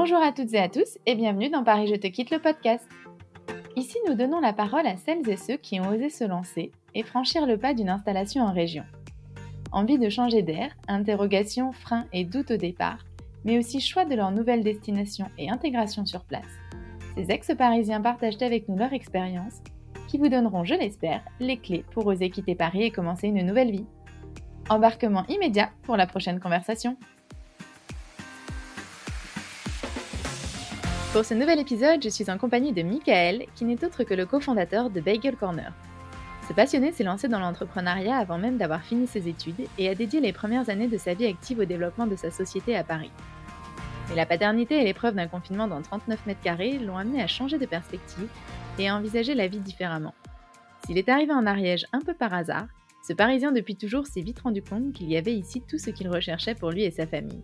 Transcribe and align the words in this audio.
Bonjour 0.00 0.22
à 0.22 0.30
toutes 0.30 0.54
et 0.54 0.60
à 0.60 0.68
tous 0.68 0.96
et 1.06 1.16
bienvenue 1.16 1.50
dans 1.50 1.64
Paris 1.64 1.88
Je 1.88 1.96
te 1.96 2.06
quitte 2.06 2.30
le 2.30 2.38
podcast. 2.38 2.88
Ici, 3.74 3.98
nous 4.06 4.14
donnons 4.14 4.38
la 4.38 4.52
parole 4.52 4.86
à 4.86 4.96
celles 4.96 5.28
et 5.28 5.36
ceux 5.36 5.56
qui 5.56 5.80
ont 5.80 5.88
osé 5.88 6.08
se 6.08 6.22
lancer 6.22 6.70
et 6.94 7.02
franchir 7.02 7.46
le 7.46 7.58
pas 7.58 7.74
d'une 7.74 7.88
installation 7.88 8.44
en 8.44 8.52
région. 8.52 8.84
Envie 9.72 9.98
de 9.98 10.08
changer 10.08 10.42
d'air, 10.42 10.70
interrogations, 10.86 11.72
freins 11.72 12.06
et 12.12 12.24
doutes 12.24 12.52
au 12.52 12.56
départ, 12.56 13.04
mais 13.44 13.58
aussi 13.58 13.80
choix 13.80 14.04
de 14.04 14.14
leur 14.14 14.30
nouvelle 14.30 14.62
destination 14.62 15.26
et 15.36 15.50
intégration 15.50 16.06
sur 16.06 16.22
place. 16.22 16.46
Ces 17.16 17.32
ex-parisiens 17.32 18.00
partagent 18.00 18.40
avec 18.40 18.68
nous 18.68 18.76
leur 18.76 18.92
expérience 18.92 19.62
qui 20.06 20.16
vous 20.16 20.28
donneront, 20.28 20.62
je 20.62 20.76
l'espère, 20.76 21.24
les 21.40 21.56
clés 21.56 21.84
pour 21.90 22.06
oser 22.06 22.30
quitter 22.30 22.54
Paris 22.54 22.84
et 22.84 22.92
commencer 22.92 23.26
une 23.26 23.44
nouvelle 23.44 23.72
vie. 23.72 23.86
Embarquement 24.70 25.26
immédiat 25.26 25.70
pour 25.82 25.96
la 25.96 26.06
prochaine 26.06 26.38
conversation. 26.38 26.96
Pour 31.12 31.24
ce 31.24 31.32
nouvel 31.32 31.58
épisode, 31.58 32.02
je 32.02 32.10
suis 32.10 32.30
en 32.30 32.36
compagnie 32.36 32.74
de 32.74 32.82
Michael, 32.82 33.46
qui 33.54 33.64
n'est 33.64 33.82
autre 33.82 34.04
que 34.04 34.12
le 34.12 34.26
cofondateur 34.26 34.90
de 34.90 35.00
Bagel 35.00 35.36
Corner. 35.36 35.72
Ce 36.46 36.52
passionné 36.52 36.92
s'est 36.92 37.02
lancé 37.02 37.28
dans 37.28 37.40
l'entrepreneuriat 37.40 38.18
avant 38.18 38.36
même 38.36 38.58
d'avoir 38.58 38.82
fini 38.82 39.06
ses 39.06 39.26
études 39.26 39.66
et 39.78 39.88
a 39.88 39.94
dédié 39.94 40.20
les 40.20 40.34
premières 40.34 40.68
années 40.68 40.86
de 40.86 40.98
sa 40.98 41.14
vie 41.14 41.26
active 41.26 41.60
au 41.60 41.64
développement 41.64 42.06
de 42.06 42.14
sa 42.14 42.30
société 42.30 42.76
à 42.76 42.84
Paris. 42.84 43.10
Mais 44.10 44.16
la 44.16 44.26
paternité 44.26 44.78
et 44.78 44.84
l'épreuve 44.84 45.14
d'un 45.14 45.28
confinement 45.28 45.66
dans 45.66 45.80
39 45.80 46.26
mètres 46.26 46.42
carrés 46.42 46.78
l'ont 46.78 46.98
amené 46.98 47.22
à 47.22 47.26
changer 47.26 47.56
de 47.56 47.66
perspective 47.66 48.28
et 48.78 48.90
à 48.90 48.94
envisager 48.94 49.34
la 49.34 49.48
vie 49.48 49.60
différemment. 49.60 50.14
S'il 50.84 50.98
est 50.98 51.08
arrivé 51.08 51.32
en 51.32 51.46
Ariège 51.46 51.86
un 51.94 52.00
peu 52.00 52.12
par 52.12 52.34
hasard, 52.34 52.66
ce 53.02 53.14
Parisien 53.14 53.52
depuis 53.52 53.76
toujours 53.76 54.06
s'est 54.06 54.20
vite 54.20 54.40
rendu 54.40 54.62
compte 54.62 54.92
qu'il 54.92 55.10
y 55.10 55.16
avait 55.16 55.34
ici 55.34 55.62
tout 55.66 55.78
ce 55.78 55.88
qu'il 55.88 56.10
recherchait 56.10 56.54
pour 56.54 56.70
lui 56.70 56.82
et 56.82 56.90
sa 56.90 57.06
famille. 57.06 57.42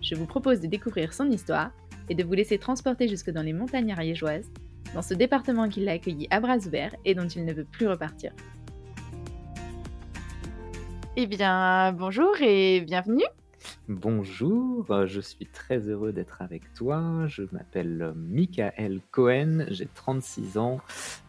Je 0.00 0.14
vous 0.14 0.26
propose 0.26 0.60
de 0.60 0.66
découvrir 0.66 1.12
son 1.14 1.30
histoire 1.30 1.70
et 2.08 2.14
de 2.14 2.24
vous 2.24 2.34
laisser 2.34 2.58
transporter 2.58 3.08
jusque 3.08 3.30
dans 3.30 3.42
les 3.42 3.52
montagnes 3.52 3.92
ariégeoises, 3.92 4.50
dans 4.94 5.02
ce 5.02 5.14
département 5.14 5.68
qui 5.68 5.80
l'a 5.80 5.92
accueilli 5.92 6.26
à 6.30 6.40
bras 6.40 6.58
ouverts 6.58 6.94
et 7.04 7.14
dont 7.14 7.26
il 7.26 7.44
ne 7.44 7.52
veut 7.52 7.64
plus 7.64 7.88
repartir. 7.88 8.32
Eh 11.16 11.26
bien, 11.26 11.92
bonjour 11.92 12.34
et 12.40 12.80
bienvenue. 12.80 13.24
Bonjour, 13.88 15.06
je 15.06 15.20
suis 15.20 15.46
très 15.46 15.88
heureux 15.88 16.12
d'être 16.12 16.42
avec 16.42 16.72
toi. 16.74 17.26
Je 17.28 17.42
m'appelle 17.52 18.12
Michael 18.16 19.00
Cohen, 19.10 19.66
j'ai 19.70 19.86
36 19.86 20.58
ans, 20.58 20.80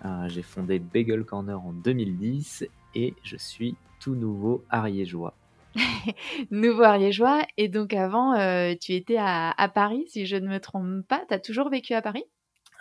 euh, 0.06 0.28
j'ai 0.28 0.42
fondé 0.42 0.80
Bagel 0.80 1.24
Corner 1.24 1.60
en 1.60 1.74
2010 1.74 2.66
et 2.96 3.14
je 3.24 3.38
suis 3.38 3.76
tout 4.00 4.16
nouveau 4.16 4.64
ariégeois. 4.70 5.34
Nouveau 6.52 6.84
ariégeois. 6.84 7.46
Et 7.58 7.68
donc 7.68 7.94
avant, 7.94 8.34
euh, 8.34 8.74
tu 8.80 8.94
étais 8.94 9.18
à, 9.18 9.72
Paris, 9.74 10.06
si 10.08 10.26
je 10.26 10.36
ne 10.36 10.48
me 10.48 10.60
trompe 10.60 11.06
pas. 11.08 11.24
Tu 11.28 11.34
as 11.34 11.40
toujours 11.40 11.70
vécu 11.70 11.94
à 11.94 12.02
Paris? 12.02 12.24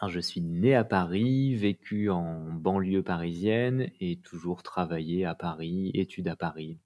Je 0.07 0.21
suis 0.21 0.43
né 0.43 0.75
à 0.75 0.85
Paris, 0.85 1.55
vécu 1.55 2.11
en 2.11 2.53
banlieue 2.53 3.03
parisienne 3.03 3.91
et 4.01 4.17
toujours 4.17 4.63
travaillé 4.63 5.25
à 5.25 5.35
Paris, 5.35 5.91
études 5.95 6.29
à 6.29 6.37
Paris 6.37 6.79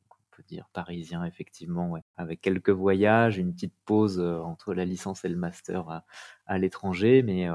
dire 0.49 0.69
parisien, 0.73 1.25
effectivement, 1.25 1.91
ouais. 1.91 2.01
avec 2.17 2.41
quelques 2.41 2.71
voyages, 2.71 3.39
une 3.39 3.53
petite 3.53 3.75
pause 3.85 4.19
euh, 4.19 4.41
entre 4.41 4.75
la 4.75 4.85
licence 4.85 5.25
et 5.25 5.29
le 5.29 5.37
master 5.37 6.03
à, 6.47 6.59
l'étranger, 6.59 7.23
mais 7.23 7.49
euh, 7.49 7.55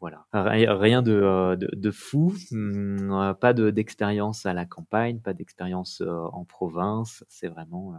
voilà, 0.00 0.24
rien 0.32 1.02
de, 1.02 1.56
de, 1.56 1.90
fou, 1.90 2.32
hmm, 2.52 3.34
pas 3.40 3.52
d'expérience 3.52 4.46
à 4.46 4.54
la 4.54 4.64
campagne, 4.64 5.18
pas 5.18 5.34
d'expérience 5.34 6.00
euh, 6.00 6.24
en 6.32 6.44
province, 6.44 7.24
c'est 7.28 7.48
vraiment 7.48 7.94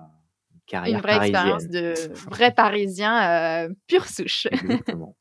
une 0.52 0.62
carrière 0.66 0.98
Une 0.98 1.02
vraie 1.02 1.28
expérience 1.28 1.68
de 1.68 1.94
vrai 2.30 2.54
parisien 2.54 3.68
pure 3.88 4.06
souche. 4.06 4.48
Exactement. 4.52 5.16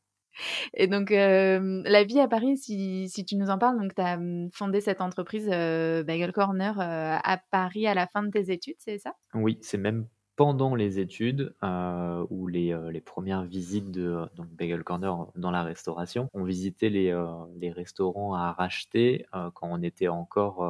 Et 0.73 0.87
donc, 0.87 1.09
la 1.11 2.03
vie 2.03 2.19
à 2.19 2.27
Paris, 2.27 2.57
si, 2.57 3.25
tu 3.25 3.35
nous 3.35 3.49
en 3.49 3.57
parles, 3.57 3.79
donc 3.79 3.95
tu 3.95 4.01
as 4.01 4.17
mmh, 4.17 4.49
fondé 4.53 4.81
cette 4.81 5.01
entreprise 5.01 5.47
Bagel 5.47 6.31
Corner 6.31 6.79
à 6.79 7.39
Paris 7.51 7.87
à 7.87 7.93
la 7.93 8.07
fin 8.07 8.23
de 8.23 8.29
tes 8.29 8.51
études, 8.51 8.77
c'est 8.79 8.97
ça? 8.97 9.13
Oui, 9.33 9.57
c'est 9.61 9.77
même 9.77 10.05
pendant 10.35 10.73
les 10.73 10.99
études 10.99 11.53
euh, 11.63 12.25
ou 12.29 12.47
les, 12.47 12.73
premières 13.05 13.43
visites 13.43 13.91
de 13.91 14.25
donc 14.35 14.47
Bagel 14.47 14.83
Corner 14.83 15.27
dans 15.35 15.51
la 15.51 15.63
restauration. 15.63 16.29
On 16.33 16.43
visitait 16.43 16.89
les 16.89 17.71
restaurants 17.71 18.33
à 18.33 18.53
racheter 18.53 19.25
quand 19.31 19.67
on 19.69 19.81
était 19.81 20.07
encore 20.07 20.63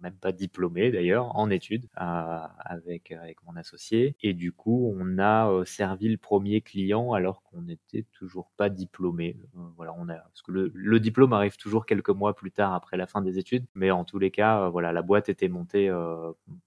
même 0.00 0.14
pas 0.14 0.32
diplômé 0.32 0.90
d'ailleurs, 0.90 1.36
en 1.36 1.50
études 1.50 1.86
euh, 2.00 2.38
avec, 2.58 3.12
avec 3.12 3.38
mon 3.44 3.56
associé. 3.56 4.16
Et 4.22 4.32
du 4.32 4.52
coup, 4.52 4.92
on 4.96 5.18
a 5.18 5.50
euh, 5.50 5.64
servi 5.64 6.08
le 6.08 6.16
premier 6.16 6.60
client 6.60 7.12
alors 7.12 7.42
qu'on 7.42 7.62
n'était 7.62 8.04
toujours 8.12 8.50
pas 8.56 8.68
diplômé. 8.68 9.36
Euh, 9.56 9.60
voilà, 9.76 9.94
on 9.98 10.08
a, 10.08 10.14
parce 10.14 10.42
que 10.42 10.52
le, 10.72 11.00
diplôme 11.00 11.32
arrive 11.32 11.56
toujours 11.56 11.86
quelques 11.86 12.10
mois 12.10 12.34
plus 12.34 12.50
tard 12.50 12.74
après 12.74 12.96
la 12.96 13.06
fin 13.06 13.22
des 13.22 13.38
études, 13.38 13.66
mais 13.74 13.90
en 13.90 14.04
tous 14.04 14.18
les 14.18 14.30
cas, 14.30 14.68
voilà, 14.68 14.92
la 14.92 15.02
boîte 15.02 15.28
était 15.28 15.48
montée 15.48 15.90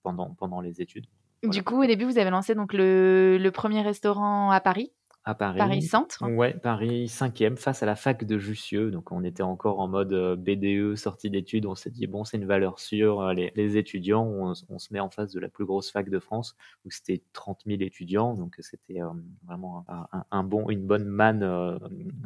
pendant, 0.02 0.34
pendant 0.34 0.62
les 0.62 0.82
études. 0.82 1.06
Du 1.44 1.62
coup, 1.62 1.84
au 1.84 1.86
début, 1.86 2.06
vous 2.06 2.18
avez 2.18 2.30
lancé 2.30 2.56
donc 2.56 2.74
le, 2.74 3.38
le 3.38 3.52
premier 3.52 3.82
restaurant 3.82 4.50
à 4.50 4.62
Paris? 4.62 4.92
À 5.26 5.36
Paris. 5.36 5.58
Paris 5.58 5.82
Centre 5.84 6.28
Ouais, 6.30 6.54
Paris 6.54 7.06
5e, 7.06 7.56
face 7.56 7.82
à 7.82 7.86
la 7.86 7.96
fac 7.96 8.24
de 8.26 8.38
Jussieu. 8.38 8.92
Donc, 8.92 9.12
on 9.12 9.24
était 9.24 9.44
encore 9.44 9.80
en 9.80 9.88
mode 9.88 10.14
euh, 10.14 10.36
BDE, 10.36 10.96
sortie 10.96 11.30
d'études. 11.30 11.66
On 11.66 11.76
s'est 11.76 11.92
dit, 11.92 12.08
bon, 12.08 12.26
c'est 12.26 12.38
une 12.38 12.46
valeur 12.46 12.80
sûre. 12.80 13.22
Euh, 13.22 13.34
les, 13.34 13.78
étudiants, 13.78 14.26
on, 14.26 14.54
se 14.54 14.94
met 14.94 15.00
en 15.00 15.10
face 15.10 15.32
de 15.32 15.40
la 15.40 15.48
plus 15.48 15.66
grosse 15.66 15.92
fac 15.92 16.10
de 16.10 16.20
France, 16.20 16.56
où 16.86 16.92
c'était 16.92 17.22
30 17.34 17.62
000 17.66 17.82
étudiants. 17.82 18.34
Donc, 18.34 18.56
c'était 18.60 19.02
euh, 19.02 19.08
vraiment 19.46 19.86
un, 20.32 20.44
bon, 20.44 20.70
une 20.70 20.86
bonne 20.86 21.06
manne 21.06 21.80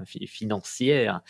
financière 0.05 1.21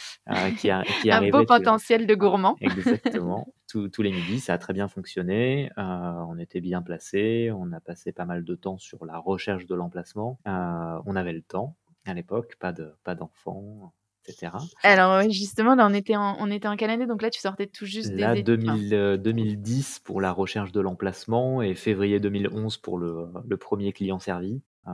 qui, 0.60 0.70
a, 0.70 0.84
qui 1.02 1.12
Un 1.18 1.30
beau 1.30 1.46
potentiel 1.46 2.08
de 2.08 2.16
gourmand. 2.16 2.56
Exactement. 2.62 3.48
Tous 3.68 4.02
les 4.02 4.12
midis, 4.12 4.40
ça 4.40 4.54
a 4.54 4.58
très 4.58 4.74
bien 4.74 4.88
fonctionné. 4.88 5.72
on 5.78 6.38
était 6.40 6.62
bien 6.62 6.82
placé. 6.82 7.52
On 7.54 7.72
a 7.72 7.80
passé 7.80 8.12
pas 8.12 8.26
mal 8.26 8.44
de 8.44 8.56
temps 8.56 8.78
sur 8.78 9.06
la 9.06 9.18
recherche 9.18 9.66
de 9.66 9.76
l'emplacement. 9.76 10.40
on 10.46 11.16
avait 11.16 11.34
le 11.34 11.42
temps 11.42 11.76
à 12.06 12.14
l'époque, 12.14 12.56
pas 12.60 12.72
de 12.72 12.94
pas 13.04 13.16
d'enfants, 13.16 13.94
etc. 14.26 14.54
Alors 14.84 15.30
justement, 15.30 15.76
là, 15.76 15.88
on 15.90 15.94
était 15.94 16.16
en, 16.16 16.38
on 16.40 16.50
était 16.50 16.68
en 16.68 16.76
quelle 16.76 16.90
année 16.90 17.06
Donc 17.06 17.22
là, 17.22 17.30
tu 17.30 17.40
sortais 17.40 17.68
tout 17.68 17.86
juste 17.86 18.14
là, 18.14 18.34
des 18.34 18.44
2000, 18.44 19.20
2010 19.22 20.00
pour 20.00 20.22
la 20.22 20.32
recherche 20.32 20.72
de 20.72 20.80
l'emplacement 20.80 21.62
et 21.62 21.76
février 21.76 22.20
2011 22.20 22.78
pour 22.78 22.98
le, 22.98 23.28
le 23.46 23.58
premier 23.58 23.92
client 23.94 24.20
servi. 24.20 24.62
Euh, 24.88 24.92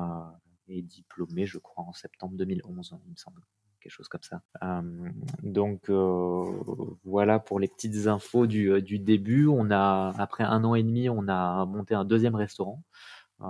et 0.67 0.81
diplômé, 0.81 1.45
je 1.45 1.57
crois, 1.57 1.83
en 1.83 1.93
septembre 1.93 2.35
2011, 2.37 2.95
il 3.05 3.11
me 3.11 3.15
semble 3.15 3.41
quelque 3.83 3.91
chose 3.91 4.07
comme 4.07 4.23
ça. 4.23 4.41
Euh, 4.63 4.81
donc 5.43 5.89
euh, 5.89 6.51
voilà 7.03 7.39
pour 7.39 7.59
les 7.59 7.67
petites 7.67 8.07
infos 8.07 8.47
du, 8.47 8.81
du, 8.81 8.99
début. 8.99 9.47
On 9.47 9.69
a 9.71 10.13
après 10.17 10.43
un 10.43 10.63
an 10.63 10.75
et 10.75 10.83
demi, 10.83 11.09
on 11.09 11.27
a 11.27 11.65
monté 11.65 11.93
un 11.93 12.05
deuxième 12.05 12.35
restaurant 12.35 12.81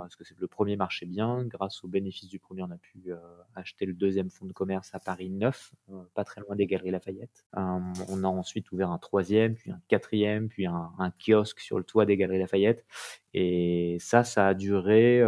parce 0.00 0.16
que 0.16 0.24
le 0.38 0.46
premier 0.46 0.76
marchait 0.76 1.06
bien. 1.06 1.44
Grâce 1.44 1.82
aux 1.84 1.88
bénéfices 1.88 2.28
du 2.28 2.38
premier, 2.38 2.62
on 2.62 2.70
a 2.70 2.76
pu 2.76 3.00
euh, 3.08 3.16
acheter 3.54 3.86
le 3.86 3.94
deuxième 3.94 4.30
fonds 4.30 4.46
de 4.46 4.52
commerce 4.52 4.90
à 4.94 5.00
Paris 5.00 5.30
9, 5.30 5.72
euh, 5.90 6.02
pas 6.14 6.24
très 6.24 6.40
loin 6.40 6.56
des 6.56 6.66
Galeries 6.66 6.90
Lafayette. 6.90 7.44
Euh, 7.56 7.78
on 8.08 8.24
a 8.24 8.28
ensuite 8.28 8.70
ouvert 8.72 8.90
un 8.90 8.98
troisième, 8.98 9.54
puis 9.54 9.70
un 9.70 9.80
quatrième, 9.88 10.48
puis 10.48 10.66
un, 10.66 11.12
kiosque 11.18 11.60
sur 11.60 11.78
le 11.78 11.84
toit 11.84 12.06
des 12.06 12.16
Galeries 12.16 12.38
Lafayette. 12.38 12.84
Et 13.32 13.98
ça, 14.00 14.24
ça 14.24 14.48
a 14.48 14.54
duré 14.54 15.22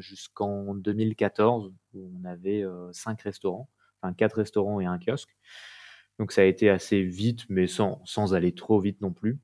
jusqu'en 0.00 0.74
2014, 0.74 1.72
où 1.94 2.10
on 2.20 2.24
avait 2.24 2.64
cinq 2.92 3.22
restaurants, 3.22 3.68
enfin 4.02 4.12
quatre 4.12 4.34
restaurants 4.34 4.80
et 4.80 4.86
un 4.86 4.98
kiosque. 4.98 5.30
Donc 6.18 6.32
ça 6.32 6.42
a 6.42 6.44
été 6.44 6.68
assez 6.68 7.02
vite, 7.02 7.44
mais 7.48 7.66
sans, 7.66 8.00
sans 8.04 8.34
aller 8.34 8.52
trop 8.52 8.80
vite 8.80 9.00
non 9.00 9.12
plus. 9.12 9.38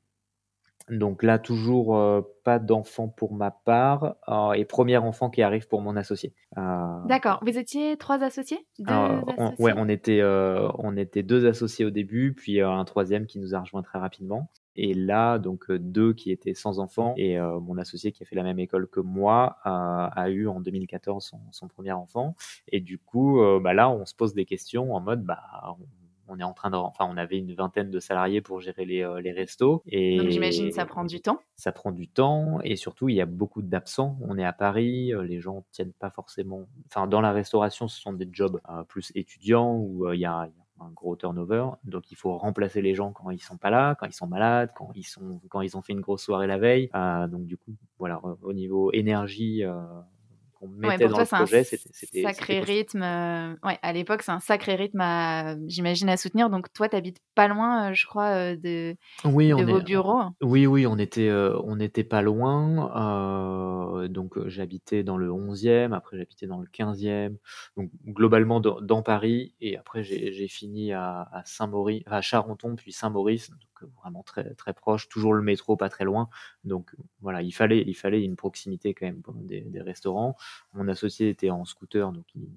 Donc 0.91 1.23
là, 1.23 1.39
toujours 1.39 1.97
euh, 1.97 2.23
pas 2.45 2.59
d'enfant 2.59 3.09
pour 3.09 3.35
ma 3.35 3.51
part 3.51 4.17
euh, 4.29 4.53
et 4.53 4.65
premier 4.65 4.97
enfant 4.97 5.29
qui 5.29 5.43
arrive 5.43 5.69
pour 5.69 5.83
mon 5.83 5.97
associé. 5.97 6.35
Euh, 6.57 7.05
D'accord. 7.07 7.41
Vous 7.43 7.59
étiez 7.59 7.97
trois 7.99 8.23
associés, 8.23 8.67
deux 8.79 8.93
on, 8.93 9.55
Ouais, 9.59 9.73
on 9.77 9.89
était, 9.89 10.23
on 10.23 10.97
était 10.97 11.23
deux 11.23 11.47
associés 11.47 11.85
au 11.85 11.91
début, 11.91 12.35
puis 12.35 12.61
un 12.61 12.85
troisième 12.85 13.27
qui 13.27 13.39
nous 13.39 13.55
a 13.55 13.61
rejoint 13.61 13.83
très 13.83 13.99
rapidement. 13.99 14.51
Et 14.81 14.95
là, 14.95 15.39
donc 15.39 15.71
deux 15.73 16.13
qui 16.15 16.31
étaient 16.31 16.55
sans 16.55 16.79
enfant 16.79 17.15
et 17.17 17.39
mon 17.39 17.79
associé 17.79 18.13
qui 18.13 18.23
a 18.23 18.27
fait 18.27 18.37
la 18.37 18.45
même 18.45 18.59
école 18.59 18.87
que 18.89 19.01
moi 19.01 19.59
a 19.65 20.31
eu 20.31 20.47
en 20.47 20.61
2014 20.61 21.25
son, 21.25 21.41
son, 21.51 21.69
premier 21.69 21.93
enfant. 21.93 22.37
Et 22.69 22.81
du 22.81 22.99
coup, 22.99 23.41
bah 23.61 23.75
là, 23.75 23.91
on 23.91 24.07
se 24.07 24.15
pose 24.15 24.35
des 24.35 24.45
questions 24.45 24.95
en 24.95 25.01
mode, 25.01 25.25
bah, 25.25 25.77
on 26.29 26.39
est 26.39 26.45
en 26.45 26.53
train 26.53 26.71
de, 26.71 26.77
enfin, 26.77 27.07
on 27.11 27.17
avait 27.17 27.39
une 27.39 27.55
vingtaine 27.55 27.91
de 27.91 28.01
salariés 28.01 28.41
pour 28.41 28.61
gérer 28.61 28.85
les, 28.85 29.03
euh, 29.03 29.21
les 29.21 29.33
restos. 29.33 29.83
Et 29.87 30.19
Donc 30.19 30.29
j'imagine 30.29 30.71
ça 30.71 30.87
prend 30.87 31.05
du 31.05 31.21
temps. 31.21 31.41
Ça 31.57 31.73
prend 31.73 31.91
du 31.91 32.07
temps 32.07 32.61
et 32.63 32.77
surtout 32.77 33.09
il 33.09 33.17
y 33.17 33.21
a 33.21 33.27
beaucoup 33.27 33.63
d'absents. 33.63 34.19
On 34.21 34.39
est 34.39 34.45
à 34.45 34.53
Paris, 34.53 35.13
euh, 35.13 35.23
les 35.23 35.41
gens 35.41 35.65
tiennent 35.73 35.93
pas 35.93 36.11
forcément. 36.11 36.69
Enfin, 36.87 37.07
dans 37.07 37.21
la 37.21 37.33
restauration, 37.33 37.89
ce 37.89 38.01
sont 38.01 38.13
des 38.13 38.29
jobs 38.31 38.61
euh, 38.69 38.85
plus 38.85 39.11
étudiants 39.15 39.77
où 39.77 40.13
il 40.13 40.21
y 40.21 40.27
a, 40.27 40.49
un 40.81 40.91
gros 40.91 41.17
turnover. 41.17 41.67
Donc 41.85 42.11
il 42.11 42.17
faut 42.17 42.37
remplacer 42.37 42.83
les 42.83 42.95
gens 42.95 43.13
quand 43.13 43.31
ils 43.31 43.43
sont 43.43 43.57
pas 43.57 43.71
là, 43.71 43.95
quand 43.95 44.07
ils 44.07 44.15
sont 44.15 44.27
malades, 44.27 44.71
quand 44.77 44.91
ils 44.95 45.05
sont, 45.05 45.41
quand 45.49 45.61
ils 45.61 45.77
ont 45.77 45.83
fait 45.83 45.93
une 45.93 46.01
grosse 46.01 46.23
soirée 46.23 46.47
la 46.47 46.59
veille. 46.59 46.91
donc 47.31 47.47
du 47.47 47.57
coup, 47.57 47.75
voilà, 47.99 48.21
au 48.43 48.53
niveau 48.53 48.93
énergie 48.93 49.65
qu'on 50.59 50.69
Ouais, 50.83 50.99
mettait 50.99 50.99
pour 50.99 51.13
dans 51.13 51.15
toi, 51.15 51.25
le 51.25 51.27
c'est 51.27 51.35
un 51.37 51.47
projet, 51.47 51.65
c'était 51.65 51.89
sacré 52.23 52.61
rythme, 52.61 53.03
ouais, 53.65 53.79
à 53.83 53.93
l'époque, 53.93 54.23
c'est 54.23 54.31
un 54.33 54.41
sacré 54.41 54.75
rythme 54.77 55.01
à 55.01 55.57
j'imagine, 55.67 56.09
à 56.09 56.17
soutenir. 56.17 56.51
Donc 56.51 56.73
toi, 56.73 56.89
tu 56.89 56.97
habites 56.97 57.21
pas 57.35 57.49
loin, 57.49 57.91
heu, 57.91 57.95
je 57.95 58.07
crois, 58.07 58.53
heu, 58.53 58.57
de 58.57 58.97
Oui, 59.25 59.53
de 59.57 59.65
on 59.65 59.67
vos 59.67 59.81
est 59.81 59.83
bureaux? 59.83 60.23
oui, 60.41 60.67
oui, 60.69 60.87
on 60.87 60.97
était, 60.99 61.27
heu, 61.29 61.57
on 61.65 61.81
était 61.81 62.05
pas 62.05 62.23
loin, 62.23 64.07
donc 64.09 64.39
j'habitais 64.47 65.03
dans 65.03 65.17
le 65.17 65.33
11e, 65.33 65.93
après 65.93 66.17
j'habitais 66.17 66.47
dans 66.47 66.61
le 66.61 66.69
15e, 66.69 67.37
donc 67.77 67.91
globalement 68.07 68.61
dans 68.61 68.81
dans 68.81 69.03
Paris 69.03 69.57
et 69.61 69.77
après 69.77 70.05
j'ai 70.05 70.47
fini 70.47 70.93
à 70.93 71.23
à 71.33 71.43
Saint-Mauri 71.45 72.05
à 72.07 72.21
Charenton, 72.21 72.77
puis 72.77 72.93
Saint-Maurice, 72.93 73.51
donc 73.51 73.91
vraiment 74.01 74.23
très 74.23 74.55
très 74.55 74.73
proche, 74.75 75.09
toujours 75.09 75.35
le 75.35 75.43
métro 75.43 75.77
pas 75.77 75.89
très 75.89 76.05
loin, 76.05 76.29
donc 76.63 76.95
voilà, 77.21 77.43
il 77.43 77.51
fallait 77.53 77.83
il 77.85 77.95
fallait 77.95 78.23
une 78.23 78.37
proximité 78.37 78.95
quand 78.95 79.07
même 79.07 79.23
des 79.47 79.81
restaurants. 79.83 80.37
Mon 80.75 80.89
associé 80.89 81.29
était 81.29 81.51
en 81.51 81.65
scooter, 81.65 82.13
donc 82.13 82.25
il 82.35 82.49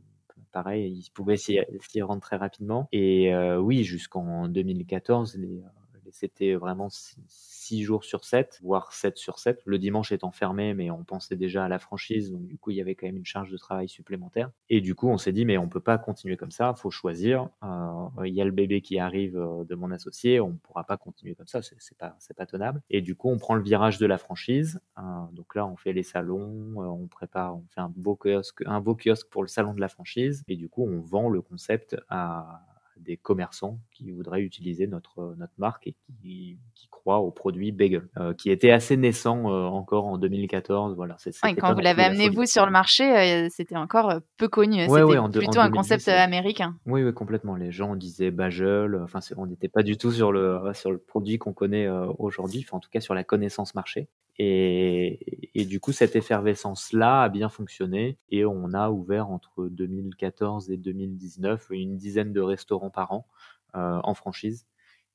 pareil, 0.52 0.92
il 0.92 1.10
pouvait 1.12 1.38
s'y 1.38 1.62
rendre 2.02 2.22
très 2.22 2.36
rapidement. 2.36 2.88
Et 2.92 3.34
heu, 3.34 3.60
oui, 3.60 3.84
jusqu'en 3.84 4.48
2014, 4.48 5.38
les, 5.38 5.64
c'était 6.12 6.56
vraiment 6.56 6.90
si 6.90 7.16
6 7.28 7.84
jours 7.84 8.04
sur 8.04 8.26
7, 8.26 8.60
voire 8.64 8.92
7 8.94 9.18
sur 9.18 9.40
7, 9.40 9.62
le 9.66 9.78
dimanche 9.80 10.12
étant 10.12 10.32
fermé, 10.32 10.74
mais 10.74 10.92
on 10.92 11.04
pensait 11.06 11.36
déjà 11.38 11.64
à 11.66 11.70
la 11.70 11.80
franchise, 11.80 12.32
donc 12.32 12.46
du 12.46 12.58
coup, 12.58 12.72
il 12.72 12.78
y 12.78 12.82
avait 12.82 12.96
quand 12.96 13.06
même 13.06 13.18
une 13.18 13.26
charge 13.26 13.50
de 13.52 13.58
travail 13.58 13.88
supplémentaire. 13.88 14.52
Et 14.70 14.82
du 14.82 14.96
coup, 14.96 15.08
on 15.10 15.18
s'est 15.18 15.32
dit: 15.32 15.46
«Mais 15.46 15.58
on 15.58 15.70
peut 15.70 15.80
pas 15.80 15.98
continuer 15.98 16.38
comme 16.38 16.52
ça, 16.52 16.74
faut 16.74 16.92
choisir, 16.92 17.50
heu, 17.64 18.28
il 18.28 18.34
y 18.34 18.42
a 18.42 18.46
le 18.46 18.52
bébé 18.52 18.82
qui 18.82 19.00
arrive, 19.00 19.38
heu, 19.38 19.66
de 19.66 19.76
mon 19.76 19.92
associé, 19.92 20.40
on 20.42 20.54
pourra 20.58 20.84
pas 20.84 20.98
continuer 20.98 21.36
comme 21.36 21.48
ça, 21.48 21.62
c'est 21.62 21.98
pas 21.98 22.18
pas 22.36 22.46
tenable» 22.46 22.82
et 22.90 23.02
du 23.02 23.16
coup, 23.16 23.30
on 23.30 23.38
prend 23.38 23.56
le 23.56 23.64
virage 23.64 23.98
de 24.00 24.06
la 24.06 24.18
franchise, 24.18 24.80
heu, 25.00 25.02
donc 25.34 25.56
là, 25.56 25.66
on 25.68 25.76
fait 25.78 25.94
les 25.94 26.04
salons, 26.04 26.74
on 26.78 27.08
prépare, 27.08 27.56
on 27.58 27.66
fait 27.74 27.82
un 27.82 27.92
beau 27.96 28.16
kiosque 28.16 28.64
un 28.66 28.82
beau 28.82 28.96
kiosque 28.96 29.28
pour 29.30 29.44
le 29.44 29.48
salon 29.48 29.74
de 29.74 29.80
la 29.82 29.88
franchise. 29.90 30.44
Et 30.48 30.56
du 30.56 30.70
coup, 30.70 30.84
on 30.88 31.00
vend 31.02 31.30
le 31.30 31.42
concept 31.42 31.96
à 32.10 32.62
des 33.02 33.18
commerçants 33.18 33.80
qui 33.92 34.12
voudraient 34.12 34.42
utiliser 34.42 34.88
notre 34.88 35.36
notre 35.38 35.54
marque 35.58 35.88
et 35.88 35.96
qui 36.22 36.58
qui 36.76 36.88
croient 37.02 37.20
au 37.20 37.32
produit 37.32 37.72
bagel, 37.72 38.10
heu, 38.20 38.34
qui 38.34 38.52
était 38.52 38.72
assez 38.72 38.98
naissant, 38.98 39.50
heu, 39.52 39.66
encore 39.66 40.06
en 40.08 40.18
2014, 40.18 40.96
voilà, 40.96 41.16
c'est 41.20 41.34
Ouais, 41.44 41.56
c'était 41.56 41.58
quand 41.58 41.74
vous 41.74 41.80
l'avez 41.80 42.04
la 42.04 42.04
amené, 42.04 42.30
vous, 42.30 42.46
sur 42.46 42.66
le 42.66 42.72
marché, 42.72 43.04
heu, 43.46 43.48
c'était 43.50 43.76
encore, 43.76 44.22
peu 44.38 44.48
connu, 44.48 44.88
Ouais, 44.88 45.04
ouais, 45.04 45.18
c'était 45.18 45.20
en 45.20 45.30
plutôt 45.38 45.60
un 45.60 45.70
concept, 45.72 46.08
2010, 46.08 46.10
heu, 46.10 46.12
heu, 46.12 46.18
américain? 46.18 46.78
oui, 46.88 47.04
oui, 47.04 47.14
complètement. 47.14 47.56
Les 47.56 47.72
gens 47.72 47.96
disaient 47.96 48.32
bagel, 48.32 48.96
enfin, 49.04 49.20
on 49.38 49.46
n'était 49.48 49.70
pas 49.70 49.84
du 49.84 49.98
tout 49.98 50.12
sur 50.12 50.32
le 50.32 50.60
sur 50.74 50.92
le 50.92 50.98
produit 51.00 51.38
qu'on 51.40 51.54
connaît, 51.54 51.88
aujourd'hui, 52.20 52.64
enfin, 52.68 52.78
en 52.78 52.80
tout 52.80 52.90
cas, 52.92 53.02
sur 53.02 53.14
la 53.16 53.24
connaissance 53.24 53.76
marché. 53.76 54.10
Et 54.40 55.52
et 55.60 55.66
du 55.66 55.80
coup, 55.80 55.92
cette 55.94 56.16
effervescence-là 56.16 57.24
a 57.24 57.30
bien 57.30 57.50
fonctionné 57.50 58.18
et 58.30 58.46
on 58.46 58.74
a 58.74 58.90
ouvert 58.92 59.30
entre 59.30 59.68
2014 59.70 60.72
et 60.72 60.78
2019 60.78 61.68
une 61.72 61.98
dizaine 61.98 62.34
de 62.34 62.42
restaurants 62.42 62.90
par 62.92 63.12
an, 63.14 63.28
en 63.74 64.14
franchise 64.16 64.66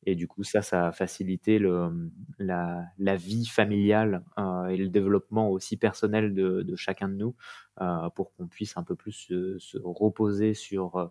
et 0.05 0.15
du 0.15 0.29
coup, 0.29 0.45
ça, 0.45 0.63
ça 0.63 0.89
a 0.89 0.93
facilité 0.93 1.59
le, 1.59 1.91
mmh, 1.91 2.11
la 2.39 2.85
la 2.99 3.17
vie 3.17 3.47
familiale, 3.47 4.25
heu 4.39 4.71
et 4.71 4.77
le 4.77 4.89
développement 4.89 5.51
aussi 5.51 5.77
personnel 5.77 6.35
de 6.35 6.63
de 6.63 6.77
chacun 6.77 7.09
de 7.09 7.15
nous, 7.15 7.35
heu, 7.81 8.09
pour 8.15 8.33
qu'on 8.35 8.47
puisse 8.49 8.77
un 8.77 8.83
peu 8.85 8.95
plus 8.97 9.13
se 9.13 9.59
se 9.59 9.79
reposer 9.79 10.55
sur, 10.55 10.97
heu 10.99 11.09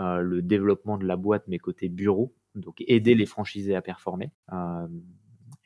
heu, 0.00 0.20
le 0.22 0.42
développement 0.42 0.98
de 0.98 1.06
la 1.06 1.16
boîte, 1.16 1.44
mais 1.48 1.58
côté 1.58 1.88
bureau, 1.88 2.34
donc 2.54 2.82
aider 2.86 3.14
les 3.14 3.26
franchisés 3.26 3.74
à 3.76 3.82
performer, 3.82 4.32
hem 4.52 5.02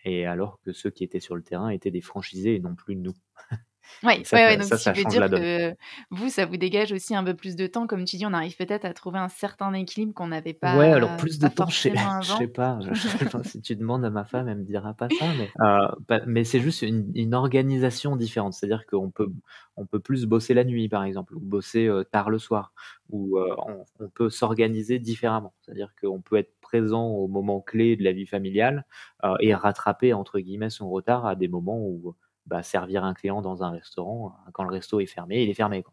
et 0.04 0.24
alors 0.26 0.60
que 0.62 0.72
ceux 0.72 0.90
qui 0.90 1.04
étaient 1.04 1.20
sur 1.20 1.36
le 1.36 1.42
terrain 1.42 1.68
étaient 1.70 1.90
des 1.90 2.00
franchisés 2.00 2.54
et 2.56 2.60
non 2.60 2.74
plus 2.74 2.96
nous 2.96 3.14
et 4.02 4.06
Ouais, 4.06 4.24
ça 4.24 4.36
ouais, 4.36 4.46
ouais, 4.46 4.62
ça 4.62 4.62
donc 4.62 4.80
ça 4.80 4.92
qui 4.92 5.00
ça 5.00 5.08
veut 5.08 5.10
dire 5.10 5.30
que 5.30 5.76
vous, 6.10 6.28
ça 6.30 6.46
vous 6.46 6.56
dégage 6.56 6.92
aussi 6.92 7.14
un 7.14 7.22
peu 7.22 7.34
plus 7.34 7.54
de 7.54 7.66
temps. 7.66 7.86
Comme 7.86 8.04
tu 8.04 8.16
dis, 8.16 8.24
on 8.24 8.32
arrive 8.32 8.56
peut-être 8.56 8.84
à 8.86 8.94
trouver 8.94 9.18
un 9.18 9.28
certain 9.28 9.72
équilibre 9.74 10.14
qu'on 10.14 10.28
n'avait 10.28 10.54
Ouais, 10.62 10.90
alors 10.90 11.10
pas 11.10 11.16
plus 11.16 11.38
de 11.38 11.48
pas 11.48 11.54
temps, 11.54 11.66
je 11.70 11.76
sais 11.76 11.90
je 11.90 12.24
sais 12.24 12.46
pas, 12.48 12.78
je 12.80 13.24
pas 13.28 13.44
si 13.44 13.60
tu 13.60 13.76
demandes 13.76 14.04
à 14.04 14.10
ma 14.10 14.24
femme, 14.24 14.48
elle 14.48 14.58
me 14.58 14.64
dira 14.64 14.94
pas 14.94 15.08
ça, 15.10 15.26
mais 15.34 15.50
heu, 15.60 15.88
bah, 16.08 16.20
mais 16.26 16.44
c'est 16.44 16.60
juste 16.60 16.82
une 16.82 17.10
une 17.14 17.34
organisation 17.34 18.16
différente. 18.16 18.54
C'est-à-dire 18.54 18.86
qu'on 18.86 19.10
peut 19.10 19.30
on 19.76 19.86
peut 19.86 20.00
plus 20.00 20.26
bosser 20.26 20.54
la 20.54 20.64
nuit, 20.64 20.88
par 20.88 21.04
exemple, 21.04 21.34
ou 21.36 21.40
bosser, 21.40 21.90
tard 22.10 22.30
le 22.30 22.38
soir, 22.38 22.72
ou 23.10 23.38
on 23.38 23.84
on 23.98 24.08
peut 24.08 24.30
s'organiser 24.30 24.98
différemment. 24.98 25.52
C'est-à-dire 25.60 25.92
qu'on 26.00 26.20
peut 26.22 26.36
être 26.36 26.54
présent 26.60 27.06
aux 27.08 27.28
moments 27.28 27.60
clés 27.60 27.96
de 27.96 28.04
la 28.04 28.12
vie 28.12 28.26
familiale, 28.26 28.86
heu 29.24 29.34
et 29.40 29.54
«rattraper» 29.54 30.12
entre 30.12 30.38
guillemets 30.38 30.70
son 30.70 30.88
retard 30.90 31.26
à 31.26 31.34
des 31.36 31.48
moments 31.48 31.78
où, 31.80 32.14
bah, 32.46 32.62
servir 32.62 33.04
un 33.04 33.14
client 33.14 33.42
dans 33.42 33.62
un 33.62 33.70
restaurant, 33.70 34.34
quand 34.52 34.64
le 34.64 34.70
resto 34.70 35.00
est 35.00 35.06
fermé, 35.06 35.42
il 35.42 35.50
est 35.50 35.54
fermé, 35.54 35.82
quoi. 35.82 35.92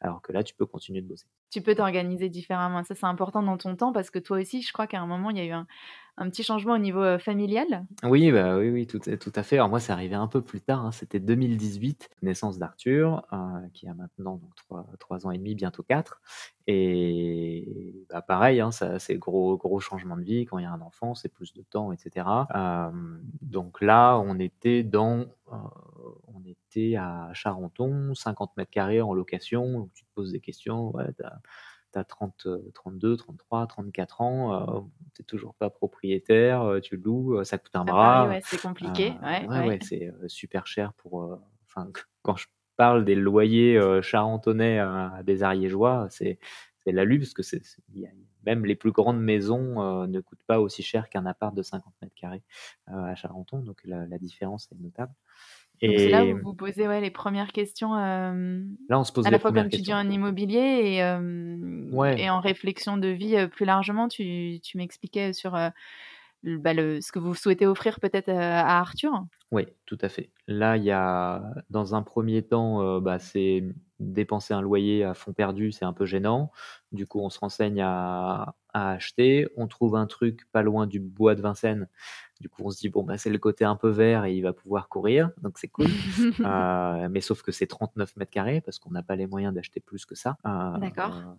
Alors 0.00 0.22
que 0.22 0.32
là, 0.32 0.42
tu 0.42 0.54
peux 0.54 0.66
continuer 0.66 1.00
de 1.00 1.08
bosser. 1.08 1.26
Tu 1.50 1.62
peux 1.62 1.74
t'organiser 1.74 2.28
différemment. 2.28 2.82
Ça, 2.84 2.94
c'est 2.94 3.06
important 3.06 3.42
dans 3.42 3.56
ton 3.56 3.76
temps 3.76 3.92
parce 3.92 4.10
que 4.10 4.18
toi 4.18 4.38
aussi, 4.38 4.62
je 4.62 4.72
crois 4.72 4.86
qu'à 4.86 5.00
un 5.00 5.06
moment, 5.06 5.30
il 5.30 5.38
y 5.38 5.40
a 5.40 5.44
eu 5.44 5.52
un 5.52 5.66
un 6.16 6.28
petit 6.30 6.42
changement 6.42 6.74
au 6.74 6.78
niveau, 6.78 7.02
heu, 7.02 7.18
familial? 7.18 7.86
Oui, 8.02 8.30
bah, 8.32 8.58
oui, 8.58 8.68
oui, 8.70 8.86
tout 8.86 9.00
à 9.34 9.42
fait. 9.42 9.58
Moi, 9.68 9.80
c'est 9.80 9.92
arrivé 9.92 10.14
un 10.14 10.26
peu 10.26 10.42
plus 10.42 10.60
tard, 10.60 10.84
hein, 10.84 10.92
c'était 10.92 11.20
2018, 11.20 12.10
naissance 12.22 12.58
d'Arthur, 12.58 13.24
heu, 13.32 13.68
qui 13.72 13.88
a 13.88 13.94
maintenant 13.94 14.36
donc 14.36 14.50
3- 14.56 14.84
3 14.98 15.26
ans 15.26 15.30
et 15.30 15.38
demi, 15.38 15.54
bientôt 15.54 15.82
4 15.82 16.20
et 16.66 18.04
bah, 18.10 18.20
pareil, 18.22 18.60
hein, 18.60 18.70
c'est 18.72 19.16
gros 19.18 19.56
gros 19.56 19.80
changement 19.80 20.16
de 20.16 20.22
vie. 20.22 20.44
Quand 20.46 20.58
il 20.58 20.62
y 20.62 20.66
a 20.66 20.72
un 20.72 20.80
enfant, 20.80 21.14
c'est 21.14 21.28
plus 21.32 21.52
de 21.54 21.62
temps 21.62 21.92
et 21.92 21.96
cetera. 21.98 22.46
Hem, 22.54 23.20
donc 23.42 23.80
là, 23.80 24.16
on 24.18 24.38
était 24.38 24.82
dans, 24.82 25.26
on 25.46 26.42
était 26.46 26.96
à 26.96 27.30
Charenton, 27.34 28.14
50 28.14 28.52
m² 28.56 29.02
en 29.02 29.14
location, 29.14 29.88
tu 29.94 30.04
te 30.04 30.10
poses 30.14 30.32
des 30.32 30.40
questions, 30.40 30.90
ouais, 30.94 31.06
tu 31.94 31.98
as 31.98 32.04
tu 32.04 32.12
as 32.12 32.16
30, 32.16 32.46
heu, 32.46 32.70
32-33-34 32.74 34.20
ans, 34.20 34.78
heu, 34.78 34.82
tu 35.14 35.22
es 35.22 35.24
toujours 35.24 35.54
pas 35.54 35.70
propriétaire, 35.70 36.64
heu, 36.68 36.80
tu 36.80 36.96
loues, 36.96 37.38
heu, 37.40 37.44
ça 37.44 37.58
coûte 37.58 37.76
un 37.76 37.84
bras, 37.86 38.28
ouais, 38.28 38.40
c'est 38.42 38.58
compliqué. 38.58 39.18
Ouais, 39.22 39.48
ouais, 39.48 39.60
ouais. 39.60 39.62
ouais, 39.62 39.78
c'est, 39.82 40.10
super 40.28 40.66
cher 40.66 40.92
pour, 40.94 41.38
enfin, 41.66 41.90
quand 42.22 42.36
je 42.36 42.46
parle 42.76 43.04
des 43.04 43.14
loyers, 43.14 43.76
heu, 43.78 44.02
charentonais 44.02 44.78
à 44.78 45.22
des 45.24 45.42
ariégeois, 45.42 46.08
c'est 46.10 46.38
c'est 46.86 46.92
la 46.92 47.06
parce 47.06 47.32
que 47.32 47.42
c'est 47.42 47.62
même 48.44 48.66
les 48.66 48.74
plus 48.76 48.92
grandes 48.92 49.20
maisons, 49.22 50.06
ne 50.06 50.20
coûtent 50.20 50.42
pas 50.46 50.60
aussi 50.60 50.82
cher 50.82 51.08
qu'un 51.08 51.24
appart 51.26 51.54
de 51.54 51.62
50 51.62 51.94
m², 52.02 52.42
heu, 52.90 52.94
à 52.94 53.14
Charenton, 53.14 53.60
donc 53.60 53.80
la 53.84 54.06
la 54.06 54.18
différence 54.18 54.68
est 54.72 54.76
notable 54.76 55.14
Donc 55.86 56.00
c'est 56.00 56.10
là 56.10 56.26
où 56.26 56.28
et 56.28 56.42
vous 56.42 56.54
posez, 56.54 56.88
ouais, 56.88 57.00
les 57.00 57.10
1res 57.10 57.52
questions, 57.52 57.96
hem, 57.98 58.76
Là, 58.88 58.98
on 59.00 59.04
se 59.04 59.12
pose 59.12 59.28
à 59.28 59.30
la 59.30 59.38
fois, 59.38 59.52
1res 59.52 59.52
comme 59.52 59.70
tu 59.70 59.82
dis, 59.82 59.92
questions. 59.92 59.94
en 59.94 60.08
immobilier 60.10 60.58
et 60.58 61.02
Ouais. 61.90 62.24
et 62.24 62.30
en 62.30 62.40
réflexion 62.40 62.96
de 62.96 63.08
vie, 63.08 63.36
heu, 63.36 63.48
plus 63.48 63.64
largement. 63.66 64.08
Tu 64.08 64.60
tu 64.62 64.78
m'expliquais 64.78 65.32
sur, 65.34 65.52
bah, 66.44 66.74
le 66.74 67.00
ce 67.02 67.12
que 67.12 67.18
vous 67.20 67.34
souhaitez 67.34 67.66
offrir 67.66 68.00
peut-être, 68.00 68.30
à 68.30 68.80
Arthur? 68.80 69.24
Oui, 69.52 69.66
tout 69.86 69.98
à 70.00 70.08
fait. 70.08 70.30
Là, 70.48 70.76
il 70.76 70.84
y 70.84 70.90
a 70.90 71.42
dans 71.70 71.94
un 71.94 72.02
1er 72.02 72.42
temps, 72.42 73.00
bah, 73.00 73.18
c'est 73.18 73.62
dépenser 74.00 74.52
un 74.54 74.60
loyer 74.60 75.04
à 75.04 75.14
fonds 75.14 75.32
perdu, 75.32 75.70
c'est 75.70 75.84
un 75.84 75.92
peu 75.92 76.04
gênant. 76.06 76.50
Du 76.92 77.06
coup, 77.06 77.20
on 77.20 77.30
se 77.30 77.38
renseigne 77.38 77.80
à 77.82 78.54
à 78.76 78.90
acheter. 78.90 79.46
On 79.56 79.68
trouve 79.68 79.94
un 79.94 80.06
truc 80.06 80.50
pas 80.50 80.62
loin 80.62 80.88
du 80.88 80.98
bois 80.98 81.36
de 81.36 81.40
Vincennes. 81.42 81.88
Du 82.40 82.48
coup, 82.48 82.62
on 82.64 82.70
se 82.70 82.78
dit: 82.80 82.88
«Bon, 82.88 83.04
bah, 83.04 83.16
c'est 83.18 83.30
le 83.30 83.38
côté 83.38 83.64
un 83.64 83.76
peu 83.76 83.88
vert 83.90 84.24
et 84.24 84.34
il 84.34 84.42
va 84.42 84.52
pouvoir 84.52 84.88
courir, 84.88 85.30
donc 85.42 85.58
c'est 85.58 85.68
cool». 85.68 85.96
Heu, 86.44 86.48
mais 87.10 87.20
sauf 87.20 87.42
que 87.42 87.52
c'est 87.52 87.66
39 87.68 88.14
m² 88.16 88.62
parce 88.62 88.78
qu'on 88.78 88.90
n'a 88.90 89.02
pas 89.02 89.16
les 89.16 89.26
moyens 89.26 89.54
d'acheter 89.54 89.80
plus 89.80 90.06
que 90.06 90.14
ça. 90.16 90.36
Heu, 90.46 90.50
D'accord. 90.76 90.98
voilà. 91.02 91.38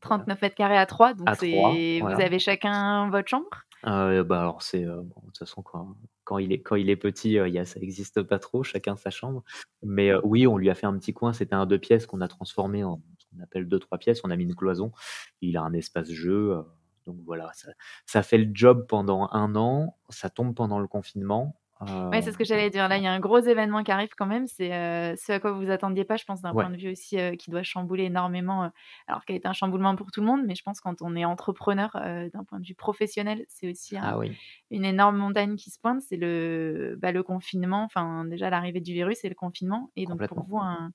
39 0.00 0.42
m² 0.42 0.76
à 0.78 0.86
3, 0.86 1.14
donc 1.14 1.32
À 1.32 1.36
3, 1.36 1.82
c'est 1.92 2.02
vous 2.06 2.20
avez 2.20 2.38
chacun 2.38 3.10
votre 3.10 3.28
chambre? 3.28 3.64
Heu, 3.84 4.22
bah, 4.24 4.40
alors 4.40 4.62
c'est, 4.62 4.84
bon, 4.84 5.02
de 5.20 5.26
toute 5.26 5.38
façon, 5.38 5.62
quand 5.62 5.96
quand 6.24 6.38
il 6.38 6.52
est 6.52 6.60
quand 6.62 6.74
il 6.76 6.90
est 6.90 6.96
petit, 6.96 7.32
il 7.34 7.48
y 7.52 7.58
a 7.58 7.64
ça 7.64 7.78
existe 7.80 8.22
pas 8.22 8.38
trop, 8.38 8.62
chacun 8.64 8.96
sa 8.96 9.10
chambre. 9.10 9.44
Mais 9.82 10.12
oui, 10.24 10.46
on 10.46 10.56
lui 10.56 10.70
a 10.70 10.74
fait 10.74 10.86
un 10.86 10.98
petit 10.98 11.12
coin, 11.12 11.32
c'était 11.32 11.54
un 11.54 11.66
2 11.66 11.78
pièces 11.78 12.06
qu'on 12.06 12.20
a 12.20 12.26
transformé 12.28 12.82
en 12.84 13.00
ce 13.18 13.26
qu'on 13.26 13.42
appelle 13.42 13.68
2-3 13.68 13.98
pièces. 13.98 14.20
On 14.24 14.30
a 14.30 14.36
mis 14.36 14.44
une 14.44 14.54
cloison. 14.56 14.92
Il 15.40 15.56
a 15.56 15.62
un 15.62 15.72
espace 15.72 16.10
jeu, 16.10 16.56
donc 17.06 17.16
voilà, 17.24 17.50
ça 17.54 17.70
ça 18.06 18.22
fait 18.22 18.38
le 18.38 18.50
job 18.54 18.86
pendant 18.88 19.30
1 19.32 19.54
an. 19.56 19.96
Ça 20.10 20.30
tombe 20.30 20.54
pendant 20.54 20.78
le 20.80 20.88
confinement, 20.88 21.56
Ouais, 22.12 22.20
heu, 22.20 22.22
c'est 22.22 22.32
ce 22.32 22.38
que 22.38 22.44
j'allais 22.44 22.70
dire. 22.70 22.88
Là, 22.88 22.98
il 22.98 23.02
y 23.04 23.06
a 23.06 23.12
un 23.12 23.18
gros 23.20 23.38
événement 23.40 23.82
qui 23.82 23.90
arrive 23.90 24.10
quand 24.16 24.26
même. 24.26 24.46
C'est, 24.46 24.72
heu, 24.72 25.16
ce 25.16 25.32
à 25.32 25.40
quoi 25.40 25.52
vous 25.52 25.60
vous 25.62 25.70
attendiez 25.70 26.04
pas, 26.04 26.16
je 26.16 26.24
pense, 26.24 26.40
d'un 26.40 26.54
point 26.54 26.70
de 26.70 26.76
vue 26.76 26.90
aussi, 26.92 27.18
heu, 27.18 27.32
qui 27.36 27.50
doit 27.50 27.62
chambouler 27.64 28.04
énormément, 28.04 28.70
alors 29.08 29.24
qui 29.24 29.32
a 29.32 29.36
été 29.36 29.48
un 29.48 29.52
chamboulement 29.52 29.96
pour 29.96 30.10
tout 30.12 30.20
le 30.20 30.26
monde, 30.26 30.42
mais 30.46 30.54
je 30.54 30.62
pense 30.62 30.80
quand 30.80 31.02
on 31.02 31.16
est 31.16 31.24
entrepreneur, 31.24 31.90
d'un 32.32 32.44
point 32.44 32.60
de 32.60 32.66
vue 32.66 32.74
professionnel, 32.76 33.44
c'est 33.48 33.68
aussi 33.70 33.96
un 33.98 34.04
Ah 34.04 34.16
oui. 34.18 34.38
une 34.70 34.84
énorme 34.84 35.16
montagne 35.18 35.56
qui 35.56 35.70
se 35.70 35.78
pointe. 35.80 36.02
C'est 36.02 36.16
le, 36.16 36.96
bah, 37.00 37.12
le 37.12 37.22
confinement, 37.22 37.84
enfin, 37.84 38.24
déjà 38.26 38.50
l'arrivée 38.50 38.80
du 38.80 38.92
virus 38.92 39.24
et 39.24 39.28
le 39.28 39.34
confinement 39.36 39.90
et 39.96 40.06
donc 40.06 40.22
pour 40.26 40.42
vous 40.42 40.58
un 40.58 40.92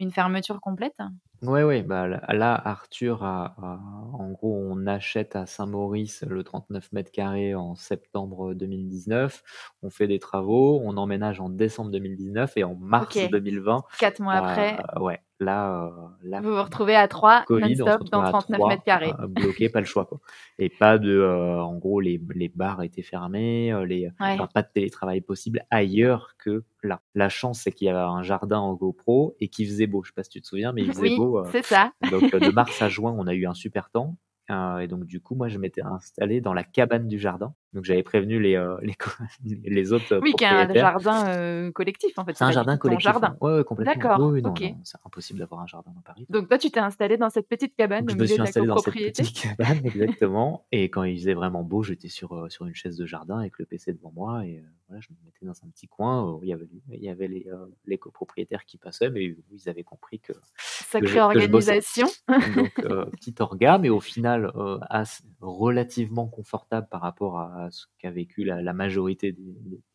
une 0.00 0.12
fermeture 0.12 0.60
complète? 0.60 0.98
Ouais, 1.44 1.64
ouais, 1.64 1.82
bah, 1.82 2.06
là 2.06 2.22
là, 2.32 2.54
Arthur 2.64 3.22
a 3.24 3.54
a 3.58 3.80
en 4.14 4.30
gros, 4.32 4.54
on 4.56 4.86
achète 4.86 5.34
à 5.36 5.46
Saint-Maurice 5.46 6.22
le 6.28 6.44
39 6.44 6.88
carrés 7.12 7.54
en 7.56 7.74
septembre 7.74 8.54
2019. 8.54 9.42
On 9.82 9.90
fait 9.90 10.06
des 10.06 10.20
travaux, 10.20 10.80
on 10.84 10.96
emménage 10.96 11.40
en 11.40 11.48
décembre 11.50 11.90
2019 11.90 12.56
et 12.56 12.62
en 12.64 12.76
mars 12.76 13.24
OK. 13.24 13.28
2020, 13.28 13.82
4 13.98 14.20
mois 14.20 14.34
après 14.36 14.84
heu, 14.96 15.02
ouais, 15.02 15.20
là, 15.40 15.86
heu, 16.22 16.28
là, 16.28 16.42
vous 16.42 16.50
vous 16.50 16.62
retrouvez 16.62 16.94
à 16.94 17.08
3 17.08 17.46
Covid, 17.46 17.82
on 17.82 17.90
se 17.90 17.98
non-stop 17.98 17.98
retrouve 17.98 18.10
dans 18.12 18.22
à 18.22 18.32
39 18.32 18.64
3, 18.64 18.66
mètres 18.66 18.84
carrés. 18.84 19.18
bloqués, 19.28 19.68
pas 19.68 19.80
le 19.80 19.86
choix, 19.86 20.06
quoi 20.06 20.20
et 20.58 20.70
pas 20.70 20.96
de, 20.98 21.10
heu, 21.10 21.60
en 21.60 21.76
gros, 21.76 22.00
les 22.00 22.20
les 22.34 22.48
bars 22.48 22.82
étaient 22.82 23.02
fermés, 23.02 23.74
les 23.86 24.08
Ouais. 24.20 24.38
enfin, 24.38 24.48
pas 24.52 24.62
de 24.62 24.68
télétravail 24.72 25.20
possible 25.20 25.64
ailleurs 25.70 26.36
que 26.38 26.64
là. 26.82 27.02
La 27.14 27.28
chance, 27.28 27.60
c'est 27.60 27.72
qu'il 27.72 27.86
y 27.86 27.90
avait 27.90 27.98
un 27.98 28.22
jardin 28.22 28.58
en 28.60 28.72
GoPro 28.74 29.36
et 29.40 29.48
qu'il 29.48 29.66
faisait 29.66 29.86
beau. 29.86 30.02
Je 30.04 30.08
sais 30.10 30.14
pas 30.14 30.22
si 30.24 30.30
tu 30.30 30.40
te 30.40 30.46
souviens, 30.46 30.72
mais 30.72 30.84
il 30.84 30.88
faisait 30.94 31.10
Oui, 31.10 31.10
beau, 31.10 31.33
heu, 31.38 31.52
c'est 31.52 31.62
ça. 31.62 31.92
donc 32.02 32.34
heu, 32.34 32.40
de 32.40 32.50
mars 32.50 32.80
à 32.82 32.88
juin, 32.88 33.14
on 33.18 33.26
a 33.26 33.34
eu 33.34 33.46
un 33.46 33.54
super 33.54 33.90
temps, 33.90 34.16
heu 34.50 34.82
et 34.82 34.88
donc 34.88 35.04
du 35.06 35.20
coup, 35.20 35.34
moi, 35.34 35.48
je 35.48 35.58
m'étais 35.58 35.82
installé 35.82 36.40
dans 36.40 36.54
la 36.54 36.64
cabane 36.64 37.08
du 37.08 37.18
jardin. 37.18 37.54
Donc 37.74 37.84
j'avais 37.84 38.04
prévenu 38.04 38.40
les, 38.40 38.54
heu, 38.54 38.78
les 39.44 39.92
autres 39.92 40.20
Oui, 40.22 40.32
qui 40.34 40.44
est 40.44 40.46
un 40.46 40.66
propriétaires. 40.66 41.00
jardin, 41.00 41.36
heu, 41.36 41.72
collectif, 41.72 42.16
en 42.18 42.24
fait, 42.24 42.36
C'est 42.36 42.44
un 42.44 42.52
jardin 42.52 42.76
collectif, 42.76 43.04
jardin? 43.04 43.36
Ouais, 43.40 43.56
ouais, 43.56 43.64
complètement. 43.64 43.94
D'accord, 43.94 44.32
oui, 44.32 44.42
c'est 44.84 44.98
impossible 45.04 45.40
d'avoir 45.40 45.60
un 45.60 45.66
jardin 45.66 45.90
dans 45.92 46.00
Paris. 46.00 46.24
Donc 46.30 46.48
toi, 46.48 46.56
tu 46.56 46.70
t'es 46.70 46.80
installé 46.80 47.16
dans 47.16 47.30
cette 47.30 47.48
petite 47.48 47.74
cabane 47.76 48.06
Donc 48.06 48.16
je 48.16 48.20
me 48.20 48.26
suis 48.26 48.40
installé 48.40 48.66
dans 48.66 48.78
cette 48.78 48.94
petite 48.94 49.32
cabane, 49.42 49.84
exactement 49.84 50.66
et 50.72 50.88
quand 50.88 51.02
il 51.02 51.18
faisait 51.18 51.34
vraiment 51.34 51.62
beau, 51.62 51.82
j'étais 51.82 52.08
sur, 52.08 52.34
heu, 52.36 52.48
sur 52.48 52.66
une 52.66 52.74
chaise 52.74 52.96
de 52.96 53.06
jardin 53.06 53.38
avec 53.38 53.58
le 53.58 53.66
PC 53.66 53.92
devant 53.92 54.12
moi 54.14 54.46
et 54.46 54.62
voilà, 54.88 55.00
je 55.00 55.08
me 55.10 55.16
mettais 55.24 55.46
dans 55.46 55.66
un 55.66 55.70
petit 55.70 55.88
coin 55.88 56.30
où 56.30 56.40
il 56.42 56.48
y 56.48 56.52
avait 56.52 56.66
il 56.90 57.02
y 57.02 57.08
avait 57.08 57.28
les, 57.28 57.98
copropriétaires 57.98 58.64
qui 58.64 58.76
passaient, 58.76 59.10
mais 59.10 59.34
ils 59.50 59.68
avaient 59.68 59.84
compris 59.84 60.20
que 60.20 60.32
Sacrée 60.56 61.00
que 61.00 61.14
je 61.14 61.18
organisation. 61.18 62.06
Donc 62.54 62.72
heu, 62.84 63.06
petite 63.12 63.40
orga, 63.40 63.78
mais 63.78 63.88
au 63.88 64.00
final, 64.00 64.52
heu, 64.54 64.78
ass 64.90 65.22
relativement 65.40 66.26
confortable 66.26 66.88
par 66.90 67.00
rapport 67.00 67.38
à 67.38 67.63
ce 67.70 67.86
qu'a 67.98 68.10
vécu 68.10 68.44
la 68.44 68.62
la 68.62 68.72
majorité 68.72 69.36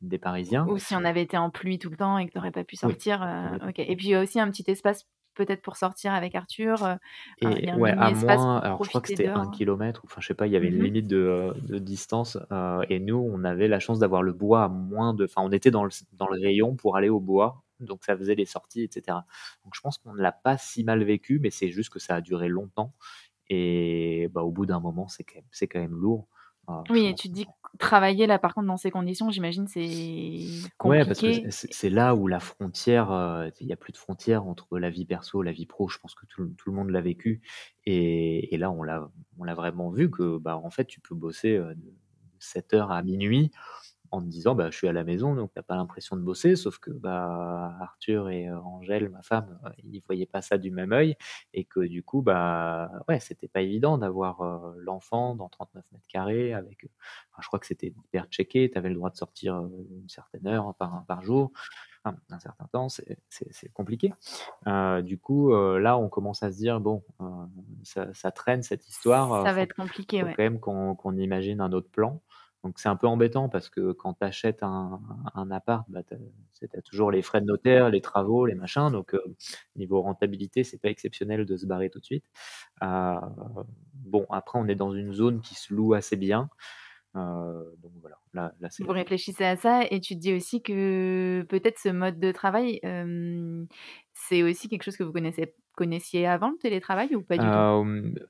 des 0.01 0.17
Parisiens. 0.19 0.71
Ou 0.71 0.77
si 0.77 0.93
on 0.95 1.05
avait 1.05 1.21
été 1.23 1.37
en 1.37 1.49
pluie 1.49 1.79
tout 1.79 1.89
le 1.89 1.95
temps 1.97 2.17
et 2.17 2.27
que 2.27 2.31
tu 2.33 2.37
aurais 2.37 2.51
pas 2.51 2.63
pu 2.63 2.75
Oui, 2.83 2.95
sortir, 2.95 3.21
complètement. 3.41 3.67
OK 3.67 3.79
et 3.79 3.95
puis 3.95 4.07
il 4.07 4.09
y 4.11 4.15
a 4.15 4.21
aussi 4.21 4.39
un 4.39 4.49
petit 4.51 4.63
espace 4.69 5.05
peut-être 5.35 5.61
pour 5.61 5.77
sortir 5.77 6.13
avec 6.13 6.35
Arthur, 6.35 6.97
un 7.43 7.57
il 7.57 7.65
y 7.65 7.69
Et 7.69 7.71
a 7.71 7.75
un 7.75 7.79
ouais, 7.79 7.93
à 7.97 8.11
moins 8.11 8.57
alors 8.57 8.83
je 8.83 8.89
crois 8.89 8.99
que 9.01 9.07
c'était 9.07 9.29
1 9.33 9.47
dehors? 9.47 9.47
kilomètre 9.47 10.01
enfin, 10.05 10.19
je 10.21 10.27
sais 10.27 10.33
pas, 10.33 10.45
il 10.47 10.51
y 10.53 10.57
avait 10.57 10.67
une 10.67 10.77
Mmh 10.77 10.83
mh. 10.83 10.83
limite 10.83 11.07
de, 11.07 11.53
de 11.57 11.77
distance, 11.79 12.37
et 12.89 12.99
nous, 12.99 13.15
on 13.17 13.43
avait 13.45 13.67
la 13.69 13.79
chance 13.79 13.99
d'avoir 13.99 14.23
le 14.23 14.33
bois 14.33 14.63
à 14.65 14.67
moins 14.67 15.13
de 15.13 15.23
enfin, 15.25 15.41
on 15.43 15.51
était 15.51 15.71
dans 15.71 15.83
le 15.85 15.89
s 15.91 16.05
dans 16.13 16.27
le 16.27 16.39
rayon 16.41 16.75
pour 16.75 16.97
aller 16.97 17.07
au 17.09 17.19
bois, 17.21 17.63
donc 17.79 18.03
ça 18.03 18.17
faisait 18.17 18.35
les 18.35 18.45
sorties 18.45 18.81
et 18.83 18.89
cetera. 18.91 19.25
Donc 19.63 19.73
je 19.75 19.81
pense 19.81 19.97
qu'on 19.97 20.13
ne 20.13 20.21
l'a 20.21 20.31
pas 20.33 20.57
si 20.57 20.83
mal 20.83 21.03
vécu, 21.03 21.39
mais 21.39 21.49
c'est 21.49 21.69
juste 21.71 21.91
que 21.91 21.99
ça 21.99 22.15
a 22.15 22.21
duré 22.21 22.49
longtemps 22.49 22.93
et 23.49 24.29
bah, 24.31 24.43
au 24.43 24.51
bout 24.51 24.65
d'un 24.67 24.79
moment, 24.81 25.07
c'est 25.09 25.23
quand 25.23 25.35
même 25.37 25.45
c'est 25.51 25.67
quand 25.67 25.79
même 25.81 25.95
lourd, 25.95 26.27
je 26.85 26.91
Oui 26.91 27.05
et 27.05 27.13
tu 27.15 27.27
te 27.29 27.33
dis 27.33 27.45
travailler 27.77 28.25
là, 28.25 28.39
par 28.39 28.53
contre, 28.55 28.67
dans 28.67 28.77
ces 28.77 28.89
conditions, 28.91 29.29
j'imagine, 29.29 29.67
c'est 29.67 30.63
Ouais, 30.83 31.03
parce 31.05 31.21
que 31.21 31.29
compliqué 31.31 31.49
c'est 31.49 31.89
là 31.89 32.15
où 32.15 32.27
la 32.27 32.39
frontière, 32.39 33.11
heu, 33.11 33.51
il 33.59 33.67
y 33.67 33.73
a 33.73 33.75
plus 33.75 33.91
de 33.91 33.97
frontière 33.97 34.45
entre 34.45 34.79
la 34.79 34.89
vie 34.89 35.05
perso, 35.05 35.41
la 35.41 35.51
vie 35.51 35.65
pro. 35.65 35.89
Je 35.89 35.97
pense 35.99 36.15
que 36.15 36.25
tout 36.25 36.41
le 36.41 36.53
tout 36.55 36.69
le 36.69 36.75
monde 36.77 36.89
l'a 36.89 37.01
vécu 37.01 37.41
et 37.85 38.53
et 38.55 38.57
là, 38.57 38.71
on 38.71 38.81
l'a 38.83 39.11
on 39.37 39.43
l'a 39.43 39.55
vraiment 39.55 39.89
vu 39.89 40.09
que, 40.09 40.37
bah, 40.37 40.55
en 40.57 40.69
fait, 40.69 40.85
tu 40.85 41.01
peux 41.01 41.15
bosser, 41.15 41.57
heu, 41.57 41.75
de 41.75 41.93
07:00 42.39 42.91
à 42.91 43.03
00:00 43.03 43.51
en 44.11 44.21
te 44.21 44.27
disant: 44.27 44.55
«Bah, 44.55 44.69
je 44.71 44.77
suis 44.77 44.87
à 44.87 44.93
la 44.93 45.03
maison», 45.03 45.35
donc 45.35 45.53
tu 45.53 45.59
as 45.59 45.63
pas 45.63 45.75
l'impression 45.75 46.15
de 46.17 46.21
bosser. 46.21 46.55
Sauf 46.55 46.79
que, 46.79 46.91
bah, 46.91 47.75
Arthur 47.81 48.29
et 48.29 48.47
heu, 48.49 48.57
Angèle, 48.57 49.09
ma 49.09 49.21
femme, 49.21 49.59
heu, 49.65 49.69
ils 49.83 50.01
voyaient 50.01 50.25
pas 50.25 50.41
ça 50.41 50.57
du 50.57 50.71
même 50.71 50.91
œil 50.93 51.15
et 51.53 51.65
que 51.65 51.81
du 51.81 52.03
coup, 52.03 52.21
bah, 52.21 52.91
ouais, 53.07 53.19
c'était 53.19 53.47
pas 53.47 53.61
évident 53.61 53.97
d'avoir, 53.97 54.41
heu, 54.43 54.75
l'enfant 54.79 55.35
dans 55.35 55.49
39 55.49 55.85
carrés 56.07 56.53
avec, 56.53 56.85
enfin, 57.31 57.41
je 57.41 57.47
crois 57.47 57.59
que 57.59 57.65
c'était 57.67 57.87
hyper 58.05 58.25
checké. 58.27 58.69
Tu 58.71 58.77
avais 58.77 58.89
le 58.89 58.95
droit 58.95 59.09
de 59.09 59.17
sortir, 59.17 59.55
une 59.91 60.07
certaine 60.09 60.47
heure 60.47 60.75
par 60.75 61.05
par 61.07 61.21
jour, 61.21 61.51
enfin, 62.03 62.17
un 62.29 62.39
certain 62.39 62.67
temps, 62.67 62.89
c'est 62.89 63.73
compliqué. 63.73 64.13
Du 65.03 65.19
coup, 65.19 65.51
là, 65.53 65.97
on 65.97 66.09
commence 66.09 66.43
à 66.43 66.51
se 66.51 66.57
dire: 66.57 66.79
«Bon, 66.81 67.03
ça 67.83 68.13
ça 68.13 68.31
traîne 68.31 68.63
cette 68.63 68.87
histoire, 68.87 69.29
Ça 69.43 69.53
va 69.53 69.61
faut 69.61 69.63
être 69.63 69.73
compliqué, 69.73 70.23
ouais. 70.23 70.37
quand 70.37 70.43
même 70.43 70.59
qu'on 70.59 70.95
qu'on 70.95 71.17
imagine 71.17 71.61
un 71.61 71.71
autre 71.73 71.89
plan». 71.91 72.21
Donc 72.63 72.79
c'est 72.79 72.89
un 72.89 72.95
peu 72.97 73.07
embêtant 73.07 73.49
parce 73.49 73.69
que 73.69 73.93
quand 73.93 74.15
tu 74.15 74.25
achètes 74.25 74.63
un 74.63 75.01
un 75.35 75.51
appart, 75.51 75.85
bah, 75.89 76.03
tu 76.03 76.15
as 76.77 76.81
toujours 76.81 77.11
les 77.11 77.21
frais 77.21 77.41
de 77.41 77.45
notaire, 77.45 77.89
les 77.89 78.01
travaux, 78.01 78.45
les 78.45 78.55
machins, 78.55 78.89
donc 78.91 79.13
heu, 79.13 79.21
niveau 79.75 80.01
rentabilité, 80.01 80.63
c'est 80.63 80.79
pas 80.81 80.89
exceptionnel 80.89 81.45
de 81.45 81.57
se 81.57 81.65
barrer 81.65 81.89
tout 81.89 81.99
de 81.99 82.05
suite. 82.05 82.25
Heu, 82.83 83.15
bon, 83.93 84.25
après, 84.29 84.59
on 84.59 84.67
est 84.67 84.75
dans 84.75 84.93
une 84.93 85.13
zone 85.13 85.41
qui 85.41 85.55
se 85.55 85.73
loue 85.73 85.93
assez 85.93 86.15
bien, 86.17 86.49
heu, 87.15 87.75
donc 87.81 87.93
voilà, 88.01 88.19
là 88.33 88.53
là, 88.61 88.69
c'est 88.71 88.85
Vous 88.85 88.93
réfléchissez 88.93 89.43
à 89.43 89.57
ça 89.57 89.81
et 89.91 89.99
tu 89.99 90.15
te 90.15 90.19
dis 90.21 90.33
aussi 90.33 90.61
que 90.61 91.45
peut-être 91.49 91.79
ce 91.79 91.89
mode 91.89 92.17
de 92.19 92.31
travail, 92.31 92.79
c'est 94.13 94.43
aussi 94.43 94.69
quelque 94.69 94.83
chose 94.83 94.95
que 94.97 95.03
vous 95.03 95.11
connaissez 95.11 95.53
connaissiez 95.79 96.27
avant 96.27 96.51
le 96.51 96.57
télétravail 96.57 97.15
ou 97.15 97.23
pas 97.23 97.37
du 97.39 97.51
tout? 97.51 97.65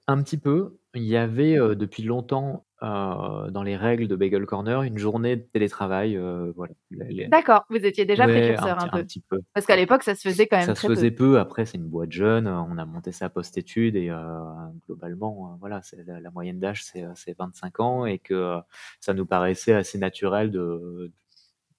Un 0.07 0.23
petit 0.23 0.37
peu. 0.37 0.79
Il 0.95 1.03
y 1.03 1.17
avait, 1.17 1.55
depuis 1.75 2.03
longtemps, 2.03 2.65
dans 2.81 3.63
les 3.63 3.75
règles 3.77 4.07
de 4.07 4.15
Bagel 4.15 4.45
Corner, 4.45 4.83
une 4.83 4.97
journée 4.97 5.35
de 5.37 5.41
télétravail, 5.43 6.17
voilà, 6.55 6.73
les 6.91 7.31
D'accord, 7.31 7.65
vous 7.69 7.77
étiez 7.85 8.05
déjà 8.05 8.27
ouais, 8.27 8.55
un 8.57 8.89
peu? 8.89 9.05
petit 9.05 9.21
peu, 9.21 9.39
Parce 9.53 9.65
qu'à 9.65 9.75
l'époque, 9.75 10.03
ça 10.03 10.15
se 10.15 10.21
faisait 10.27 10.47
quand 10.47 10.57
même 10.57 10.73
Ça 10.73 10.75
se 10.75 10.83
très 10.83 10.89
peu? 10.91 11.05
faisait 11.05 11.11
peu, 11.11 11.39
après, 11.39 11.65
c'est 11.65 11.77
une 11.77 11.87
boîte 11.87 12.11
jeune, 12.11 12.45
on 12.47 12.77
a 12.77 12.85
monté 12.85 13.11
ça 13.13 13.29
post-études 13.29 13.95
et 13.95 14.09
globalement, 14.87 15.55
voilà, 15.59 15.81
c'est 15.83 16.03
la 16.05 16.19
la 16.19 16.31
moyenne 16.31 16.59
d'âge, 16.59 16.83
c'est, 16.83 17.03
heu, 17.03 17.11
c'est 17.15 17.37
25 17.37 17.79
ans 17.79 18.05
et 18.05 18.19
que, 18.19 18.59
ça 18.99 19.13
nous 19.13 19.25
paraissait 19.25 19.73
assez 19.73 19.97
naturel 19.97 20.51
de 20.51 21.11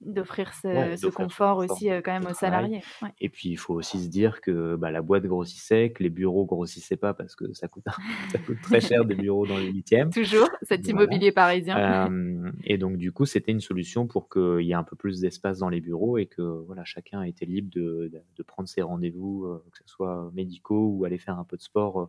D'offrir 0.01 0.55
ce 0.55 0.69
ouais, 0.73 0.97
ce 0.97 1.11
confort 1.11 1.59
aussi, 1.59 1.91
heu, 1.91 2.01
quand 2.03 2.13
même 2.13 2.27
aux 2.27 2.33
salariés, 2.35 2.87
ouais. 3.03 3.13
et 3.23 3.29
puis, 3.29 3.51
il 3.51 3.57
faut 3.59 3.75
aussi 3.75 4.03
se 4.05 4.09
dire 4.09 4.41
que, 4.41 4.77
bah, 4.77 4.91
la 4.91 5.03
boîte 5.03 5.25
grossissait, 5.25 5.93
que 5.93 6.03
les 6.03 6.11
bureaux 6.11 6.47
grossissaient 6.47 6.97
pas 6.97 7.15
parce 7.15 7.37
que 7.37 7.53
ça 7.55 7.69
coûte 7.69 7.85
ça 8.29 8.39
coûte 8.39 8.61
très 8.63 8.81
cher 8.81 9.05
des 9.05 9.15
bureaux 9.17 9.47
dans 9.47 9.59
le 9.59 9.67
8e. 9.69 10.15
Toujours 10.15 10.49
cet 10.63 10.89
Voilà, 10.89 10.89
immobilier 10.89 11.33
parisien. 11.33 11.83
et 12.65 12.79
donc 12.79 12.97
du 12.99 13.13
coup, 13.13 13.27
c'était 13.27 13.53
une 13.53 13.61
solution 13.61 14.07
pour 14.09 14.29
qu'il 14.31 14.63
y 14.63 14.73
ait 14.73 14.75
un 14.75 14.85
peu 14.85 14.97
plus 14.97 15.21
d'espace 15.21 15.59
dans 15.61 15.69
les 15.71 15.81
bureaux 15.81 16.19
et 16.19 16.27
que, 16.27 16.43
voilà, 16.43 16.85
chacun 16.85 17.23
était 17.23 17.47
libre 17.47 17.71
de 17.73 18.09
de 18.13 18.23
de 18.37 18.43
prendre 18.45 18.69
ses 18.69 18.83
rendez-vous, 18.83 19.47
heu, 19.47 19.65
que 19.73 19.79
ce 19.79 19.85
soit 19.87 20.31
médicaux 20.35 20.89
ou 20.97 21.05
aller 21.07 21.19
faire 21.19 21.39
un 21.39 21.45
peu 21.45 21.57
de 21.59 21.63
sport, 21.63 22.01
heu, 22.03 22.09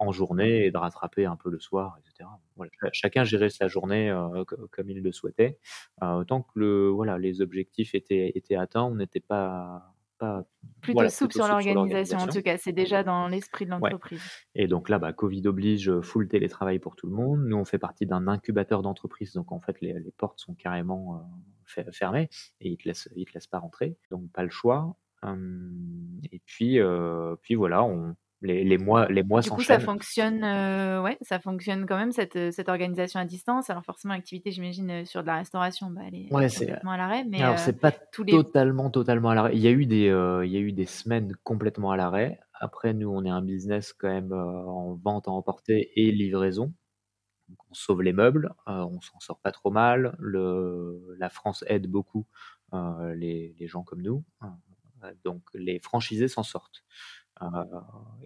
en 0.00 0.12
journée 0.12 0.66
et 0.66 0.70
de 0.72 0.78
rattraper 0.78 1.26
un 1.26 1.36
peu 1.36 1.50
le 1.50 1.60
soir 1.60 1.96
et 2.00 2.02
cetera. 2.08 2.40
Voilà, 2.56 2.70
cha 2.82 2.90
chacun 2.92 3.24
gérait 3.24 3.50
sa 3.50 3.68
journée, 3.68 4.12
co 4.48 4.56
comme 4.72 4.90
il 4.90 5.02
le 5.02 5.12
souhaitait, 5.12 5.58
heu, 6.02 6.24
tant 6.26 6.42
que 6.42 6.52
le 6.58 6.88
voilà, 6.88 7.18
les 7.18 7.40
objectifs 7.42 7.94
étaient 7.94 8.32
étaient 8.34 8.56
atteints, 8.56 8.84
on 8.84 8.96
n'était 8.96 9.20
pas 9.20 9.94
pas 10.18 10.44
Plutôt 10.82 10.94
voilà, 10.94 11.08
souple 11.08 11.32
plutôt 11.32 11.40
sur 11.40 11.48
l'organisation, 11.48 12.18
en 12.18 12.28
tout 12.28 12.42
cas, 12.42 12.58
c'est 12.58 12.72
déjà 12.74 13.02
dans 13.02 13.28
l'esprit 13.28 13.64
de 13.64 13.70
Ouais 13.80 13.94
l'entreprise. 13.94 14.28
et 14.54 14.68
donc 14.68 14.88
là, 14.90 14.98
bah, 14.98 15.12
Covid 15.12 15.46
oblige, 15.48 16.00
full 16.02 16.28
télétravail 16.28 16.78
pour 16.80 16.96
tout 16.96 17.06
le 17.08 17.14
monde. 17.14 17.42
Nous, 17.46 17.56
on 17.56 17.64
fait 17.64 17.78
partie 17.78 18.06
d'un 18.06 18.28
incubateur 18.28 18.82
d'entreprise, 18.82 19.34
donc 19.34 19.52
en 19.52 19.60
fait, 19.60 19.80
les 19.80 19.94
les 20.00 20.12
portes 20.12 20.40
sont 20.40 20.54
carrément, 20.54 21.22
fer 21.66 21.86
fermées 21.92 22.28
et 22.60 22.70
ils 22.70 22.78
te 22.78 22.88
laissent 22.88 23.08
ils 23.16 23.26
te 23.26 23.32
laissent 23.34 23.46
pas 23.48 23.58
rentrer, 23.60 23.98
donc 24.10 24.30
pas 24.32 24.44
le 24.44 24.50
choix. 24.50 24.96
Hem 25.22 26.20
et 26.32 26.40
puis, 26.46 26.78
heu, 26.80 27.36
puis 27.42 27.54
voilà, 27.56 27.84
on 27.84 28.16
les 28.42 28.64
les 28.64 28.78
mois 28.78 29.08
les 29.10 29.22
mois 29.22 29.42
Du 29.42 29.50
coup, 29.52 29.62
ça 29.62 29.78
fonctionne, 29.78 30.44
heu, 30.44 31.00
ouais, 31.02 31.16
ça 31.22 31.40
fonctionne 31.40 31.86
quand 31.86 31.96
même 31.96 32.12
cette, 32.12 32.36
heu, 32.36 32.50
cette 32.50 32.68
organisation 32.68 33.20
à 33.20 33.24
distance. 33.24 33.70
Alors 33.70 33.84
forcément, 33.84 34.12
l'activité, 34.14 34.50
j'imagine, 34.50 34.90
heu, 34.90 35.04
sur 35.06 35.22
de 35.22 35.26
la 35.28 35.36
restauration, 35.36 35.90
bah, 35.90 36.02
elle 36.06 36.14
est 36.16 36.46
complètement 36.50 36.90
à 36.92 36.96
l'arrêt, 36.98 37.24
mais 37.24 37.40
alors 37.42 37.58
c'est 37.58 37.78
pas 37.80 37.92
tous 38.12 38.24
les 38.24 38.44
totalement, 38.52 38.90
totalement 38.90 39.30
à 39.30 39.34
l'arrêt. 39.34 39.56
Il 39.56 39.60
y 39.60 39.66
a 39.68 39.70
eu 39.70 39.86
des, 39.86 40.06
il 40.44 40.50
y 40.50 40.56
a 40.56 40.60
eu 40.60 40.72
des 40.72 40.86
semaines 40.86 41.34
complètement 41.44 41.90
à 41.92 41.96
l'arrêt. 41.96 42.40
Après, 42.54 42.92
nous, 42.94 43.08
on 43.08 43.24
est 43.24 43.30
un 43.30 43.42
business 43.42 43.92
quand 43.92 44.08
même, 44.08 44.32
en 44.32 44.94
vente 44.94 45.28
à 45.28 45.30
emporter 45.30 45.90
et 45.96 46.12
livraison, 46.12 46.74
donc 47.48 47.58
on 47.70 47.74
sauve 47.74 48.02
les 48.02 48.12
meubles, 48.14 48.54
on 48.66 49.00
s'en 49.02 49.20
sort 49.20 49.40
pas 49.40 49.52
trop 49.52 49.70
mal. 49.72 50.16
Le 50.20 51.16
la 51.18 51.30
France 51.30 51.64
aide 51.68 51.88
beaucoup, 51.88 52.26
les 52.72 53.54
les 53.58 53.68
gens 53.68 53.84
comme 53.84 54.02
nous, 54.02 54.24
heu, 55.04 55.14
donc 55.24 55.42
les 55.54 55.80
franchisés 55.80 56.28
s'en 56.28 56.42
sortent, 56.42 56.84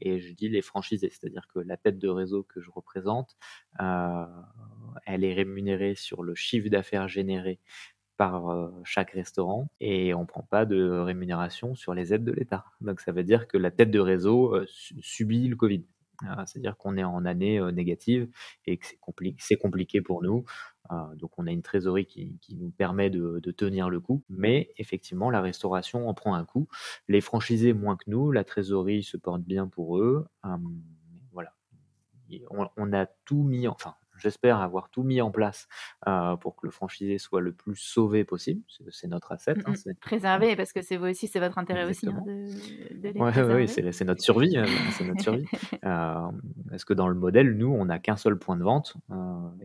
et 0.00 0.20
je 0.20 0.32
dis 0.34 0.48
les 0.48 0.62
franchisés, 0.62 1.10
c'est-à-dire 1.10 1.46
que 1.54 1.58
la 1.60 1.76
tête 1.76 1.98
de 1.98 2.08
réseau 2.08 2.42
que 2.44 2.60
je 2.60 2.70
représente, 2.70 3.36
heu, 3.80 4.24
elle 5.06 5.24
est 5.24 5.34
rémunérée 5.34 5.94
sur 5.94 6.22
le 6.22 6.34
chiffre 6.34 6.68
d'affaires 6.68 7.08
généré 7.08 7.60
par, 8.18 8.50
heu, 8.52 8.72
chaque 8.84 9.12
restaurant 9.12 9.68
et 9.80 10.14
on 10.14 10.26
prend 10.26 10.42
pas 10.44 10.66
de 10.66 10.88
rémunération 11.00 11.74
sur 11.76 11.94
les 11.94 12.14
aides 12.14 12.24
de 12.24 12.32
l'État. 12.32 12.64
Donc 12.82 13.00
ça 13.00 13.12
veut 13.12 13.24
dire 13.24 13.48
que 13.48 13.58
la 13.58 13.70
tête 13.72 13.90
de 13.92 14.00
réseau, 14.00 14.56
subit 15.00 15.48
le 15.48 15.56
Covid. 15.56 15.84
C'est-à-dire 16.46 16.76
qu'on 16.76 16.96
est 16.96 17.04
en 17.04 17.24
année, 17.24 17.60
négative 17.72 18.28
et 18.66 18.76
que 18.78 18.86
c'est 18.86 18.98
compli 18.98 19.36
c'est 19.38 19.56
compliqué 19.56 20.00
pour 20.00 20.22
nous. 20.22 20.44
donc 21.16 21.32
on 21.38 21.46
a 21.46 21.50
une 21.50 21.62
trésorerie 21.62 22.06
qui 22.06 22.56
nous 22.56 22.70
permet 22.70 23.10
de 23.10 23.50
tenir 23.50 23.90
le 23.90 24.00
coup. 24.00 24.24
Mais 24.28 24.72
effectivement, 24.78 25.30
la 25.30 25.40
restauration 25.40 26.08
en 26.08 26.14
prend 26.14 26.34
un 26.34 26.44
coup. 26.44 26.68
Les 27.08 27.20
franchisés 27.20 27.72
moins 27.72 27.96
que 27.96 28.04
nous, 28.08 28.32
la 28.32 28.44
trésorerie 28.44 29.02
se 29.02 29.16
porte 29.16 29.42
bien 29.42 29.66
pour 29.68 29.98
eux. 29.98 30.26
voilà. 31.32 31.54
on 32.50 32.92
a 32.92 33.06
tout 33.24 33.42
mis 33.42 33.68
enfin 33.68 33.94
j'espère 34.18 34.60
avoir 34.60 34.90
tout 34.90 35.02
mis 35.02 35.20
en 35.20 35.30
place 35.30 35.68
euh, 36.06 36.36
pour 36.36 36.56
que 36.56 36.66
le 36.66 36.70
franchisé 36.70 37.18
soit 37.18 37.40
le 37.40 37.52
plus 37.52 37.76
sauvé 37.76 38.24
possible. 38.24 38.62
C'est 38.90 39.08
notre 39.08 39.32
asset. 39.32 39.54
Hein, 39.66 39.74
préserver, 40.00 40.56
parce 40.56 40.72
que 40.72 40.82
c'est 40.82 40.96
vous 40.96 41.06
aussi, 41.06 41.28
c'est 41.28 41.40
votre 41.40 41.58
intérêt 41.58 41.84
aussi 41.84 42.08
hein, 42.08 42.22
de, 42.26 43.00
de, 43.00 43.08
les 43.08 43.54
Oui, 43.54 43.68
c'est 43.68 44.04
notre 44.04 44.22
survie. 44.22 44.56
Hein, 44.56 44.66
c'est 44.92 45.04
notre 45.04 45.22
survie. 45.22 45.46
euh, 45.84 46.30
parce 46.70 46.84
que 46.84 46.94
dans 46.94 47.08
le 47.08 47.14
modèle, 47.14 47.56
nous, 47.56 47.72
on 47.72 47.86
n'a 47.86 47.98
qu'un 47.98 48.16
seul 48.16 48.38
point 48.38 48.56
de 48.56 48.62
vente 48.62 48.96
euh, 49.10 49.14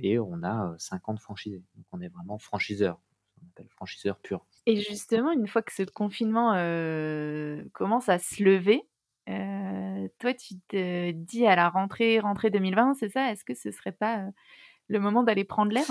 et 0.02 0.20
on 0.20 0.44
a 0.44 0.76
50 0.78 1.20
franchisés. 1.20 1.64
Donc 1.76 1.86
on 1.92 2.02
est 2.02 2.10
vraiment 2.10 2.38
franchiseur. 2.38 3.00
On 3.42 3.48
appelle 3.50 3.70
franchiseur 3.70 4.20
pur. 4.20 4.46
Et 4.66 4.76
justement, 4.78 5.32
une 5.32 5.48
fois 5.48 5.62
que 5.62 5.74
ce 5.74 5.84
confinement 5.84 6.54
euh, 6.56 7.64
commence 7.74 8.10
à 8.10 8.20
se 8.20 8.44
lever, 8.44 8.84
toi, 10.20 10.34
tu 10.34 10.56
te 10.68 11.12
dis 11.12 11.46
à 11.46 11.56
la 11.56 11.70
rentrée, 11.70 12.20
rentrée 12.20 12.50
2020, 12.50 12.96
c'est 12.96 13.10
ça? 13.10 13.32
Est-ce 13.32 13.44
que 13.44 13.54
ce 13.54 13.72
serait 13.72 13.92
pas 13.92 14.26
le 14.88 15.00
moment 15.00 15.24
d'aller 15.24 15.44
prendre 15.44 15.72
l'air? 15.72 15.86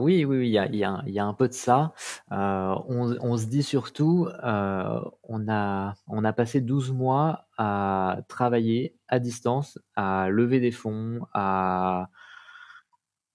Oui, 0.00 0.24
oui, 0.24 0.38
oui, 0.38 0.48
il 0.48 0.52
y 0.52 0.58
a, 0.58 0.66
y, 0.66 0.84
a, 0.84 1.02
y 1.06 1.18
a, 1.18 1.24
un 1.24 1.34
peu 1.34 1.48
de 1.48 1.52
ça. 1.52 1.92
On, 2.30 3.36
se 3.36 3.46
dit 3.46 3.62
surtout, 3.62 4.28
on, 4.42 5.48
a, 5.48 5.94
on 6.08 6.24
a 6.24 6.32
passé 6.32 6.60
12 6.60 6.92
mois 6.92 7.46
à 7.58 8.18
travailler 8.28 8.96
à 9.08 9.18
distance, 9.18 9.78
à 9.96 10.28
lever 10.28 10.60
des 10.60 10.72
fonds, 10.72 11.20
à 11.32 12.08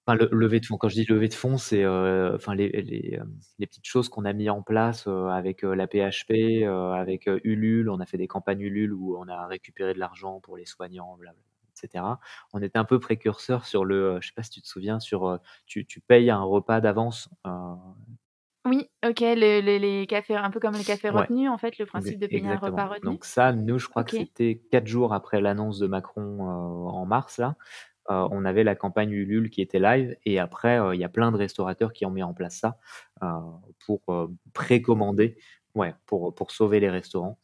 Enfin, 0.08 0.18
le 0.18 0.30
lever 0.32 0.60
de 0.60 0.66
fonds, 0.68 0.78
quand 0.78 0.88
je 0.90 0.94
dis 0.96 1.06
lever 1.06 1.28
de 1.30 1.34
fonds, 1.34 1.58
c'est, 1.58 1.84
euh, 1.84 2.36
enfin 2.36 2.54
les 2.54 2.70
les, 2.70 3.20
les 3.58 3.66
petites 3.68 3.86
choses 3.88 4.08
qu'on 4.08 4.24
a 4.26 4.34
mis 4.34 4.50
en 4.52 4.62
place, 4.62 5.08
euh, 5.08 5.28
avec, 5.30 5.64
euh, 5.64 5.74
la 5.76 5.88
PHP, 5.88 6.64
avec, 6.68 7.28
Ulule. 7.44 7.90
On 7.90 8.00
a 8.00 8.06
fait 8.06 8.18
des 8.18 8.28
campagnes 8.28 8.62
Ulule 8.62 8.94
où 8.94 9.18
on 9.18 9.28
a 9.28 9.48
récupéré 9.48 9.94
de 9.96 10.00
l'argent 10.00 10.40
pour 10.42 10.58
les 10.58 10.66
soignants, 10.66 11.18
etc. 11.76 12.04
On 12.54 12.62
était 12.62 12.78
un 12.78 12.86
peu 12.86 13.00
précurseur 13.00 13.66
sur 13.66 13.84
le, 13.84 14.20
je 14.22 14.28
sais 14.28 14.34
pas 14.36 14.44
si 14.44 14.52
tu 14.52 14.62
te 14.62 14.68
souviens, 14.68 15.00
sur, 15.00 15.40
tu 15.66 15.86
tu 15.88 16.02
payes 16.02 16.30
un 16.30 16.44
repas 16.44 16.82
d'avance, 16.82 17.30
Oui, 18.66 18.90
OK, 19.08 19.20
les 19.20 19.62
les 19.62 20.08
cafés 20.08 20.36
un 20.36 20.50
peu 20.50 20.60
comme 20.60 20.74
les 20.76 20.84
cafés 20.84 21.10
retenus, 21.10 21.50
en 21.50 21.58
fait, 21.58 21.78
le 21.78 21.86
principe 21.86 22.20
de 22.20 22.28
payer 22.28 22.48
un 22.48 22.58
repas 22.58 22.88
retenu? 22.88 23.12
Donc 23.12 23.24
ça, 23.26 23.54
nous, 23.54 23.78
je 23.78 23.88
crois 23.88 24.04
que 24.04 24.12
c'était 24.12 24.62
4 24.72 24.88
jours 24.88 25.14
après 25.14 25.40
l'annonce 25.40 25.78
de 25.80 25.88
Macron, 25.88 26.42
en 26.42 27.06
mars 27.06 27.38
là. 27.38 27.56
Euh, 28.12 28.28
on 28.32 28.46
avait 28.46 28.64
la 28.64 28.76
campagne 28.76 29.12
Ulule 29.12 29.50
qui 29.50 29.62
était 29.62 29.80
live 29.80 30.16
et 30.26 30.40
après 30.40 30.80
euh, 30.80 30.94
il 30.94 31.02
y 31.02 31.04
a 31.04 31.10
plein 31.10 31.32
de 31.32 31.38
restaurateurs 31.38 31.92
qui 31.92 32.06
ont 32.06 32.12
mis 32.12 32.22
en 32.22 32.34
place 32.34 32.58
ça 32.58 32.78
euh, 33.24 33.40
pour 33.86 34.02
précommander, 34.54 35.38
ouais, 35.74 35.96
pour, 36.06 36.52
sauver 36.52 36.80
les 36.80 36.90
restaurants. 36.90 37.40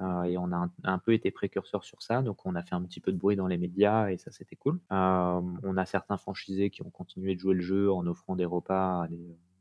et 0.00 0.38
on 0.38 0.52
a 0.52 0.68
un, 0.84 0.98
peu 0.98 1.12
été 1.12 1.30
précurseur 1.30 1.84
sur 1.84 2.02
ça, 2.02 2.22
donc 2.22 2.46
on 2.46 2.54
a 2.54 2.62
fait 2.62 2.74
un 2.74 2.82
petit 2.82 3.00
peu 3.00 3.12
de 3.12 3.18
bruit 3.18 3.36
dans 3.36 3.46
les 3.46 3.58
médias 3.58 4.08
et 4.08 4.16
ça 4.16 4.30
c'était 4.30 4.56
cool. 4.56 4.80
on 4.90 5.76
a 5.76 5.86
certains 5.86 6.16
franchisés 6.16 6.70
qui 6.70 6.82
ont 6.82 6.90
continué 6.90 7.34
de 7.34 7.40
jouer 7.40 7.54
le 7.54 7.62
jeu 7.62 7.92
en 7.92 8.06
offrant 8.06 8.36
des 8.36 8.46
repas 8.46 9.06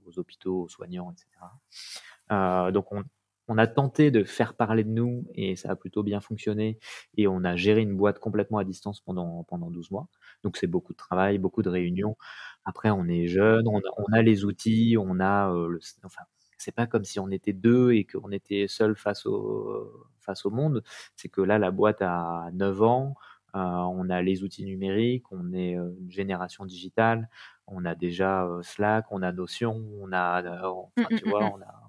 aux 0.06 0.20
hôpitaux, 0.20 0.64
aux 0.64 0.70
soignants, 0.70 1.12
etc. 1.12 2.72
donc 2.72 2.92
on, 2.92 3.04
on 3.48 3.58
a 3.58 3.68
tenté 3.68 4.12
de 4.12 4.24
faire 4.24 4.56
parler 4.56 4.84
de 4.84 4.90
nous 4.90 5.26
et 5.36 5.56
ça 5.56 5.72
a 5.72 5.76
plutôt 5.76 6.04
bien 6.04 6.20
fonctionné. 6.20 6.80
Et 7.18 7.28
on 7.28 7.44
a 7.44 7.56
géré 7.56 7.82
une 7.82 7.96
boîte 7.96 8.20
complètement 8.20 8.58
à 8.58 8.64
distance 8.64 9.02
pendant, 9.02 9.44
pendant 9.44 9.70
12 9.70 9.92
mois. 9.92 10.08
Donc 10.44 10.58
c'est 10.58 10.68
beaucoup 10.68 10.94
de 10.94 10.98
travail, 10.98 11.38
beaucoup 11.38 11.62
de 11.64 11.70
réunions. 11.70 12.16
Après, 12.66 12.90
on 12.90 13.08
est 13.08 13.28
jeune, 13.28 13.68
on 13.68 13.78
a, 13.80 13.82
on 13.98 14.14
a 14.14 14.22
les 14.22 14.46
outils, 14.46 14.96
on 15.00 15.20
a 15.20 15.52
le, 15.54 15.80
enfin, 16.04 16.24
c'est 16.58 16.72
pas 16.74 16.88
comme 16.88 17.04
si 17.06 17.20
on 17.20 17.30
était 17.30 17.54
deux 17.54 17.92
et 17.94 18.06
qu'on 18.06 18.32
était 18.32 18.68
seul 18.68 18.96
face 18.96 19.26
au, 19.26 20.10
face 20.20 20.46
au 20.46 20.50
monde. 20.52 20.84
C'est 21.16 21.30
que 21.30 21.42
là, 21.42 21.60
la 21.60 21.72
boîte 21.72 22.02
a 22.02 22.50
9 22.54 22.82
ans. 22.84 23.16
Euh, 23.56 23.60
on 23.60 24.10
a 24.10 24.22
les 24.22 24.44
outils 24.44 24.66
numériques, 24.66 25.32
on 25.32 25.54
est 25.54 25.74
une 25.76 26.12
génération 26.12 26.66
digitale, 26.66 27.30
on 27.68 27.86
a 27.86 27.96
déjà 27.96 28.46
Slack, 28.64 29.06
on 29.12 29.22
a 29.22 29.32
Notion, 29.32 29.82
on 30.02 30.12
a, 30.12 30.44
enfin, 30.98 31.08
tu 31.16 31.30
vois, 31.30 31.46
on 31.46 31.62
a, 31.62 31.85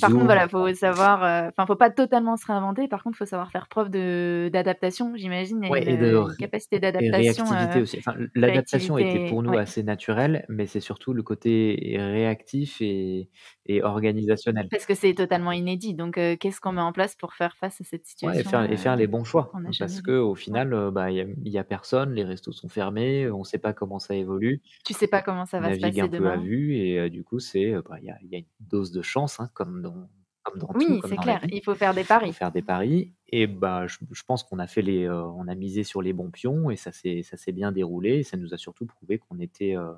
par 0.00 0.10
contre, 0.10 0.24
voilà, 0.24 0.48
faut 0.48 0.72
savoir, 0.74 1.24
euh, 1.24 1.48
enfin, 1.48 1.66
faut 1.66 1.76
pas 1.76 1.90
totalement 1.90 2.36
se 2.36 2.46
réinventer. 2.46 2.88
Par 2.88 3.02
contre, 3.02 3.16
faut 3.18 3.26
savoir 3.26 3.50
faire 3.50 3.68
preuve 3.68 3.90
de 3.90 4.50
d'adaptation, 4.52 5.12
j'imagine, 5.16 5.64
et, 5.64 5.96
de 5.96 6.24
capacité 6.38 6.78
d'adaptation. 6.78 7.44
réactivité 7.44 7.78
euh, 7.78 7.82
aussi. 7.82 8.00
l'adaptation 8.34 8.98
était 8.98 9.26
pour 9.28 9.42
nous 9.42 9.56
assez 9.56 9.82
naturelle, 9.82 10.44
mais 10.48 10.66
c'est 10.66 10.80
surtout 10.80 11.12
le 11.12 11.22
côté 11.22 11.96
réactif 11.98 12.80
et, 12.80 13.28
et 13.66 13.82
organisationnel. 13.82 14.68
Parce 14.70 14.86
que 14.86 14.94
c'est 14.94 15.14
totalement 15.14 15.52
inédit. 15.52 15.94
Donc, 15.94 16.18
euh, 16.18 16.36
qu'est-ce 16.36 16.60
qu'on 16.60 16.72
met 16.72 16.80
en 16.80 16.92
place 16.92 17.16
pour 17.16 17.34
faire 17.34 17.56
face 17.56 17.80
à 17.80 17.84
cette 17.84 18.06
situation 18.06 18.40
et, 18.40 18.44
faire, 18.44 18.70
et, 18.70 18.76
faire, 18.76 18.96
les 18.96 19.06
bons 19.06 19.24
choix. 19.24 19.52
Parce 19.78 20.00
que 20.00 20.18
au 20.18 20.34
final, 20.34 20.90
bah, 20.92 21.10
il 21.10 21.48
y, 21.48 21.58
a 21.58 21.64
personne, 21.64 22.12
les 22.12 22.24
restos 22.24 22.52
sont 22.52 22.68
fermés, 22.68 23.30
on 23.30 23.40
ne 23.40 23.44
sait 23.44 23.58
pas 23.58 23.72
comment 23.72 23.98
ça 23.98 24.14
évolue. 24.14 24.62
Tu 24.84 24.94
sais 24.94 25.08
pas 25.08 25.22
comment 25.22 25.46
ça 25.46 25.60
va 25.60 25.74
se 25.74 25.80
passer 25.80 26.00
un 26.00 26.08
peu 26.08 26.28
à 26.28 26.36
vue, 26.36 26.76
et 26.76 27.10
du 27.10 27.24
coup, 27.24 27.36
bah, 27.36 27.98
il 28.00 28.06
y, 28.06 28.10
a, 28.10 28.18
y 28.22 28.34
a 28.36 28.38
une 28.38 28.44
dose 28.60 28.90
de 28.92 29.02
chance 29.02 29.34
Hein, 29.38 29.50
comme 29.54 29.82
dans, 29.82 30.08
comme 30.42 30.58
dans 30.58 30.68
oui, 30.74 31.00
c'est 31.08 31.16
clair. 31.16 31.40
Il 31.50 31.62
faut 31.62 31.74
faire 31.74 31.94
des 31.94 32.04
paris. 32.04 32.32
faire 32.32 32.52
des 32.52 32.62
paris. 32.62 33.12
Et 33.28 33.46
bah, 33.46 33.86
je, 33.86 34.22
pense 34.26 34.44
qu'on 34.44 34.58
a 34.58 34.66
fait 34.66 34.82
les, 34.82 35.04
euh, 35.04 35.24
on 35.24 35.48
a 35.48 35.54
misé 35.54 35.82
sur 35.82 36.02
les 36.02 36.12
bons 36.12 36.30
pions 36.30 36.70
et 36.70 36.76
ça 36.76 36.92
s'est, 36.92 37.24
bien 37.52 37.72
déroulé. 37.72 38.18
Et 38.18 38.22
ça 38.22 38.36
nous 38.36 38.54
a 38.54 38.58
surtout 38.58 38.86
prouvé 38.86 39.18
qu'on 39.18 39.40
était 39.40 39.76
euh, 39.76 39.92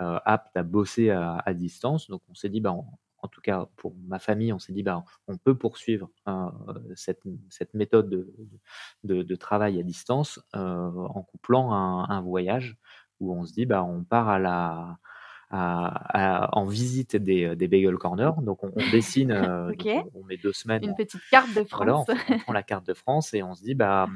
euh, 0.00 0.18
apte 0.24 0.56
à 0.56 0.62
bosser 0.62 1.10
à, 1.10 1.54
distance. 1.54 2.10
Donc 2.10 2.22
on 2.28 2.34
s'est 2.34 2.48
dit, 2.48 2.60
bah, 2.60 2.76
en 3.24 3.28
tout 3.28 3.40
cas 3.40 3.66
pour 3.76 3.94
ma 4.06 4.18
famille, 4.18 4.52
on 4.52 4.58
s'est 4.58 4.74
dit, 4.74 4.82
bah, 4.82 5.02
on 5.28 5.38
peut 5.38 5.56
poursuivre 5.56 6.10
cette, 6.94 7.22
cette, 7.48 7.72
méthode 7.72 8.10
de, 8.10 8.34
de, 9.02 9.22
de, 9.22 9.34
travail 9.34 9.80
à 9.80 9.82
distance 9.82 10.40
en 10.52 11.22
couplant 11.22 11.72
un, 11.72 12.08
un, 12.10 12.20
voyage 12.20 12.76
où 13.20 13.34
on 13.34 13.46
se 13.46 13.54
dit, 13.54 13.64
bah, 13.64 13.82
on 13.82 14.04
part 14.04 14.28
à 14.28 14.38
la 14.38 14.98
en 15.50 16.66
visite 16.66 17.16
des, 17.16 17.56
des 17.56 17.68
Bagel 17.68 17.96
Corner. 17.96 18.34
Donc 18.42 18.62
on, 18.64 18.72
dessine, 18.92 19.30
euh, 19.32 19.72
on, 20.14 20.24
met 20.24 20.36
deux 20.36 20.52
semaines. 20.52 20.84
Une 20.84 20.94
petite 20.94 21.22
carte 21.30 21.54
de 21.54 21.64
France. 21.64 22.06
on, 22.28 22.38
prend 22.40 22.52
la 22.52 22.62
carte 22.62 22.86
de 22.86 22.94
France 22.94 23.34
et 23.34 23.42
on 23.42 23.54
se 23.54 23.62
dit, 23.62 23.74
bah, 23.74 24.08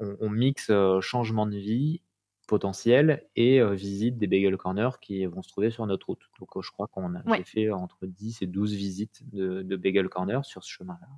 on, 0.00 0.28
mixe 0.28 0.68
euh, 0.70 1.00
changement 1.00 1.46
de 1.46 1.56
vie 1.56 2.02
potentiel 2.46 3.24
et 3.36 3.60
euh, 3.60 3.74
visite 3.74 4.18
des 4.18 4.26
Bagel 4.26 4.56
Corner 4.56 4.98
qui 5.00 5.24
vont 5.26 5.42
se 5.42 5.48
trouver 5.48 5.70
sur 5.70 5.86
notre 5.86 6.06
route. 6.06 6.22
Donc 6.38 6.48
je 6.62 6.70
crois 6.70 6.86
qu'on 6.86 7.14
a 7.14 7.22
fait 7.44 7.70
entre 7.70 8.06
10 8.06 8.42
et 8.42 8.46
12 8.46 8.74
visites 8.74 9.28
de, 9.30 9.62
de 9.62 9.76
Bagel 9.76 10.08
Corner 10.08 10.44
sur 10.44 10.64
ce 10.64 10.70
chemin-là. 10.70 11.08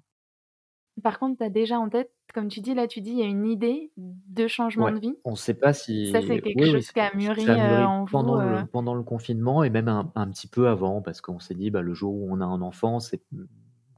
Par 1.02 1.18
contre, 1.18 1.38
tu 1.38 1.44
as 1.44 1.50
déjà 1.50 1.78
en 1.78 1.88
tête, 1.88 2.10
comme 2.34 2.48
tu 2.48 2.60
dis, 2.60 2.74
là, 2.74 2.86
tu 2.86 3.00
dis, 3.00 3.10
il 3.10 3.18
y 3.18 3.22
a 3.22 3.26
une 3.26 3.46
idée 3.46 3.92
de 3.96 4.48
changement 4.48 4.90
de 4.90 4.98
vie? 4.98 5.14
On 5.24 5.32
ne 5.32 5.36
sait 5.36 5.54
pas 5.54 5.72
si. 5.72 6.10
Ça, 6.10 6.20
c'est 6.20 6.40
quelque 6.40 6.66
chose 6.66 6.90
qui 6.90 7.00
a 7.00 7.14
mûri, 7.14 7.48
euh, 7.48 7.84
en 7.84 8.04
pendant, 8.06 8.34
vous, 8.34 8.40
le, 8.40 8.56
euh. 8.56 8.62
pendant 8.72 8.94
le 8.94 9.02
confinement 9.02 9.62
et 9.62 9.70
même 9.70 9.88
un, 9.88 10.10
un 10.14 10.28
petit 10.30 10.48
peu 10.48 10.68
avant, 10.68 11.00
parce 11.00 11.20
qu'on 11.20 11.38
s'est 11.38 11.54
dit, 11.54 11.70
bah, 11.70 11.82
le 11.82 11.94
jour 11.94 12.14
où 12.14 12.28
on 12.30 12.40
a 12.40 12.44
un 12.44 12.62
enfant, 12.62 13.00
c'est 13.00 13.22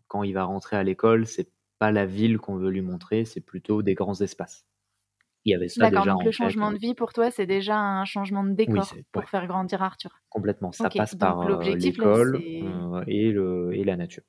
quand 0.08 0.22
il 0.24 0.32
va 0.32 0.44
rentrer 0.44 0.76
à 0.76 0.82
l'école, 0.82 1.26
c'est 1.26 1.50
pas 1.78 1.90
la 1.90 2.04
ville 2.04 2.38
qu'on 2.38 2.56
veut 2.56 2.70
lui 2.70 2.82
montrer, 2.82 3.24
c'est 3.24 3.40
plutôt 3.40 3.82
des 3.82 3.94
grands 3.94 4.20
espaces. 4.20 4.66
Il 5.44 5.52
y 5.52 5.54
avait 5.54 5.68
ça 5.68 5.88
D'accord, 5.88 6.06
donc 6.06 6.24
le 6.24 6.30
changement 6.30 6.70
de 6.70 6.78
vie 6.78 6.94
pour 6.94 7.12
toi, 7.12 7.30
c'est 7.30 7.46
déjà 7.46 7.76
un 7.76 8.04
changement 8.04 8.44
de 8.44 8.52
décor 8.52 8.94
pour 9.12 9.24
faire 9.28 9.46
grandir 9.46 9.82
Arthur. 9.82 10.10
Complètement, 10.28 10.72
ça 10.72 10.90
passe 10.90 11.14
par 11.14 11.40
euh, 11.40 11.74
l'école 11.74 12.40
et, 13.06 13.30
le, 13.30 13.70
et 13.72 13.84
la 13.84 13.96
nature. 13.96 14.22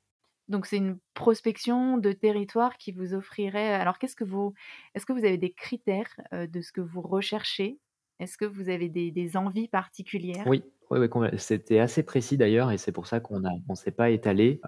Donc 0.48 0.66
c'est 0.66 0.78
une 0.78 0.98
prospection 1.14 1.98
de 1.98 2.12
territoire 2.12 2.76
qui 2.76 2.92
vous 2.92 3.14
offrirait. 3.14 3.74
Alors 3.74 3.98
qu'est-ce 3.98 4.16
que 4.16 4.24
vous, 4.24 4.54
est-ce 4.94 5.06
que 5.06 5.12
vous 5.12 5.24
avez 5.24 5.38
des 5.38 5.52
critères 5.52 6.14
de 6.32 6.60
ce 6.60 6.72
que 6.72 6.80
vous 6.80 7.02
recherchez? 7.02 7.78
Est-ce 8.22 8.38
que 8.38 8.44
vous 8.44 8.68
avez 8.68 8.88
des, 8.88 9.36
envies 9.36 9.66
particulières? 9.66 10.44
Oui, 10.46 10.62
oui, 10.90 11.08
c'était 11.38 11.80
assez 11.80 12.04
précis 12.04 12.36
d'ailleurs, 12.36 12.70
et 12.70 12.78
c'est 12.78 12.92
pour 12.92 13.06
ça 13.06 13.18
qu'on 13.18 13.40
ne 13.40 13.74
s'est 13.74 13.90
pas 13.90 14.10
étalé 14.10 14.60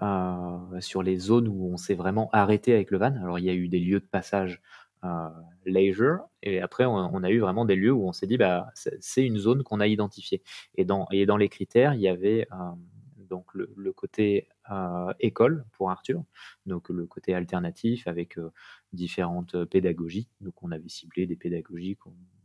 sur 0.79 1.03
les 1.03 1.17
zones 1.17 1.47
où 1.47 1.71
on 1.71 1.77
s'est 1.77 1.95
vraiment 1.95 2.29
arrêté 2.33 2.73
avec 2.73 2.91
le 2.91 2.97
van. 2.97 3.15
Alors 3.15 3.39
il 3.39 3.45
y 3.45 3.49
a 3.49 3.53
eu 3.53 3.69
des 3.69 3.79
lieux 3.79 4.01
de 4.01 4.05
passage 4.05 4.61
leisure, 5.65 6.19
et 6.43 6.61
après 6.61 6.85
on, 6.85 7.23
a 7.23 7.29
eu 7.29 7.39
vraiment 7.39 7.65
des 7.65 7.75
lieux 7.75 7.91
où 7.91 8.07
on 8.07 8.11
s'est 8.11 8.27
dit 8.27 8.37
bah 8.37 8.67
c'est 8.73 9.25
une 9.25 9.37
zone 9.37 9.63
qu'on 9.63 9.79
a 9.79 9.87
identifiée. 9.87 10.43
Et 10.75 10.85
dans, 10.85 11.07
et 11.11 11.25
dans 11.25 11.37
les 11.37 11.49
critères, 11.49 11.93
il 11.93 12.01
y 12.01 12.07
avait 12.07 12.47
donc 13.25 13.53
le, 13.53 13.91
côté 13.93 14.47
euh, 14.71 15.13
école 15.19 15.65
pour 15.73 15.91
Arthur, 15.91 16.23
donc 16.65 16.89
le 16.89 17.05
côté 17.05 17.33
alternatif 17.33 18.07
avec 18.07 18.37
euh, 18.37 18.51
différentes 18.93 19.65
pédagogies. 19.65 20.29
Donc 20.41 20.63
on 20.63 20.71
avait 20.71 20.89
ciblé 20.89 21.25
des 21.25 21.35
pédagogies 21.35 21.97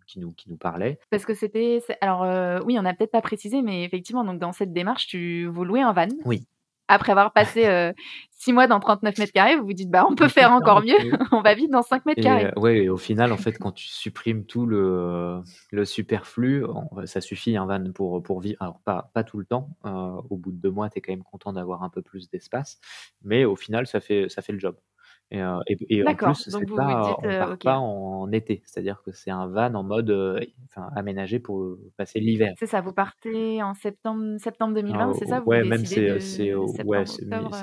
qui 0.06 0.18
nous, 0.18 0.32
qui 0.32 0.50
nous 0.50 0.56
parlaient. 0.56 0.98
Parce 1.10 1.24
que 1.24 1.34
c'était. 1.34 1.82
Alors 2.00 2.24
euh, 2.24 2.60
oui, 2.64 2.78
on 2.78 2.82
n'a 2.82 2.94
peut-être 2.94 3.12
pas 3.12 3.22
précisé, 3.22 3.62
mais 3.62 3.84
effectivement, 3.84 4.24
donc 4.24 4.38
dans 4.38 4.52
cette 4.52 4.72
démarche, 4.72 5.06
tu 5.06 5.46
vous 5.46 5.64
louez 5.64 5.82
un 5.82 5.92
van. 5.92 6.08
Oui. 6.24 6.46
Après 6.90 7.12
avoir 7.12 7.32
passé 7.32 7.92
6 8.30 8.52
mois 8.52 8.66
dans 8.66 8.80
39 8.80 9.18
mètres 9.18 9.32
carrés, 9.32 9.56
vous 9.56 9.66
vous 9.66 9.72
dites, 9.72 9.90
bah, 9.90 10.06
on 10.08 10.14
peut 10.14 10.28
faire 10.28 10.52
encore 10.52 10.82
mieux, 10.82 10.96
on 11.32 11.42
va 11.42 11.54
vite 11.54 11.70
dans 11.70 11.82
5 11.82 12.06
mètres 12.06 12.22
carrés. 12.22 12.52
Oui, 12.56 12.70
et 12.70 12.88
au 12.88 12.96
final, 12.96 13.32
en 13.32 13.36
fait, 13.36 13.58
quand 13.58 13.72
tu 13.72 13.86
supprimes 13.88 14.44
tout 14.44 14.66
le, 14.66 15.42
le 15.70 15.84
superflu, 15.84 16.64
ça 17.04 17.20
suffit 17.20 17.56
un 17.56 17.66
van 17.66 17.92
pour, 17.92 18.22
pour 18.22 18.40
vivre. 18.40 18.56
Alors, 18.60 18.80
pas, 18.80 19.10
pas 19.14 19.24
tout 19.24 19.38
le 19.38 19.44
temps. 19.44 19.68
au 19.84 20.36
bout 20.36 20.52
de 20.52 20.60
deux 20.60 20.70
mois, 20.70 20.90
tu 20.90 20.98
es 20.98 21.00
quand 21.00 21.12
même 21.12 21.22
content 21.22 21.52
d'avoir 21.52 21.82
un 21.82 21.90
peu 21.90 22.02
plus 22.02 22.28
d'espace. 22.30 22.78
Mais 23.22 23.44
au 23.44 23.56
final, 23.56 23.86
ça 23.86 24.00
fait, 24.00 24.28
ça 24.28 24.42
fait 24.42 24.52
le 24.52 24.58
job. 24.58 24.76
Et, 25.32 25.40
euh, 25.40 25.58
et, 25.68 26.04
en 26.04 26.14
plus, 26.14 26.50
c'est 26.50 26.66
pas, 26.66 27.16
on 27.18 27.22
part 27.22 27.58
pas 27.58 27.78
en 27.78 28.32
été, 28.32 28.62
c'est-à-dire 28.64 29.00
que 29.04 29.12
c'est 29.12 29.30
un 29.30 29.46
van 29.46 29.72
en 29.74 29.84
mode 29.84 30.10
enfin, 30.68 30.88
aménagé 30.96 31.38
pour 31.38 31.76
passer 31.96 32.18
l'hiver. 32.18 32.54
C'est 32.58 32.66
ça, 32.66 32.80
vous 32.80 32.92
partez 32.92 33.62
en 33.62 33.74
septembre, 33.74 34.38
septembre 34.38 34.74
2020, 34.74 35.14
c'est 35.14 35.26
ça? 35.26 35.38
vous 35.38 35.46
Ouais, 35.46 35.62
même 35.62 35.84
c'est 35.84 36.18
c'est 36.18 36.52
ouais, 36.52 37.04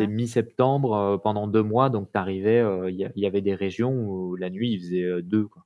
mi-septembre 0.07 1.19
pendant 1.21 1.47
deux 1.47 1.63
mois, 1.63 1.89
donc 1.89 2.09
tu 2.11 2.17
arrivais, 2.17 2.63
il 2.89 3.11
y, 3.15 3.25
avait 3.25 3.41
des 3.41 3.55
régions 3.55 3.91
où 3.91 4.37
la 4.37 4.49
nuit 4.49 4.71
il 4.71 4.79
faisait 4.79 5.21
deux. 5.21 5.47
Quoi. 5.47 5.63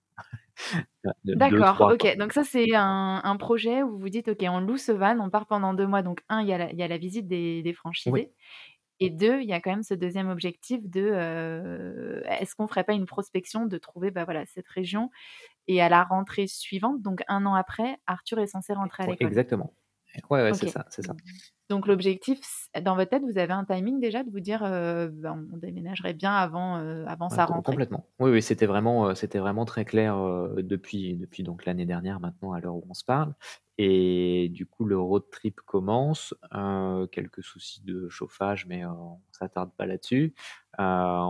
D'accord, 1.24 1.92
ok. 1.94 2.18
Donc 2.18 2.34
ça, 2.34 2.44
c'est 2.44 2.76
un, 2.76 3.22
un, 3.24 3.38
projet 3.38 3.84
où 3.84 3.92
vous 3.92 4.00
vous 4.00 4.10
dites, 4.10 4.28
ok, 4.28 4.44
on 4.44 4.60
loue 4.60 4.78
ce 4.78 4.92
van, 4.92 5.20
on 5.20 5.30
part 5.30 5.46
pendant 5.46 5.74
deux 5.74 5.88
mois. 5.88 6.02
Donc 6.02 6.22
un, 6.30 6.42
il 6.42 6.48
y 6.48 6.54
a 6.54 6.58
la, 6.58 6.72
il 6.72 6.78
y 6.78 6.84
a 6.84 6.88
la 6.88 6.98
visite 6.98 7.28
des, 7.28 7.62
des 7.64 7.74
franchisés. 7.74 8.32
Et 9.04 9.10
deux, 9.10 9.42
il 9.42 9.50
y 9.50 9.54
a 9.54 9.60
quand 9.60 9.72
même 9.72 9.84
ce 9.84 9.94
deuxième 9.94 10.30
objectif 10.30 10.88
de 10.88 12.22
est-ce 12.28 12.56
qu'on 12.56 12.68
ferait 12.68 12.84
pas 12.84 12.94
une 12.94 13.08
prospection 13.08 13.66
de 13.66 13.78
trouver 13.78 14.12
bah, 14.12 14.26
voilà, 14.26 14.46
cette 14.46 14.68
région 14.68 15.10
et 15.68 15.82
à 15.82 15.90
la 15.90 16.04
rentrée 16.04 16.48
suivante, 16.48 17.02
donc 17.02 17.24
un 17.28 17.46
an 17.46 17.54
après, 17.54 17.98
Arthur 18.08 18.40
est 18.40 18.48
censé 18.48 18.74
rentrer 18.74 19.04
à 19.04 19.08
l'école. 19.08 19.28
Exactement. 19.28 19.74
Ouais, 20.30 20.44
ouais 20.44 20.54
c'est 20.54 20.68
ça, 20.68 20.86
c'est 20.90 21.06
ça. 21.06 21.16
Donc 21.72 21.88
l'objectif, 21.88 22.40
dans 22.82 22.96
votre 22.96 23.10
tête, 23.10 23.24
vous 23.24 23.38
avez 23.38 23.54
un 23.54 23.66
timing 23.66 24.00
déjà 24.00 24.24
de 24.24 24.30
vous 24.30 24.40
dire, 24.40 24.60
ben, 24.62 25.48
on 25.54 25.58
déménagerait 25.58 26.14
bien 26.14 26.34
avant, 26.34 26.76
avant 27.08 27.30
sa 27.30 27.46
rentrée? 27.46 27.72
Complètement. 27.72 28.06
Oui, 28.20 28.30
oui, 28.30 28.42
c'était 28.42 28.66
vraiment, 28.66 29.16
c'était 29.16 29.40
vraiment 29.40 29.66
très 29.66 29.86
clair 29.86 30.18
depuis, 30.58 31.16
depuis 31.16 31.44
donc 31.44 31.66
l'année 31.66 31.86
dernière 31.86 32.20
maintenant 32.20 32.52
à 32.52 32.60
l'heure 32.60 32.76
où 32.76 32.84
on 32.90 32.94
se 32.94 33.06
parle. 33.06 33.34
Et 33.84 34.50
du 34.50 34.68
coup, 34.68 34.86
le 34.86 35.00
road 35.00 35.24
trip 35.32 35.60
commence. 35.62 36.36
Euh, 36.54 37.08
quelques 37.08 37.44
soucis 37.44 37.82
de 37.84 38.10
chauffage, 38.10 38.68
mais 38.68 38.86
euh, 38.86 38.92
on 38.92 39.18
s'attarde 39.32 39.72
pas 39.76 39.88
là-dessus. 39.88 40.36
Euh, 40.80 40.84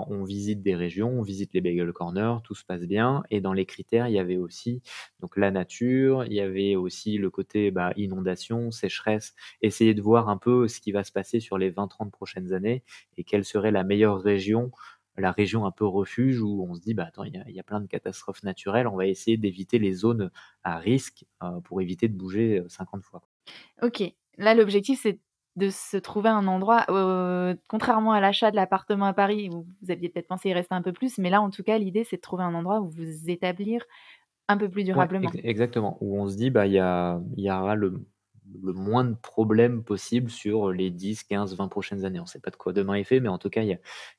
on 0.10 0.24
visite 0.24 0.62
des 0.62 0.76
régions, 0.76 1.10
on 1.10 1.22
visite 1.22 1.54
les 1.54 1.62
bagel 1.62 1.92
corners, 1.94 2.40
tout 2.44 2.54
se 2.54 2.66
passe 2.66 2.82
bien. 2.82 3.24
Et 3.30 3.40
dans 3.40 3.54
les 3.54 3.66
critères, 3.66 4.10
il 4.10 4.14
y 4.14 4.20
avait 4.20 4.38
aussi 4.38 4.82
donc 5.22 5.38
la 5.38 5.50
nature, 5.50 6.26
il 6.26 6.34
y 6.34 6.42
avait 6.42 6.76
aussi 6.76 7.18
le 7.18 7.30
côté 7.30 7.72
bah, 7.72 7.94
inondation, 7.96 8.70
sécheresse. 8.70 9.34
Essayer 9.62 9.94
de 9.94 10.02
voir 10.02 10.28
un 10.32 10.38
peu 10.38 10.68
ce 10.68 10.80
qui 10.82 10.92
va 10.92 11.04
se 11.04 11.12
passer 11.12 11.40
sur 11.40 11.58
les 11.58 11.72
20-30 11.72 12.10
prochaines 12.10 12.54
années 12.54 12.84
et 13.18 13.24
quelle 13.24 13.46
serait 13.46 13.72
la 13.72 13.84
meilleure 13.84 14.20
région 14.20 14.72
la 15.18 15.32
région 15.32 15.66
un 15.66 15.72
peu 15.72 15.86
refuge 15.86 16.42
où 16.42 16.66
on 16.68 16.74
se 16.74 16.82
dit 16.82 16.94
bah 16.94 17.06
attends 17.08 17.24
il 17.24 17.34
y, 17.34 17.60
a 17.60 17.64
plein 17.64 17.82
de 17.82 17.88
catastrophes 17.88 18.44
naturelles 18.44 18.88
on 18.88 18.96
va 18.96 19.08
essayer 19.08 19.38
d'éviter 19.38 19.80
les 19.80 19.94
zones 19.94 20.32
à 20.64 20.78
risque 20.78 21.26
euh, 21.44 21.60
pour 21.62 21.82
éviter 21.82 22.08
de 22.08 22.18
bouger 22.18 22.64
50 22.68 23.00
euh, 23.00 23.04
fois. 23.04 23.22
Ok 23.82 24.04
là 24.38 24.54
l'objectif 24.54 25.02
c'est 25.02 25.20
de 25.58 25.70
se 25.70 25.98
trouver 25.98 26.30
un 26.30 26.48
endroit 26.48 26.86
euh, 26.90 27.56
contrairement 27.68 28.14
à 28.14 28.22
l'achat 28.22 28.52
de 28.52 28.56
l'appartement 28.56 29.06
à 29.06 29.14
Paris 29.14 29.50
où 29.52 29.66
vous 29.82 29.92
aviez 29.92 30.08
peut-être 30.08 30.28
pensé 30.28 30.50
y 30.50 30.54
rester 30.54 30.74
un 30.74 30.82
peu 30.82 30.94
plus 30.94 31.18
mais 31.18 31.30
là 31.30 31.42
en 31.42 31.50
tout 31.50 31.64
cas 31.64 31.78
l'idée 31.78 32.06
c'est 32.06 32.16
de 32.16 32.22
trouver 32.22 32.44
un 32.44 32.54
endroit 32.54 32.80
où 32.80 32.90
vous 32.90 33.30
établir 33.30 33.84
un 34.48 34.58
peu 34.58 34.70
plus 34.70 34.84
durablement. 34.84 35.30
exactement 35.44 35.98
où 36.02 36.20
on 36.20 36.28
se 36.28 36.38
dit 36.38 36.50
bah 36.50 36.68
il 36.68 36.74
y, 36.74 37.42
y 37.42 37.52
aura 37.52 37.76
le 37.76 38.02
le 38.64 38.74
moins 38.74 39.04
de 39.04 39.16
problèmes 39.16 39.84
possible 39.84 40.30
sur 40.30 40.72
les 40.72 40.90
10, 40.90 41.24
15, 41.24 41.56
20 41.56 41.68
prochaines 41.68 42.06
années. 42.06 42.20
On 42.20 42.24
ne 42.24 42.28
sait 42.28 42.40
pas 42.40 42.52
de 42.52 42.56
quoi 42.56 42.74
demain 42.74 42.96
est 42.96 43.04
fait, 43.04 43.20
mais 43.20 43.30
en 43.30 43.38
tout 43.38 43.50
cas, 43.50 43.64
il 43.64 43.70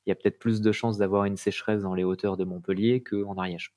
y 0.05 0.11
a, 0.11 0.15
peut-être 0.15 0.39
plus 0.39 0.61
de 0.61 0.71
chances 0.71 0.97
d'avoir 0.97 1.25
une 1.25 1.37
sécheresse 1.37 1.81
dans 1.81 1.93
les 1.93 2.03
hauteurs 2.03 2.37
de 2.37 2.43
Montpellier 2.43 3.03
qu'en 3.03 3.37
Ariège. 3.37 3.73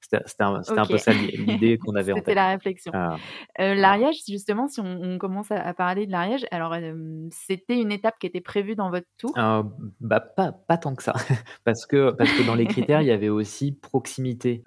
C'était 0.00 0.42
un, 0.42 0.86
peu 0.86 0.98
ça 0.98 1.12
l'idée 1.12 1.78
qu'on 1.78 1.94
avait 1.94 2.12
en 2.12 2.16
tête. 2.16 2.24
C'était 2.24 2.34
la 2.34 2.48
réflexion. 2.48 2.92
Ah. 2.94 3.16
Euh, 3.60 3.74
L'Ariège, 3.74 4.22
justement, 4.26 4.68
si 4.68 4.80
on, 4.80 5.18
commence 5.18 5.50
à, 5.50 5.72
parler 5.74 6.06
de 6.06 6.12
l'Ariège, 6.12 6.46
alors 6.50 6.72
euh, 6.72 7.28
c'était 7.30 7.78
une 7.78 7.92
étape 7.92 8.18
qui 8.18 8.26
était 8.26 8.40
prévue 8.40 8.74
dans 8.74 8.90
votre 8.90 9.06
tour? 9.18 9.32
Euh, 9.36 9.62
bah, 10.00 10.20
pas, 10.20 10.52
pas 10.52 10.78
tant 10.78 10.94
que 10.94 11.02
ça. 11.02 11.14
parce, 11.64 11.86
que, 11.86 12.10
parce 12.12 12.30
que 12.32 12.46
dans 12.46 12.54
les 12.54 12.66
critères, 12.66 13.02
il 13.02 13.08
y 13.08 13.12
avait 13.12 13.28
aussi 13.28 13.72
proximité 13.72 14.62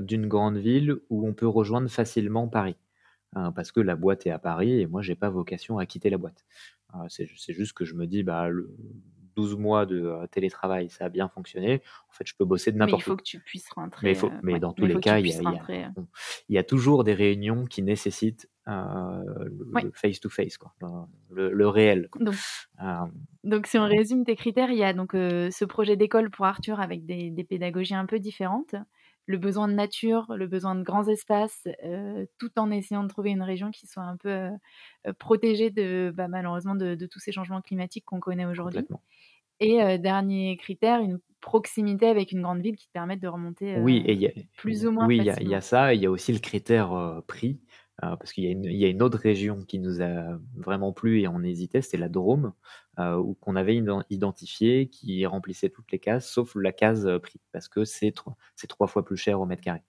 d'une 0.00 0.26
grande 0.26 0.56
ville 0.56 0.96
où 1.10 1.26
on 1.26 1.32
peut 1.32 1.48
rejoindre 1.48 1.88
facilement 1.88 2.48
Paris. 2.48 2.76
Hein, 3.34 3.52
parce 3.52 3.72
que 3.72 3.80
la 3.80 3.96
boîte 3.96 4.26
est 4.26 4.30
à 4.30 4.38
Paris 4.38 4.80
et 4.80 4.86
moi, 4.86 5.02
j'ai 5.02 5.14
pas 5.14 5.30
vocation 5.30 5.78
à 5.78 5.86
quitter 5.86 6.10
la 6.10 6.18
boîte. 6.18 6.44
c'est 7.08 7.26
juste 7.48 7.72
que 7.72 7.84
je 7.84 7.94
me 7.94 8.06
dis, 8.06 8.22
bah, 8.22 8.48
le 8.48 8.74
12 9.36 9.56
mois 9.56 9.86
de 9.86 10.02
euh, 10.02 10.26
télétravail, 10.26 10.90
ça 10.90 11.06
a 11.06 11.08
bien 11.08 11.28
fonctionné. 11.28 11.82
En 12.08 12.12
fait, 12.12 12.26
je 12.26 12.34
peux 12.36 12.44
bosser 12.44 12.72
de 12.72 12.76
n'importe 12.76 13.02
où. 13.02 13.04
il 13.04 13.10
faut 13.12 13.16
que 13.16 13.22
tu 13.22 13.40
puisses 13.40 13.70
rentrer. 13.70 14.16
Mais, 14.42 14.54
euh, 14.54 14.58
dans 14.58 14.72
tous 14.72 14.86
les 14.86 15.00
cas, 15.00 15.18
il 15.18 15.26
y, 16.48 16.58
a, 16.58 16.64
toujours 16.64 17.04
des 17.04 17.14
réunions 17.14 17.64
qui 17.64 17.82
nécessitent 17.82 18.48
euh, 18.68 19.24
le 19.72 19.90
face-to-face, 19.94 20.58
quoi, 20.58 20.74
le, 21.30 21.68
réel. 21.68 22.08
Donc, 23.44 23.66
si 23.66 23.78
on 23.78 23.86
résume 23.86 24.24
tes 24.24 24.36
critères, 24.36 24.70
il 24.70 24.78
y 24.78 24.84
a 24.84 24.92
donc 24.92 25.12
ce 25.12 25.64
projet 25.64 25.96
d'école 25.96 26.30
pour 26.30 26.46
Arthur 26.46 26.80
avec 26.80 27.04
des, 27.06 27.30
des 27.30 27.44
pédagogies 27.44 27.94
un 27.94 28.06
peu 28.06 28.18
différentes 28.18 28.74
le 29.26 29.38
besoin 29.38 29.68
de 29.68 29.74
nature, 29.74 30.26
le 30.36 30.46
besoin 30.46 30.74
de 30.74 30.82
grands 30.82 31.06
espaces, 31.06 31.66
euh, 31.84 32.26
tout 32.38 32.50
en 32.58 32.70
essayant 32.70 33.02
de 33.02 33.08
trouver 33.08 33.30
une 33.30 33.42
région 33.42 33.70
qui 33.70 33.86
soit 33.86 34.02
un 34.02 34.16
peu 34.16 34.28
euh, 34.28 35.12
protégée 35.18 35.70
de, 35.70 36.12
bah, 36.14 36.28
malheureusement 36.28 36.74
de, 36.74 36.96
tous 37.06 37.18
ces 37.18 37.32
changements 37.32 37.60
climatiques 37.60 38.04
qu'on 38.04 38.20
connaît 38.20 38.46
aujourd'hui. 38.46 38.80
Et 39.60 39.98
dernier 39.98 40.56
critère, 40.56 41.00
une 41.00 41.20
proximité 41.40 42.08
avec 42.08 42.32
une 42.32 42.42
grande 42.42 42.60
ville 42.60 42.74
qui 42.74 42.88
te 42.88 42.92
permette 42.92 43.20
de 43.20 43.28
remonter 43.28 43.78
oui, 43.78 44.02
et 44.06 44.14
y 44.14 44.26
a, 44.26 44.30
plus 44.56 44.86
ou 44.86 44.90
moins. 44.90 45.06
Oui, 45.06 45.18
il 45.18 45.48
y, 45.48 45.54
a 45.54 45.60
ça, 45.60 45.94
il 45.94 46.00
y 46.00 46.06
a 46.06 46.10
aussi 46.10 46.32
le 46.32 46.40
critère 46.40 47.22
prix. 47.28 47.60
parce 48.00 48.32
qu'il 48.32 48.44
y, 48.44 48.76
y, 48.76 48.84
a 48.84 48.88
une 48.88 49.02
autre 49.02 49.18
région 49.18 49.62
qui 49.62 49.78
nous 49.78 50.02
a 50.02 50.36
vraiment 50.56 50.92
plu 50.92 51.20
et 51.20 51.28
on 51.28 51.44
hésitait, 51.44 51.80
c'était 51.80 51.96
la 51.96 52.08
Drôme, 52.08 52.54
euh, 52.98 53.22
qu'on 53.40 53.56
avait 53.56 53.82
identifié, 54.10 54.88
qui 54.88 55.24
remplissait 55.24 55.70
toutes 55.70 55.90
les 55.92 55.98
cases, 55.98 56.28
sauf 56.28 56.54
la 56.54 56.72
case 56.72 57.06
euh, 57.06 57.18
prix, 57.18 57.40
parce 57.50 57.66
que 57.66 57.84
c'est 57.84 58.12
trois 58.12 58.86
fois 58.86 59.02
plus 59.02 59.16
cher 59.16 59.40
au 59.40 59.46
mètre 59.46 59.62
carré. 59.62 59.82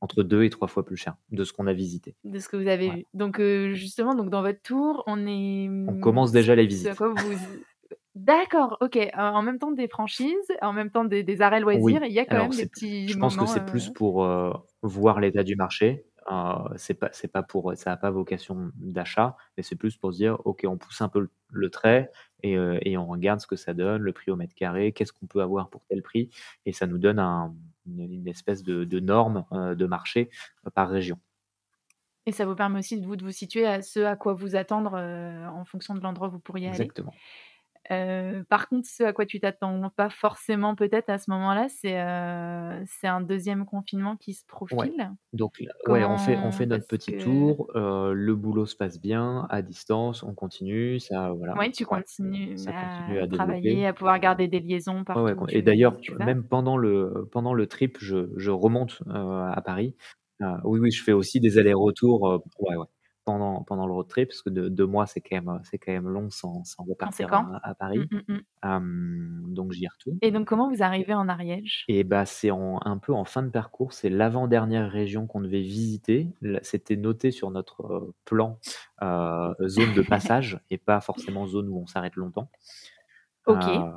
Entre 0.00 0.22
deux 0.22 0.44
et 0.44 0.50
trois 0.50 0.68
fois 0.68 0.84
plus 0.84 0.96
cher 0.96 1.16
de 1.30 1.42
ce 1.42 1.52
qu'on 1.52 1.66
a 1.66 1.72
visité. 1.72 2.14
De 2.22 2.38
ce 2.38 2.48
que 2.48 2.56
vous 2.56 2.68
avez 2.68 2.90
vu. 2.90 3.06
Donc, 3.14 3.40
euh, 3.40 3.72
justement, 3.74 4.14
donc 4.14 4.30
dans 4.30 4.42
votre 4.42 4.62
tour, 4.62 5.02
on 5.06 5.26
est. 5.26 5.68
On 5.68 5.98
commence 6.00 6.30
déjà 6.30 6.54
les 6.54 6.66
visites. 6.66 6.90
D'accord, 8.14 8.76
ok. 8.80 8.98
en 9.16 9.42
même 9.42 9.58
temps 9.58 9.72
des 9.72 9.88
franchises, 9.88 10.52
en 10.60 10.74
même 10.74 10.90
temps 10.90 11.04
des, 11.04 11.40
arrêts 11.40 11.60
loisirs, 11.60 12.04
il 12.04 12.12
y 12.12 12.18
a 12.18 12.26
quand 12.26 12.38
même 12.38 12.50
des 12.50 12.66
petits. 12.66 13.08
Je 13.08 13.18
pense 13.18 13.36
que 13.36 13.46
c'est 13.46 13.64
plus 13.64 13.90
pour 13.90 14.24
voir 14.82 15.18
l'état 15.18 15.42
du 15.42 15.56
marché, 15.56 16.04
c'est 16.76 16.94
pas 16.94 17.08
c'est 17.12 17.28
pas 17.28 17.42
pour 17.42 17.72
ça 17.76 17.92
a 17.92 17.96
pas 17.96 18.10
vocation 18.10 18.70
d'achat, 18.76 19.36
mais 19.56 19.62
c'est 19.62 19.76
plus 19.76 19.96
pour 19.96 20.12
se 20.12 20.18
dire 20.18 20.38
ok 20.44 20.64
on 20.66 20.76
pousse 20.78 21.00
un 21.00 21.08
peu 21.08 21.28
le, 21.50 21.70
trait 21.70 22.10
et, 22.42 22.52
et, 22.52 22.96
on 22.96 23.06
regarde 23.06 23.40
ce 23.40 23.46
que 23.46 23.56
ça 23.56 23.74
donne, 23.74 24.02
le 24.02 24.12
prix 24.12 24.30
au 24.30 24.36
mètre 24.36 24.54
carré, 24.54 24.92
qu'est-ce 24.92 25.12
qu'on 25.12 25.26
peut 25.26 25.42
avoir 25.42 25.68
pour 25.68 25.84
tel 25.84 26.02
prix 26.02 26.30
et 26.66 26.72
ça 26.72 26.86
nous 26.86 26.98
donne 26.98 27.18
un, 27.18 27.54
une, 27.86 28.26
espèce 28.26 28.62
de, 28.62 28.84
de 28.84 29.00
norme 29.00 29.44
de 29.52 29.86
marché 29.86 30.30
par 30.74 30.88
région. 30.88 31.18
Et 32.24 32.32
ça 32.32 32.46
vous 32.46 32.54
permet 32.54 32.78
aussi 32.78 33.00
de 33.00 33.06
vous 33.06 33.16
de 33.16 33.24
vous 33.24 33.32
situer 33.32 33.66
à 33.66 33.82
ce 33.82 34.00
à 34.00 34.16
quoi 34.16 34.32
vous 34.32 34.56
attendre 34.56 34.94
en 34.94 35.64
fonction 35.64 35.94
de 35.94 36.00
l'endroit 36.00 36.28
où 36.28 36.32
vous 36.32 36.40
pourriez 36.40 36.68
aller. 36.68 36.76
Exactement 36.76 37.12
par 37.88 38.68
contre, 38.68 38.88
ce 38.88 39.02
à 39.02 39.12
quoi 39.12 39.26
tu 39.26 39.40
t'attends 39.40 39.90
pas 39.90 40.10
forcément 40.10 40.74
peut-être 40.74 41.10
à 41.10 41.18
ce 41.18 41.30
moment-là, 41.30 41.68
c'est 41.68 41.98
c'est 42.86 43.08
un 43.08 43.20
deuxième 43.20 43.64
confinement 43.66 44.16
qui 44.16 44.34
se 44.34 44.44
profile. 44.46 45.10
Donc 45.32 45.62
ouais, 45.88 46.04
on 46.04 46.16
fait 46.16 46.36
on 46.38 46.52
fait 46.52 46.66
notre 46.66 46.86
petit 46.86 47.12
tour, 47.16 47.70
le 47.74 48.34
boulot 48.34 48.66
se 48.66 48.76
passe 48.76 49.00
bien 49.00 49.46
à 49.50 49.62
distance, 49.62 50.22
on 50.22 50.34
continue, 50.34 51.00
ça 51.00 51.32
voilà. 51.32 51.54
Oui, 51.58 51.70
tu 51.72 51.84
continues 51.84 52.56
à 52.68 53.26
travailler, 53.26 53.86
à 53.86 53.92
pouvoir 53.92 54.18
garder 54.18 54.48
des 54.48 54.60
liaisons 54.60 55.04
partout 55.04 55.46
et 55.48 55.62
d'ailleurs, 55.62 55.96
même 56.18 56.44
pendant 56.44 56.76
le 56.76 57.28
pendant 57.30 57.54
le 57.54 57.66
trip, 57.66 57.98
je 58.00 58.30
je 58.36 58.50
remonte, 58.50 59.02
à 59.08 59.60
Paris. 59.64 59.96
oui, 60.64 60.80
oui, 60.80 60.90
je 60.90 61.02
fais 61.02 61.12
aussi 61.12 61.40
des 61.40 61.58
allers-retours, 61.58 62.40
ouais, 62.60 62.76
ouais 62.76 62.86
pendant, 63.24 63.62
pendant 63.62 63.86
le 63.86 63.92
road 63.92 64.08
trip, 64.08 64.28
parce 64.28 64.42
que 64.42 64.50
de, 64.50 64.68
deux 64.68 64.86
mois, 64.86 65.06
c'est 65.06 65.20
quand, 65.20 65.36
même, 65.36 65.60
c'est 65.64 65.78
quand 65.78 65.92
même 65.92 66.08
long 66.08 66.30
sans, 66.30 66.64
sans 66.64 66.84
repartir 66.84 67.32
à, 67.32 67.60
à, 67.62 67.74
Paris. 67.74 68.00
Mmh, 68.10 68.20
mmh, 68.28 68.68
mmh. 68.68 69.54
donc 69.54 69.72
j'y 69.72 69.86
retourne. 69.86 70.18
Et 70.22 70.30
donc 70.30 70.46
comment 70.46 70.68
vous 70.68 70.82
arrivez 70.82 71.14
en 71.14 71.28
Ariège? 71.28 71.84
Et 71.88 72.04
bah, 72.04 72.26
c'est 72.26 72.50
un 72.50 72.98
peu 72.98 73.12
en 73.12 73.24
fin 73.24 73.42
de 73.42 73.50
parcours, 73.50 73.92
c'est 73.92 74.10
l'avant-dernière 74.10 74.90
région 74.90 75.26
qu'on 75.26 75.40
devait 75.40 75.62
visiter. 75.62 76.28
C'était 76.62 76.96
noté 76.96 77.30
sur 77.30 77.50
notre 77.50 77.84
euh, 77.84 78.14
plan 78.24 78.58
euh, 79.02 79.54
zone 79.66 79.94
de 79.94 80.02
passage 80.02 80.60
et 80.70 80.78
pas 80.78 81.00
forcément 81.00 81.46
zone 81.46 81.68
où 81.68 81.78
on 81.78 81.86
s'arrête 81.86 82.16
longtemps. 82.16 82.50
Ok. 83.46 83.64
Euh, 83.64 83.90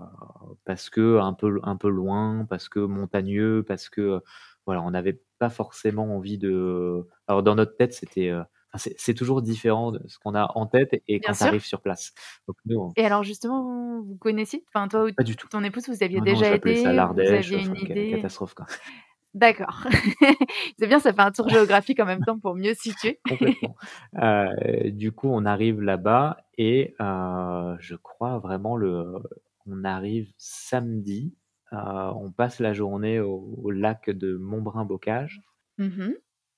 parce 0.66 0.90
que 0.90 1.20
un 1.20 1.34
peu, 1.34 1.60
un 1.64 1.76
peu 1.76 1.90
loin, 1.90 2.46
parce 2.50 2.70
que 2.70 2.80
montagneux, 2.80 3.64
parce 3.68 3.90
que 3.90 4.22
voilà, 4.66 4.82
on 4.82 4.92
n'avait 4.92 5.22
pas 5.38 5.50
forcément 5.50 6.16
envie 6.16 6.38
de. 6.38 7.08
Alors 7.28 7.44
dans 7.44 7.56
notre 7.56 7.76
tête, 7.76 7.94
c'était 7.94 8.32
c'est 8.78 9.14
toujours 9.16 9.42
différent 9.42 9.92
de 9.92 10.02
ce 10.08 10.20
qu'on 10.20 10.36
a 10.36 10.52
en 10.56 10.68
tête 10.68 10.92
et 11.08 11.22
Bien 11.22 11.32
quand 11.32 11.36
tu 11.38 11.44
sûr. 11.44 11.46
arrives 11.46 11.66
sur 11.66 11.82
place. 11.82 12.14
Donc 12.48 12.58
nous, 12.66 12.78
on 12.80 12.96
Et 12.98 13.06
alors 13.06 13.24
justement, 13.24 14.02
vous 14.02 14.16
connaissiez? 14.18 14.64
Enfin 14.74 14.88
toi 14.88 15.06
ou 15.06 15.10
Pas 15.18 15.24
du 15.24 15.36
tout. 15.38 15.48
ton 15.50 15.64
épouse, 15.64 15.88
vous 15.90 16.02
aviez 16.04 16.22
non, 16.22 16.22
déjà 16.22 16.50
j'appelais 16.50 16.76
ça 16.76 16.94
été? 16.94 17.06
Vous 17.06 17.34
l'Ardèche, 17.34 17.34
aviez 17.34 17.60
une 17.62 17.76
idée? 17.78 18.08
catastrophe, 18.08 18.54
quoi. 18.56 18.66
D'accord. 19.34 19.84
C'est 20.80 20.88
bien, 20.88 21.00
ça 21.00 21.14
fait 21.14 21.22
un 21.22 21.32
tour 21.32 21.50
géographique 21.50 22.00
en 22.00 22.06
même 22.06 22.24
temps 22.24 22.40
pour 22.40 22.56
mieux 22.56 22.74
situer. 22.74 23.20
Complètement. 23.28 23.76
Heu, 24.22 24.92
du 24.92 25.12
coup, 25.12 25.30
on 25.30 25.46
arrive 25.46 25.82
là-bas 25.82 26.38
et 26.58 26.96
heu, 27.02 27.76
je 27.80 27.96
crois 27.96 28.38
vraiment 28.40 28.76
le 28.78 29.14
on 29.68 29.84
arrive 29.84 30.32
samedi, 30.38 31.36
heu, 31.74 31.78
on 31.78 32.32
passe 32.32 32.60
la 32.60 32.74
journée 32.74 33.20
au 33.20 33.60
au 33.64 33.72
lac 33.72 34.10
de 34.12 34.38
Montbrun-Bocage. 34.38 35.42
Mmh 35.78 35.98
mh. 36.00 36.16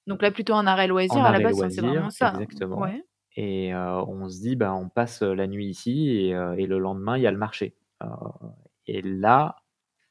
Donc 0.08 0.22
là, 0.24 0.32
plutôt 0.32 0.56
un 0.56 0.66
arrêt 0.68 0.88
En 1.10 1.20
loisir 1.20 1.26
à 1.26 1.32
la 1.32 1.40
base, 1.40 1.66
c'est 1.70 1.82
vraiment 1.82 2.10
ça, 2.10 2.30
hein? 2.30 2.46
exactement 2.46 2.86
Ouais. 2.86 3.04
et 3.36 3.72
heu, 3.74 3.78
on 4.08 4.28
se 4.30 4.42
dit: 4.42 4.56
«Bah, 4.56 4.74
on 4.74 4.90
passe, 4.90 5.22
heu, 5.22 5.34
la 5.34 5.48
nuit 5.48 5.68
ici 5.68 6.10
et 6.10 6.34
heu 6.36 6.56
et 6.58 6.66
le 6.66 6.80
lendemain, 6.80 7.18
il 7.18 7.24
y 7.24 7.28
a 7.28 7.32
le 7.32 7.38
marché». 7.38 7.76
Et 8.88 9.02
là 9.02 9.56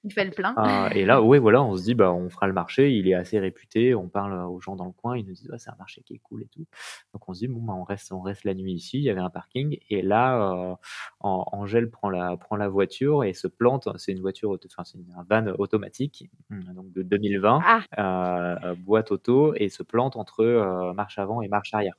Il 0.06 0.12
fait 0.12 0.24
le 0.24 0.30
plein. 0.30 0.58
heu 0.58 0.88
et 0.92 1.04
là, 1.04 1.22
ouais, 1.22 1.38
voilà, 1.38 1.62
on 1.62 1.76
se 1.76 1.82
dit: 1.82 1.94
«Bah, 1.94 2.12
on 2.12 2.30
fera 2.30 2.46
le 2.46 2.52
marché, 2.54 2.92
il 2.92 3.08
est 3.08 3.14
assez 3.14 3.38
réputé». 3.38 3.94
On 3.94 4.08
parle, 4.08 4.34
aux 4.46 4.60
gens 4.60 4.76
dans 4.76 4.86
le 4.86 4.92
coin, 4.92 5.16
ils 5.18 5.26
nous 5.26 5.34
disent: 5.34 5.50
«Ouais, 5.50 5.58
c'est 5.58 5.70
un 5.70 5.76
marché 5.78 6.02
qui 6.02 6.14
est 6.14 6.18
cool 6.18 6.42
et 6.44 6.48
tout». 6.48 6.66
Donc 7.12 7.28
on 7.28 7.34
se 7.34 7.40
dit: 7.40 7.48
«Bon, 7.48 7.60
bah, 7.62 7.74
on 7.74 7.84
reste 7.84 8.12
on 8.12 8.20
reste 8.22 8.44
la 8.44 8.54
nuit 8.54 8.72
ici». 8.74 8.98
Il 8.98 9.02
y 9.04 9.10
avait 9.10 9.20
un 9.20 9.30
parking 9.30 9.78
et 9.90 10.02
là, 10.02 10.78
An 11.20 11.44
Angèle 11.52 11.90
prend 11.90 12.10
la 12.10 12.36
prend 12.36 12.56
la 12.56 12.68
voiture 12.68 13.24
et 13.24 13.32
se 13.34 13.48
plante. 13.48 13.88
C'est 13.98 14.12
une 14.12 14.20
voiture 14.20 14.56
enfin, 14.66 14.84
c'est 14.84 14.98
un 15.16 15.24
van 15.28 15.46
automatique, 15.58 16.30
mmh, 16.50 16.74
donc 16.74 16.92
de 16.92 17.02
2020, 17.02 17.66
Ah! 17.66 17.86
heu, 17.98 18.74
boîte 18.76 19.10
auto 19.12 19.54
et 19.56 19.68
se 19.68 19.82
plante 19.82 20.16
entre, 20.16 20.42
heu, 20.44 20.92
marche 20.94 21.18
avant 21.18 21.42
et 21.42 21.48
marche 21.48 21.74
arrière 21.74 21.94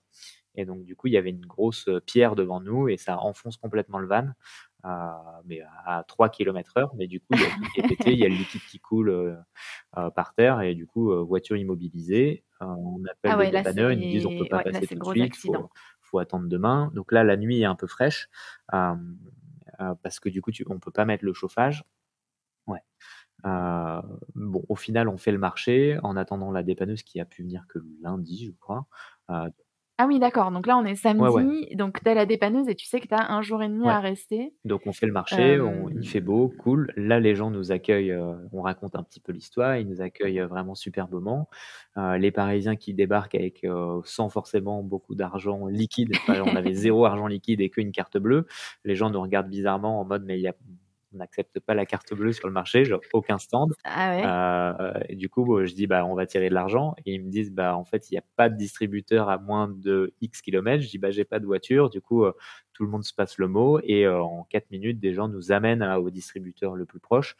et 0.55 0.65
donc 0.65 0.83
du 0.85 0.95
coup, 0.95 1.07
il 1.07 1.13
y 1.13 1.17
avait 1.17 1.29
une 1.29 1.45
grosse, 1.45 1.87
pierre 2.07 2.35
devant 2.35 2.59
nous 2.61 2.89
et 2.89 2.97
ça 2.97 3.19
enfonce 3.19 3.57
complètement 3.57 3.99
le 3.99 4.07
van, 4.07 4.29
heu, 4.87 5.41
mais 5.45 5.61
à 5.85 6.03
3 6.07 6.29
kilomètres 6.29 6.73
heure. 6.77 6.91
Mais 6.97 7.07
du 7.07 7.21
coup, 7.21 7.35
il 7.35 7.41
y 7.41 7.45
a 7.45 7.51
tout 7.51 7.65
qui 7.67 7.79
est 7.79 7.83
pété, 7.83 8.13
il 8.13 8.19
y 8.19 8.25
a 8.25 8.29
le 8.29 8.35
liquide 8.35 8.63
qui 8.65 8.79
coule, 8.79 9.09
heu 9.09 9.37
heu, 9.97 10.11
par 10.15 10.33
terre 10.35 10.61
et 10.61 10.75
du 10.75 10.87
coup, 10.87 11.11
heu, 11.13 11.21
voiture 11.21 11.57
immobilisée. 11.57 12.43
On 12.61 13.03
appelle 13.11 13.33
Ah 13.33 13.37
les 13.37 13.47
ouais, 13.47 13.49
dépanneurs, 13.49 13.91
ils 13.91 13.99
nous 13.99 14.07
disent: 14.07 14.25
«On 14.25 14.31
peut 14.33 14.45
pas 14.47 14.59
ouais, 14.59 14.61
passer 14.61 14.87
tout 14.87 14.99
de 14.99 15.05
suite, 15.05 15.35
faut 15.37 15.69
faut 16.01 16.19
attendre 16.19 16.47
demain». 16.49 16.91
Donc 16.95 17.11
là, 17.11 17.23
la 17.23 17.37
nuit 17.37 17.61
est 17.61 17.65
un 17.65 17.75
peu 17.75 17.87
fraîche, 17.87 18.29
parce 20.03 20.19
que 20.19 20.29
du 20.29 20.41
coup, 20.41 20.51
tu 20.51 20.65
on 20.69 20.79
peut 20.79 20.91
pas 20.91 21.05
mettre 21.05 21.25
le 21.25 21.33
chauffage. 21.33 21.83
Ouais. 22.67 22.81
Bon, 24.35 24.63
au 24.69 24.75
final, 24.75 25.07
on 25.09 25.17
fait 25.17 25.31
le 25.31 25.37
marché 25.37 25.97
en 26.03 26.15
attendant 26.17 26.51
la 26.51 26.63
dépanneuse 26.63 27.03
qui 27.03 27.19
a 27.19 27.25
pu 27.25 27.43
venir 27.43 27.65
que 27.69 27.79
lundi, 28.01 28.45
je 28.47 28.51
crois. 28.51 28.87
Ah 29.99 30.05
oui, 30.05 30.19
d'accord, 30.19 30.51
donc 30.51 30.67
là, 30.67 30.77
on 30.77 30.85
est 30.85 30.95
Ouais, 31.17 31.29
ouais. 31.29 31.47
samedi, 31.47 31.65
donc 31.73 32.03
tu 32.03 32.07
as 32.09 32.13
la 32.13 32.27
dépanneuse 32.27 32.69
et 32.69 32.75
tu 32.75 32.85
sais 32.85 32.99
que 32.99 33.07
tu 33.07 33.15
as 33.15 33.31
1 33.31 33.41
jour 33.41 33.63
et 33.63 33.67
demi 33.67 33.87
Ouais. 33.87 33.95
à 33.95 33.99
rester. 33.99 34.53
Donc 34.65 34.87
on 34.87 34.93
fait 34.93 35.07
le 35.07 35.13
marché, 35.13 35.59
on 35.61 35.89
il 35.89 36.07
fait 36.07 36.21
Hem 36.21 36.21
beau, 36.21 36.49
cool. 36.49 36.91
Là, 36.97 37.19
les 37.19 37.35
gens 37.35 37.51
nous 37.51 37.71
accueillent, 37.71 38.11
heu, 38.11 38.37
on 38.53 38.61
raconte 38.63 38.95
un 38.95 39.03
petit 39.03 39.19
peu 39.21 39.31
l'histoire, 39.33 39.77
ils 39.77 39.87
nous 39.87 40.01
accueillent, 40.01 40.39
heu, 40.41 40.45
vraiment 40.47 40.75
superbement. 40.75 41.49
Les 41.97 42.31
Parisiens 42.31 42.75
qui 42.77 42.93
débarquent 42.93 43.35
avec, 43.35 43.65
sans 44.05 44.29
forcément 44.29 44.83
beaucoup 44.83 45.15
d'argent 45.15 45.67
liquide, 45.67 46.19
enfin, 46.27 46.41
on 46.43 46.55
avait 46.55 46.73
0 46.75 47.05
argent 47.05 47.27
liquide 47.27 47.61
et 47.61 47.69
qu'une 47.71 47.91
carte 47.93 48.17
bleue. 48.19 48.47
Les 48.85 48.95
gens 48.95 49.09
nous 49.11 49.21
regardent 49.21 49.49
bizarrement 49.49 49.99
en 50.01 50.05
mode: 50.05 50.25
«Mais 50.25 50.37
il 50.39 50.41
y 50.43 50.47
a 50.49 50.55
on 51.13 51.17
n'accepte 51.17 51.59
pas 51.59 51.73
la 51.73 51.85
carte 51.85 52.13
bleue 52.13 52.33
sur 52.33 52.47
le 52.47 52.53
marché», 52.53 52.85
genre 52.85 53.01
aucun 53.13 53.37
stand. 53.37 53.73
Ah 53.83 54.09
ouais? 54.15 54.23
Heu 54.23 54.93
et 55.09 55.15
du 55.15 55.29
coup, 55.29 55.57
heu, 55.57 55.65
je 55.65 55.73
dis: 55.75 55.87
«Bah, 55.87 56.05
on 56.05 56.15
va 56.15 56.25
tirer 56.25 56.49
de 56.49 56.53
l'argent» 56.55 56.95
et 57.05 57.13
ils 57.15 57.23
me 57.23 57.29
disent: 57.31 57.51
«Bah, 57.53 57.75
en 57.77 57.85
fait, 57.85 58.09
il 58.11 58.15
y 58.15 58.17
a 58.17 58.23
pas 58.35 58.49
de 58.49 58.55
distributeur 58.57 59.29
à 59.29 59.37
moins 59.37 59.67
de 59.69 60.13
X 60.21 60.41
kilomètres». 60.41 60.83
Je 60.83 60.89
dis: 60.89 60.97
«Bah, 60.99 61.11
j'ai 61.11 61.25
pas 61.25 61.39
de 61.39 61.45
voiture». 61.45 61.89
Du 61.89 62.01
coup, 62.01 62.23
heu, 62.25 62.33
tout 62.73 62.83
le 62.83 62.89
monde 62.89 63.03
se 63.03 63.13
passe 63.13 63.37
le 63.39 63.47
mot 63.47 63.79
et 63.83 64.07
en 64.07 64.43
4 64.49 64.69
minutes, 64.71 64.99
des 64.99 65.13
gens 65.13 65.27
nous 65.29 65.51
amènent 65.51 65.83
au 65.83 66.09
distributeur 66.11 66.75
le 66.75 66.85
plus 66.85 66.99
proche. 66.99 67.35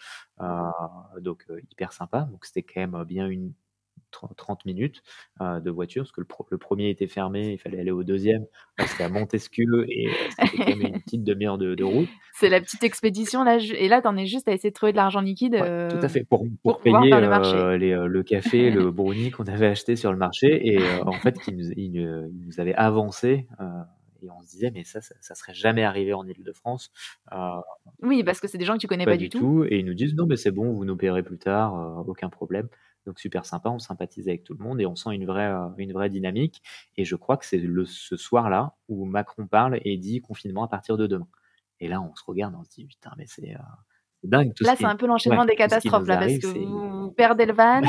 Donc 1.22 1.46
hyper 1.72 1.94
sympa. 1.94 2.22
Donc 2.32 2.46
c'était 2.46 2.64
quand 2.64 2.80
même, 2.82 3.04
bien 3.06 3.28
une 3.28 3.54
tren 4.18 4.30
trente 4.36 4.66
minutes, 4.66 5.02
heu, 5.42 5.62
de 5.62 5.72
voiture 5.72 6.04
parce 6.04 6.12
que 6.12 6.22
le 6.22 6.28
pre 6.28 6.46
le 6.52 6.58
1er 6.58 6.90
était 6.90 7.08
fermé, 7.08 7.52
il 7.54 7.58
fallait 7.60 7.80
aller 7.80 7.92
au 7.92 8.04
2e. 8.04 8.46
Là, 8.80 8.86
c'était 8.88 9.04
à 9.04 9.10
Montesquieu 9.10 9.86
et 9.90 10.28
c'était 10.30 10.60
quand 10.60 10.70
même 10.72 10.82
une 10.82 11.02
petite 11.02 11.24
1/2 11.24 11.48
heure 11.48 11.58
de 11.58 11.76
de 11.76 11.84
route. 11.84 12.12
C'est 12.34 12.50
la 12.50 12.62
petite 12.62 12.84
expédition 12.84 13.44
là 13.44 13.58
et 13.58 13.88
là, 13.88 14.02
tu 14.02 14.08
en 14.08 14.16
es 14.18 14.26
juste 14.28 14.48
à 14.48 14.54
essayer 14.54 14.70
de 14.70 14.76
trouver 14.76 14.92
de 14.92 14.98
l'argent 14.98 15.22
liquide, 15.22 15.56
Ouais, 15.60 15.72
tout 15.90 15.98
à 16.02 16.08
fait, 16.08 16.24
pour 16.24 16.46
pour 16.64 16.82
payer, 16.82 17.10
faire 17.10 17.20
le 17.20 17.76
les, 17.78 18.24
café, 18.24 18.70
le 18.70 18.92
brownie 18.92 19.32
qu'on 19.32 19.46
avait 19.46 19.66
acheté 19.68 19.96
sur 19.96 20.12
le 20.12 20.18
marché 20.18 20.68
et 20.68 20.78
en 21.02 21.20
fait, 21.20 21.40
qui 21.40 21.52
nous 21.54 21.72
ils 21.76 21.92
nous 22.46 22.60
avaient 22.60 22.76
avancé, 22.76 23.48
et 24.22 24.30
on 24.30 24.42
se 24.42 24.48
disait: 24.50 24.72
«Mais 24.72 24.84
ça, 24.84 25.02
ça 25.02 25.16
ça 25.20 25.34
serait 25.36 25.54
jamais 25.56 25.84
arrivé 25.84 26.14
en 26.14 26.28
Île-de-France». 26.28 26.92
Heu 27.32 27.38
Oui, 28.04 28.24
parce 28.24 28.40
que 28.40 28.48
c'est 28.48 28.58
des 28.60 28.66
gens 28.66 28.74
que 28.76 28.80
tu 28.80 28.88
connais 28.88 29.06
Pas 29.06 29.12
pas 29.12 29.18
du 29.18 29.30
tout. 29.30 29.40
tout 29.40 29.64
et 29.66 29.80
ils 29.80 29.86
nous 29.86 29.94
disent: 29.96 30.16
«Non, 30.16 30.26
mais 30.28 30.38
c'est 30.38 30.52
bon, 30.52 30.72
vous 30.74 30.86
nous 30.86 30.96
payerez 30.98 31.24
plus 31.24 31.38
tard, 31.40 32.04
aucun 32.08 32.30
problème». 32.30 32.68
Donc 33.08 33.20
super 33.20 33.46
sympa, 33.46 33.70
on 33.72 33.80
sympathise 33.80 34.28
avec 34.30 34.44
tout 34.44 34.54
le 34.56 34.64
monde 34.64 34.82
et 34.82 34.86
on 34.86 34.96
sent 34.96 35.12
une 35.16 35.26
vraie, 35.26 35.50
heu, 35.52 35.70
une 35.80 35.94
vraie 35.94 36.10
dynamique. 36.10 36.62
Et 36.98 37.06
je 37.06 37.16
crois 37.16 37.38
que 37.38 37.46
c'est 37.48 37.58
le 37.60 37.86
ce 37.86 38.18
soir-là 38.18 38.76
où 38.90 39.06
Macron 39.06 39.48
parle 39.48 39.80
et 39.84 39.98
dit: 39.98 40.22
«Confinement 40.22 40.64
à 40.66 40.70
partir 40.70 40.98
de 40.98 41.08
demain» 41.08 41.30
et 41.80 41.88
là, 41.90 42.02
on 42.02 42.16
se 42.16 42.24
regarde, 42.26 42.56
on 42.60 42.64
se 42.66 42.70
dit: 42.72 42.86
«Putain, 42.88 43.12
mais 43.18 43.26
c'est, 43.28 43.56
c'est 44.22 44.30
dingue 44.30 44.54
tout 44.56 44.64
Là, 44.64 44.76
c'est 44.76 44.86
qui» 44.86 44.88
un 44.88 44.96
peu 44.96 45.06
ouais, 45.26 45.38
l'enchaînement 45.38 45.46
des 45.46 45.56
catastrophes 45.56 46.08
là, 46.08 46.18
parce 46.18 46.38
que 46.40 46.48
c'est 46.48 46.68
vous 47.08 47.12
perdez 47.12 47.46
le 47.46 47.54
van, 47.54 47.82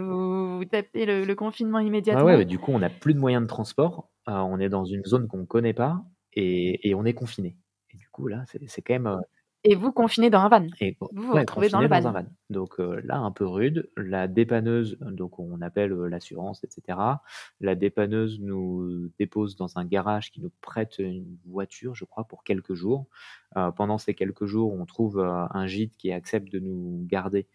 vous 0.00 0.58
vous 0.58 0.64
tapez 0.64 1.06
le 1.06 1.24
le 1.24 1.34
confinement 1.34 1.80
Ouais, 2.10 2.22
ouais, 2.22 2.36
immédiatement. 2.36 2.46
du 2.46 2.58
coup, 2.58 2.72
on 2.72 2.80
a 2.82 2.88
plus 2.90 3.12
de 3.14 3.18
moyens 3.18 3.42
de 3.42 3.48
transport, 3.48 4.10
on 4.26 4.58
est 4.60 4.68
dans 4.70 4.84
une 4.84 5.04
zone 5.04 5.28
qu'on 5.28 5.44
connaît 5.46 5.74
pas 5.74 6.02
et 6.32 6.88
et 6.88 6.94
on 6.94 7.04
est 7.04 7.12
confinés 7.14 7.58
et 7.90 7.96
du 7.96 8.08
coup, 8.10 8.26
là, 8.28 8.44
c'est 8.66 8.82
quand 8.82 8.92
même, 8.94 9.18
Et 9.64 9.74
vous 9.74 9.92
confinés 9.92 10.30
dans 10.30 10.40
un 10.40 10.48
van? 10.48 10.66
Et 10.80 10.98
Vous 11.00 11.08
vous 11.10 11.32
ouais, 11.32 11.38
retrouvez 11.38 11.68
dans 11.68 11.80
le 11.80 11.88
dans 11.88 12.06
van? 12.06 12.06
un 12.06 12.12
van. 12.12 12.26
Donc 12.50 12.78
heu, 12.80 13.00
là, 13.04 13.18
un 13.18 13.32
peu 13.32 13.44
rude. 13.46 13.90
La 13.96 14.28
dépanneuse, 14.28 14.96
donc 15.00 15.38
on 15.38 15.60
appelle, 15.60 15.92
heu, 15.92 16.06
l'assurance 16.08 16.62
et 16.64 16.68
cetera. 16.70 17.22
La 17.60 17.74
dépanneuse 17.74 18.38
nous 18.40 19.10
dépose 19.18 19.56
dans 19.56 19.76
un 19.78 19.84
garage 19.84 20.30
qui 20.30 20.40
nous 20.40 20.52
prête 20.60 20.98
une 20.98 21.38
voiture, 21.46 21.94
je 21.94 22.04
crois, 22.04 22.24
pour 22.24 22.44
quelques 22.44 22.74
jours. 22.74 23.06
Heu, 23.56 23.70
pendant 23.76 23.98
ces 23.98 24.14
quelques 24.14 24.46
jours, 24.46 24.72
on 24.72 24.86
trouve, 24.86 25.18
un 25.20 25.66
gîte 25.66 25.96
qui 25.96 26.12
accepte 26.12 26.50
de 26.52 26.58
nous 26.60 27.04
garder, 27.08 27.48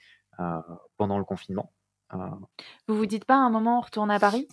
pendant 0.97 1.17
le 1.19 1.25
confinement. 1.25 1.71
Heu 2.13 2.47
Vous 2.87 2.95
vous 2.95 3.05
dites 3.05 3.25
pas 3.25 3.35
à 3.35 3.37
un 3.39 3.49
moment: 3.49 3.77
«On 3.79 3.81
retourne 3.81 4.11
à 4.11 4.19
Paris»? 4.19 4.47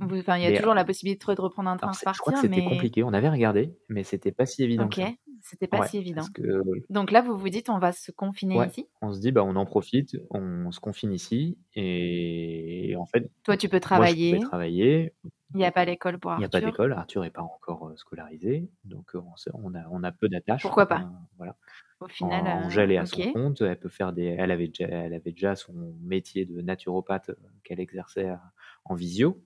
Enfin, 0.00 0.36
il 0.38 0.42
y 0.42 0.46
a 0.46 0.52
toujours 0.52 0.74
la 0.74 0.84
possibilité 0.84 1.34
de 1.34 1.40
reprendre 1.40 1.70
un 1.70 1.76
train, 1.76 1.94
c'est 1.94 2.08
je 2.12 2.20
crois 2.20 2.32
que 2.32 2.38
c'était 2.38 2.62
mais 2.62 2.62
compliqué. 2.62 3.02
On 3.04 3.12
avait 3.12 3.28
regardé, 3.28 3.76
mais 3.88 4.02
c'était 4.04 4.32
pas 4.32 4.46
si 4.46 4.62
évident 4.62 4.96
OK, 4.96 5.00
c'était 5.40 5.68
pas 5.68 5.82
Ouais, 5.82 5.88
si 5.88 5.98
évident. 5.98 6.30
que 6.34 6.62
Donc 6.90 7.10
là, 7.12 7.22
vous 7.22 7.36
vous 7.38 7.48
dites: 7.50 7.70
«On 7.70 7.78
va 7.78 7.92
se 7.92 8.12
confiner 8.12 8.58
Ouais, 8.58 8.66
ici»? 8.66 8.88
on 9.02 9.12
se 9.12 9.20
dit: 9.20 9.32
«Bah, 9.32 9.42
on 9.44 9.56
en 9.56 9.66
profite, 9.66 10.16
on 10.30 10.70
se 10.70 10.80
confine 10.80 11.12
ici» 11.12 11.58
et 11.74 12.94
en 12.96 13.06
fait, 13.06 13.30
Toi, 13.44 13.56
tu 13.58 13.68
peux 13.68 13.78
moi, 13.92 14.06
je 14.06 14.16
pouvais 14.16 14.38
travailler. 14.40 15.12
Il 15.54 15.60
y 15.60 15.64
a 15.64 15.72
pas 15.72 15.84
l'école 15.86 16.18
pour 16.20 16.30
Il 16.36 16.40
y 16.42 16.44
a 16.44 16.48
pas 16.48 16.60
Arthur. 16.60 16.60
d'école, 16.60 16.92
Arthur 16.92 17.24
est 17.24 17.30
pas 17.30 17.42
encore, 17.42 17.92
scolarisé, 17.96 18.68
donc 18.84 19.12
on 19.14 19.74
a 19.74 19.84
on 19.90 20.02
a 20.02 20.12
peu 20.12 20.28
d'attaches, 20.28 20.76
Pourquoi 20.76 20.86
pas? 20.86 21.06
voilà. 21.36 21.56
Au 22.04 22.08
final, 22.08 22.46
Angèle 22.48 22.92
est 22.92 22.98
heu, 23.00 23.04
à 23.04 23.06
son 23.06 23.22
compte, 23.22 23.60
elle 23.62 23.78
peut 23.78 23.88
faire 23.88 24.12
des 24.12 24.24
elle 24.26 24.50
avait 24.50 24.68
déjà 24.68 24.86
elle 24.88 25.14
avait 25.14 25.32
déjà 25.32 25.56
son 25.56 25.72
métier 26.00 26.44
de 26.46 26.60
naturopathe, 26.60 27.30
heu, 27.30 27.36
qu'elle 27.64 27.80
exerçait, 27.80 28.28
heu, 28.30 28.36
en 28.84 28.94
visio, 28.94 29.42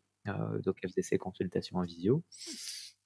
donc 0.64 0.76
elle 0.82 0.90
faisait 0.90 1.02
ses 1.02 1.18
consultations 1.18 1.78
en 1.78 1.82
visio. 1.84 2.24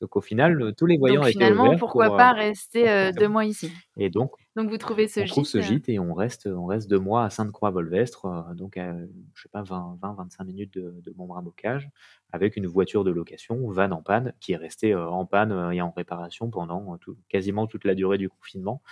Donc 0.01 0.17
au 0.17 0.21
final, 0.21 0.75
tous 0.77 0.87
les 0.87 0.99
Donc 1.05 1.19
voyants 1.19 1.27
étaient 1.27 1.45
finalement, 1.45 1.75
ouverts 1.75 1.79
pourquoi 1.79 2.11
pour, 2.11 2.13
pas 2.13 2.33
rester, 2.33 2.89
heu, 2.89 3.13
2 3.13 3.29
exactement 3.29 3.29
mois 3.29 3.45
ici? 3.45 3.73
et 3.99 4.11
donc 4.11 4.33
Donc 4.57 4.71
vous 4.71 4.79
trouvez 4.79 5.09
ce 5.09 5.25
on 5.25 5.27
trouve 5.27 5.47
gîte, 5.47 5.49
ce 5.49 5.61
gîte 5.61 5.89
et 5.91 5.99
on 6.01 6.15
reste, 6.15 6.47
on 6.49 6.67
reste 6.67 6.91
2 6.91 6.99
mois 6.99 7.25
à 7.25 7.31
Sainte-Croix-Volvestre, 7.31 8.27
donc 8.57 8.77
à, 8.79 8.97
je 9.35 9.43
sais 9.43 9.49
pas, 9.51 9.63
20-20-25 9.63 10.45
minutes 10.45 10.75
de 10.75 11.01
de 11.03 11.13
Montbrun-Bocage 11.17 11.91
avec 12.33 12.57
une 12.57 12.67
voiture 12.67 13.05
de 13.05 13.11
location, 13.13 13.69
van 13.71 13.91
en 13.93 14.03
panne, 14.03 14.35
qui 14.41 14.53
est 14.53 14.57
restée, 14.57 14.95
en 14.97 15.27
panne, 15.27 15.73
et 15.75 15.83
en 15.83 15.91
réparation 15.93 16.51
pendant, 16.51 16.99
tout 16.99 17.19
quasiment 17.29 17.67
toute 17.69 17.85
la 17.85 17.95
durée 17.95 18.19
du 18.19 18.29
confinement. 18.31 18.83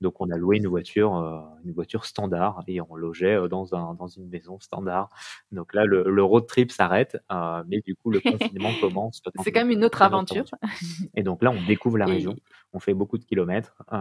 Donc 0.00 0.20
on 0.20 0.30
a 0.30 0.36
loué 0.36 0.58
une 0.58 0.66
voiture, 0.68 1.14
heu, 1.16 1.40
une 1.64 1.72
voiture 1.72 2.04
standard 2.04 2.62
et 2.68 2.80
on 2.80 2.94
logeait, 2.96 3.36
heu, 3.36 3.48
dans 3.48 3.74
un 3.74 3.94
dans 3.94 4.06
une 4.08 4.28
maison 4.28 4.58
standard. 4.60 5.10
Donc 5.52 5.74
là, 5.74 5.84
le 5.84 6.04
le 6.10 6.22
road 6.24 6.46
trip 6.46 6.70
s'arrête, 6.72 7.16
heu, 7.32 7.64
mais 7.68 7.80
du 7.80 7.94
coup, 7.96 8.10
le 8.10 8.20
confinement 8.20 8.74
commence 8.76 9.22
C'est 9.36 9.52
quand 9.52 9.60
même 9.60 9.70
une 9.70 9.84
autre 9.84 10.02
aventure 10.02 10.46
et 11.16 11.22
donc 11.22 11.42
là, 11.42 11.50
on 11.52 11.62
découvre 11.62 11.98
la 11.98 12.06
région. 12.08 12.38
On 12.72 12.80
fait 12.80 12.94
beaucoup 12.94 13.18
de 13.18 13.24
kilomètres, 13.24 13.76
heu, 13.92 13.96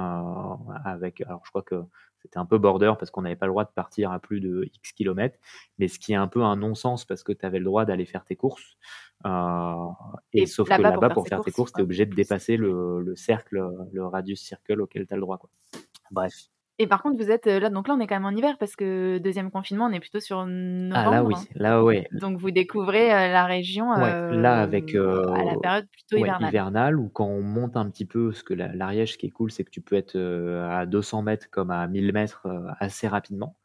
avec 0.85 1.21
alors 1.21 1.41
je 1.45 1.49
crois 1.51 1.63
que 1.63 1.75
c'était 2.21 2.37
un 2.39 2.45
peu 2.45 2.57
border 2.57 2.93
parce 2.99 3.11
qu'on 3.11 3.21
n'avait 3.21 3.35
pas 3.35 3.45
le 3.45 3.51
droit 3.51 3.63
de 3.65 3.69
partir 3.69 4.11
à 4.11 4.19
plus 4.19 4.39
de 4.41 4.65
X 4.73 4.91
kilomètres, 4.93 5.37
mais 5.77 5.87
ce 5.87 5.99
qui 5.99 6.13
est 6.13 6.15
un 6.15 6.27
peu 6.27 6.43
un 6.43 6.55
non-sens 6.55 7.05
parce 7.05 7.23
que 7.23 7.31
tu 7.31 7.45
avais 7.45 7.59
le 7.59 7.65
droit 7.65 7.85
d'aller 7.85 8.05
faire 8.05 8.25
tes 8.25 8.35
courses, 8.35 8.77
heu 9.25 9.29
et 10.33 10.43
et 10.43 10.45
sauf 10.47 10.71
que 10.71 10.81
là-bas, 10.81 10.99
pour 11.01 11.05
faire 11.05 11.19
pour 11.19 11.27
ses 11.27 11.29
faire 11.29 11.41
tes 11.41 11.51
courses, 11.51 11.53
courses, 11.53 11.73
tu 11.73 11.81
es 11.81 11.83
obligé 11.83 12.05
de 12.05 12.13
dépasser 12.13 12.57
le 12.57 13.01
le 13.01 13.15
cercle, 13.15 13.59
le 13.91 14.05
radius 14.05 14.41
circle 14.41 14.81
auquel 14.81 15.07
tu 15.07 15.13
as 15.13 15.17
le 15.17 15.21
droit, 15.21 15.37
quoi. 15.37 15.49
Bref. 16.11 16.33
Et 16.79 16.85
par 16.85 17.01
contre, 17.01 17.17
vous 17.17 17.31
êtes, 17.31 17.47
là 17.47 17.69
donc 17.71 17.87
là, 17.87 17.95
on 17.95 17.99
est 17.99 18.05
quand 18.05 18.15
même 18.15 18.25
en 18.25 18.37
hiver 18.37 18.55
parce 18.59 18.75
que 18.75 19.17
deuxième 19.17 19.49
confinement, 19.49 19.85
on 19.85 19.91
est 19.91 19.99
plutôt 19.99 20.19
sur 20.19 20.45
novembre. 20.45 21.07
Ah 21.07 21.11
là 21.11 21.23
oui, 21.23 21.33
là 21.55 21.83
ouais. 21.83 22.07
Donc 22.11 22.37
vous 22.37 22.51
découvrez, 22.51 23.07
la 23.07 23.45
région, 23.45 23.89
Ouais, 23.89 24.35
là 24.35 24.61
avec, 24.61 24.93
à 24.93 25.43
la 25.43 25.57
période 25.59 25.87
plutôt 25.89 26.17
ouais, 26.17 26.27
hivernale. 26.27 26.49
hivernale 26.49 26.99
ou 26.99 27.09
quand 27.09 27.25
on 27.25 27.41
monte 27.41 27.77
un 27.77 27.89
petit 27.89 28.05
peu, 28.05 28.29
parce 28.29 28.43
que 28.43 28.53
l'Ariège, 28.53 29.13
ce 29.13 29.17
qui 29.17 29.25
est 29.25 29.31
cool, 29.31 29.49
c'est 29.49 29.63
que 29.63 29.71
tu 29.71 29.81
peux 29.81 29.95
être, 29.95 30.17
à 30.17 30.85
200 30.85 31.23
mètres 31.23 31.49
comme 31.49 31.71
à 31.71 31.87
1000 31.87 32.13
mètres, 32.13 32.47
assez 32.79 33.07
rapidement. 33.07 33.55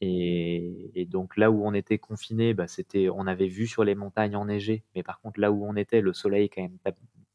Et, 0.00 1.06
donc 1.10 1.36
là 1.36 1.50
où 1.50 1.66
on 1.66 1.74
était 1.74 1.98
confiné, 1.98 2.54
bah, 2.54 2.66
c'était, 2.66 3.08
on 3.10 3.26
avait 3.26 3.48
vu 3.48 3.66
sur 3.66 3.84
les 3.84 3.94
montagnes 3.94 4.36
enneigées, 4.36 4.82
mais 4.94 5.02
par 5.02 5.20
contre 5.20 5.40
là 5.40 5.52
où 5.52 5.66
on 5.66 5.76
était, 5.76 6.00
le 6.00 6.12
soleil 6.12 6.48
quand 6.48 6.62
même 6.62 6.78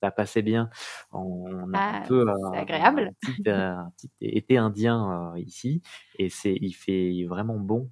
ça 0.06 0.12
passait 0.12 0.42
bien. 0.44 0.70
On 1.12 1.74
a 1.74 1.80
un 1.80 1.94
Ah, 1.94 2.04
peu 2.08 2.26
un, 2.30 2.54
agréable. 2.54 3.12
petit, 3.22 3.50
un 3.50 3.92
petit 3.98 4.12
été 4.22 4.58
indien 4.58 5.34
ici, 5.38 5.82
et 6.20 6.30
c'est, 6.30 6.56
il 6.62 6.74
fait 6.74 7.26
vraiment 7.28 7.60
bon 7.60 7.90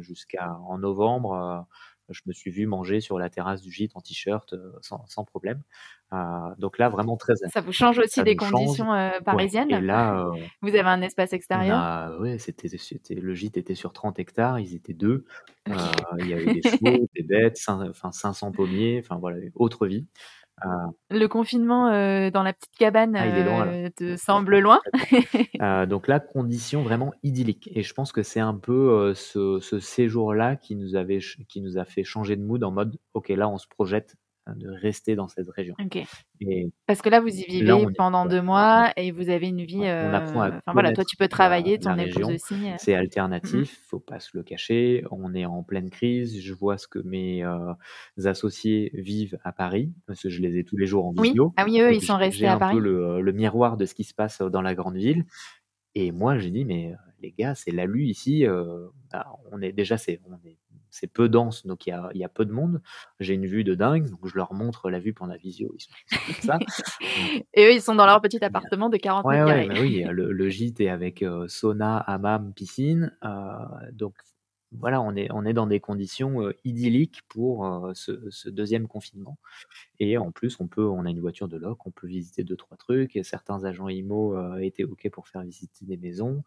jusqu'à 0.00 0.56
en 0.68 0.78
novembre. 0.78 1.66
je 2.10 2.20
me 2.26 2.32
suis 2.32 2.50
vu 2.50 2.66
manger 2.66 3.00
sur 3.00 3.18
la 3.18 3.30
terrasse 3.30 3.62
du 3.62 3.70
gîte 3.72 3.92
en 3.96 4.00
t-shirt 4.00 4.54
sans, 4.82 5.06
sans, 5.06 5.24
problème. 5.24 5.62
Donc 6.58 6.78
là, 6.78 6.88
vraiment 6.88 7.16
très. 7.16 7.34
Ça 7.36 7.60
vous 7.60 7.72
change 7.72 7.98
aussi 7.98 8.20
ça 8.20 8.22
des 8.22 8.36
conditions 8.36 8.86
parisiennes. 9.24 9.72
Ouais. 9.72 9.78
Et 9.78 9.80
là, 9.80 10.30
vous 10.62 10.68
avez 10.68 10.88
un 10.88 11.02
espace 11.02 11.32
extérieur? 11.32 11.76
a, 11.76 12.18
ouais, 12.18 12.38
c'était, 12.38 12.68
le 13.10 13.34
gîte 13.34 13.56
était 13.56 13.74
sur 13.74 13.92
30 13.92 14.18
hectares, 14.18 14.60
ils 14.60 14.74
étaient 14.74 14.94
deux. 14.94 15.24
il 15.66 16.26
y 16.26 16.32
avait 16.32 16.54
des 16.54 16.62
chevaux, 16.62 17.08
des 17.14 17.22
bêtes, 17.22 17.58
enfin 17.66 18.12
500 18.12 18.52
pommiers, 18.52 19.02
enfin 19.04 19.18
voilà, 19.18 19.38
autre 19.54 19.86
vie. 19.86 20.06
Le 21.10 21.26
confinement 21.26 21.90
dans 22.30 22.42
la 22.42 22.52
petite 22.52 22.76
cabane 22.78 23.14
ah, 23.16 23.44
loin, 23.44 23.90
te 23.90 24.16
semble 24.16 24.58
loin. 24.60 24.80
donc 25.88 26.08
là, 26.08 26.20
condition 26.20 26.82
vraiment 26.82 27.12
idyllique. 27.24 27.68
Et 27.74 27.82
je 27.82 27.92
pense 27.92 28.12
que 28.12 28.22
c'est 28.22 28.40
un 28.40 28.54
peu 28.54 29.12
ce, 29.14 29.58
ce 29.60 29.80
séjour-là 29.80 30.56
qui 30.56 30.76
nous 30.76 30.94
avait, 30.94 31.18
qui 31.48 31.60
nous 31.60 31.78
a 31.78 31.84
fait 31.84 32.04
changer 32.04 32.36
de 32.36 32.42
mood 32.42 32.62
en 32.62 32.70
mode, 32.70 32.96
ok, 33.12 33.28
là, 33.30 33.48
on 33.48 33.58
se 33.58 33.66
projette 33.66 34.16
de 34.54 34.68
rester 34.68 35.16
dans 35.16 35.26
cette 35.28 35.48
région. 35.48 35.74
Et 36.40 36.68
Parce 36.86 37.02
que 37.02 37.08
là, 37.08 37.20
vous 37.20 37.28
y 37.28 37.44
vivez 37.48 37.64
là, 37.64 37.76
on 37.76 37.88
est- 37.90 37.96
pendant 37.96 38.26
deux 38.26 38.42
mois 38.42 38.92
et 38.96 39.10
vous 39.10 39.28
avez 39.30 39.48
une 39.48 39.64
vie. 39.64 39.78
On 39.80 40.12
apprend 40.12 40.42
à 40.42 40.46
euh, 40.48 40.58
Enfin 40.58 40.72
voilà, 40.72 40.92
toi, 40.92 41.04
tu 41.04 41.16
peux 41.16 41.26
travailler, 41.28 41.78
ton 41.78 41.96
épouse 41.98 42.24
aussi. 42.30 42.54
euh. 42.68 42.74
C'est 42.78 42.94
alternatif, 42.94 43.80
faut 43.88 43.98
pas 43.98 44.20
se 44.20 44.36
le 44.36 44.42
cacher. 44.44 45.04
On 45.10 45.34
est 45.34 45.46
en 45.46 45.62
pleine 45.62 45.90
crise. 45.90 46.40
Je 46.40 46.54
vois 46.54 46.78
ce 46.78 46.86
que 46.86 46.98
mes 47.00 47.42
euh, 47.44 47.72
associés 48.24 48.90
vivent 48.94 49.38
à 49.44 49.52
Paris, 49.52 49.92
parce 50.06 50.22
que 50.22 50.28
je 50.28 50.40
les 50.42 50.58
ai 50.58 50.64
tous 50.64 50.76
les 50.76 50.86
jours 50.86 51.06
en 51.06 51.14
Oui. 51.16 51.28
visio. 51.30 51.52
Ah 51.56 51.64
oui, 51.66 51.80
eux, 51.80 51.92
ils 51.92 52.00
sont 52.00 52.18
j'ai- 52.18 52.24
restés 52.26 52.38
J'ai 52.40 52.46
à 52.46 52.54
un 52.54 52.58
Paris? 52.58 52.76
peu 52.76 52.80
le, 52.80 53.20
le 53.20 53.32
miroir 53.32 53.76
de 53.76 53.84
ce 53.86 53.94
qui 53.94 54.04
se 54.04 54.14
passe 54.14 54.40
dans 54.42 54.62
la 54.62 54.74
grande 54.74 54.96
ville. 54.96 55.24
Et 55.94 56.12
moi, 56.12 56.38
j'ai 56.38 56.50
dit, 56.50 56.64
mais 56.66 56.94
les 57.20 57.32
gars, 57.32 57.54
c'est 57.54 57.70
la 57.72 57.86
lue 57.86 58.06
ici. 58.06 58.46
euh, 58.46 58.88
bah, 59.12 59.26
on 59.52 59.60
est 59.62 59.72
déjà, 59.72 59.96
c'est 59.98 60.20
peu 61.12 61.28
dense, 61.28 61.66
donc 61.66 61.86
il 61.86 61.90
y 61.90 61.92
a, 61.92 62.08
y 62.14 62.24
a 62.24 62.28
peu 62.28 62.44
de 62.44 62.52
monde. 62.52 62.80
J'ai 63.20 63.34
une 63.34 63.46
vue 63.46 63.64
de 63.64 63.74
dingue, 63.74 64.08
donc 64.08 64.26
je 64.26 64.34
leur 64.36 64.52
montre 64.54 64.88
la 64.90 64.98
vue 64.98 65.12
pendant 65.12 65.32
la 65.32 65.38
visio. 65.38 65.74
Ils 65.76 65.80
sont, 65.80 65.90
comme 66.26 66.34
ça. 66.42 66.58
Et 67.54 67.64
eux, 67.66 67.72
ils 67.72 67.82
sont 67.82 67.94
dans 67.94 68.06
leur 68.06 68.20
petit 68.22 68.42
appartement 68.44 68.88
de 68.88 68.96
40 68.96 69.24
Ouais, 69.26 69.34
mètres 69.34 69.46
ouais, 69.46 69.66
carrés. 69.66 69.68
mais 69.68 69.80
oui, 69.80 70.04
le, 70.10 70.32
le 70.32 70.48
gîte 70.48 70.80
est 70.80 70.88
avec 70.88 71.22
euh, 71.22 71.46
sauna, 71.48 71.98
hammam, 71.98 72.52
piscine. 72.54 73.12
euh, 73.24 73.30
donc 73.92 74.14
voilà, 74.72 75.00
on 75.00 75.14
est, 75.14 75.28
on 75.32 75.44
est 75.44 75.52
dans 75.52 75.66
des 75.66 75.80
conditions 75.80 76.42
euh, 76.42 76.52
idylliques 76.64 77.22
pour 77.28 77.66
euh, 77.66 77.92
ce, 77.94 78.30
ce 78.30 78.48
deuxième 78.48 78.88
confinement. 78.88 79.38
Et 80.00 80.18
en 80.18 80.32
plus, 80.32 80.60
on 80.60 80.66
peut, 80.66 80.86
on 80.86 81.04
a 81.04 81.10
une 81.10 81.20
voiture 81.20 81.48
de 81.48 81.56
loc, 81.56 81.86
on 81.86 81.90
peut 81.90 82.06
visiter 82.06 82.44
deux, 82.44 82.56
trois 82.56 82.76
trucs. 82.76 83.16
Et 83.16 83.22
certains 83.22 83.64
agents 83.64 83.88
IMO 83.88 84.36
euh, 84.36 84.58
étaient 84.58 84.84
OK 84.84 85.08
pour 85.10 85.28
faire 85.28 85.42
visiter 85.42 85.84
des 85.86 85.96
maisons. 85.96 86.42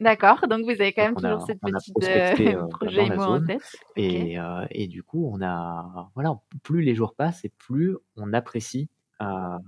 D'accord, 0.00 0.46
donc 0.48 0.64
vous 0.64 0.70
avez 0.70 0.92
quand 0.92 1.04
même 1.04 1.16
a, 1.18 1.20
toujours 1.20 1.46
cette 1.46 1.60
petite 1.60 1.94
projet 2.70 3.06
IMO 3.06 3.22
en 3.22 3.44
tête. 3.44 3.76
Et, 3.96 4.36
et 4.70 4.86
du 4.86 5.02
coup, 5.02 5.28
on 5.32 5.42
a, 5.42 6.10
voilà, 6.14 6.38
plus 6.62 6.82
les 6.82 6.94
jours 6.94 7.14
passent 7.14 7.44
et 7.44 7.52
plus 7.58 7.96
on 8.16 8.32
apprécie 8.32 8.88
euh, 9.22 9.58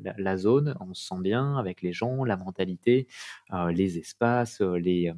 la, 0.00 0.14
la 0.18 0.36
zone, 0.36 0.74
on 0.80 0.92
se 0.92 1.06
sent 1.06 1.20
bien 1.20 1.56
avec 1.56 1.82
les 1.82 1.92
gens, 1.92 2.24
la 2.24 2.36
mentalité, 2.36 3.06
euh, 3.52 3.70
les 3.70 3.98
espaces, 3.98 4.60
les, 4.60 5.12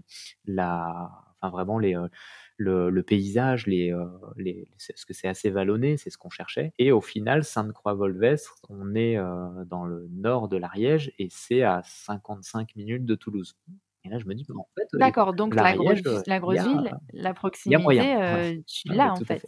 la, 0.45 1.11
enfin 1.41 1.51
vraiment 1.51 1.79
les, 1.79 1.97
euh, 1.97 2.09
le, 2.57 2.91
le 2.91 3.03
paysage, 3.03 3.67
les, 3.67 3.93
euh, 3.93 4.05
les, 4.37 4.69
parce 4.89 5.05
que 5.05 5.15
c'est 5.15 5.29
assez 5.29 5.51
vallonné, 5.51 5.97
c'est 5.97 6.11
ce 6.11 6.19
qu'on 6.19 6.31
cherchait. 6.31 6.73
Et 6.79 6.93
au 6.93 7.01
final, 7.01 7.45
Sainte-Croix-Volvestre, 7.45 8.57
on 8.69 8.95
est 8.95 9.17
euh, 9.17 9.65
dans 9.67 9.85
le 9.85 10.09
nord 10.11 10.49
de 10.49 10.57
l'Ariège 10.57 11.13
et 11.19 11.29
c'est 11.31 11.63
à 11.63 11.83
55 11.85 12.77
minutes 12.77 13.05
de 13.05 13.15
Toulouse. 13.15 13.57
Et 14.05 14.09
là, 14.11 14.19
je 14.19 14.27
me 14.27 14.35
dis, 14.35 14.47
en 14.55 14.67
fait, 14.77 14.89
les- 14.95 15.15
D'accord, 15.15 15.35
donc 15.35 15.55
la 15.55 15.73
grosse, 15.75 16.03
euh, 16.07 16.23
la 16.27 16.41
grosse 16.41 16.59
a, 16.59 16.67
ville, 16.67 16.99
la 17.13 17.33
proximité, 17.33 17.77
moyen. 17.79 18.11
euh, 18.17 18.57
tu 18.67 18.89
l'as 18.89 19.09
ouais, 19.09 19.11
en 19.13 19.21
fait. 19.23 19.41
fait. 19.41 19.45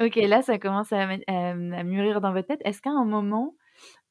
Ok, 0.00 0.16
là, 0.16 0.42
ça 0.42 0.58
commence 0.58 0.92
à, 0.92 1.06
mettre- 1.06 1.24
à- 1.28 1.50
à 1.52 1.82
mûrir 1.84 2.20
dans 2.20 2.32
votre 2.32 2.48
tête. 2.48 2.60
Est-ce 2.64 2.82
qu'à 2.82 2.90
un 2.90 3.04
moment, 3.06 3.54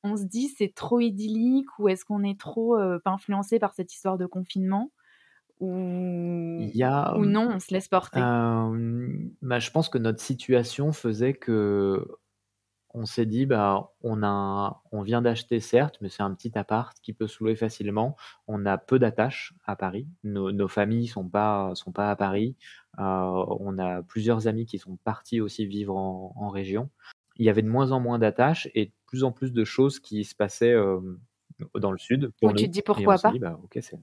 on 0.03 0.17
se 0.17 0.25
dit 0.25 0.49
c'est 0.49 0.73
trop 0.75 0.99
idyllique 1.01 1.67
ou 1.79 1.89
est-ce 1.89 2.05
qu'on 2.05 2.23
est 2.23 2.39
trop 2.39 2.77
euh, 2.77 2.99
influencé 3.05 3.59
par 3.59 3.73
cette 3.75 3.93
histoire 3.93 4.17
de 4.17 4.27
confinement? 4.27 4.91
Ou, 5.61 6.57
Il 6.59 6.75
y 6.75 6.83
a, 6.83 7.15
ou 7.17 7.25
non, 7.25 7.49
on 7.53 7.59
se 7.59 7.73
laisse 7.73 7.87
porter 7.87 8.19
euh, 8.19 9.07
bah, 9.41 9.59
je 9.59 9.71
pense 9.71 9.89
que 9.89 9.97
notre 9.97 10.19
situation 10.19 10.91
faisait 10.91 11.33
que 11.33 12.05
on 12.93 13.05
s'est 13.05 13.25
dit, 13.25 13.45
bah, 13.45 13.93
on 14.01 14.21
a, 14.21 14.81
on 14.91 15.01
vient 15.01 15.21
d'acheter 15.21 15.59
certes, 15.61 15.97
mais 16.01 16.09
c'est 16.09 16.23
un 16.23 16.33
petit 16.33 16.57
appart 16.57 16.97
qui 17.01 17.13
peut 17.13 17.27
se 17.27 17.41
louer 17.41 17.55
facilement. 17.55 18.17
On 18.47 18.65
a 18.65 18.77
peu 18.77 18.99
d'attaches 18.99 19.53
à 19.65 19.77
Paris. 19.77 20.07
Nos, 20.23 20.51
nos 20.51 20.67
familles 20.67 21.07
sont 21.07 21.27
pas, 21.27 21.71
sont 21.75 21.93
pas 21.93 22.11
à 22.11 22.15
Paris. 22.17 22.57
Euh, 22.99 23.03
on 23.03 23.77
a 23.77 24.03
plusieurs 24.03 24.47
amis 24.47 24.65
qui 24.65 24.77
sont 24.77 24.97
partis 24.97 25.39
aussi 25.39 25.65
vivre 25.65 25.95
en, 25.95 26.33
en 26.35 26.49
région. 26.49 26.89
Il 27.37 27.45
y 27.45 27.49
avait 27.49 27.61
de 27.61 27.69
moins 27.69 27.93
en 27.93 28.01
moins 28.01 28.19
d'attaches 28.19 28.67
et 28.75 28.87
de 28.87 28.91
plus 29.05 29.23
en 29.23 29.31
plus 29.31 29.53
de 29.53 29.63
choses 29.63 29.99
qui 29.99 30.25
se 30.25 30.35
passaient 30.35 30.73
euh, 30.73 30.99
dans 31.75 31.91
le 31.91 31.97
sud 31.97 32.31
pour 32.39 32.49
Ou 32.49 32.53
tu 32.53 32.65
te 32.65 32.71
dis 32.71 32.81
pourquoi 32.81 33.17
pas? 33.17 33.31
dit, 33.31 33.39
bah, 33.39 33.57
c'est 33.79 33.99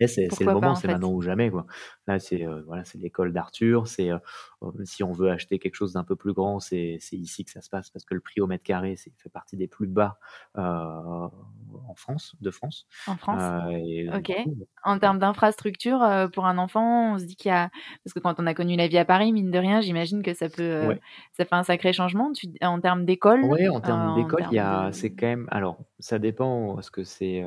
c'est 0.00 0.28
le 0.40 0.52
moment, 0.52 0.70
en 0.70 0.74
c'est 0.74 0.88
maintenant 0.88 1.12
ou 1.12 1.22
jamais 1.22 1.50
quoi. 1.50 1.66
Là 2.06 2.18
c'est 2.18 2.46
euh, 2.46 2.62
voilà, 2.66 2.82
l'école 2.94 3.32
d'Arthur, 3.32 3.86
c'est 3.88 4.10
euh, 4.10 4.18
euh, 4.62 4.70
si 4.84 5.02
on 5.02 5.12
veut 5.12 5.30
acheter 5.30 5.58
quelque 5.58 5.74
chose 5.74 5.92
d'un 5.92 6.04
peu 6.04 6.16
plus 6.16 6.32
grand, 6.32 6.60
c'est 6.60 6.98
ici 7.12 7.44
que 7.44 7.50
ça 7.50 7.60
se 7.60 7.70
passe 7.70 7.90
parce 7.90 8.04
que 8.04 8.14
le 8.14 8.20
prix 8.20 8.40
au 8.40 8.46
mètre 8.46 8.64
carré, 8.64 8.96
fait 8.96 9.28
partie 9.28 9.56
des 9.56 9.68
plus 9.68 9.86
bas 9.86 10.18
euh, 10.56 10.62
en 10.62 11.94
France, 11.94 12.34
de 12.40 12.50
France. 12.50 12.86
en 13.06 13.16
France? 13.16 13.40
Et 13.86 14.08
Ok. 14.08 14.32
coup, 14.44 14.56
En 14.84 14.98
termes 14.98 15.18
d'infrastructure, 15.18 16.28
pour 16.32 16.46
un 16.46 16.58
enfant, 16.58 17.14
on 17.14 17.18
se 17.18 17.24
dit 17.24 17.36
qu'il 17.36 17.50
y 17.50 17.52
a... 17.52 17.70
Parce 18.04 18.14
que 18.14 18.20
quand 18.20 18.34
on 18.38 18.46
a 18.46 18.54
connu 18.54 18.76
la 18.76 18.88
vie 18.88 18.98
à 18.98 19.04
Paris, 19.04 19.32
mine 19.32 19.50
de 19.50 19.58
rien, 19.58 19.80
j'imagine 19.80 20.22
que 20.22 20.34
ça 20.34 20.48
peut... 20.48 20.86
ouais. 20.86 21.00
Ça 21.32 21.44
fait 21.44 21.54
un 21.54 21.62
sacré 21.62 21.92
changement. 21.92 22.32
Tu... 22.32 22.48
En 22.62 22.80
termes 22.80 23.04
d'école, 23.04 23.44
Ouais, 23.44 23.68
en 23.68 23.80
termes 23.80 24.14
d'école, 24.16 24.46
il 24.50 24.54
y 24.54 24.58
termes 24.58 24.84
a, 24.84 24.86
de... 24.88 24.94
c'est 24.94 25.10
quand 25.10 25.26
même, 25.26 25.48
alors, 25.50 25.78
ça 25.98 26.18
dépend, 26.18 26.74
parce 26.74 26.90
que 26.90 27.04
c'est, 27.04 27.46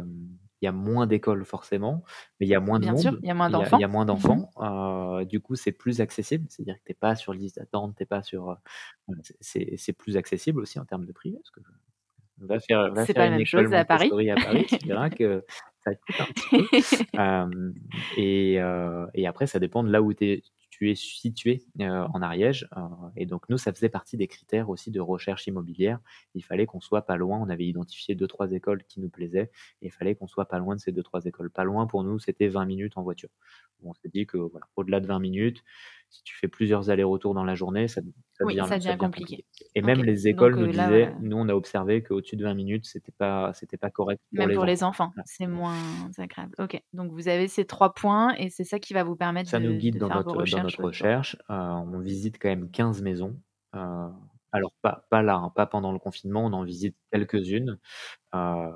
il 0.62 0.66
y 0.66 0.68
a 0.68 0.72
moins 0.72 1.08
d'écoles 1.08 1.46
forcément, 1.46 2.04
mais 2.40 2.46
il 2.48 2.50
y 2.50 2.56
a 2.56 2.60
moins 2.60 2.80
de 2.80 2.86
Bien 2.86 2.96
sûr, 2.96 3.12
monde, 3.12 3.20
il 3.22 3.28
y 3.28 3.32
a 3.32 3.34
moins 3.34 3.50
a, 3.54 3.70
il 3.74 3.78
d'enfants. 3.78 3.80
y 3.80 3.84
a 3.84 3.88
moins 3.88 4.06
Mhm. 4.06 4.08
d'enfants, 4.08 4.52
euh, 4.60 5.26
du 5.26 5.40
coup, 5.42 5.56
c'est 5.56 5.72
plus 5.72 6.02
accessible, 6.02 6.46
c'est-à-dire 6.50 6.76
que 6.78 6.84
t'es 6.86 6.94
pas 6.94 7.16
sur 7.16 7.34
liste 7.34 7.58
d'attente, 7.60 7.96
t'es 7.98 8.06
pas 8.06 8.24
sur, 8.24 8.58
c'est, 9.42 9.94
plus 9.94 10.18
accessible 10.18 10.62
aussi 10.62 10.80
en 10.80 10.86
termes 10.86 11.06
de 11.06 11.12
prix, 11.14 11.34
parce 11.34 11.52
que 11.52 11.62
va 12.40 12.60
faire, 12.60 12.92
va 12.94 13.06
C'est 13.06 13.14
faire 13.14 13.24
pas 13.24 13.26
la 13.26 13.32
même 13.32 13.42
école 13.42 13.46
chose 13.46 13.74
à 13.74 13.86
Paris. 13.86 14.10
Montessori 14.12 14.30
à 14.32 14.38
Paris, 14.38 14.68
tu 14.78 14.88
verras 14.88 15.10
que 15.12 15.46
ça 15.86 15.96
coûte 15.96 16.20
un 16.22 16.28
petit 16.28 16.50
peu. 16.50 16.70
Euh, 17.20 17.74
et, 18.18 18.62
euh, 18.62 19.08
et 19.14 19.28
après, 19.28 19.48
ça 19.48 19.60
dépend 19.60 19.84
de 19.84 19.92
là 19.92 20.02
où 20.02 20.14
tu 20.14 20.26
es 20.26 20.44
situé 20.96 21.64
euh, 21.82 22.08
en 22.14 22.22
Ariège. 22.22 22.68
euh, 22.78 22.82
et 23.16 23.26
donc, 23.26 23.48
nous, 23.50 23.58
ça 23.58 23.74
faisait 23.74 23.90
partie 23.90 24.18
des 24.18 24.28
critères 24.28 24.70
aussi 24.70 24.92
de 24.92 25.00
recherche 25.00 25.48
immobilière. 25.48 26.00
Il 26.36 26.44
fallait 26.44 26.66
qu'on 26.66 26.82
soit 26.82 27.04
pas 27.04 27.18
loin. 27.18 27.40
On 27.40 27.50
avait 27.50 27.66
identifié 27.66 28.16
deux, 28.16 28.28
trois 28.28 28.52
écoles 28.52 28.84
qui 28.86 29.00
nous 29.00 29.10
plaisaient. 29.10 29.52
Et 29.82 29.88
il 29.88 29.92
fallait 29.92 30.16
qu'on 30.16 30.28
soit 30.28 30.46
pas 30.46 30.60
loin 30.60 30.76
de 30.76 30.82
ces 30.82 30.92
deux, 30.92 31.04
trois 31.04 31.26
écoles. 31.26 31.50
Pas 31.52 31.64
loin, 31.64 31.88
pour 31.88 32.04
nous, 32.04 32.20
c'était 32.20 32.48
20 32.48 32.66
minutes 32.66 32.98
en 32.98 33.04
voiture. 33.04 33.30
On 33.84 33.94
s'est 33.94 34.10
dit 34.14 34.26
que, 34.26 34.38
voilà, 34.38 34.66
au-delà 34.76 35.00
de 35.00 35.08
20 35.08 35.20
minutes, 35.20 35.64
si 36.10 36.24
tu 36.24 36.36
fais 36.36 36.48
plusieurs 36.48 36.90
allers-retours 36.90 37.34
dans 37.34 37.44
la 37.44 37.56
journée, 37.56 37.88
ça, 37.88 38.02
ça 38.34 38.46
Oui, 38.46 38.56
devient, 38.56 38.64
ça 38.64 38.70
ça 38.70 38.76
devient 38.78 38.88
devient 38.88 38.98
compliqué. 38.98 39.36
compliqué. 39.38 39.66
Et 39.76 39.82
même 39.82 40.04
les 40.04 40.24
Donc 40.24 40.26
écoles 40.34 40.56
nous 40.56 40.66
euh, 40.66 40.72
là, 40.72 40.88
disaient, 40.88 41.16
nous, 41.22 41.38
on 41.38 41.48
a 41.50 41.54
observé 41.54 42.02
qu'au-dessus 42.02 42.36
de 42.36 42.44
20 42.44 42.54
minutes, 42.56 42.86
c'était 42.86 43.12
pas, 43.12 43.54
c'était 43.54 43.78
pas 43.78 43.92
correct 43.92 44.22
pour 44.30 44.40
Même 44.40 44.50
les 44.50 44.56
pour 44.56 44.66
les 44.66 44.84
enfants. 44.84 45.12
Voilà. 45.16 45.24
c'est 45.26 45.48
moins 45.48 45.76
agréable. 46.18 46.56
Ok. 46.58 46.82
Donc 46.94 47.12
vous 47.12 47.28
avez 47.28 47.48
ces 47.48 47.66
trois 47.66 47.94
points 47.94 48.34
et 48.38 48.50
c'est 48.50 48.64
ça 48.64 48.80
qui 48.80 48.94
va 48.94 49.04
vous 49.04 49.16
permettre 49.16 49.50
Ça 49.50 49.60
nous 49.60 49.74
de, 49.74 49.78
guide 49.78 49.96
de 49.96 50.00
dans 50.00 50.08
faire 50.08 50.24
vos 50.24 50.36
notre, 50.36 50.52
dans 50.52 50.64
notre 50.64 50.84
recherche. 50.84 51.38
Euh, 51.50 51.54
on 51.56 52.00
visite 52.00 52.40
quand 52.42 52.50
même 52.50 52.72
15 52.72 53.02
maisons. 53.04 53.40
Euh, 53.76 54.08
alors, 54.52 54.74
pas, 54.82 55.06
pas 55.12 55.22
là, 55.22 55.36
hein, 55.38 55.52
pas 55.56 55.66
pendant 55.68 55.92
le 55.92 56.00
confinement, 56.00 56.46
on 56.46 56.54
en 56.54 56.64
visite 56.64 56.98
quelques-unes. 57.12 57.80
Euh, 58.36 58.72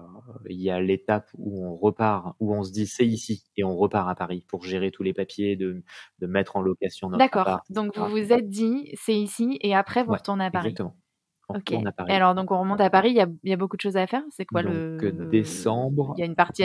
Il 0.49 0.61
y 0.61 0.69
a 0.71 0.81
l'étape 0.81 1.29
où 1.35 1.65
on 1.65 1.75
repart, 1.77 2.35
où 2.39 2.53
on 2.55 2.63
se 2.63 2.71
dit 2.73 2.87
c'est 2.87 3.05
ici, 3.07 3.43
et 3.57 3.63
on 3.63 3.75
repart 3.77 4.09
à 4.09 4.15
Paris 4.15 4.45
pour 4.49 4.63
gérer 4.63 4.91
tous 4.91 5.03
les 5.03 5.13
papiers, 5.13 5.55
de, 5.57 5.83
de 6.19 6.27
mettre 6.27 6.55
en 6.57 6.61
location 6.61 7.09
notre 7.09 7.23
D'accord. 7.23 7.61
Donc 7.69 7.97
vous 7.97 8.09
vous 8.09 8.33
êtes 8.33 8.49
dit, 8.49 8.89
c'est 8.95 9.15
ici 9.15 9.57
et 9.61 9.75
après 9.75 10.03
vous 10.03 10.11
Ouais, 10.11 10.17
retournez 10.17 10.45
à 10.45 10.51
Paris. 10.51 10.77
exactement. 10.77 11.02
OK 11.49 11.73
à 11.73 11.81
et 12.07 12.13
alors 12.13 12.35
donc 12.35 12.51
on 12.51 12.59
remonte 12.59 12.81
à 12.81 12.89
Paris, 12.89 13.09
il 13.11 13.15
y 13.15 13.21
a 13.21 13.27
il 13.43 13.49
y 13.49 13.53
a 13.53 13.57
beaucoup 13.57 13.75
de 13.77 13.81
choses 13.81 13.97
à 13.97 14.07
faire? 14.07 14.23
C'est 14.31 14.45
quoi 14.45 14.61
Donc 14.61 14.83
le 15.01 15.11
décembre, 15.31 16.15
il 16.15 16.21
y 16.21 16.23
a 16.23 16.25
une 16.25 16.35
partie 16.35 16.63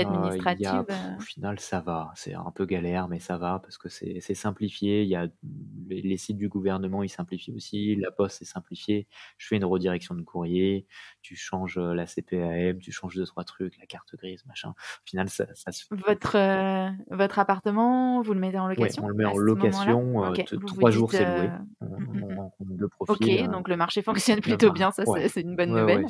y 0.58 0.64
administrative, 0.64 0.66
a 0.66 0.86
heu? 0.90 1.16
au 1.16 1.20
final 1.20 1.58
ça 1.58 1.80
va, 1.80 2.12
c'est 2.14 2.34
un 2.34 2.50
peu 2.52 2.66
galère, 2.66 3.08
mais 3.08 3.18
ça 3.18 3.38
va 3.38 3.58
parce 3.60 3.78
que 3.78 3.88
c'est 3.88 4.20
simplifié. 4.34 5.02
Il 5.02 5.08
y 5.08 5.16
a 5.16 5.26
les 5.88 6.02
les 6.02 6.16
sites 6.18 6.36
du 6.38 6.48
gouvernement, 6.48 7.02
ils 7.02 7.08
simplifient 7.08 7.52
aussi, 7.52 7.96
la 7.96 8.10
poste, 8.12 8.38
c'est 8.38 8.44
simplifié. 8.44 9.08
Je 9.38 9.46
fais 9.48 9.56
une 9.56 9.64
redirection 9.64 10.14
de 10.14 10.22
courrier, 10.22 10.86
tu 11.22 11.34
changes, 11.36 11.78
heu, 11.78 11.94
la 11.94 12.06
CPAM, 12.06 12.78
tu 12.80 12.92
changes 12.92 13.16
2-3 13.16 13.44
trucs, 13.44 13.78
la 13.78 13.86
carte 13.86 14.14
grise, 14.16 14.44
machin. 14.46 14.70
Au 14.70 15.06
final, 15.08 15.28
ça 15.30 15.46
ça 15.54 15.72
se 15.72 15.84
Votre, 15.90 16.36
votre 17.14 17.38
appartement, 17.38 18.20
vous 18.20 18.34
le 18.34 18.40
mettez 18.40 18.58
en 18.58 18.68
Ouais, 18.76 18.92
location 18.92 19.02
on 19.02 19.08
le 19.08 19.14
met 19.14 19.24
en 19.24 19.36
location, 19.36 20.24
heu, 20.34 20.38
OK, 20.38 20.42
t 20.44 20.56
vous 20.56 20.70
vous 20.70 20.82
3 20.82 20.90
jours, 20.90 21.12
c'est 21.12 21.24
loué. 21.24 21.54
On 21.80 21.86
on 22.22 22.34
rencontre 22.34 22.70
2 22.72 22.88
profils, 22.88 23.30
OK, 23.30 23.48
donc 23.50 23.68
le 23.68 23.76
marché 23.76 24.02
fonctionne 24.02 24.40
le 24.46 24.58
plutôt 24.68 24.72
bien, 24.72 24.90
ça 24.90 25.04
ouais, 25.06 25.28
c'est 25.28 25.40
une 25.42 25.56
bonne 25.56 25.74
ouais, 25.74 25.74
nouvelle. 25.74 26.06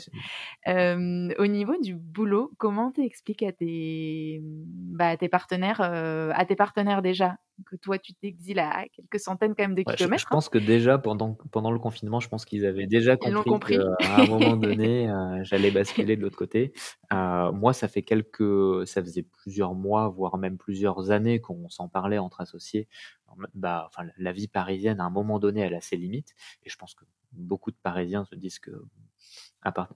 au 1.39 1.47
niveau 1.47 1.77
du 1.81 1.95
boulot, 1.97 2.53
comment 2.59 2.93
tu 2.93 3.03
expliques 3.05 3.43
à 3.43 3.53
tes, 3.53 4.41
bah, 4.43 5.11
à 5.11 5.17
tes 5.17 5.29
partenaires, 5.29 5.81
heu, 5.83 6.31
à 6.35 6.45
tes 6.47 6.57
partenaires 6.57 7.03
déjà? 7.03 7.37
Que 7.67 7.77
toi 7.77 7.99
tu 7.99 8.15
t'exiles 8.15 8.59
à 8.61 8.87
quelques 8.89 9.21
centaines 9.21 9.55
quand 9.55 9.65
même 9.65 9.75
de 9.75 9.83
Ouais, 9.87 9.95
je 9.97 10.09
je 10.17 10.25
kilomètres, 10.25 10.33
hein? 10.33 10.39
pense 10.39 10.49
que 10.51 10.59
déjà 10.59 10.99
pendant 10.99 11.35
pendant 11.51 11.71
le 11.71 11.79
confinement, 11.79 12.21
je 12.21 12.29
pense 12.29 12.45
qu'ils 12.45 12.67
avaient 12.67 12.87
déjà 12.87 13.17
compris 13.17 13.63
qu'à 13.65 13.77
un 14.21 14.27
moment 14.27 14.57
donné, 14.59 15.09
heu, 15.09 15.43
j'allais 15.45 15.71
basculer 15.71 16.17
de 16.17 16.21
l'autre 16.23 16.37
côté. 16.37 16.73
Heu, 17.13 17.53
moi, 17.53 17.73
ça 17.73 17.89
fait 17.89 18.03
quelques 18.03 18.87
ça 18.87 19.01
faisait 19.03 19.23
plusieurs 19.23 19.75
mois, 19.75 20.09
voire 20.09 20.37
même 20.37 20.59
plusieurs 20.59 21.11
années 21.11 21.41
qu'on 21.41 21.69
s'en 21.71 21.89
parlait 21.89 22.19
entre 22.19 22.41
associés. 22.43 22.89
Bah, 23.55 23.85
enfin, 23.87 24.09
la 24.19 24.33
vie 24.33 24.49
parisienne, 24.49 25.01
à 25.01 25.05
un 25.05 25.11
moment 25.11 25.39
donné, 25.39 25.61
elle 25.61 25.75
a 25.75 25.81
ses 25.81 25.97
limites 25.97 26.35
et 26.65 26.69
je 26.71 26.77
pense 26.77 26.95
que 26.95 27.05
beaucoup 27.33 27.71
de 27.71 27.77
Parisiens 27.83 28.25
se 28.25 28.35
disent 28.35 28.59
que 28.59 28.73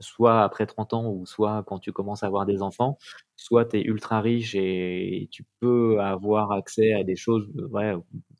soit 0.00 0.42
après 0.42 0.66
30 0.66 0.92
ans 0.94 1.08
ou 1.10 1.26
soit 1.26 1.62
quand 1.66 1.78
tu 1.78 1.92
commences 1.92 2.22
à 2.22 2.26
avoir 2.26 2.46
des 2.46 2.62
enfants, 2.62 2.98
soit 3.36 3.64
tu 3.66 3.78
es 3.78 3.82
ultra 3.82 4.20
riche 4.20 4.54
et 4.54 5.28
tu 5.30 5.44
peux 5.60 6.00
avoir 6.00 6.52
accès 6.52 6.92
à 6.94 7.04
des 7.04 7.16
choses, 7.16 7.46
ouais, 7.70 7.94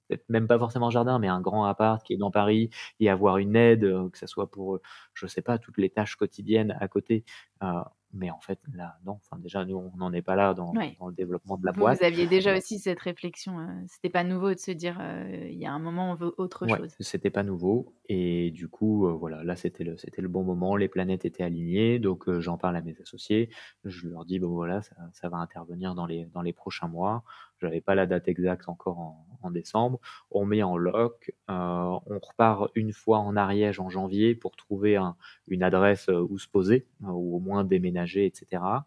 peut-être 0.09 0.25
même 0.29 0.47
pas 0.49 0.59
forcément 0.59 0.91
jardin, 0.91 1.19
mais 1.19 1.29
un 1.29 1.41
grand 1.41 1.65
appart 1.65 2.03
qui 2.05 2.15
est 2.15 2.17
dans 2.17 2.31
Paris 2.31 2.71
et 3.01 3.09
avoir 3.11 3.39
une 3.39 3.57
aide, 3.57 3.85
heu, 3.85 4.09
que 4.11 4.19
ça 4.19 4.27
soit 4.27 4.51
pour, 4.51 4.81
je 5.15 5.27
sais 5.27 5.43
pas, 5.43 5.59
toutes 5.59 5.79
les 5.79 5.91
tâches 5.91 6.17
quotidiennes 6.17 6.77
à 6.81 6.89
côté. 6.89 7.25
Heu, 7.63 7.67
mais 8.13 8.31
en 8.31 8.41
fait, 8.41 8.61
là, 8.73 8.99
non. 9.05 9.13
Enfin, 9.15 9.39
déjà, 9.39 9.65
nous, 9.65 9.77
on 9.77 9.97
n'en 9.97 10.13
est 10.13 10.23
pas 10.23 10.37
là 10.37 10.55
dans 10.55 10.79
Ouais. 10.79 10.99
dans 10.99 11.09
le 11.09 11.15
développement 11.15 11.57
de 11.59 11.65
la 11.67 11.73
Vous, 11.75 11.87
vous 11.89 12.03
boîte. 12.03 12.03
aviez 12.03 12.27
déjà 12.27 12.57
aussi 12.57 12.79
cette 12.79 13.01
réflexion, 13.01 13.59
heu, 13.61 13.85
c'était 13.89 14.11
pas 14.11 14.25
nouveau 14.25 14.55
de 14.55 14.59
se 14.59 14.71
dire, 14.73 14.99
heu: 15.01 15.49
«Il 15.51 15.59
y 15.59 15.67
a 15.67 15.73
un 15.73 15.79
moment, 15.79 16.11
on 16.13 16.15
veut 16.15 16.35
autre 16.39 16.67
Ouais, 16.67 16.81
chose». 16.81 16.97
c'était 17.01 17.31
pas 17.31 17.43
nouveau 17.43 17.97
et 18.09 18.53
du 18.53 18.69
coup, 18.69 19.09
voilà, 19.19 19.43
là, 19.43 19.57
c'était 19.57 19.83
le 19.83 19.97
c'était 19.97 20.23
le 20.23 20.29
bon 20.29 20.45
moment, 20.45 20.77
les 20.77 20.89
planètes 20.89 21.25
étaient 21.25 21.43
alignées 21.43 21.99
donc 21.99 22.31
j'en 22.39 22.57
parle 22.57 22.77
à 22.77 22.83
mes 22.83 22.97
associés. 23.01 23.51
Je 23.85 24.07
leur 24.09 24.25
dis: 24.25 24.39
«Bon, 24.39 24.51
voilà, 24.51 24.81
ça 24.81 24.95
ça 25.13 25.29
va 25.29 25.39
intervenir 25.39 25.97
dans 25.97 26.07
les 26.07 26.27
dans 26.27 26.41
les 26.43 26.53
prochains 26.53 26.87
mois». 26.87 27.25
J'avais 27.63 27.81
pas 27.81 27.95
la 27.95 28.07
date 28.07 28.29
exacte 28.29 28.69
encore 28.69 28.99
en 29.01 29.27
en 29.45 29.51
décembre. 29.51 29.99
On 30.31 30.45
met 30.47 30.63
en 30.63 30.77
loc, 30.77 31.33
heu, 31.51 31.53
on 31.55 32.19
repart 32.21 32.71
une 32.77 32.93
fois 32.93 33.19
en 33.19 33.37
Ariège 33.37 33.81
en 33.81 33.91
janvier 33.91 34.35
pour 34.37 34.55
trouver 34.57 34.97
un 34.97 35.17
une 35.49 35.63
adresse, 35.65 36.09
heu, 36.09 36.21
où 36.23 36.39
se 36.39 36.49
poser, 36.49 36.87
heu, 37.05 37.09
ou 37.09 37.37
au 37.37 37.41
moins 37.41 37.65
déménager 37.65 38.27
et 38.27 38.33
cetera. 38.35 38.87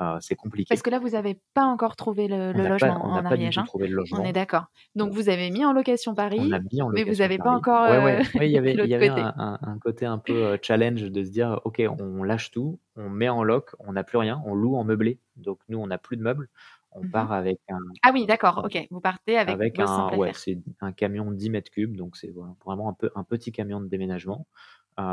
Heu, 0.00 0.18
c'est 0.20 0.36
Parce 0.68 0.82
compliqué. 0.82 0.82
que 0.82 0.90
là, 0.90 0.98
vous 0.98 1.14
avez 1.14 1.40
pas 1.54 1.64
encore 1.64 1.96
trouvé 1.96 2.26
le 2.28 2.52
On 2.54 2.58
le 2.58 2.64
n'a 2.64 2.72
pas 2.72 2.88
logement 2.88 2.98
on 3.02 3.16
en 3.16 3.24
Ariège, 3.26 3.58
hein? 3.58 3.66
trouvé 3.66 3.86
le 3.86 3.96
On 4.10 4.24
est 4.24 4.32
logement. 4.32 4.32
d'accord. 4.32 4.66
Donc 4.94 5.12
vous 5.12 5.28
avez 5.28 5.50
mis 5.50 5.64
en 5.64 5.72
location 5.72 6.14
On 6.36 6.50
Paris, 6.50 6.52
a 6.52 6.58
mis 6.58 6.82
en 6.82 6.88
mais 6.90 7.04
vous 7.04 7.20
location 7.20 7.20
avez 7.20 7.38
pas 7.38 7.50
encore, 7.52 7.84
Ouais, 7.86 7.98
heu, 7.98 7.98
ouais, 7.98 8.24
ouais, 8.34 8.48
il 8.48 8.52
y 8.52 8.58
avait 8.58 8.78
il 8.82 8.88
y 8.88 8.94
l'autre 8.94 8.94
avait 8.94 9.08
côté? 9.08 9.30
un 9.36 9.78
côté 9.78 10.06
un 10.06 10.18
peu, 10.18 10.58
challenge 10.62 11.02
de 11.04 11.22
se 11.22 11.30
dire: 11.30 11.60
«OK, 11.64 11.82
on 12.00 12.22
lâche 12.24 12.50
tout, 12.50 12.80
on 12.96 13.08
met 13.10 13.28
en 13.28 13.44
loc, 13.44 13.74
on 13.78 13.92
n'a 13.92 14.04
plus 14.04 14.18
rien, 14.18 14.42
on 14.46 14.54
loue 14.54 14.74
en 14.76 14.84
meublé». 14.84 15.20
Donc 15.36 15.60
nous, 15.68 15.78
on 15.78 15.86
n'a 15.86 15.98
plus 15.98 16.16
de 16.16 16.22
meubles. 16.22 16.48
On 16.94 17.02
Mmh 17.02 17.08
mh. 17.24 17.26
part 17.26 17.32
avec 17.32 17.58
un 17.68 17.78
Ah 18.02 18.12
oui, 18.12 18.26
d'accord, 18.26 18.62
OK. 18.64 18.78
Vous 18.90 19.00
partez 19.00 19.38
avec 19.38 19.78
un 19.78 20.10
ouais, 20.12 20.32
c'est 20.34 20.58
un 20.80 20.92
camion 20.92 21.30
10 21.32 21.50
m3, 21.50 21.96
donc 21.96 22.16
c'est 22.16 22.32
vraiment 22.64 22.88
un 22.88 22.94
peu 22.94 23.10
un 23.14 23.24
petit 23.24 23.52
camion 23.52 23.80
de 23.80 23.88
déménagement, 23.88 24.46
heu, 24.98 25.04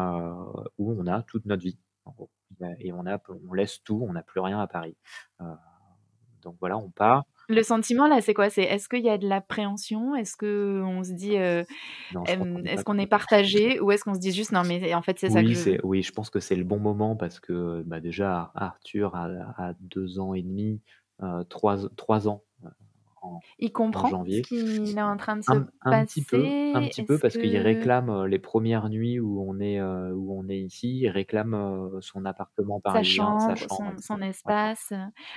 où 0.78 0.92
on 0.94 1.08
a 1.08 1.24
toute 1.24 1.46
notre 1.46 1.64
vie, 1.64 1.80
en 2.06 2.12
gros. 2.12 2.32
Et 2.80 2.94
on 2.94 3.06
a 3.08 3.20
on 3.50 3.54
laisse 3.54 3.82
tout, 3.84 4.06
on 4.08 4.14
n'a 4.14 4.24
plus 4.24 4.40
rien 4.42 4.60
à 4.60 4.68
Paris. 4.68 4.98
Heu, 5.42 5.46
donc 6.44 6.58
voilà, 6.62 6.78
on 6.78 6.92
part. 6.92 7.26
Le 7.50 7.64
sentiment 7.64 8.08
là, 8.08 8.22
c'est 8.22 8.34
quoi? 8.34 8.50
C'est 8.50 8.64
est-ce 8.64 8.88
qu'il 8.88 9.04
y 9.04 9.10
a 9.10 9.18
de 9.18 9.28
l'appréhension? 9.28 10.16
Est-ce 10.16 10.36
qu'on 10.38 11.04
se 11.04 11.12
dit, 11.14 11.36
qu'on 12.38 12.64
est 12.66 12.70
pas 12.70 12.84
est-ce 12.84 12.86
qu'on 12.86 13.00
est 13.00 13.08
partagés? 13.08 13.80
Ou 13.82 13.92
est-ce 13.92 14.04
qu'on 14.06 14.16
se 14.16 14.20
dit 14.20 14.34
juste: 14.34 14.52
«Non 14.54 14.64
mais 14.66 14.94
en 14.96 15.02
fait, 15.04 15.20
c'est 15.20 15.30
ça 15.32 15.44
que 15.44 15.50
Oui, 15.50 15.56
je 15.56 15.60
veux»? 15.60 15.68
c'est 15.68 15.80
oui, 15.84 16.02
je 16.02 16.12
pense 16.12 16.32
que 16.32 16.40
c'est 16.40 16.56
le 16.56 16.64
bon 16.64 16.80
moment 16.80 17.16
parce 17.16 17.40
que, 17.40 17.84
bah, 17.86 18.00
déjà 18.02 18.52
Arthur 18.56 19.16
a 19.16 19.28
a 19.56 19.74
2 19.80 20.18
ans 20.20 20.34
et 20.34 20.42
demi, 20.42 20.82
heu, 21.22 21.46
3 21.50 21.78
3 21.98 22.28
ans, 22.28 22.44
heu, 22.66 22.70
en 23.22 23.44
Il 23.60 23.72
en 23.94 24.04
comprend 24.04 24.20
ce 24.30 24.42
qu'il 24.42 24.98
est 24.98 25.02
en 25.02 25.18
train 25.18 25.36
de 25.38 25.42
se 25.44 25.56
Un 25.56 25.68
un 25.82 26.04
petit 26.04 26.24
peu 26.24 26.54
un 26.74 26.86
passer? 26.86 26.88
petit 26.88 27.04
peu 27.04 27.20
parce 27.20 27.38
qu'il 27.38 27.58
réclame, 27.58 28.10
heu, 28.10 28.26
les 28.28 28.40
1res 28.40 28.90
nuits 28.90 29.20
où 29.20 29.42
on 29.50 29.60
est, 29.60 29.80
heu, 29.80 30.14
où 30.16 30.38
on 30.40 30.48
est 30.50 30.60
ici, 30.62 31.00
il 31.00 31.10
réclame, 31.10 31.54
heu, 31.56 32.00
son 32.02 32.26
appartement 32.26 32.80
Sa 32.90 33.04
parisien, 33.04 33.38
sa 33.40 33.56
chambre, 33.56 33.68
chambre 33.68 33.92
et 33.92 33.96
son 33.96 34.02
son 34.02 34.22
cetera. 34.22 34.32
Ouais. 34.46 34.54
espace, 34.62 34.92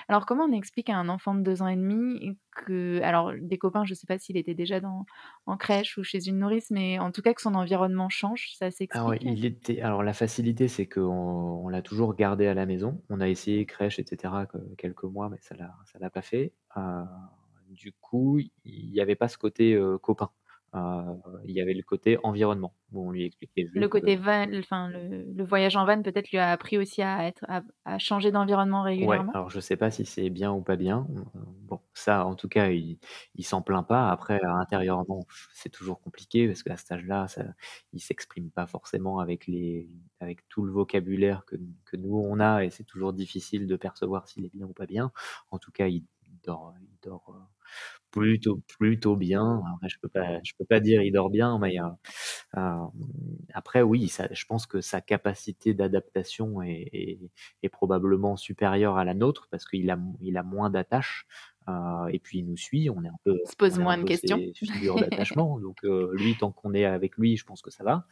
alors 0.08 0.26
comment 0.26 0.44
on 0.44 0.52
explique 0.52 0.88
à 0.90 0.96
un 0.96 1.08
enfant 1.08 1.34
de 1.34 1.42
2 1.42 1.62
ans 1.62 1.68
et 1.68 1.76
demi 1.76 2.36
que 2.50 3.00
alors 3.02 3.32
des 3.38 3.58
copains, 3.58 3.84
je 3.84 3.94
sais 3.94 4.06
pas 4.06 4.18
s'il 4.18 4.36
était 4.36 4.54
déjà 4.54 4.80
dans 4.80 5.04
en 5.46 5.56
crèche 5.56 5.96
ou 5.98 6.02
chez 6.04 6.26
une 6.28 6.38
nourrice, 6.38 6.70
mais 6.70 6.98
en 6.98 7.12
tout 7.12 7.22
cas 7.22 7.32
que 7.34 7.42
son 7.42 7.54
environnement 7.54 8.08
change, 8.08 8.48
ça 8.58 8.70
Ah 8.90 9.12
s'explique? 9.12 9.22
il 9.22 9.44
était 9.44 9.80
alors 9.80 10.02
la 10.02 10.12
facilité, 10.12 10.68
c'est 10.68 10.86
qu'on 10.86 11.00
on 11.64 11.68
l'a 11.68 11.82
toujours 11.82 12.14
gardé 12.14 12.46
à 12.46 12.54
la 12.54 12.66
maison. 12.66 13.02
On 13.08 13.20
a 13.20 13.28
essayé 13.28 13.64
crèche 13.66 13.98
et 13.98 14.04
cetera 14.06 14.46
que 14.46 14.58
quelques 14.76 15.04
mois, 15.04 15.28
mais 15.30 15.38
ça 15.40 15.54
l'a 15.56 15.74
ça 15.86 15.98
l'a 15.98 16.10
pas 16.10 16.22
fait. 16.22 16.52
Du 17.74 17.92
coup, 17.92 18.38
il 18.40 18.50
y 18.94 19.00
avait 19.00 19.16
pas 19.16 19.28
ce 19.28 19.38
côté, 19.38 19.74
heu, 19.74 19.98
copain. 19.98 20.30
Heu, 20.74 21.20
il 21.46 21.52
y 21.54 21.60
avait 21.60 21.74
le 21.74 21.82
côté 21.82 22.18
environnement 22.24 22.76
où 22.92 23.06
on 23.08 23.10
lui 23.12 23.24
expliquait 23.24 23.66
Le 23.72 23.88
côté 23.88 24.16
heu 24.16 24.16
van 24.16 24.46
enfin 24.58 24.88
le 24.88 25.24
le 25.32 25.44
voyage 25.44 25.76
en 25.76 25.84
van 25.84 26.02
peut-être 26.02 26.30
lui 26.30 26.38
a 26.38 26.50
appris 26.50 26.78
aussi 26.78 27.02
à 27.02 27.24
être 27.26 27.44
à 27.48 27.62
à 27.84 27.98
changer 27.98 28.30
d'environnement 28.32 28.82
Ouais, 29.00 29.22
régulièrement? 29.22 29.34
alors 29.34 29.50
je 29.50 29.58
sais 29.58 29.76
pas 29.76 29.90
si 29.90 30.04
c'est 30.06 30.30
bien 30.30 30.52
ou 30.52 30.62
pas 30.62 30.76
bien. 30.76 31.08
Bon, 31.34 31.80
ça 31.94 32.24
en 32.26 32.36
tout 32.36 32.48
cas, 32.48 32.68
il 32.70 32.98
il 33.34 33.44
s'en 33.44 33.60
plaint 33.60 33.84
pas. 33.86 34.08
Après 34.10 34.40
intérieurement, 34.44 35.26
c'est 35.52 35.68
toujours 35.68 36.00
compliqué 36.00 36.46
parce 36.46 36.62
qu'à 36.62 36.76
cet 36.76 36.92
âge-là, 36.92 37.26
ça 37.26 37.44
il 37.92 38.00
s'exprime 38.00 38.52
pas 38.52 38.68
forcément 38.68 39.18
avec 39.18 39.48
les 39.48 39.90
avec 40.20 40.48
tout 40.48 40.62
le 40.64 40.70
vocabulaire 40.72 41.44
que 41.44 41.56
que 41.84 41.96
nous 41.96 42.14
on 42.16 42.38
a 42.38 42.64
et 42.64 42.70
c'est 42.70 42.84
toujours 42.84 43.12
difficile 43.12 43.66
de 43.66 43.74
percevoir 43.76 44.28
s'il 44.28 44.44
est 44.44 44.52
bien 44.54 44.66
ou 44.66 44.72
pas 44.72 44.86
bien. 44.86 45.10
En 45.50 45.58
tout 45.58 45.72
cas, 45.72 45.88
il 45.88 46.04
dort 46.44 46.74
il 46.80 46.96
dort, 47.02 47.34
plutôt 48.10 48.62
plutôt 48.78 49.16
bien. 49.16 49.62
Après 49.74 49.88
je 49.88 49.98
peux 50.00 50.08
pas 50.08 50.38
je 50.44 50.52
peux 50.58 50.64
pas 50.66 50.80
dire 50.80 51.02
il 51.02 51.12
dort 51.12 51.30
bien, 51.30 51.58
mais 51.58 51.78
heu, 51.80 51.84
hem, 52.56 52.88
après 53.54 53.82
oui, 53.82 54.08
ça 54.08 54.28
je 54.32 54.44
pense 54.46 54.66
que 54.66 54.80
sa 54.80 55.00
capacité 55.00 55.74
d'adaptation 55.74 56.62
est 56.62 56.88
est 56.92 57.20
est 57.62 57.68
probablement 57.68 58.36
supérieure 58.36 58.98
à 58.98 59.04
la 59.04 59.14
nôtre 59.14 59.48
parce 59.50 59.66
qu'il 59.66 59.90
a 59.90 59.98
il 60.20 60.36
a 60.38 60.42
moins 60.42 60.70
d'attaches, 60.70 61.26
heu 61.68 61.72
et 62.12 62.18
puis 62.20 62.38
il 62.40 62.46
nous 62.46 62.56
suit, 62.56 62.90
on 62.90 63.04
est 63.04 63.08
un 63.08 63.18
peu 63.24 63.38
Il 63.44 63.50
se 63.50 63.56
pose 63.56 63.78
moins 63.78 63.96
de 63.98 64.04
questions? 64.04 64.44
d'attachement 65.00 65.58
donc 65.60 65.78
lui 65.84 66.36
tant 66.36 66.52
qu'on 66.52 66.74
est 66.74 66.84
avec 66.84 67.16
lui, 67.18 67.36
je 67.36 67.44
pense 67.44 67.62
que 67.62 67.70
ça 67.70 67.84
va. 67.84 68.06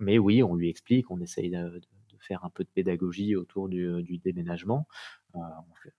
Mais 0.00 0.18
oui, 0.18 0.42
on 0.42 0.54
lui 0.54 0.68
explique, 0.68 1.10
on 1.10 1.20
essaye 1.20 1.50
de 1.50 1.80
faire 2.20 2.44
un 2.44 2.50
peu 2.50 2.64
de 2.64 2.68
pédagogie 2.68 3.36
autour 3.36 3.68
du 3.68 4.02
du 4.02 4.18
déménagement. 4.18 4.86
On 5.34 5.40
fait 5.82 5.92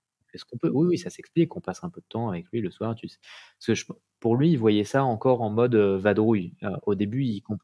qu'on 0.45 0.57
peut. 0.57 0.69
Oui, 0.73 0.87
oui, 0.87 0.97
ça 0.97 1.09
s'explique, 1.09 1.55
on 1.55 1.61
passe 1.61 1.83
un 1.83 1.89
peu 1.89 2.01
de 2.01 2.05
temps 2.07 2.29
avec 2.29 2.47
lui 2.51 2.61
le 2.61 2.71
soir, 2.71 2.95
tu 2.95 3.07
parce 3.07 3.65
que 3.67 3.73
je 3.75 3.85
pour 4.19 4.35
lui, 4.35 4.51
il 4.51 4.57
voyait 4.57 4.83
ça 4.83 5.03
encore 5.05 5.41
en 5.41 5.49
mode, 5.49 5.75
vadrouille. 5.75 6.53
Au 6.85 6.95
début, 6.95 7.23
il 7.23 7.41
comp 7.41 7.59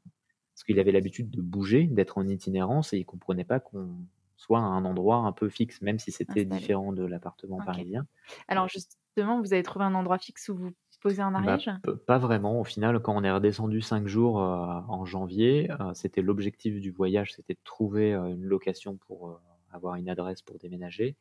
parce 0.54 0.64
qu'il 0.64 0.80
avait 0.80 0.94
l'habitude 0.94 1.30
de 1.30 1.42
bouger, 1.42 1.84
d'être 1.84 2.18
en 2.18 2.26
itinérance 2.28 2.94
et 2.94 2.98
il 2.98 3.06
comprenait 3.06 3.44
pas 3.44 3.60
qu'on 3.60 3.90
soit 4.38 4.60
à 4.60 4.64
un 4.64 4.86
endroit 4.86 5.18
un 5.18 5.34
peu 5.34 5.50
fixe, 5.50 5.82
même 5.82 6.00
si 6.00 6.12
c'était 6.12 6.44
Installé. 6.44 6.46
différent 6.46 6.94
de 6.94 7.04
l'appartement 7.04 7.62
parisien. 7.62 8.06
Alors 8.48 8.68
justement, 8.70 9.42
vous 9.42 9.54
avez 9.54 9.64
trouvé 9.64 9.86
un 9.86 9.96
endroit 9.96 10.18
fixe 10.18 10.48
où 10.50 10.56
vous 10.56 10.72
posez 11.02 11.22
en 11.24 11.34
Bah, 11.34 11.40
Ariège? 11.40 11.70
p 11.84 11.92
pas 12.08 12.18
vraiment. 12.18 12.60
Au 12.62 12.64
final, 12.64 13.00
quand 13.02 13.16
on 13.16 13.24
est 13.24 13.32
redescendu 13.32 13.82
5 13.82 14.08
jours, 14.08 14.38
en 14.38 15.06
janvier, 15.06 15.70
c'était 15.94 16.22
l'objectif 16.22 16.80
du 16.80 16.92
voyage, 16.92 17.34
c'était 17.34 17.54
de 17.54 17.60
trouver, 17.64 18.14
une 18.14 18.44
location 18.46 18.98
pour, 18.98 19.40
avoir 19.76 19.96
une 19.96 20.10
adresse 20.10 20.42
pour 20.42 20.58
déménager. 20.60 21.16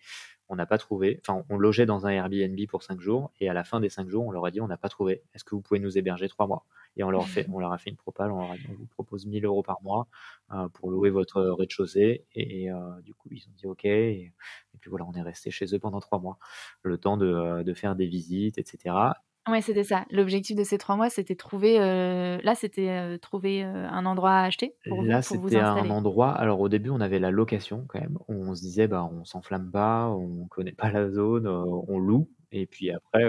On 0.48 0.56
n'a 0.56 0.66
pas 0.66 0.78
trouvé. 0.78 1.20
Enfin, 1.26 1.44
on 1.50 1.56
logeait 1.58 1.86
dans 1.86 2.06
un 2.06 2.10
Airbnb 2.10 2.58
pour 2.68 2.82
5 2.82 3.00
jours 3.00 3.32
et 3.40 3.48
à 3.48 3.54
la 3.54 3.64
fin 3.64 3.80
des 3.80 3.88
5 3.88 4.08
jours, 4.08 4.26
on 4.26 4.30
leur 4.30 4.44
a 4.46 4.50
dit: 4.50 4.60
«On 4.60 4.68
n'a 4.68 4.76
pas 4.76 4.88
trouvé. 4.88 5.22
Est-ce 5.34 5.44
que 5.44 5.54
vous 5.54 5.62
pouvez 5.62 5.80
nous 5.80 5.96
héberger 5.98 6.28
3 6.28 6.46
mois?» 6.46 6.64
et 6.96 7.02
on 7.02 7.10
leur 7.10 7.26
fait 7.28 7.46
on 7.52 7.58
leur 7.58 7.72
a 7.72 7.78
fait 7.78 7.90
une 7.90 7.96
propale, 7.96 8.30
on 8.30 8.38
leur 8.40 8.52
a 8.52 8.56
dit: 8.56 8.66
«On 8.70 8.74
vous 8.74 8.86
propose 8.86 9.26
1 9.26 9.30
000 9.40 9.62
€ 9.62 9.64
par 9.64 9.82
mois, 9.82 10.06
heu, 10.52 10.68
pour 10.70 10.90
louer 10.90 11.10
votre 11.10 11.42
rez-de-chaussée» 11.42 12.24
et 12.34 12.70
heu, 12.70 12.76
du 13.02 13.14
coup, 13.14 13.28
ils 13.32 13.44
ont 13.48 13.52
dit: 13.56 13.66
«OK» 13.66 13.84
et 13.84 14.32
puis 14.80 14.90
voilà, 14.90 15.04
on 15.06 15.12
est 15.14 15.22
restés 15.22 15.50
chez 15.50 15.66
eux 15.74 15.78
pendant 15.78 16.00
3 16.00 16.18
mois. 16.20 16.38
Le 16.82 16.98
temps 16.98 17.16
de, 17.16 17.62
de 17.62 17.74
faire 17.74 17.96
des 17.96 18.06
visites 18.06 18.58
et 18.58 18.64
cetera. 18.64 19.16
Ouais, 19.46 19.60
c'était 19.60 19.84
ça. 19.84 20.06
L'objectif 20.10 20.56
de 20.56 20.64
ces 20.64 20.78
3 20.78 20.96
mois, 20.96 21.10
c'était 21.10 21.34
trouver, 21.36 21.78
heu, 21.78 22.40
là, 22.42 22.54
c'était, 22.54 22.88
heu, 22.88 23.18
trouver, 23.18 23.62
heu, 23.62 23.66
un 23.66 24.06
endroit 24.06 24.30
à 24.32 24.44
acheter 24.44 24.74
pour 24.88 25.04
vous, 25.04 25.08
Là, 25.08 25.22
pour 25.26 25.38
vous 25.38 25.50
c'était 25.50 25.60
un 25.60 25.88
endroit 25.88 26.32
alors 26.32 26.60
au 26.60 26.68
début, 26.68 26.90
on 26.90 27.00
avait 27.00 27.18
la 27.18 27.30
location 27.30 27.86
quand 27.88 28.00
même. 28.00 28.18
On 28.28 28.54
se 28.54 28.60
disait: 28.60 28.86
«Bah, 28.86 29.08
on 29.10 29.24
s'enflamme 29.24 29.70
pas, 29.70 30.08
on 30.10 30.46
connaît 30.48 30.72
pas 30.72 30.90
la 30.90 31.08
zone, 31.10 31.46
heu, 31.46 31.50
on 31.88 31.98
loue» 31.98 32.30
et 32.52 32.66
puis 32.66 32.90
après, 32.90 33.24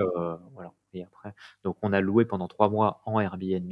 voilà 0.54 0.74
après 1.04 1.34
donc 1.64 1.78
on 1.82 1.94
a 1.94 2.02
loué 2.02 2.26
pendant 2.26 2.48
3 2.48 2.70
mois 2.70 3.02
en 3.06 3.20
Airbnb. 3.20 3.72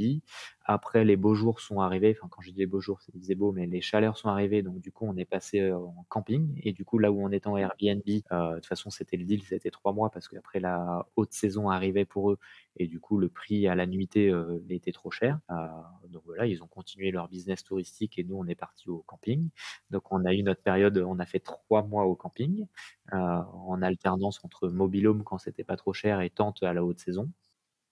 Après 0.65 1.03
les 1.03 1.17
beaux 1.17 1.35
jours 1.35 1.59
sont 1.59 1.81
arrivés, 1.81 2.15
enfin 2.17 2.27
quand 2.29 2.41
je 2.41 2.51
dis 2.51 2.59
les 2.59 2.65
beaux 2.65 2.79
jours, 2.79 3.01
c'est 3.01 3.11
il 3.15 3.21
faisait 3.21 3.35
beau, 3.35 3.51
mais 3.51 3.65
les 3.65 3.81
chaleurs 3.81 4.17
sont 4.17 4.29
arrivées 4.29 4.61
donc 4.63 4.79
du 4.79 4.91
coup 4.91 5.05
on 5.07 5.15
est 5.17 5.25
passé, 5.25 5.59
heu, 5.59 5.75
en 5.75 6.05
camping 6.09 6.59
et 6.63 6.71
du 6.73 6.85
coup 6.85 6.99
là 6.99 7.11
où 7.11 7.21
on 7.25 7.31
était 7.31 7.47
en 7.47 7.57
Airbnb, 7.57 8.01
heu, 8.07 8.21
de 8.31 8.55
toute 8.55 8.65
façon 8.67 8.89
c'était 8.89 9.17
le 9.17 9.25
deal, 9.25 9.43
c'était 9.43 9.71
3 9.71 9.93
mois 9.93 10.09
parce 10.09 10.27
qu'après 10.29 10.59
la 10.59 11.05
haute 11.15 11.33
saison 11.33 11.69
arrivait 11.69 12.05
pour 12.05 12.31
eux 12.31 12.37
et 12.77 12.87
du 12.87 12.99
coup 12.99 13.17
le 13.19 13.29
prix 13.29 13.67
à 13.67 13.75
la 13.75 13.85
nuitée, 13.85 14.29
heu, 14.29 14.63
était 14.69 14.91
trop 14.91 15.11
cher. 15.11 15.39
Donc 16.09 16.23
voilà, 16.25 16.45
ils 16.47 16.63
ont 16.63 16.67
continué 16.67 17.11
leur 17.11 17.27
business 17.27 17.63
touristique 17.63 18.17
et 18.19 18.23
nous 18.23 18.37
on 18.37 18.45
est 18.47 18.55
partis 18.55 18.89
au 18.89 19.03
camping. 19.07 19.49
Donc 19.91 20.11
on 20.11 20.23
a 20.25 20.33
eu 20.33 20.43
notre 20.43 20.61
période, 20.61 20.97
on 20.97 21.19
a 21.19 21.25
fait 21.25 21.39
3 21.39 21.83
mois 21.83 22.05
au 22.05 22.15
camping, 22.15 22.65
en 23.11 23.81
alternance 23.81 24.39
entre 24.43 24.69
mobil-home 24.69 25.23
quand 25.23 25.37
c'était 25.37 25.63
pas 25.63 25.77
trop 25.77 25.93
cher 25.93 26.21
et 26.21 26.29
tente 26.29 26.63
à 26.63 26.73
la 26.73 26.83
haute 26.83 26.99
saison. 26.99 27.12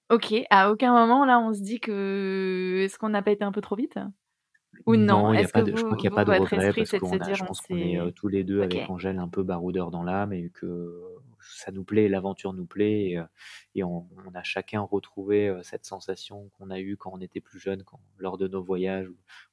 OK, 0.10 0.34
à 0.50 0.72
aucun 0.72 0.92
moment 0.94 1.26
là, 1.26 1.40
on 1.40 1.54
se 1.54 1.62
dit 1.62 1.80
que 1.80 2.82
est-ce 2.84 2.98
qu'on 3.00 3.10
n'a 3.10 3.22
pas 3.22 3.32
été 3.32 3.44
un 3.44 3.52
peu 3.52 3.62
trop 3.62 3.76
vite? 3.76 3.98
Ou 4.86 4.96
non? 4.96 5.24
Non, 5.24 5.34
il 5.34 5.36
y 5.36 5.38
a 5.38 5.42
Est-ce 5.42 5.54
que 5.54 5.60
pas 5.60 5.64
de 5.64 5.76
je 5.76 5.84
crois 5.84 5.98
qu'il 5.98 6.10
y 6.10 6.14
a 6.14 6.16
pas 6.16 6.26
de 6.26 6.32
regret 6.32 6.74
parce 6.74 6.92
qu'on 6.92 7.18
a 7.20 7.34
je 7.34 7.44
«On 7.44 7.48
pense 7.48 7.62
qu'on 7.62 7.76
est, 7.76 8.00
s'est» 8.00 8.12
tous 8.14 8.28
les 8.28 8.44
2 8.44 8.58
OK. 8.58 8.64
avec 8.64 8.90
Angèle 8.90 9.20
un 9.20 9.28
peu 9.28 9.44
baroudeurs 9.44 9.92
dans 9.92 10.04
l'âme 10.04 10.34
et 10.34 10.50
que 10.50 11.02
ça 11.42 11.72
nous 11.72 11.84
plaît, 11.84 12.08
l'aventure 12.08 12.54
nous 12.54 12.66
plaît 12.66 13.12
et 13.12 13.22
et 13.76 13.84
on 13.84 14.08
on 14.26 14.34
a 14.36 14.44
chacun 14.44 14.82
retrouvé, 14.82 15.56
cette 15.64 15.86
sensation 15.86 16.50
qu'on 16.58 16.70
a 16.70 16.80
eue 16.80 16.98
quand 16.98 17.12
on 17.14 17.20
était 17.22 17.42
plus 17.42 17.68
quand 17.86 18.00
lors 18.18 18.38
de 18.38 18.48
nos 18.48 18.64
voyages. 18.64 19.08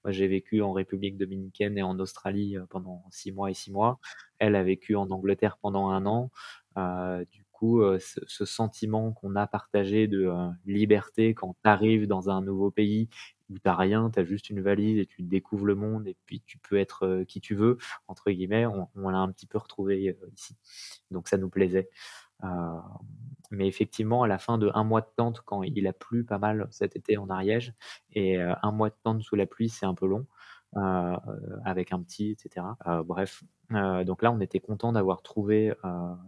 Moi, 0.05 0.13
j'ai 0.13 0.29
vécu 0.29 0.63
en 0.63 0.73
République 0.73 1.17
dominicaine 1.17 1.79
et 1.79 1.83
en 1.83 1.99
Australie, 1.99 2.57
pendant 2.71 3.05
6 3.11 3.33
mois 3.33 3.51
et 3.51 3.55
6 3.55 3.73
mois. 3.73 4.01
Elle 4.39 4.55
a 4.55 4.63
vécu 4.63 4.97
en 4.97 5.11
Angleterre 5.11 5.59
pendant 5.61 5.91
1 5.91 6.07
an. 6.07 6.31
Heu, 6.77 7.27
du 7.33 7.45
heu, 7.83 7.99
ce 8.01 8.45
sentiment 8.45 9.13
qu'on 9.13 9.37
a 9.37 9.47
partagé 9.47 10.07
de, 10.09 10.25
heu, 10.27 10.51
liberté 10.67 11.35
quand 11.35 11.55
tu 11.63 11.69
arrives 11.71 12.07
dans 12.07 12.31
un 12.31 12.43
nouveau 12.43 12.71
pays 12.71 13.09
où 13.51 13.59
tu 13.59 13.69
as 13.69 13.75
rien, 13.77 14.11
tu 14.11 14.21
as 14.21 14.25
juste 14.25 14.51
une 14.51 14.61
valise 14.61 14.99
et 14.99 15.07
tu 15.07 15.23
découvres 15.23 15.67
le 15.67 15.75
monde 15.75 16.07
et 16.09 16.17
puis 16.27 16.43
tu 16.47 16.59
peux 16.59 16.77
être, 16.79 17.07
heu, 17.07 17.25
«qui 17.25 17.41
tu 17.41 17.55
veux» 17.55 17.79
entre 18.09 18.31
guillemets, 18.31 18.67
on 18.67 19.09
l'a 19.11 19.19
un 19.19 19.31
petit 19.33 19.47
peu 19.47 19.59
retrouvé, 19.59 20.17
ici. 20.37 20.57
Donc 21.11 21.29
ça 21.29 21.39
nous 21.39 21.49
plaisait. 21.51 21.89
Mais 23.53 23.67
effectivement, 23.69 24.23
à 24.25 24.29
la 24.29 24.39
fin 24.39 24.59
de 24.59 24.71
1 24.75 24.85
mois 24.85 25.01
de 25.03 25.09
tente, 25.17 25.41
quand 25.47 25.63
il 25.65 25.87
a 25.89 25.93
plu 25.95 26.25
pas 26.25 26.39
mal 26.39 26.69
cet 26.71 26.97
été 26.97 27.17
en 27.19 27.31
Ariège 27.31 27.75
et 28.15 28.39
1 28.41 28.73
mois 28.73 28.91
de 28.91 28.97
tente 29.05 29.23
sous 29.23 29.37
la 29.37 29.47
pluie, 29.47 29.69
c'est 29.71 29.87
un 29.87 29.95
peu 29.95 30.07
long, 30.09 30.27
avec 31.65 31.93
un 31.93 32.03
petit 32.03 32.33
et 32.33 32.37
cetera. 32.39 32.77
Heu, 32.89 33.03
bref, 33.05 33.43
donc 34.07 34.23
là, 34.23 34.33
on 34.33 34.41
était 34.41 34.61
contents 34.61 34.93
d'avoir 34.93 35.23
trouvé, 35.23 35.75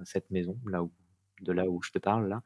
cette 0.05 0.31
maison, 0.31 0.59
là 0.67 0.83
où 0.85 0.91
de 1.41 1.53
là 1.53 1.69
où 1.69 1.83
je 1.83 1.91
te 1.91 1.99
parle 1.99 2.29
là, 2.29 2.43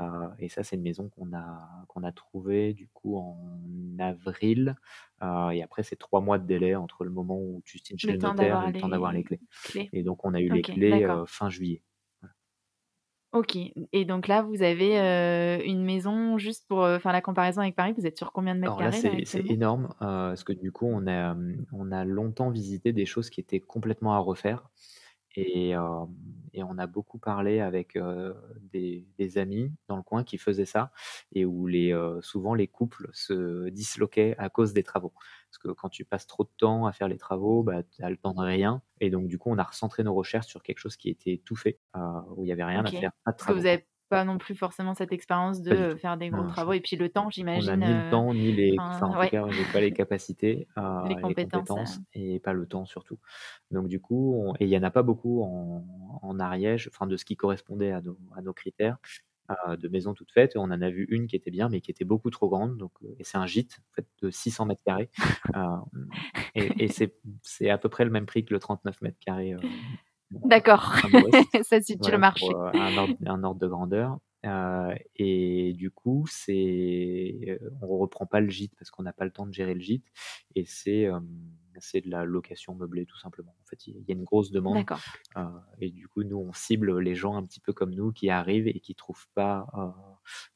heu 0.00 0.28
et 0.38 0.48
ça, 0.48 0.62
c'est 0.62 0.76
une 0.76 0.82
maison 0.82 1.08
qu'on 1.08 1.32
a 1.34 1.84
qu'on 1.88 2.02
a 2.02 2.12
trouvée 2.12 2.72
du 2.72 2.88
coup 2.88 3.16
en 3.16 3.36
avril, 3.98 4.76
heu 5.22 5.52
et 5.52 5.62
après 5.62 5.82
c'est 5.82 5.96
3 5.96 6.20
mois 6.20 6.38
de 6.38 6.46
délai 6.46 6.74
entre 6.74 7.04
le 7.04 7.10
moment 7.10 7.38
où 7.38 7.62
tu 7.64 7.78
signes 7.78 7.98
chez 7.98 8.12
Le 8.12 8.18
notaire 8.18 8.62
et 8.66 8.72
le 8.72 8.80
temps 8.80 8.88
d'avoir 8.88 9.12
les 9.12 9.18
les 9.18 9.24
clés. 9.24 9.40
Et 9.92 10.02
donc 10.02 10.24
on 10.24 10.34
a 10.34 10.40
eu 10.40 10.48
les 10.48 10.62
clés, 10.62 11.04
heu, 11.04 11.24
fin 11.26 11.50
juillet. 11.50 11.82
Voilà. 12.20 12.34
OK. 13.32 13.56
Et 13.92 14.04
donc 14.04 14.26
là, 14.26 14.42
vous 14.42 14.62
avez, 14.62 14.96
une 15.64 15.84
maison 15.84 16.38
juste 16.38 16.66
pour, 16.68 16.86
faire 17.00 17.12
la 17.12 17.20
comparaison 17.20 17.60
avec 17.60 17.76
Paris, 17.76 17.92
vous 17.96 18.06
êtes 18.06 18.16
sur 18.16 18.32
combien 18.32 18.54
de 18.54 18.60
mètres 18.60 18.74
Alors 18.74 18.90
là, 18.90 18.90
carrés 18.90 19.18
là, 19.20 19.24
c'est 19.24 19.50
énorme, 19.50 19.88
parce 19.98 20.44
que 20.44 20.52
du 20.52 20.72
coup, 20.72 20.86
on 20.86 21.06
a, 21.06 21.36
on 21.72 21.92
a 21.92 22.04
longtemps 22.04 22.50
visité 22.50 22.92
des 22.92 23.06
choses 23.06 23.30
qui 23.30 23.40
étaient 23.40 23.60
complètement 23.60 24.14
à 24.14 24.18
refaire 24.18 24.68
et 25.40 25.70
hem 25.70 26.06
et 26.54 26.62
on 26.64 26.78
a 26.78 26.86
beaucoup 26.86 27.18
parlé 27.18 27.60
avec, 27.60 27.96
heu, 27.96 28.34
des 28.62 29.06
des 29.18 29.38
amis 29.38 29.72
dans 29.86 29.96
le 29.96 30.02
coin 30.02 30.24
qui 30.24 30.38
faisaient 30.38 30.64
ça 30.64 30.92
et 31.32 31.44
où 31.44 31.66
les, 31.66 31.92
heu, 31.92 32.20
souvent 32.22 32.54
les 32.54 32.66
couples 32.68 33.08
se 33.12 33.68
disloquaient 33.68 34.34
à 34.38 34.48
cause 34.50 34.72
des 34.72 34.82
travaux. 34.82 35.12
Parce 35.50 35.58
que 35.58 35.68
quand 35.72 35.88
tu 35.90 36.04
passes 36.04 36.26
trop 36.26 36.44
de 36.44 36.50
temps 36.56 36.86
à 36.86 36.92
faire 36.92 37.08
les 37.08 37.18
travaux, 37.18 37.62
bah, 37.62 37.82
tu 37.84 38.02
as 38.02 38.10
le 38.10 38.16
temps 38.16 38.34
de 38.34 38.40
rien 38.40 38.82
et 39.00 39.10
donc 39.10 39.28
du 39.28 39.38
coup, 39.38 39.50
on 39.50 39.58
a 39.58 39.62
recentré 39.64 40.02
nos 40.04 40.14
recherches 40.14 40.46
sur 40.46 40.62
quelque 40.62 40.78
chose 40.78 40.96
qui 40.96 41.10
était 41.10 41.40
tout 41.44 41.56
fait, 41.56 41.80
où 42.36 42.44
il 42.44 42.48
y 42.48 42.52
avait 42.52 42.64
rien 42.64 42.84
à 42.84 42.92
faire, 42.92 43.12
pas 43.24 43.32
de 43.32 43.36
Parce 43.36 43.46
que 43.46 43.52
travaux, 43.52 43.64
vous 43.64 43.66
quoi. 43.66 43.66
avez 43.66 43.86
pas 44.08 44.24
non 44.24 44.38
plus 44.38 44.54
forcément 44.56 44.94
cette 44.94 45.12
expérience 45.12 45.62
de, 45.62 45.94
faire 45.96 46.16
des 46.16 46.30
gros 46.30 46.44
non, 46.44 46.48
travaux 46.48 46.72
et 46.72 46.80
puis 46.80 46.96
le 46.96 47.08
temps, 47.10 47.30
on 47.54 47.62
j'imagine, 47.62 47.76
ni 47.76 47.94
le 47.94 48.02
heu, 48.02 48.10
temps, 48.10 48.34
ni 48.34 48.52
les 48.52 48.76
enfin, 48.76 49.02
en 49.06 49.14
enfin 49.14 49.18
tout 49.18 49.18
ouais, 49.20 49.30
cas, 49.30 49.50
j'ai 49.50 49.64
pas 49.66 49.80
les 49.80 49.92
capacités, 49.92 50.68
heu, 50.78 50.82
les 51.02 51.16
compétences, 51.16 51.70
compétences 51.70 52.02
et 52.14 52.40
pas 52.40 52.52
le 52.52 52.66
temps 52.66 52.86
surtout. 52.86 53.18
Donc 53.70 53.88
du 53.88 54.00
coup, 54.00 54.34
on 54.36 54.54
et 54.56 54.64
il 54.66 54.68
y 54.70 54.76
en 54.78 54.82
a 54.82 54.90
pas 54.90 55.02
beaucoup 55.02 55.42
en 55.42 55.84
en 56.22 56.40
Ariège, 56.40 56.90
enfin 56.92 57.06
de 57.06 57.16
ce 57.16 57.24
qui 57.24 57.36
correspondait 57.36 57.92
à 57.92 58.02
nos 58.02 58.18
à 58.36 58.42
nos 58.42 58.52
critères, 58.52 58.98
heu, 59.50 59.76
de 59.78 59.88
maisons 59.88 60.14
toutes 60.14 60.32
faites. 60.32 60.56
On 60.56 60.62
en 60.64 60.82
a 60.82 60.90
vu 60.90 61.06
une 61.10 61.26
qui 61.28 61.36
était 61.36 61.50
bien, 61.52 61.68
mais 61.70 61.80
qui 61.80 61.90
était 61.90 62.04
beaucoup 62.04 62.30
trop 62.30 62.48
grande. 62.50 62.76
Donc 62.78 62.92
et 63.18 63.24
c'est 63.24 63.38
un 63.38 63.46
gîte 63.46 63.78
en 63.92 63.94
fait 63.96 64.06
de 64.22 64.30
600 64.30 64.66
mètres 64.66 64.82
carrés, 64.84 65.10
et 66.54 66.84
et 66.84 66.88
c'est 66.88 67.16
c'est 67.42 67.70
à 67.70 67.78
peu 67.78 67.88
près 67.88 68.04
le 68.04 68.10
même 68.10 68.26
prix 68.26 68.44
que 68.44 68.54
le 68.54 68.60
39 68.60 69.00
mètres 69.02 69.18
carrés, 69.20 69.54
D'accord, 70.30 70.94
ça 71.64 71.80
situe 71.80 72.10
le 72.10 72.18
Voilà 72.18 72.18
marché. 72.18 72.58
heu, 72.66 72.72
un 72.76 72.96
ordre 72.96 73.16
un 73.26 73.44
ordre 73.44 73.60
de 73.60 73.66
grandeur, 73.68 74.18
heu 74.44 74.94
et 75.16 75.72
du 75.74 75.90
coup, 75.90 76.26
c'est, 76.28 77.58
heu, 77.62 77.72
on 77.82 77.98
reprend 77.98 78.26
pas 78.26 78.40
le 78.40 78.48
gîte 78.50 78.74
parce 78.78 78.90
qu'on 78.90 79.02
n'a 79.02 79.12
pas 79.12 79.24
le 79.24 79.32
temps 79.32 79.46
de 79.46 79.52
gérer 79.54 79.74
le 79.74 79.80
gîte 79.80 80.06
et 80.54 80.64
c'est, 80.66 81.02
hem, 81.02 81.28
c'est 81.80 82.02
de 82.02 82.10
la 82.10 82.24
location 82.24 82.74
meublée 82.74 83.06
tout 83.06 83.18
simplement. 83.18 83.56
En 83.62 83.66
fait, 83.66 83.86
il 83.88 83.96
y 84.06 84.12
a 84.12 84.14
une 84.14 84.24
grosse 84.24 84.50
demande, 84.52 84.86
D'accord. 84.86 85.02
heu 85.36 85.42
et 85.80 85.90
du 85.90 86.08
coup, 86.08 86.22
nous, 86.24 86.38
on 86.38 86.52
cible 86.52 86.98
les 87.00 87.14
gens 87.14 87.36
un 87.36 87.44
petit 87.44 87.60
peu 87.60 87.72
comme 87.72 87.94
nous 87.94 88.12
qui 88.12 88.30
arrivent 88.30 88.68
et 88.68 88.80
qui 88.80 88.94
trouvent 88.94 89.28
pas, 89.34 89.66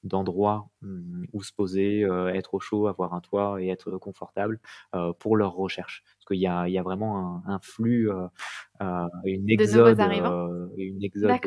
heu, 0.05 0.09
d'endroit, 0.09 0.68
mmh, 0.83 1.25
où 1.33 1.43
se 1.43 1.53
poser, 1.53 2.05
heu, 2.05 2.29
être 2.31 2.55
au 2.55 2.61
chaud, 2.61 2.87
avoir 2.89 3.14
un 3.14 3.20
toit 3.20 3.62
et 3.62 3.68
être 3.68 3.99
confortable, 3.99 4.61
heu, 4.95 5.12
pour 5.18 5.37
leurs 5.37 5.55
recherches. 5.55 6.03
Parce 6.18 6.27
qu'il 6.27 6.41
y 6.41 6.47
a 6.47 6.68
il 6.68 6.73
y 6.75 6.79
a 6.79 6.83
vraiment 6.83 7.18
un 7.47 7.55
un 7.55 7.61
flux, 7.61 8.11
heu, 8.11 8.29
une 9.25 9.51
exode, 9.51 10.03
une 10.77 11.03
exode, 11.05 11.41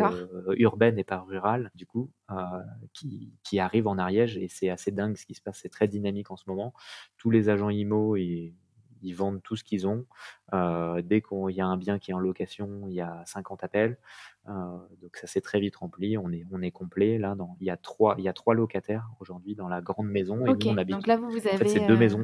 urbaine 0.57 0.99
et 0.99 1.03
pas 1.03 1.19
rurale 1.21 1.71
du 1.75 1.85
coup, 1.85 2.11
qui 2.93 3.33
qui 3.43 3.59
arrive 3.59 3.87
en 3.87 3.97
Ariège 3.97 4.37
et 4.37 4.47
c'est 4.47 4.69
assez 4.69 4.91
dingue 4.91 5.17
ce 5.17 5.25
qui 5.25 5.35
se 5.35 5.41
passe, 5.41 5.59
c'est 5.61 5.69
très 5.69 5.87
dynamique 5.87 6.31
en 6.31 6.37
ce 6.37 6.45
moment. 6.47 6.73
Tous 7.17 7.31
les 7.31 7.49
agents 7.49 7.69
IMO, 7.69 8.15
ils 8.17 8.55
ils 9.05 9.13
vendent 9.13 9.41
tout 9.43 9.55
ce 9.55 9.63
qu'ils 9.63 9.87
ont. 9.87 10.05
Heu, 10.53 11.01
dès 11.03 11.21
qu'on 11.21 11.49
il 11.49 11.55
y 11.55 11.61
a 11.61 11.65
un 11.67 11.77
bien 11.77 11.99
qui 11.99 12.11
est 12.11 12.13
en 12.13 12.19
location, 12.19 12.87
il 12.87 12.93
y 12.95 13.01
a 13.01 13.23
50 13.25 13.63
appels, 13.63 13.97
heu, 14.49 14.51
donc 15.01 15.17
ça 15.17 15.27
s'est 15.27 15.41
très 15.41 15.59
vite 15.59 15.75
rempli. 15.77 16.17
On 16.17 16.31
est 16.31 16.43
on 16.51 16.61
est 16.61 16.71
complet 16.71 17.17
là 17.19 17.35
dans 17.35 17.57
il 17.61 17.67
y 17.67 17.69
a 17.71 17.77
3 17.77 18.15
il 18.19 18.23
y 18.25 18.29
a 18.29 18.33
3 18.33 18.53
locataires 18.55 19.09
aujourd'hui 19.19 19.55
dans 19.55 19.67
la 19.69 19.81
grande 19.81 20.09
maison 20.09 20.45
et 20.47 20.53
nous 20.55 20.65
OK, 20.65 20.67
on 20.67 20.77
habite 20.77 20.91
donc 20.91 21.07
là, 21.07 21.17
vous, 21.17 21.29
vous 21.29 21.47
en 21.51 21.55
fait, 21.55 21.69
c'est 21.69 21.79
avez, 21.79 21.85
2 21.85 21.97
heu 21.97 21.97
maisons 21.97 22.23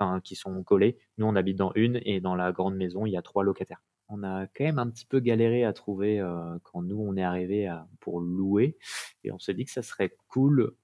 enfin 0.00 0.20
qui 0.22 0.34
sont 0.36 0.62
collées. 0.64 0.98
Nous, 1.18 1.26
on 1.26 1.36
habite 1.36 1.58
dans 1.58 1.72
une 1.74 2.00
et 2.04 2.20
dans 2.20 2.34
la 2.34 2.52
grande 2.52 2.76
maison, 2.76 3.06
il 3.06 3.12
y 3.12 3.16
a 3.16 3.22
3 3.22 3.44
locataires. 3.44 3.82
On 4.08 4.22
a 4.24 4.46
quand 4.46 4.64
même 4.64 4.78
un 4.78 4.90
petit 4.90 5.06
peu 5.06 5.20
galéré 5.20 5.64
à 5.64 5.72
trouver, 5.72 6.18
quand 6.64 6.82
nous 6.82 6.98
on 7.00 7.16
est 7.16 7.22
arrivés 7.22 7.66
à 7.66 7.88
pour 8.00 8.20
louer 8.20 8.76
et 9.24 9.32
on 9.32 9.38
s'est 9.38 9.54
dit 9.54 9.64
que 9.64 9.70
ça 9.70 9.82
serait 9.82 10.16
cool, 10.28 10.74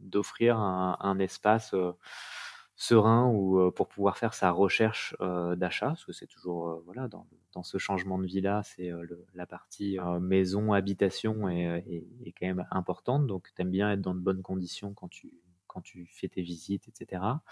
d'offrir 0.00 0.56
un 0.58 0.96
un 1.00 1.18
espace, 1.18 1.74
serein 2.78 3.28
où, 3.30 3.60
heu, 3.60 3.72
pour 3.72 3.88
pouvoir 3.88 4.18
faire 4.18 4.34
sa 4.34 4.52
recherche, 4.52 5.16
heu, 5.22 5.56
d'achat. 5.56 5.88
Parce 5.88 6.06
que 6.06 6.12
c'est 6.14 6.28
toujours, 6.28 6.70
heu, 6.70 6.82
voilà, 6.86 7.08
dans 7.08 7.26
dans 7.54 7.64
ce 7.64 7.78
changement 7.78 8.18
de 8.20 8.26
vie-là, 8.26 8.62
c'est, 8.64 8.90
heu, 8.90 9.02
le 9.04 9.26
la 9.34 9.46
partie, 9.46 9.98
maison, 10.20 10.72
habitation 10.74 11.48
est, 11.50 11.84
est 12.26 12.32
quand 12.38 12.46
même 12.46 12.66
importante. 12.72 13.26
Donc 13.28 13.48
tu 13.56 13.62
aimes 13.62 13.70
bien 13.72 13.92
être 13.92 14.02
dans 14.02 14.14
de 14.14 14.20
bonnes 14.20 14.42
conditions 14.42 14.94
quand 14.94 15.08
tu 15.08 15.32
quand 15.68 15.82
tu 15.82 16.06
fais 16.12 16.28
tes 16.28 16.42
visites 16.42 16.88
et 16.88 16.92
cetera. 16.94 17.42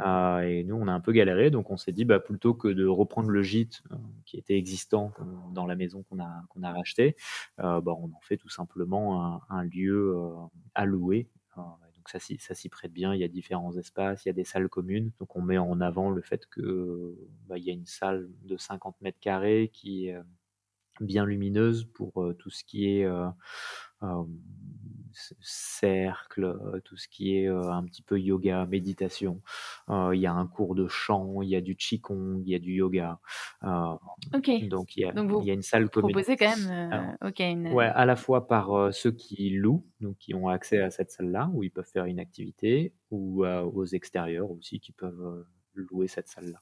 Heu 0.00 0.42
et 0.48 0.64
nous, 0.64 0.76
on 0.76 0.88
a 0.88 0.92
un 0.92 1.00
peu 1.00 1.12
galéré, 1.12 1.50
donc 1.50 1.70
on 1.70 1.76
s'est 1.78 1.92
dit: 1.92 2.04
«Bah, 2.06 2.20
plutôt 2.20 2.54
que 2.54 2.68
de 2.68 2.86
reprendre 2.86 3.30
le 3.30 3.42
gîte, 3.42 3.82
qui 4.26 4.38
était 4.38 4.56
existant 4.58 5.12
dans 5.52 5.66
la 5.66 5.76
maison 5.76 6.02
qu'on 6.04 6.20
a 6.20 6.42
qu'on 6.50 6.62
a 6.62 6.72
racheté, 6.72 7.16
bah, 7.58 7.82
on 7.86 8.06
en 8.12 8.20
fait 8.22 8.36
tout 8.38 8.48
simplement 8.50 9.24
un 9.26 9.42
un 9.50 9.64
lieu, 9.64 10.16
à 10.74 10.84
louer». 10.86 11.28
Ça 12.08 12.18
s'y 12.54 12.68
prête 12.68 12.92
bien. 12.92 13.14
Il 13.14 13.20
y 13.20 13.24
a 13.24 13.28
différents 13.28 13.76
espaces, 13.76 14.24
il 14.24 14.28
y 14.28 14.30
a 14.30 14.34
des 14.34 14.44
salles 14.44 14.68
communes. 14.68 15.12
Donc 15.20 15.36
on 15.36 15.42
met 15.42 15.58
en 15.58 15.80
avant 15.80 16.10
le 16.10 16.22
fait 16.22 16.46
que, 16.46 17.16
bah, 17.48 17.58
y 17.58 17.70
a 17.70 17.72
une 17.74 17.86
salle 17.86 18.28
de 18.44 18.56
50 18.56 19.00
mètres 19.02 19.20
carrés 19.20 19.70
qui 19.72 20.08
est, 20.08 20.14
heu, 20.16 20.24
bien 21.00 21.26
lumineuse 21.26 21.84
pour, 21.94 22.24
heu, 22.24 22.34
tout 22.34 22.50
ce 22.50 22.64
qui 22.64 22.88
est, 22.90 23.04
heu, 23.06 23.26
hem, 24.02 24.26
cercle, 25.40 26.80
tout 26.84 26.96
ce 26.96 27.08
qui 27.08 27.36
est 27.36 27.48
un 27.48 27.84
petit 27.84 28.02
peu 28.02 28.18
yoga, 28.18 28.66
méditation. 28.66 29.40
Il 29.88 30.18
y 30.18 30.26
a 30.26 30.32
un 30.32 30.46
cours 30.46 30.74
de 30.74 30.86
chant, 30.88 31.42
il 31.42 31.48
y 31.48 31.56
a 31.56 31.60
du 31.60 31.76
qigong, 31.76 32.42
il 32.44 32.50
y 32.50 32.54
a 32.54 32.58
du 32.58 32.72
yoga. 32.72 33.18
ok. 33.62 34.68
Donc 34.68 34.96
il 34.96 35.00
y 35.00 35.04
a, 35.04 35.12
donc 35.12 35.30
vous 35.30 35.40
il 35.40 35.46
y 35.46 35.50
a 35.50 35.54
une 35.54 35.62
salle 35.62 35.88
proposez 35.88 36.36
quand 36.36 36.56
même, 36.56 37.16
une... 37.38 37.72
Ouais, 37.72 37.86
à 37.86 38.06
la 38.06 38.16
fois 38.16 38.46
par 38.46 38.92
ceux 38.92 39.12
qui 39.12 39.50
louent, 39.50 39.86
donc 40.00 40.18
qui 40.18 40.34
ont 40.34 40.48
accès 40.48 40.80
à 40.80 40.90
cette 40.90 41.10
salle-là, 41.10 41.50
où 41.52 41.62
ils 41.62 41.70
peuvent 41.70 41.90
faire 41.90 42.04
une 42.04 42.20
activité, 42.20 42.92
ou 43.10 43.44
aux 43.46 43.86
extérieurs 43.86 44.50
aussi 44.50 44.80
qui 44.80 44.92
peuvent 44.92 45.44
louer 45.74 46.08
cette 46.08 46.28
salle-là 46.28 46.60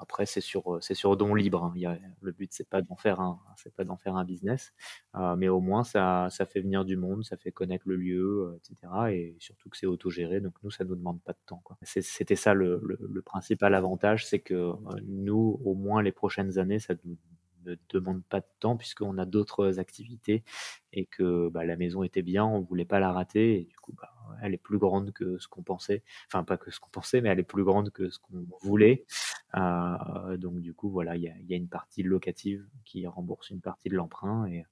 après, 0.00 0.26
c'est 0.26 0.40
sur, 0.40 0.74
euh, 0.74 0.80
c'est 0.80 0.94
sur 0.94 1.16
don 1.16 1.34
libre. 1.34 1.64
Hein. 1.64 1.72
Y 1.76 1.86
a, 1.86 1.98
le 2.20 2.32
but, 2.32 2.52
c'est 2.52 2.68
pas 2.68 2.82
d'en 2.82 2.96
faire 2.96 3.20
un, 3.20 3.40
c'est 3.56 3.74
pas 3.74 3.84
d'en 3.84 3.96
faire 3.96 4.16
un 4.16 4.24
business, 4.24 4.72
euh, 5.16 5.36
mais 5.36 5.48
au 5.48 5.60
moins 5.60 5.84
ça, 5.84 6.28
ça 6.30 6.46
fait 6.46 6.60
venir 6.60 6.84
du 6.84 6.96
monde, 6.96 7.24
ça 7.24 7.36
fait 7.36 7.52
connaître 7.52 7.84
le 7.88 7.96
lieu, 7.96 8.52
euh, 8.52 8.56
etc. 8.56 8.92
Et 9.10 9.36
surtout 9.38 9.70
que 9.70 9.76
c'est 9.76 9.86
autogéré, 9.86 10.40
donc 10.40 10.54
nous, 10.62 10.70
ça 10.70 10.84
nous 10.84 10.94
demande 10.94 11.20
pas 11.22 11.32
de 11.32 11.38
temps. 11.46 11.60
Quoi. 11.64 11.76
c'était 11.82 12.36
ça 12.36 12.54
le, 12.54 12.80
le, 12.82 13.22
principal 13.22 13.74
avantage, 13.74 14.26
c'est 14.26 14.38
que 14.38 14.72
nous, 15.06 15.60
au 15.64 15.74
moins 15.74 16.02
les 16.02 16.12
prochaines 16.12 16.58
années, 16.58 16.78
ça 16.78 16.94
nous 17.04 17.16
ne 17.70 17.76
demande 17.90 18.22
pas 18.24 18.40
de 18.40 18.46
temps 18.60 18.76
puisqu'on 18.76 19.18
a 19.18 19.24
d'autres 19.24 19.78
activités 19.78 20.44
et 20.92 21.06
que 21.06 21.48
bah, 21.48 21.64
la 21.64 21.76
maison 21.76 22.02
était 22.02 22.22
bien, 22.22 22.44
on 22.44 22.60
voulait 22.60 22.84
pas 22.84 23.00
la 23.00 23.12
rater 23.12 23.60
et 23.60 23.64
du 23.64 23.76
coup 23.76 23.92
bah, 23.92 24.10
elle 24.42 24.54
est 24.54 24.58
plus 24.58 24.78
grande 24.78 25.12
que 25.12 25.38
ce 25.38 25.48
qu'on 25.48 25.62
pensait, 25.62 26.02
enfin 26.26 26.44
pas 26.44 26.56
que 26.56 26.70
ce 26.70 26.80
qu'on 26.80 26.90
pensait, 26.90 27.20
mais 27.20 27.28
elle 27.28 27.40
est 27.40 27.44
plus 27.44 27.64
grande 27.64 27.90
que 27.90 28.10
ce 28.10 28.18
qu'on 28.18 28.46
voulait. 28.60 29.04
Euh, 29.56 30.36
donc 30.36 30.60
du 30.60 30.74
coup 30.74 30.90
voilà, 30.90 31.16
il 31.16 31.22
y 31.22 31.54
a, 31.54 31.56
une 31.56 31.68
partie 31.68 32.02
locative 32.02 32.66
qui 32.84 33.06
rembourse 33.06 33.50
une 33.50 33.60
partie 33.60 33.88
de 33.88 33.94
l'emprunt 33.94 34.46
et, 34.46 34.64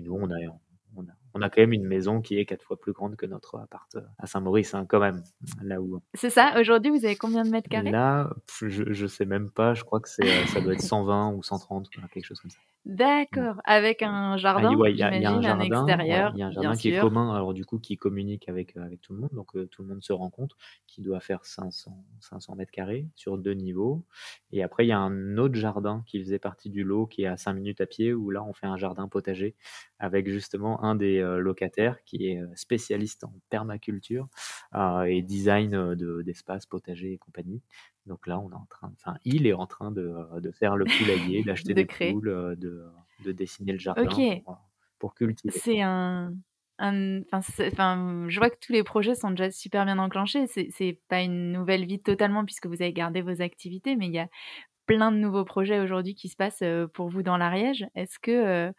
nous 0.00 0.14
on 0.14 0.30
a, 0.30 1.12
quand 1.34 1.58
même 1.58 1.72
une 1.72 1.86
maison 1.86 2.20
qui 2.20 2.38
est 2.38 2.44
quatre 2.44 2.62
fois 2.62 2.78
plus 2.78 2.92
grande 2.92 3.16
que 3.16 3.26
notre 3.26 3.58
appart 3.58 3.94
euh, 3.96 4.00
à 4.18 4.26
Saint-Maurice, 4.26 4.74
hein, 4.74 4.86
quand 4.88 5.00
même. 5.00 5.22
Là 5.62 5.80
où... 5.80 6.00
C'est 6.14 6.30
ça, 6.30 6.54
aujourd'hui, 6.60 6.90
vous 6.90 7.04
avez 7.04 7.16
combien 7.16 7.44
de 7.44 7.50
mètres 7.50 7.68
carrés? 7.68 7.90
Là, 7.90 8.30
je, 8.60 9.02
ne 9.02 9.06
sais 9.08 9.24
même 9.24 9.50
pas, 9.50 9.74
je 9.74 9.84
crois 9.84 10.00
que 10.00 10.08
c'est, 10.08 10.24
euh, 10.24 10.46
ça 10.46 10.60
doit 10.60 10.74
être 10.74 10.82
120 10.82 11.32
ou 11.32 11.42
130, 11.42 11.88
quelque 12.12 12.24
chose 12.24 12.40
comme 12.40 12.50
ça. 12.50 12.58
D'accord, 12.84 13.60
avec 13.64 14.02
un 14.02 14.36
jardin, 14.36 14.72
il 14.86 14.96
y, 14.96 15.02
a 15.02 15.08
un 15.08 15.42
jardin, 15.42 15.60
extérieur, 15.60 16.32
il 16.34 16.38
y 16.38 16.42
a 16.42 16.46
un 16.46 16.52
jardin 16.52 16.74
qui 16.74 16.90
est 16.90 17.00
commun, 17.00 17.34
alors 17.34 17.52
du 17.52 17.64
coup, 17.64 17.78
qui 17.78 17.96
communique 17.96 18.48
avec, 18.48 18.76
euh, 18.76 18.82
avec 18.82 19.00
tout 19.02 19.12
le 19.12 19.20
monde, 19.20 19.30
donc 19.32 19.52
tout 19.70 19.82
le 19.82 19.88
monde 19.88 20.02
se 20.02 20.12
rend 20.12 20.30
compte, 20.30 20.52
qui 20.86 21.02
doit 21.02 21.20
faire 21.20 21.44
500, 21.44 22.04
500 22.20 22.54
mètres 22.56 22.72
carrés 22.72 23.06
sur 23.14 23.36
deux 23.36 23.52
niveaux. 23.52 24.04
Et 24.52 24.62
après, 24.62 24.86
il 24.86 24.88
y 24.88 24.92
a 24.92 24.98
un 24.98 25.36
autre 25.36 25.54
jardin 25.54 26.02
qui 26.06 26.18
faisait 26.22 26.38
partie 26.38 26.70
du 26.70 26.82
lot, 26.82 27.06
qui 27.06 27.22
est 27.22 27.26
à 27.26 27.36
5 27.36 27.52
minutes 27.52 27.80
à 27.80 27.86
pied, 27.86 28.14
où 28.14 28.30
là, 28.30 28.42
on 28.42 28.54
fait 28.54 28.66
un 28.66 28.76
jardin 28.76 29.06
potager 29.08 29.54
avec 29.98 30.28
justement 30.28 30.82
un 30.82 30.94
des 30.94 31.17
euh, 31.20 31.38
locataire 31.38 32.02
qui 32.04 32.28
est 32.28 32.40
euh, 32.40 32.48
spécialiste 32.54 33.24
en 33.24 33.32
permaculture 33.50 34.28
euh, 34.74 35.02
et 35.02 35.22
design 35.22 35.94
d'espaces 36.24 36.66
potagers 36.66 37.12
et 37.12 37.18
compagnie. 37.18 37.62
Donc 38.06 38.26
là, 38.26 38.38
on 38.38 38.50
est 38.50 38.54
en 38.54 38.66
train, 38.68 38.92
enfin, 38.94 39.16
il 39.24 39.46
est 39.46 39.52
en 39.52 39.66
train 39.66 39.90
de, 39.90 40.14
de 40.40 40.50
faire 40.50 40.76
le 40.76 40.84
poulailler, 40.84 41.42
d'acheter 41.44 41.74
des 41.74 41.84
poules, 41.84 42.56
de, 42.58 42.86
de, 43.24 43.32
dessiner 43.32 43.72
le 43.72 43.78
jardin 43.78 44.08
pour, 44.98 45.14
cultiver. 45.14 45.52
C'est 45.52 45.82
un, 45.82 46.32
enfin, 46.80 48.26
je 48.28 48.38
vois 48.38 48.50
que 48.50 48.58
tous 48.60 48.72
les 48.72 48.82
projets 48.82 49.14
sont 49.14 49.30
déjà 49.30 49.50
super 49.50 49.84
bien 49.84 49.98
enclenchés. 49.98 50.46
C'est 50.46 51.00
pas 51.08 51.20
une 51.20 51.52
nouvelle 51.52 51.84
vie 51.84 52.00
totalement 52.00 52.44
puisque 52.44 52.66
vous 52.66 52.80
avez 52.82 52.92
gardé 52.92 53.20
vos 53.20 53.42
activités, 53.42 53.94
mais 53.94 54.06
il 54.06 54.14
y 54.14 54.18
a 54.18 54.28
plein 54.86 55.12
de 55.12 55.18
nouveaux 55.18 55.44
projets 55.44 55.80
aujourd'hui 55.80 56.14
qui 56.14 56.28
se 56.30 56.36
passent 56.36 56.64
pour 56.94 57.10
vous 57.10 57.22
dans 57.22 57.36
l'Ariège. 57.36 57.86
Est-ce 57.94 58.18
que 58.18 58.72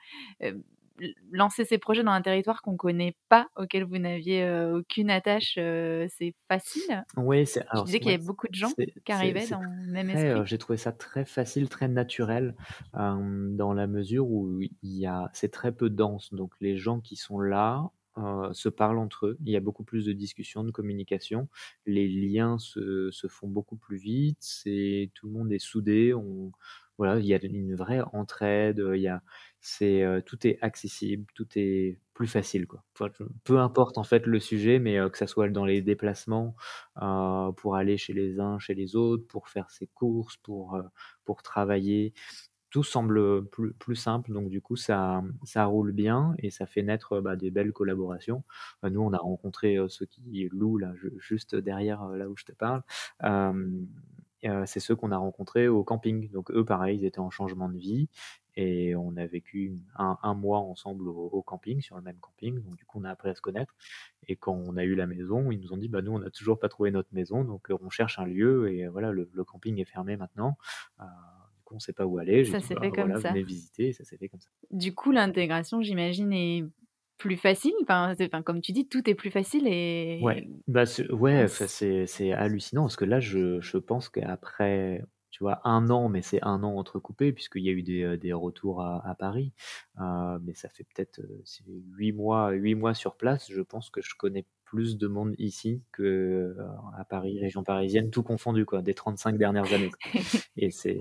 lancer 1.31 1.65
ces 1.65 1.77
projets 1.77 2.03
dans 2.03 2.11
un 2.11 2.21
territoire 2.21 2.61
qu'on 2.61 2.73
ne 2.73 2.77
connaît 2.77 3.15
pas, 3.29 3.47
auquel 3.55 3.83
vous 3.83 3.97
n'aviez 3.97 4.49
aucune 4.73 5.09
attache, 5.09 5.53
c'est 5.55 6.33
facile 6.47 7.03
Oui, 7.17 7.45
c'est. 7.45 7.63
Je 7.73 7.83
disais 7.83 7.99
qu'il 7.99 8.11
y 8.11 8.15
avait 8.15 8.23
beaucoup 8.23 8.47
de 8.47 8.55
gens 8.55 8.71
qui 9.05 9.11
arrivaient 9.11 9.47
dans 9.47 9.61
le 9.61 9.91
même 9.91 10.09
esprit. 10.09 10.41
J'ai 10.45 10.57
trouvé 10.57 10.77
ça 10.77 10.91
très 10.91 11.25
facile, 11.25 11.69
très 11.69 11.87
naturel, 11.87 12.55
dans 12.93 13.73
la 13.73 13.87
mesure 13.87 14.27
où 14.27 14.61
il 14.61 14.69
y 14.81 15.05
a, 15.05 15.29
c'est 15.33 15.51
très 15.51 15.71
peu 15.71 15.89
dense. 15.89 16.33
Donc 16.33 16.53
les 16.59 16.77
gens 16.77 16.99
qui 16.99 17.15
sont 17.15 17.39
là 17.39 17.89
se 18.51 18.69
parlent 18.69 18.99
entre 18.99 19.27
eux. 19.27 19.37
Il 19.45 19.51
y 19.51 19.55
a 19.55 19.61
beaucoup 19.61 19.83
plus 19.83 20.05
de 20.05 20.13
discussions, 20.13 20.63
de 20.63 20.71
communication. 20.71 21.47
Les 21.85 22.07
liens 22.07 22.57
se, 22.57 23.09
se 23.11 23.27
font 23.27 23.47
beaucoup 23.47 23.77
plus 23.77 23.97
vite. 23.97 24.37
C'est 24.41 25.11
tout 25.13 25.27
le 25.27 25.33
monde 25.33 25.51
est 25.51 25.59
soudé. 25.59 26.13
On, 26.13 26.51
voilà, 26.99 27.19
il 27.19 27.25
y 27.25 27.33
a 27.33 27.39
une 27.43 27.73
vraie 27.75 28.01
entraide. 28.13 28.83
Il 28.93 29.01
y 29.01 29.07
a 29.07 29.23
c'est 29.61 30.03
tout 30.25 30.45
est 30.47 30.57
accessible, 30.61 31.25
tout 31.35 31.47
est 31.55 31.99
plus 32.13 32.27
facile 32.27 32.67
quoi. 32.67 32.83
peu 33.43 33.59
importe 33.59 33.97
en 33.97 34.03
fait 34.03 34.25
le 34.25 34.39
sujet, 34.39 34.79
mais 34.79 34.97
que 35.11 35.17
ça 35.17 35.27
soit 35.27 35.49
dans 35.49 35.65
les 35.65 35.81
déplacements 35.81 36.55
pour 37.57 37.75
aller 37.75 37.97
chez 37.97 38.13
les 38.13 38.39
uns, 38.39 38.59
chez 38.59 38.75
les 38.75 38.95
autres, 38.95 39.25
pour 39.27 39.49
faire 39.49 39.69
ses 39.71 39.87
courses, 39.87 40.37
pour 40.37 40.79
pour 41.25 41.41
travailler, 41.43 42.13
tout 42.69 42.83
semble 42.83 43.47
plus, 43.49 43.73
plus 43.73 43.95
simple. 43.95 44.31
Donc 44.31 44.49
du 44.49 44.61
coup 44.61 44.75
ça 44.75 45.23
ça 45.43 45.65
roule 45.65 45.91
bien 45.91 46.35
et 46.39 46.51
ça 46.51 46.65
fait 46.65 46.83
naître 46.83 47.19
bah, 47.21 47.35
des 47.35 47.51
belles 47.51 47.73
collaborations. 47.73 48.43
nous 48.83 49.01
on 49.01 49.13
a 49.13 49.17
rencontré 49.17 49.77
ceux 49.89 50.05
qui 50.05 50.47
louent 50.51 50.77
là 50.77 50.93
juste 51.17 51.55
derrière 51.55 52.07
là 52.09 52.29
où 52.29 52.37
je 52.37 52.45
te 52.45 52.53
parle 52.53 52.83
c'est 54.65 54.79
ceux 54.79 54.95
qu'on 54.95 55.11
a 55.11 55.17
rencontrés 55.17 55.67
au 55.67 55.83
camping. 55.83 56.29
Donc 56.31 56.51
eux, 56.51 56.65
pareil, 56.65 56.99
ils 56.99 57.05
étaient 57.05 57.19
en 57.19 57.29
changement 57.29 57.69
de 57.69 57.77
vie 57.77 58.07
et 58.55 58.95
on 58.95 59.15
a 59.15 59.25
vécu 59.25 59.73
un, 59.95 60.33
mois 60.33 60.59
ensemble 60.59 61.07
au, 61.07 61.41
camping, 61.41 61.81
sur 61.81 61.95
le 61.95 62.01
même 62.01 62.17
camping. 62.19 62.61
Donc 62.61 62.75
du 62.75 62.85
coup, 62.85 62.99
on 62.99 63.05
a 63.05 63.09
appris 63.09 63.29
à 63.29 63.35
se 63.35 63.41
connaître. 63.41 63.73
Et 64.27 64.35
quand 64.35 64.53
on 64.53 64.75
a 64.75 64.83
eu 64.83 64.95
la 64.95 65.07
maison, 65.07 65.51
ils 65.51 65.59
nous 65.59 65.71
ont 65.71 65.77
dit, 65.77 65.87
bah 65.87 66.01
nous, 66.01 66.11
on 66.11 66.19
n'a 66.19 66.29
toujours 66.29 66.59
pas 66.59 66.67
trouvé 66.67 66.91
notre 66.91 67.09
maison, 67.13 67.43
donc 67.43 67.67
on 67.81 67.89
cherche 67.89 68.19
un 68.19 68.25
lieu 68.25 68.71
et 68.71 68.87
voilà, 68.87 69.11
le, 69.11 69.25
camping 69.45 69.79
est 69.79 69.85
fermé 69.85 70.17
maintenant. 70.17 70.57
du 70.99 71.63
coup, 71.63 71.73
on 71.73 71.77
ne 71.77 71.79
sait 71.81 71.93
pas 71.93 72.05
où 72.05 72.17
aller. 72.17 72.43
Ça 72.45 72.59
s'est 72.59 72.75
fait 72.75 72.89
bah, 72.89 73.03
comme 73.03 73.17
ça. 73.21 73.31
Visiter, 73.31 73.93
ça 73.93 74.03
s'est 74.03 74.17
fait 74.17 74.27
comme 74.27 74.41
ça. 74.41 74.49
Du 74.71 74.93
coup, 74.93 75.11
l'intégration, 75.11 75.81
j'imagine, 75.81 76.33
est 76.33 76.65
plus 77.19 77.37
facile. 77.37 77.73
Enfin, 77.83 78.15
enfin, 78.19 78.41
comme 78.41 78.61
tu 78.61 78.71
dis, 78.71 78.87
tout 78.87 79.07
est 79.07 79.13
plus 79.13 79.29
facile 79.29 79.67
et. 79.67 80.19
Ouais, 80.23 80.47
bah, 80.67 80.85
ouais, 81.11 81.47
c'est 81.47 82.31
hallucinant 82.31 82.83
parce 82.83 82.95
que 82.95 83.05
là, 83.05 83.19
je, 83.19 83.61
je 83.61 83.77
pense 83.77 84.09
qu'après, 84.09 85.03
tu 85.29 85.43
vois, 85.43 85.61
un 85.65 85.89
an, 85.89 86.09
mais 86.09 86.23
c'est 86.23 86.41
un 86.41 86.63
an 86.63 86.75
entrecoupé 86.77 87.31
puisqu'il 87.31 87.63
y 87.63 87.69
a 87.69 87.73
eu 87.73 87.83
des, 87.83 88.17
des 88.17 88.33
retours 88.33 88.81
à, 88.81 89.07
à 89.07 89.13
Paris. 89.13 89.53
Euh, 90.01 90.39
mais 90.41 90.55
ça 90.55 90.69
fait 90.69 90.85
peut-être 90.85 91.21
huit 91.67 92.13
mois, 92.13 92.49
huit 92.51 92.73
mois 92.75 92.95
sur 92.95 93.15
place. 93.15 93.51
Je 93.51 93.61
pense 93.61 93.91
que 93.91 94.01
je 94.01 94.15
connais 94.17 94.45
plus 94.69 94.99
de 94.99 95.07
monde 95.07 95.33
ici 95.39 95.81
que 95.91 96.03
euh, 96.03 96.55
à 96.95 97.03
Paris, 97.03 97.39
région 97.39 97.63
parisienne, 97.63 98.11
tout 98.11 98.21
confondu, 98.21 98.65
quoi, 98.65 98.83
des 98.83 98.93
35 98.93 99.35
dernières 99.35 99.73
années. 99.73 99.89
Et 100.57 100.69
c'est 100.69 100.99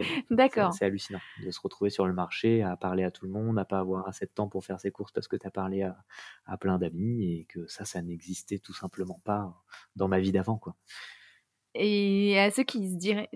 c'est 0.73 0.87
hallucinant 0.87 1.21
de 1.45 1.51
se 1.51 1.61
retrouver 1.61 1.91
sur 1.91 2.07
le 2.07 2.15
marché, 2.15 2.63
à 2.63 2.77
parler 2.77 3.05
à 3.05 3.11
tout 3.11 3.27
le 3.27 3.31
monde, 3.31 3.59
à 3.59 3.67
pas 3.67 3.79
avoir 3.79 4.09
assez 4.09 4.25
de 4.25 4.31
temps 4.31 4.49
pour 4.49 4.65
faire 4.65 4.81
ses 4.81 4.91
courses 4.91 5.13
parce 5.13 5.29
que 5.29 5.37
tu 5.37 5.47
as 5.47 5.51
parlé 5.51 5.83
à, 5.83 5.99
à 6.47 6.57
plein 6.57 6.79
d'amis 6.79 7.41
et 7.41 7.45
que 7.45 7.67
ça, 7.67 7.85
ça 7.85 8.01
n'existait 8.01 8.59
tout 8.59 8.73
simplement 8.73 9.21
pas 9.25 9.63
dans 9.97 10.09
ma 10.09 10.19
vie 10.19 10.33
d'avant, 10.33 10.57
quoi. 10.57 10.75
Et 11.75 12.39
à 12.39 12.51
ceux 12.51 12.65
qui 12.65 12.91
se 12.91 12.97
diraient, 12.97 13.29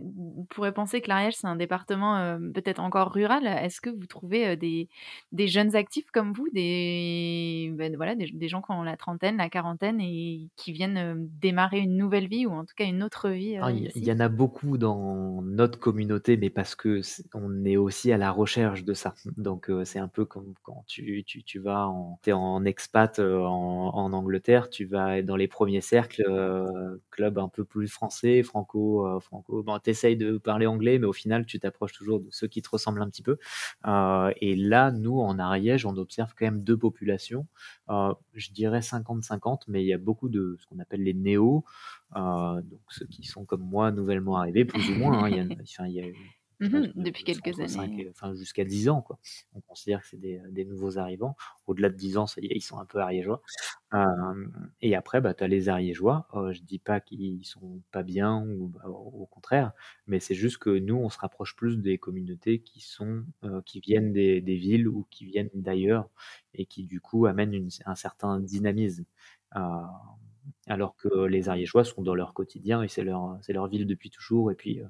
pourraient 0.49 0.73
penser 0.73 1.03
que 1.03 1.09
l'Ariège, 1.09 1.35
c'est 1.37 1.47
un 1.47 1.57
département 1.57 2.17
euh, 2.17 2.39
peut-être 2.55 2.81
encore 2.81 3.13
rural, 3.13 3.47
est-ce 3.47 3.81
que 3.81 3.91
vous 3.91 4.07
trouvez 4.07 4.49
euh, 4.49 4.57
des, 4.57 4.89
des, 5.33 5.49
jeunes 5.49 5.77
actifs 5.77 6.11
comme 6.11 6.33
vous, 6.33 6.49
des, 6.53 7.71
ben, 7.77 7.95
voilà, 7.95 8.15
des, 8.15 8.49
gens 8.49 8.63
qui 8.63 8.73
ont 8.73 8.83
la 8.83 8.97
trentaine, 8.97 9.37
la 9.37 9.51
quarantaine 9.51 10.01
et 10.01 10.49
qui 10.57 10.73
viennent 10.73 10.97
euh, 10.97 11.15
démarrer 11.17 11.81
une 11.81 11.97
nouvelle 11.97 12.27
vie 12.27 12.47
ou 12.47 12.53
en 12.53 12.65
tout 12.65 12.75
cas 12.75 12.87
une 12.87 13.03
autre 13.03 13.29
vie 13.29 13.59
ah, 13.61 13.71
Il 13.71 14.05
y, 14.05 14.13
en 14.13 14.21
a 14.21 14.31
beaucoup 14.31 14.79
dans 14.79 15.43
notre 15.43 15.79
communauté, 15.79 16.39
mais 16.39 16.51
parce 16.51 16.75
que 16.75 17.01
est, 17.01 17.25
on 17.35 17.65
est 17.67 17.77
aussi 17.77 18.13
à 18.13 18.19
la 18.19 18.31
recherche 18.31 18.85
de 18.85 18.95
ça. 18.95 19.15
Donc 19.37 19.71
c'est 19.85 19.99
un 19.99 20.09
peu 20.09 20.25
comme 20.25 20.55
quand 20.63 20.85
tu, 20.87 21.23
tu, 21.25 21.43
tu 21.45 21.59
vas 21.59 21.87
en, 21.87 22.19
es 22.27 22.33
en 22.33 22.65
expat 22.65 23.19
en, 23.19 23.91
en, 23.95 24.13
Angleterre, 24.13 24.71
tu 24.71 24.87
vas 24.87 25.21
dans 25.23 25.37
les 25.37 25.49
premiers 25.49 25.81
cercles, 25.81 26.25
club 27.11 27.39
un 27.39 27.49
peu 27.49 27.65
plus 27.65 27.89
français 27.89 28.22
franco, 28.43 29.07
euh, 29.07 29.21
franco. 29.21 29.63
Bon, 29.63 29.79
t'essayes 29.79 30.17
de 30.17 30.39
parler 30.39 30.67
anglais, 30.67 30.99
mais 30.99 31.07
au 31.07 31.13
final, 31.13 31.47
tu 31.47 31.59
t'approches 31.59 31.93
toujours 31.93 32.21
de 32.21 32.29
ceux 32.31 32.47
qui 32.47 32.63
te 32.63 32.69
ressemblent 32.71 33.03
un 33.03 33.09
petit 33.09 33.23
peu. 33.23 33.39
Euh, 33.87 34.33
et 34.41 34.57
là, 34.57 34.91
nous, 34.91 35.19
en 35.21 35.39
Ariège, 35.39 35.87
on 35.87 35.97
observe 35.97 36.33
quand 36.39 36.47
même 36.47 36.63
deux 36.63 36.77
populations. 36.77 37.47
Euh, 37.91 38.15
je 38.35 38.51
dirais 38.51 38.81
50-50, 38.81 39.63
mais 39.69 39.83
il 39.83 39.87
y 39.87 39.93
a 39.93 39.99
beaucoup 39.99 40.29
de 40.29 40.57
ce 40.61 40.67
qu'on 40.67 40.79
appelle 40.79 41.03
les 41.03 41.15
néos, 41.15 41.65
donc 42.15 42.81
ceux 42.89 43.07
qui 43.07 43.25
sont 43.25 43.45
comme 43.45 43.63
moi, 43.63 43.91
nouvellement 43.91 44.37
arrivés, 44.37 44.65
plus 44.65 44.91
ou 44.91 44.95
moins. 44.95 45.25
Hein. 45.25 45.31
il 45.31 45.93
y 45.93 46.01
a, 46.01 46.05
Mmh 46.63 46.93
depuis 46.95 47.25
quelques 47.25 47.59
années. 47.59 48.09
enfin, 48.11 48.35
jusqu'à 48.35 48.65
10 48.65 48.89
ans, 48.89 49.03
quoi. 49.03 49.19
On 49.55 49.61
considère 49.61 50.01
que 50.03 50.07
c'est 50.09 50.17
des, 50.21 50.41
des 50.51 50.65
nouveaux 50.65 50.97
arrivants. 50.99 51.37
Au-delà 51.67 51.89
de 51.89 51.97
10 51.97 52.19
ans, 52.19 52.27
ça 52.27 52.41
y 52.41 52.47
est, 52.47 52.55
ils 52.55 52.63
sont 52.63 52.79
un 52.79 52.85
peu 52.85 52.99
ariégeois. 52.99 53.43
et 54.81 54.95
après, 54.95 55.21
bah, 55.21 55.35
tu 55.35 55.43
as 55.45 55.49
les 55.49 55.69
ariégeois. 55.69 56.29
je 56.53 56.61
dis 56.63 56.79
pas 56.79 57.01
qu'ils 57.01 57.45
sont 57.45 57.81
pas 57.91 58.03
bien 58.03 58.45
ou 58.47 58.69
bah, 58.69 58.89
au 58.89 59.27
contraire, 59.27 59.73
mais 60.07 60.21
c'est 60.21 60.35
juste 60.35 60.59
que 60.59 60.71
nous, 60.71 60.97
on 60.97 61.11
se 61.11 61.19
rapproche 61.19 61.57
plus 61.57 61.79
des 61.79 61.99
communautés 61.99 62.61
qui 62.61 62.81
sont, 62.81 63.25
qui 63.67 63.81
viennent 63.81 64.13
des, 64.13 64.41
des 64.41 64.57
villes 64.57 64.89
ou 64.89 65.07
qui 65.11 65.25
viennent 65.25 65.51
d'ailleurs 65.55 66.09
et 66.55 66.67
qui 66.67 66.85
du 66.85 67.01
coup 67.01 67.27
amènent 67.27 67.69
un 67.87 67.95
certain 67.95 68.41
dynamisme. 68.41 69.05
Alors 70.69 70.97
que 70.97 71.25
les 71.27 71.49
Ariégeois 71.49 71.85
sont 71.85 72.03
dans 72.03 72.15
leur 72.15 72.35
quotidien 72.35 72.83
et 72.83 72.89
c'est 72.89 73.03
leur, 73.03 73.37
c'est 73.43 73.53
leur 73.53 73.67
ville 73.69 73.87
depuis 73.87 74.11
toujours 74.11 74.51
et 74.51 74.55
puis 74.55 74.81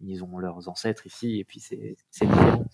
ils 0.00 0.22
ont 0.24 0.38
leurs 0.38 0.68
ancêtres 0.68 1.06
ici 1.06 1.38
et 1.38 1.44
puis 1.44 1.60
c'est, 1.60 1.96
différent. 2.20 2.64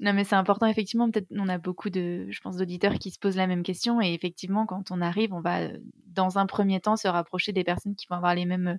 Non 0.00 0.12
mais 0.12 0.24
c'est 0.24 0.36
important 0.36 0.66
effectivement, 0.66 1.10
peut-être 1.10 1.28
on 1.30 1.48
a 1.48 1.58
beaucoup 1.58 1.90
de, 1.90 2.26
je 2.30 2.40
pense, 2.40 2.56
d'auditeurs 2.56 2.94
qui 2.94 3.10
se 3.10 3.18
posent 3.18 3.36
la 3.36 3.46
même 3.46 3.62
question 3.62 4.00
et 4.00 4.12
effectivement 4.12 4.66
quand 4.66 4.90
on 4.90 5.00
arrive, 5.00 5.32
on 5.32 5.40
va 5.40 5.68
dans 6.04 6.38
un 6.38 6.46
premier 6.46 6.80
temps 6.80 6.96
se 6.96 7.08
rapprocher 7.08 7.52
des 7.52 7.64
personnes 7.64 7.94
qui 7.94 8.06
vont 8.08 8.16
avoir 8.16 8.34
les 8.34 8.44
mêmes, 8.44 8.78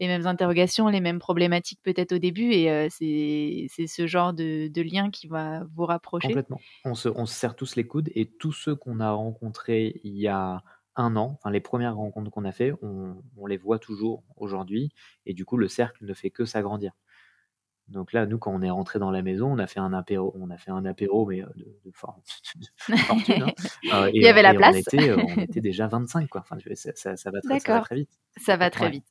les 0.00 0.06
mêmes 0.06 0.26
interrogations, 0.26 0.88
les 0.88 1.00
mêmes 1.00 1.18
problématiques 1.18 1.80
peut-être 1.82 2.12
au 2.12 2.18
début 2.18 2.52
et 2.52 2.88
c'est, 2.90 3.66
c'est 3.68 3.86
ce 3.86 4.06
genre 4.06 4.32
de, 4.32 4.68
de, 4.68 4.82
lien 4.82 5.10
qui 5.10 5.26
va 5.26 5.64
vous 5.74 5.84
rapprocher. 5.84 6.28
Complètement. 6.28 6.60
On 6.84 6.94
se, 6.94 7.08
on 7.08 7.26
se 7.26 7.34
serre 7.34 7.56
tous 7.56 7.76
les 7.76 7.86
coudes 7.86 8.10
et 8.14 8.26
tous 8.26 8.52
ceux 8.52 8.74
qu'on 8.74 9.00
a 9.00 9.10
rencontrés 9.10 10.00
il 10.04 10.16
y 10.16 10.28
a 10.28 10.62
un 10.96 11.16
an, 11.16 11.38
enfin 11.38 11.50
les 11.50 11.60
premières 11.60 11.96
rencontres 11.96 12.30
qu'on 12.30 12.44
a 12.44 12.52
fait, 12.52 12.72
on, 12.82 13.46
les 13.46 13.56
voit 13.56 13.78
toujours 13.78 14.22
aujourd'hui, 14.36 14.90
et 15.26 15.34
du 15.34 15.44
coup 15.44 15.56
le 15.56 15.68
cercle 15.68 16.04
ne 16.04 16.14
fait 16.14 16.30
que 16.30 16.44
s'agrandir. 16.44 16.92
Donc 17.88 18.14
là, 18.14 18.24
nous, 18.24 18.38
quand 18.38 18.50
on 18.50 18.62
est 18.62 18.70
rentré 18.70 18.98
dans 18.98 19.10
la 19.10 19.20
maison, 19.20 19.52
on 19.52 19.58
a 19.58 19.66
fait 19.66 19.80
un 19.80 19.92
apéro, 19.92 20.34
on 20.40 20.48
a 20.48 20.56
fait 20.56 20.70
un 20.70 20.86
apéro, 20.86 21.26
mais 21.26 21.42
de, 21.42 21.78
de, 21.84 21.90
fortune. 21.92 22.62
Hein. 23.42 23.52
Euh, 23.92 24.10
Il 24.14 24.22
y 24.22 24.26
avait 24.26 24.42
la 24.42 24.54
place. 24.54 24.76
Euh, 24.94 25.16
on 25.18 25.40
était, 25.42 25.60
déjà 25.60 25.86
25, 25.86 26.28
quoi. 26.30 26.40
Enfin, 26.40 26.56
ça, 26.74 27.16
ça, 27.16 27.30
va 27.30 27.40
très, 27.42 27.56
vite. 27.94 28.08
Ça 28.38 28.56
va 28.56 28.70
très 28.70 28.90
vite. 28.90 29.04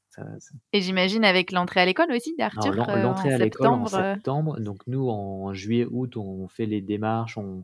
Et 0.73 0.81
j'imagine 0.81 1.23
avec 1.23 1.51
l'entrée 1.51 1.81
à 1.81 1.86
l'école 1.86 2.11
aussi 2.11 2.36
d'Arthur. 2.36 2.73
Euh, 2.89 3.01
l'entrée 3.03 3.31
à 3.31 3.38
l'école 3.38 3.67
en 3.67 3.86
septembre. 3.86 4.59
Donc 4.59 4.81
nous, 4.88 5.07
en 5.07 5.53
juillet, 5.53 5.86
août, 5.89 6.17
on 6.17 6.47
fait 6.47 6.65
les 6.65 6.81
démarches, 6.81 7.38
on, 7.38 7.63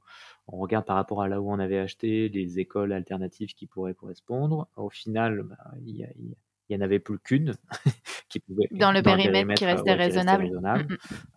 on 0.51 0.57
regarde 0.57 0.85
par 0.85 0.95
rapport 0.95 1.21
à 1.21 1.27
là 1.27 1.41
où 1.41 1.51
on 1.51 1.59
avait 1.59 1.79
acheté, 1.79 2.29
les 2.29 2.59
écoles 2.59 2.93
alternatives 2.93 3.53
qui 3.53 3.67
pourraient 3.67 3.93
correspondre. 3.93 4.67
Au 4.75 4.89
final, 4.89 5.43
bah, 5.43 5.57
il 5.85 6.35
n'y 6.75 6.81
en 6.81 6.85
avait 6.85 6.99
plus 6.99 7.19
qu'une 7.19 7.55
qui 8.29 8.39
pouvait 8.39 8.67
dans 8.71 8.91
le, 8.91 9.01
périmètre, 9.01 9.53
qui 9.55 9.65
restait 9.65 9.93
raisonnable. 9.93 10.49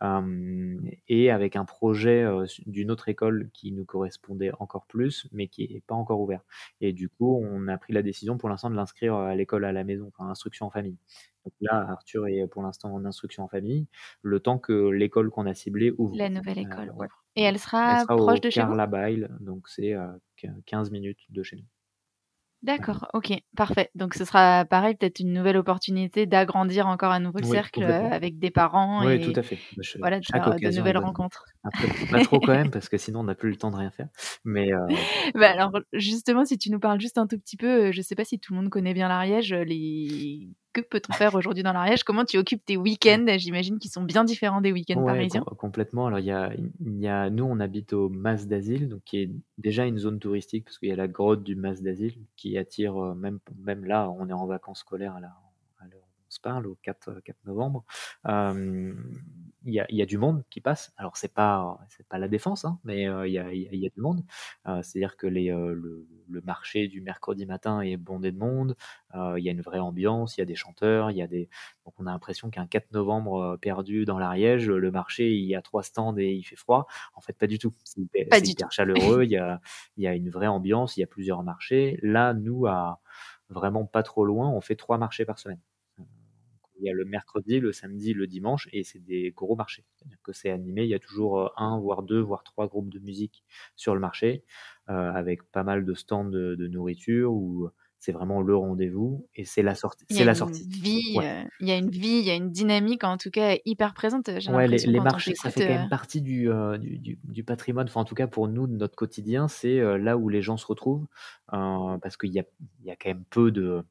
Mm, 0.00 0.06
mm. 0.06 0.90
et 1.08 1.30
avec 1.30 1.56
un 1.56 1.64
projet 1.64 2.26
d'une 2.66 2.90
autre 2.90 3.08
école 3.08 3.48
qui 3.52 3.72
nous 3.72 3.84
correspondait 3.84 4.52
encore 4.58 4.86
plus, 4.86 5.26
mais 5.32 5.48
qui 5.48 5.72
n'est 5.72 5.80
pas 5.80 5.94
encore 5.94 6.20
ouvert. 6.20 6.42
Et 6.80 6.92
du 6.92 7.08
coup, 7.08 7.40
on 7.42 7.68
a 7.68 7.78
pris 7.78 7.92
la 7.92 8.02
décision 8.02 8.38
pour 8.38 8.48
l'instant 8.48 8.70
de 8.70 8.76
l'inscrire 8.76 9.14
à 9.14 9.34
l'école 9.34 9.64
à 9.64 9.72
la 9.72 9.84
maison, 9.84 10.08
enfin 10.08 10.28
instruction 10.30 10.66
en 10.66 10.70
famille. 10.70 10.96
Donc 11.44 11.54
là, 11.60 11.86
Arthur 11.88 12.28
est 12.28 12.46
pour 12.46 12.62
l'instant 12.62 12.94
en 12.94 13.04
instruction 13.04 13.44
en 13.44 13.48
famille, 13.48 13.86
le 14.22 14.40
temps 14.40 14.58
que 14.58 14.90
l'école 14.90 15.30
qu'on 15.30 15.46
a 15.46 15.54
ciblée 15.54 15.92
ouvre. 15.98 16.16
La 16.16 16.28
nouvelle 16.28 16.58
école. 16.58 16.92
Et 17.34 17.42
elle 17.42 17.58
sera, 17.58 18.04
proche 18.06 18.40
de 18.40 18.50
chez 18.50 18.62
vous? 18.62 18.76
Bail, 18.86 19.28
donc 19.40 19.68
c'est 19.68 19.94
à 19.94 20.14
15 20.66 20.90
minutes 20.90 21.20
de 21.30 21.42
chez 21.42 21.56
nous. 21.56 21.64
D'accord, 22.62 23.08
ok, 23.12 23.32
parfait. 23.56 23.90
Donc 23.96 24.14
ce 24.14 24.24
sera 24.24 24.64
pareil, 24.64 24.94
peut-être 24.94 25.18
une 25.18 25.32
nouvelle 25.32 25.56
opportunité 25.56 26.26
d'agrandir 26.26 26.86
encore 26.86 27.10
à 27.10 27.18
nouveau 27.18 27.40
le 27.40 27.44
cercle 27.44 27.82
euh, 27.82 28.08
avec 28.10 28.38
des 28.38 28.52
parents 28.52 29.04
Oui, 29.04 29.20
tout 29.20 29.38
à 29.38 29.42
fait. 29.42 29.58
Bah, 29.76 29.82
voilà, 29.98 30.20
de 30.20 30.24
faire 30.24 30.48
euh, 30.48 30.56
de 30.56 30.76
nouvelles 30.76 30.98
rencontres. 30.98 31.44
pas 32.10 32.22
trop 32.22 32.38
quand 32.38 32.52
même, 32.52 32.70
parce 32.70 32.88
que 32.88 32.98
sinon 32.98 33.20
on 33.20 33.24
n'a 33.24 33.34
plus 33.34 33.50
le 33.50 33.56
temps 33.56 33.72
de 33.72 33.76
rien 33.76 33.90
faire. 33.90 34.08
Mais 34.44 34.72
euh, 34.72 34.78
Bah 35.34 35.50
alors 35.50 35.72
justement, 35.92 36.44
si 36.44 36.56
tu 36.56 36.70
nous 36.70 36.78
parles 36.78 37.00
juste 37.00 37.18
un 37.18 37.26
tout 37.26 37.38
petit 37.38 37.56
peu, 37.56 37.90
je 37.90 37.98
ne 37.98 38.02
sais 38.02 38.14
pas 38.14 38.24
si 38.24 38.38
tout 38.38 38.52
le 38.52 38.60
monde 38.60 38.70
connaît 38.70 38.94
bien 38.94 39.08
l'Ariège, 39.08 39.52
les 39.52 40.48
que 40.72 40.80
peut-on 40.80 41.12
faire 41.12 41.34
aujourd'hui 41.34 41.62
dans 41.62 41.72
l'Ariège 41.72 42.04
Comment 42.04 42.24
tu 42.24 42.38
occupes 42.38 42.64
tes 42.64 42.76
week-ends? 42.76 43.26
J'imagine 43.36 43.78
qu'ils 43.78 43.90
sont 43.90 44.02
bien 44.02 44.24
différents 44.24 44.60
des 44.60 44.72
week-ends 44.72 45.04
parisiens. 45.04 45.44
complètement. 45.58 46.06
Alors, 46.06 46.18
il 46.18 46.26
y 46.26 46.32
a, 46.32 46.52
y 46.80 47.08
a, 47.08 47.30
nous, 47.30 47.44
on 47.44 47.60
habite 47.60 47.92
au 47.92 48.08
Mas 48.08 48.46
d'Asile, 48.46 48.88
donc 48.88 49.02
qui 49.04 49.18
est 49.18 49.30
déjà 49.58 49.86
une 49.86 49.98
zone 49.98 50.18
touristique, 50.18 50.64
parce 50.64 50.78
qu'il 50.78 50.88
y 50.88 50.92
a 50.92 50.96
la 50.96 51.08
grotte 51.08 51.42
du 51.42 51.56
Mas 51.56 51.82
d'Asile 51.82 52.16
qui 52.36 52.56
attire, 52.58 52.96
euh, 52.96 53.14
même, 53.14 53.38
même 53.58 53.84
là, 53.84 54.10
on 54.18 54.28
est 54.28 54.32
en 54.32 54.46
vacances 54.46 54.80
scolaires 54.80 55.14
à 55.14 55.20
l'heure 55.20 55.42
on 56.32 56.34
se 56.34 56.40
parle, 56.40 56.66
au 56.66 56.78
4, 56.82 57.20
4 57.24 57.36
novembre. 57.44 57.84
Euh, 58.26 58.94
il 59.64 59.72
y, 59.72 60.02
a, 60.02 60.06
du 60.06 60.18
monde 60.18 60.44
qui 60.50 60.60
passe. 60.60 60.92
Alors, 60.96 61.16
c'est 61.16 61.32
pas, 61.32 61.78
c'est 61.88 62.06
pas 62.06 62.18
la 62.18 62.28
défense, 62.28 62.64
hein, 62.64 62.78
mais 62.84 63.02
il 63.02 63.32
y, 63.32 63.38
a, 63.38 63.52
y, 63.52 63.86
a, 63.86 63.90
du 63.90 64.00
monde. 64.00 64.24
C'est-à-dire 64.64 65.16
que 65.16 65.26
les, 65.26 65.48
le, 65.50 66.06
marché 66.44 66.88
du 66.88 67.00
mercredi 67.00 67.46
matin 67.46 67.80
est 67.80 67.96
bondé 67.96 68.32
de 68.32 68.38
monde. 68.38 68.76
Il 69.14 69.42
y 69.42 69.48
a 69.48 69.52
une 69.52 69.60
vraie 69.60 69.78
ambiance, 69.78 70.36
il 70.36 70.40
y 70.40 70.42
a 70.42 70.46
des 70.46 70.54
chanteurs, 70.54 71.10
il 71.10 71.16
y 71.16 71.22
a 71.22 71.26
des. 71.26 71.48
Donc, 71.84 71.94
on 71.98 72.06
a 72.06 72.10
l'impression 72.10 72.50
qu'un 72.50 72.66
4 72.66 72.92
novembre 72.92 73.56
perdu 73.60 74.04
dans 74.04 74.18
l'Ariège, 74.18 74.68
le 74.68 74.90
marché, 74.90 75.32
il 75.32 75.44
y 75.44 75.54
a 75.54 75.62
trois 75.62 75.82
stands 75.82 76.16
et 76.16 76.32
il 76.32 76.42
fait 76.42 76.56
froid. 76.56 76.86
En 77.14 77.20
fait, 77.20 77.34
pas 77.34 77.46
du 77.46 77.58
tout. 77.58 77.74
C'est 77.84 78.00
hyper, 78.00 78.72
chaleureux. 78.72 79.24
il, 79.24 79.30
y 79.30 79.36
a, 79.36 79.60
il 79.96 80.02
y 80.02 80.06
a 80.06 80.14
une 80.14 80.30
vraie 80.30 80.46
ambiance, 80.46 80.96
il 80.96 81.00
y 81.00 81.04
a 81.04 81.08
plusieurs 81.08 81.42
marchés. 81.42 81.98
Là, 82.02 82.34
nous, 82.34 82.66
à 82.66 83.00
vraiment 83.52 83.84
pas 83.84 84.02
trop 84.02 84.24
loin, 84.24 84.48
on 84.50 84.60
fait 84.60 84.76
trois 84.76 84.98
marchés 84.98 85.24
par 85.24 85.38
semaine. 85.38 85.60
Il 86.82 86.86
y 86.86 86.90
a 86.90 86.94
le 86.94 87.04
mercredi, 87.04 87.60
le 87.60 87.72
samedi, 87.72 88.12
le 88.12 88.26
dimanche, 88.26 88.68
et 88.72 88.82
c'est 88.82 88.98
des 88.98 89.30
gros 89.30 89.54
marchés. 89.54 89.84
C'est-à-dire 89.94 90.18
que 90.22 90.32
c'est 90.32 90.50
animé, 90.50 90.82
il 90.82 90.88
y 90.88 90.94
a 90.94 90.98
toujours 90.98 91.40
euh, 91.40 91.48
un, 91.56 91.78
voire 91.78 92.02
deux, 92.02 92.20
voire 92.20 92.42
trois 92.42 92.66
groupes 92.66 92.92
de 92.92 92.98
musique 92.98 93.44
sur 93.76 93.94
le 93.94 94.00
marché, 94.00 94.42
euh, 94.90 95.12
avec 95.12 95.44
pas 95.52 95.62
mal 95.62 95.84
de 95.84 95.94
stands 95.94 96.24
de, 96.24 96.56
de 96.56 96.66
nourriture 96.66 97.32
ou 97.32 97.68
c'est 98.00 98.10
vraiment 98.10 98.40
le 98.42 98.56
rendez-vous 98.56 99.28
et 99.36 99.44
c'est 99.44 99.62
la 99.62 99.76
sortie. 99.76 100.04
C'est 100.10 100.24
la 100.24 100.34
sortie. 100.34 100.66
Vie, 100.68 101.16
euh, 101.18 101.44
il 101.60 101.68
y 101.68 101.70
a 101.70 101.76
une 101.76 101.90
vie, 101.90 102.18
il 102.18 102.24
y 102.24 102.30
a 102.32 102.34
une 102.34 102.50
dynamique 102.50 103.04
en 103.04 103.16
tout 103.16 103.30
cas 103.30 103.54
hyper 103.64 103.94
présente. 103.94 104.28
Ouais, 104.48 104.66
les, 104.66 104.78
les 104.78 104.98
marchés, 104.98 105.36
ça 105.36 105.52
fait 105.52 105.68
quand 105.68 105.78
même 105.82 105.88
partie 105.88 106.20
du, 106.20 106.48
du, 106.80 107.16
du, 107.22 107.44
patrimoine. 107.44 107.86
Enfin, 107.86 108.00
en 108.00 108.04
tout 108.04 108.16
cas 108.16 108.26
pour 108.26 108.48
nous, 108.48 108.66
de 108.66 108.74
notre 108.74 108.96
quotidien, 108.96 109.46
c'est 109.46 109.78
là 109.98 110.16
où 110.16 110.28
les 110.28 110.42
gens 110.42 110.56
se 110.56 110.66
retrouvent 110.66 111.06
parce 111.46 112.16
qu'il 112.16 112.32
y 112.32 112.40
a, 112.40 112.44
y 112.82 112.90
a 112.90 112.96
quand 112.96 113.10
même 113.10 113.24
peu 113.30 113.52
de 113.52 113.84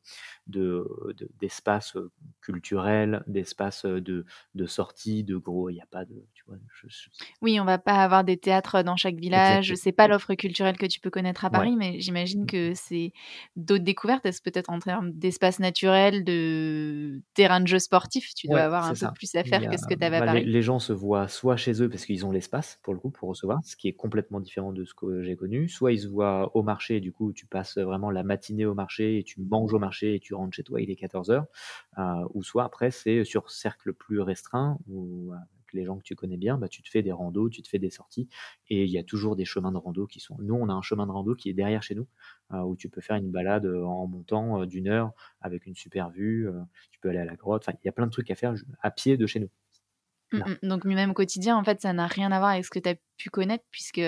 d'espace 1.40 1.96
de, 1.96 2.12
culturel, 2.42 3.24
d'espace 3.28 3.86
de, 3.86 4.26
de 4.56 4.66
sortie, 4.66 5.24
de 5.24 5.38
gros. 5.38 5.70
Il 5.70 5.74
n'y 5.74 5.82
a 5.82 5.88
pas 5.90 6.06
de. 6.06 6.26
Tu 6.34 6.44
vois, 6.48 6.58
Oui, 7.42 7.60
on 7.60 7.66
va 7.66 7.78
pas 7.78 8.04
avoir 8.04 8.24
des 8.24 8.38
théâtres 8.38 8.84
dans 8.84 8.96
chaque 8.96 9.16
village. 9.16 9.74
C'est 9.76 9.92
pas 9.92 10.08
l'offre 10.08 10.34
culturelle 10.36 10.78
que 10.78 10.86
tu 10.86 11.00
peux 11.00 11.10
connaître 11.10 11.46
à 11.46 11.50
Paris, 11.50 11.76
mais 11.78 12.00
j'imagine 12.00 12.46
que 12.46 12.74
c'est 12.76 13.14
d'autres 13.56 13.84
découvertes. 13.84 14.26
Est-ce 14.26 14.42
peut-être 14.42 14.70
en 14.70 14.80
termes 14.80 15.12
d'espace 15.12 15.60
naturel, 15.60 16.24
de 16.24 17.22
terrain 17.34 17.60
de 17.60 17.68
jeu 17.68 17.80
sportif, 17.80 18.34
tu 18.36 18.48
dois 18.48 18.62
avoir 18.62 18.86
un 18.86 18.94
peu 18.94 19.08
plus 19.14 19.34
à 19.36 19.44
faire 19.44 19.70
que 19.70 19.78
ce 19.78 19.88
que 19.88 19.94
tu 19.94 20.04
avais 20.04 20.18
à 20.18 20.20
bah, 20.22 20.26
Paris? 20.28 20.46
Les, 20.46 20.52
les, 20.52 20.62
gens 20.62 20.80
se 20.80 20.94
voient 20.94 21.28
soit 21.28 21.58
chez 21.58 21.82
eux 21.82 21.90
parce 21.90 22.06
qu'ils 22.06 22.26
ont 22.26 22.32
l'espace 22.32 22.80
pour 22.84 22.94
le 22.94 23.00
coup 23.00 23.10
pour 23.10 23.30
recevoir, 23.30 23.60
ce 23.64 23.76
qui 23.76 23.88
est 23.88 23.94
complètement 23.94 24.40
différent 24.40 24.72
de 24.72 24.86
ce 24.86 24.94
que 24.94 25.22
j'ai 25.24 25.36
connu, 25.36 25.70
soit 25.70 25.92
ils 25.92 26.02
se 26.02 26.08
voient 26.08 26.56
au 26.56 26.64
marché. 26.64 27.00
Du 27.00 27.12
coup, 27.12 27.34
tu 27.34 27.46
passes 27.46 27.78
vraiment 27.78 28.12
la 28.12 28.24
matinée 28.24 28.66
au 28.66 28.74
marché 28.74 29.20
et 29.20 29.24
tu 29.24 29.42
manges 29.42 29.74
au 29.74 29.80
marché 29.80 30.16
et 30.16 30.20
tu 30.20 30.34
rentres 30.42 30.56
chez 30.56 30.64
toi, 30.64 30.82
il 30.82 30.90
est 30.92 30.96
14h. 30.96 31.46
Euh, 31.98 32.28
ou 32.34 32.44
soit 32.44 32.64
après, 32.64 32.92
c'est 32.92 33.24
sur 33.24 33.50
cercle 33.52 33.94
plus 33.94 34.20
restreint, 34.22 34.78
ou 34.88 35.32
avec 35.34 35.74
les 35.74 35.86
gens 35.86 35.98
que 35.98 36.04
tu 36.04 36.16
connais 36.16 36.38
bien, 36.38 36.58
bah, 36.58 36.68
tu 36.68 36.82
te 36.82 36.90
fais 36.90 37.02
des 37.02 37.12
randos, 37.12 37.50
tu 37.50 37.62
te 37.62 37.70
fais 37.70 37.80
des 37.80 37.90
sorties, 37.90 38.28
et 38.70 38.84
il 38.84 38.92
y 38.92 38.98
a 38.98 39.04
toujours 39.04 39.36
des 39.36 39.46
chemins 39.46 39.72
de 39.72 39.78
rando 39.78 40.08
qui 40.08 40.20
sont. 40.20 40.38
Nous, 40.40 40.56
on 40.56 40.70
a 40.70 40.74
un 40.74 40.82
chemin 40.82 41.08
de 41.08 41.12
rando 41.12 41.36
qui 41.36 41.50
est 41.50 41.54
derrière 41.54 41.84
chez 41.84 41.96
nous, 41.96 42.08
euh, 42.54 42.60
où 42.62 42.76
tu 42.76 42.90
peux 42.90 43.02
faire 43.02 43.16
une 43.16 43.32
balade 43.32 43.66
euh, 43.66 43.84
en 43.84 44.08
montant 44.08 44.66
d'une 44.66 44.88
heure 44.88 45.14
avec 45.42 45.66
une 45.66 45.76
super 45.76 46.10
vue, 46.10 46.48
tu 46.92 47.00
peux 47.00 47.10
aller 47.10 47.20
à 47.20 47.26
la 47.26 47.36
grotte, 47.36 47.64
enfin, 47.68 47.78
il 47.84 47.86
y 47.86 47.90
a 47.90 47.94
plein 47.94 48.08
de 48.08 48.12
trucs 48.12 48.32
à 48.32 48.36
faire 48.36 48.54
à 48.82 48.92
pied 48.92 49.18
de 49.18 49.26
chez 49.28 49.40
nous. 49.40 49.50
Mmh, 50.32 50.38
mmh. 50.38 50.68
Donc 50.68 50.86
même 50.86 51.12
au 51.12 51.14
quotidien, 51.14 51.58
en 51.58 51.64
fait, 51.64 51.82
ça 51.82 51.94
n'a 51.94 52.08
rien 52.08 52.32
à 52.32 52.40
voir 52.40 52.52
avec 52.52 52.66
ce 52.66 52.70
que 52.70 52.80
tu 52.80 52.90
as 52.90 52.96
pu 53.18 53.30
connaître, 53.30 53.64
puisque 53.72 54.02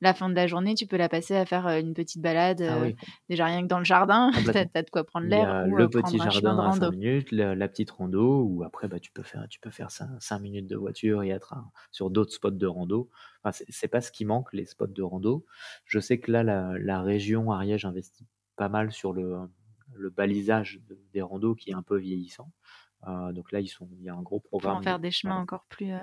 la 0.00 0.14
fin 0.14 0.28
de 0.28 0.34
la 0.34 0.46
journée, 0.46 0.74
tu 0.74 0.86
peux 0.86 0.96
la 0.96 1.08
passer 1.08 1.36
à 1.36 1.44
faire 1.44 1.66
une 1.68 1.92
petite 1.92 2.22
balade, 2.22 2.62
ah 2.62 2.86
déjà 3.28 3.46
rien 3.46 3.62
que 3.62 3.66
dans 3.66 3.78
le 3.78 3.84
jardin, 3.84 4.30
tu 4.32 4.50
as, 4.50 4.82
de 4.82 4.90
quoi 4.90 5.04
prendre 5.04 5.26
l'air. 5.26 5.66
Le 5.66 5.88
petit 5.88 6.18
jardin 6.18 6.58
à 6.58 6.72
5 6.72 6.90
minutes, 6.90 7.32
la, 7.32 7.68
petite 7.68 7.90
rando, 7.90 8.42
ou 8.42 8.62
après, 8.64 8.88
bah, 8.88 9.00
tu 9.00 9.10
peux 9.10 9.22
faire, 9.22 9.46
tu 9.48 9.60
peux 9.60 9.70
faire 9.70 9.90
5, 9.90 10.38
minutes 10.40 10.68
de 10.68 10.76
voiture 10.76 11.22
et 11.22 11.30
être 11.30 11.54
sur 11.90 12.10
d'autres 12.10 12.32
spots 12.32 12.50
de 12.50 12.66
rando. 12.66 13.10
Enfin, 13.42 13.64
c'est 13.68 13.88
pas 13.88 14.00
ce 14.00 14.12
qui 14.12 14.24
manque, 14.24 14.52
les 14.52 14.66
spots 14.66 14.86
de 14.86 15.02
rando. 15.02 15.44
Je 15.84 15.98
sais 15.98 16.18
que 16.18 16.30
là, 16.30 16.42
la, 16.42 17.02
région 17.02 17.50
Ariège 17.52 17.84
investit 17.84 18.26
pas 18.56 18.68
mal 18.68 18.90
sur 18.90 19.12
le, 19.12 19.36
le 19.94 20.10
balisage 20.10 20.80
des 21.12 21.22
randos 21.22 21.54
qui 21.54 21.70
est 21.70 21.74
un 21.74 21.82
peu 21.82 21.98
vieillissant. 21.98 22.50
Euh, 23.06 23.32
donc 23.32 23.52
là, 23.52 23.60
ils 23.60 23.68
sont, 23.68 23.88
il 23.92 24.02
y 24.02 24.08
a 24.08 24.14
un 24.14 24.22
gros 24.22 24.40
programme. 24.40 24.74
Pour 24.74 24.80
en 24.80 24.82
faire 24.82 24.98
des 24.98 25.10
chemins 25.10 25.38
encore 25.38 25.64
plus 25.68 25.92
euh, 25.92 25.98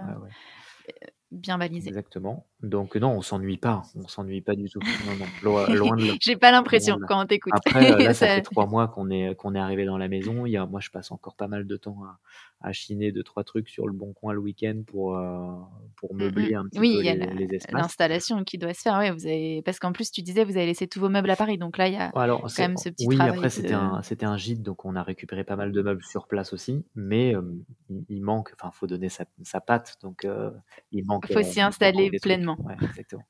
bien 1.32 1.58
balisés. 1.58 1.90
Exactement. 1.90 2.48
Donc 2.64 2.96
non, 2.96 3.10
on 3.12 3.22
s'ennuie 3.22 3.58
pas, 3.58 3.84
on 3.96 4.08
s'ennuie 4.08 4.40
pas 4.42 4.56
du 4.56 4.70
tout. 4.70 4.80
Non, 5.06 5.16
non, 5.18 5.26
loin, 5.44 5.68
loin 5.76 5.98
de 5.98 6.06
là. 6.06 6.14
J'ai 6.22 6.38
pas 6.38 6.52
l'impression 6.52 6.98
quand 7.08 7.22
on 7.22 7.26
t'écoute. 7.26 7.52
Après, 7.54 7.92
euh, 7.92 7.98
là, 7.98 8.14
ça 8.14 8.28
fait 8.28 8.42
trois 8.42 8.68
mois 8.68 8.88
qu'on 8.88 9.10
est, 9.10 9.36
qu'on 9.36 9.54
est 9.54 9.60
arrivé 9.60 9.84
dans 9.86 9.98
la 9.98 10.08
maison. 10.08 10.46
Il 10.46 10.52
y 10.52 10.58
a, 10.58 10.66
moi, 10.66 10.80
je 10.80 10.90
passe 10.90 11.12
encore 11.12 11.36
pas 11.36 11.50
mal 11.50 11.68
de 11.68 11.76
temps 11.76 11.98
à, 12.06 12.20
à 12.66 12.72
chiner 12.72 13.12
deux, 13.12 13.24
trois 13.24 13.44
trucs 13.44 13.68
sur 13.68 13.86
le 13.86 13.92
bon 13.94 14.14
coin 14.14 14.32
le 14.32 14.40
week-end 14.40 14.82
pour, 14.88 15.18
euh, 15.18 15.52
pour 15.98 16.14
Mmh 16.16 16.18
meubler 16.20 16.56
un 16.56 16.64
petit 16.70 16.80
Oui, 16.80 16.94
peu 16.94 17.00
il 17.02 17.06
y 17.06 17.10
a 17.10 17.16
les, 17.16 17.26
la- 17.26 17.34
les 17.34 17.54
espaces. 17.56 17.74
l'installation 17.74 18.44
qui 18.46 18.58
doit 18.58 18.74
se 18.74 18.82
faire. 18.82 18.98
Ouais, 18.98 19.12
vous 19.12 19.26
avez... 19.26 19.62
Parce 19.66 19.80
qu'en 19.80 19.92
plus, 19.92 20.10
tu 20.12 20.22
disais, 20.22 20.46
vous 20.46 20.56
avez 20.56 20.66
laissé 20.68 20.88
tous 20.88 21.02
vos 21.02 21.10
meubles 21.10 21.30
à 21.32 21.36
Paris. 21.36 21.58
Donc 21.58 21.78
là, 21.78 21.90
il 21.90 21.96
y 21.96 21.98
a 21.98 22.12
Alors, 22.16 22.44
quand 22.44 22.60
même 22.60 22.78
ce 22.78 22.88
petit 22.88 23.06
oui, 23.08 23.18
travail. 23.18 23.36
après, 23.36 23.50
c'était 23.50 23.74
un, 23.74 24.02
c'était 24.04 24.26
un 24.26 24.38
gîte, 24.38 24.62
donc 24.62 24.86
on 24.86 24.96
a 24.96 25.04
récupéré 25.04 25.44
pas 25.44 25.58
mal 25.58 25.74
de 25.74 25.82
meubles 25.82 26.04
sur 26.04 26.28
place 26.28 26.54
aussi, 26.54 26.86
mais 26.96 27.36
euh, 27.36 27.42
il, 27.90 28.06
il 28.08 28.22
manque, 28.22 28.54
enfin, 28.58 28.72
faut 28.72 28.88
donner 28.88 29.10
sa, 29.10 29.26
sa 29.42 29.60
patte, 29.60 29.98
donc 30.02 30.24
euh, 30.24 30.50
il 30.94 31.06
manque. 31.06 31.30
Faut 31.32 31.42
s'y 31.44 31.60
installer 31.60 32.10
des 32.10 32.20
Ouais, 32.60 32.76
exactement. 32.82 33.24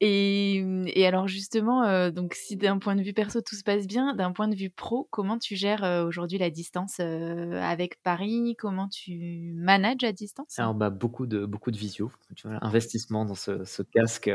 Et, 0.00 0.62
et 0.88 1.06
alors 1.06 1.26
justement, 1.26 1.84
euh, 1.84 2.10
donc 2.10 2.34
si 2.34 2.56
d'un 2.56 2.78
point 2.78 2.96
de 2.96 3.02
vue 3.02 3.14
perso 3.14 3.40
tout 3.40 3.56
se 3.56 3.62
passe 3.62 3.86
bien, 3.86 4.14
d'un 4.14 4.32
point 4.32 4.46
de 4.46 4.54
vue 4.54 4.68
pro, 4.68 5.08
comment 5.10 5.38
tu 5.38 5.56
gères 5.56 5.84
euh, 5.84 6.04
aujourd'hui 6.04 6.36
la 6.36 6.50
distance 6.50 6.98
euh, 7.00 7.58
avec 7.62 8.02
Paris? 8.02 8.56
Comment 8.58 8.88
tu 8.88 9.54
manages 9.56 10.04
à 10.04 10.12
distance? 10.12 10.58
Alors, 10.58 10.74
bah, 10.74 10.90
beaucoup 10.90 11.26
de, 11.26 11.46
beaucoup 11.46 11.70
de 11.70 11.78
visio, 11.78 12.12
tu 12.34 12.46
vois, 12.46 12.58
investissement 12.60 13.24
dans 13.24 13.34
ce, 13.34 13.64
ce 13.64 13.82
casque 13.82 14.30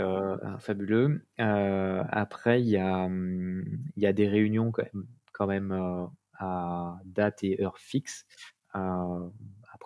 fabuleux. 0.59 1.27
Après, 1.37 2.59
il 2.61 2.67
y 2.69 2.77
a, 2.77 3.05
hum, 3.05 3.63
il 3.95 4.01
y 4.01 4.07
a 4.07 4.13
des 4.13 4.27
réunions 4.27 4.71
quand 4.71 4.83
même, 4.91 5.05
quand 5.31 5.45
même 5.45 6.09
à 6.39 6.97
date 7.05 7.43
et 7.43 7.61
heure 7.61 7.77
fixe. 7.77 8.25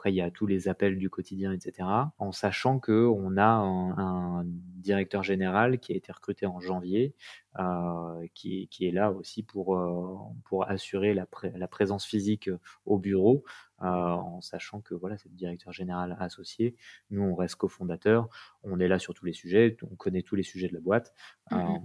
Il 0.10 0.16
y 0.16 0.22
a 0.22 0.32
tous 0.32 0.46
les 0.46 0.68
appels 0.68 0.98
du 0.98 1.10
quotidien, 1.10 1.52
etc. 1.52 2.14
En 2.18 2.32
sachant 2.32 2.80
qu'on 2.80 3.38
a 3.38 3.46
un, 3.46 4.46
directeur 4.46 5.24
général 5.24 5.80
qui 5.80 5.94
a 5.94 5.96
été 5.96 6.12
recruté 6.12 6.46
en 6.46 6.60
janvier, 6.60 7.16
euh, 7.58 8.28
qui, 8.36 8.68
qui 8.68 8.88
est 8.88 8.92
là 8.92 9.12
aussi 9.12 9.42
pour, 9.42 9.76
euh, 9.76 10.16
pour 10.44 10.70
assurer 10.70 11.14
la, 11.16 11.26
pré- 11.26 11.54
la 11.56 11.68
présence 11.68 12.06
physique 12.06 12.50
au 12.86 13.00
bureau, 13.00 13.44
euh, 13.82 13.86
en 13.88 14.42
sachant 14.42 14.82
que 14.82 14.94
voilà, 14.94 15.18
c'est 15.18 15.30
le 15.30 15.36
directeur 15.36 15.74
général 15.74 16.16
associé. 16.20 16.76
Nous, 17.10 17.24
on 17.24 17.34
reste 17.36 17.56
cofondateur, 17.56 18.30
on 18.64 18.80
est 18.80 18.88
là 18.88 19.00
sur 19.00 19.14
tous 19.16 19.26
les 19.26 19.34
sujets, 19.34 19.76
on 19.90 19.96
connaît 19.96 20.22
tous 20.22 20.36
les 20.36 20.44
sujets 20.44 20.68
de 20.68 20.74
la 20.74 20.82
boîte. 20.82 21.14
Mhm. 21.52 21.80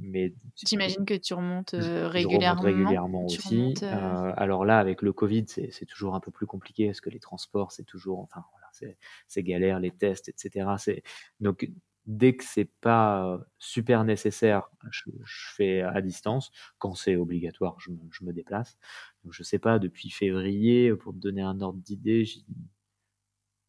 Mais 0.00 0.34
J'imagine 0.66 1.04
que 1.04 1.14
tu 1.14 1.34
remontes 1.34 1.74
euh, 1.74 1.80
je 1.80 1.88
remonte 1.88 2.12
régulièrement. 2.12 2.62
régulièrement 2.62 3.26
Tu 3.26 3.38
aussi. 3.38 3.56
remontes, 3.56 3.82
euh, 3.82 3.92
Euh, 3.94 4.32
alors 4.36 4.64
là, 4.64 4.78
avec 4.78 5.02
le 5.02 5.12
Covid, 5.12 5.44
c'est 5.46 5.86
toujours 5.86 6.14
un 6.14 6.20
peu 6.20 6.30
plus 6.30 6.46
compliqué 6.46 6.86
parce 6.86 7.00
que 7.00 7.10
les 7.10 7.20
transports, 7.20 7.72
c'est 7.72 7.84
toujours, 7.84 8.20
enfin 8.20 8.44
voilà, 8.52 8.96
c'est 9.28 9.42
galère, 9.42 9.78
les 9.80 9.90
tests, 9.90 10.28
etc. 10.28 10.66
Donc 11.40 11.70
dès 12.06 12.34
que 12.34 12.44
c'est 12.44 12.70
pas 12.80 13.38
super 13.58 14.04
nécessaire, 14.04 14.70
je, 14.90 15.10
je 15.22 15.54
fais 15.54 15.82
à 15.82 16.00
distance. 16.00 16.50
Quand 16.78 16.94
c'est 16.94 17.16
obligatoire, 17.16 17.76
je 17.78 17.90
me, 17.90 17.98
je 18.10 18.24
me 18.24 18.32
déplace. 18.32 18.78
Donc 19.22 19.32
je 19.32 19.42
sais 19.42 19.58
pas, 19.58 19.78
depuis 19.78 20.10
février, 20.10 20.94
pour 20.96 21.12
te 21.12 21.18
donner 21.18 21.42
un 21.42 21.60
ordre 21.60 21.78
d'idée, 21.80 22.24
j'ai 22.24 22.40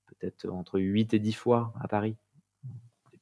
peut-être 0.08 0.50
entre 0.50 0.80
8 0.80 1.14
et 1.14 1.20
10 1.20 1.34
fois 1.34 1.74
à 1.82 1.88
Paris. 1.88 2.16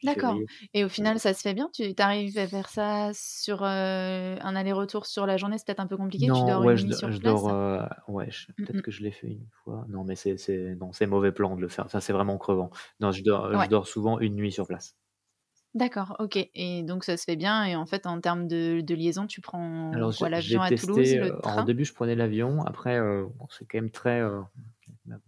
D'accord. 0.03 0.43
Et 0.73 0.83
au 0.85 0.89
final, 0.89 1.19
ça 1.19 1.33
se 1.33 1.41
fait 1.41 1.53
bien? 1.53 1.69
Tu 1.73 1.93
arrives 1.97 2.37
à 2.37 2.47
faire 2.47 2.69
ça 2.69 3.11
sur 3.13 3.63
euh, 3.63 4.37
un 4.41 4.55
aller-retour 4.55 5.05
sur 5.05 5.25
la 5.25 5.35
journée? 5.37 5.57
C'est 5.57 5.65
peut-être 5.67 5.79
un 5.81 5.87
peu 5.87 5.97
compliqué. 5.97 6.31
Tu 6.31 6.45
dors 6.45 6.63
ouais, 6.63 6.75
une 6.75 6.77
je, 6.77 6.85
nuit 6.85 6.93
sur 6.93 7.11
je 7.11 7.19
place? 7.19 7.21
dors. 7.21 7.49
euh, 7.49 7.85
ouais, 8.07 8.29
je- 8.31 8.47
Mm, 8.57 8.63
peut-être 8.63 8.81
que 8.81 8.91
je 8.91 9.01
l'ai 9.03 9.11
fait 9.11 9.27
une 9.27 9.47
fois. 9.63 9.85
Non, 9.89 10.03
mais 10.03 10.15
c'est, 10.15 10.37
c'est, 10.37 10.75
non, 10.75 10.91
c'est 10.91 11.07
mauvais 11.07 11.31
plan 11.31 11.55
de 11.55 11.61
le 11.61 11.67
faire. 11.69 11.89
Ça, 11.89 12.01
c'est 12.01 12.13
vraiment 12.13 12.37
crevant. 12.37 12.71
Non, 12.99 13.11
je 13.11 13.23
dors, 13.23 13.57
Ouais. 13.57 13.59
je 13.59 13.69
dors 13.69 13.87
souvent 13.87 14.19
une 14.19 14.35
nuit 14.35 14.51
sur 14.51 14.67
place. 14.67 14.97
D'accord, 15.75 16.15
ok. 16.19 16.37
Et 16.55 16.83
donc 16.83 17.03
ça 17.03 17.15
se 17.17 17.23
fait 17.23 17.35
bien. 17.35 17.63
Et 17.65 17.75
en 17.75 17.85
fait, 17.85 18.05
en 18.07 18.19
termes 18.21 18.47
de, 18.47 18.81
de 18.81 18.95
liaison, 18.95 19.27
tu 19.27 19.41
prends 19.41 20.03
l'avion 20.27 20.61
à 20.61 20.71
Toulouse, 20.71 21.15
le 21.15 21.31
euh, 21.31 21.39
en 21.43 21.63
train? 21.63 21.63
début, 21.63 21.83
je 21.85 21.93
prenais 21.93 22.15
l'avion. 22.15 22.61
Après, 22.63 22.99
euh, 22.99 23.25
c'est 23.49 23.65
quand 23.65 23.77
même 23.79 23.89
très. 23.91 24.19
euh, 24.21 24.41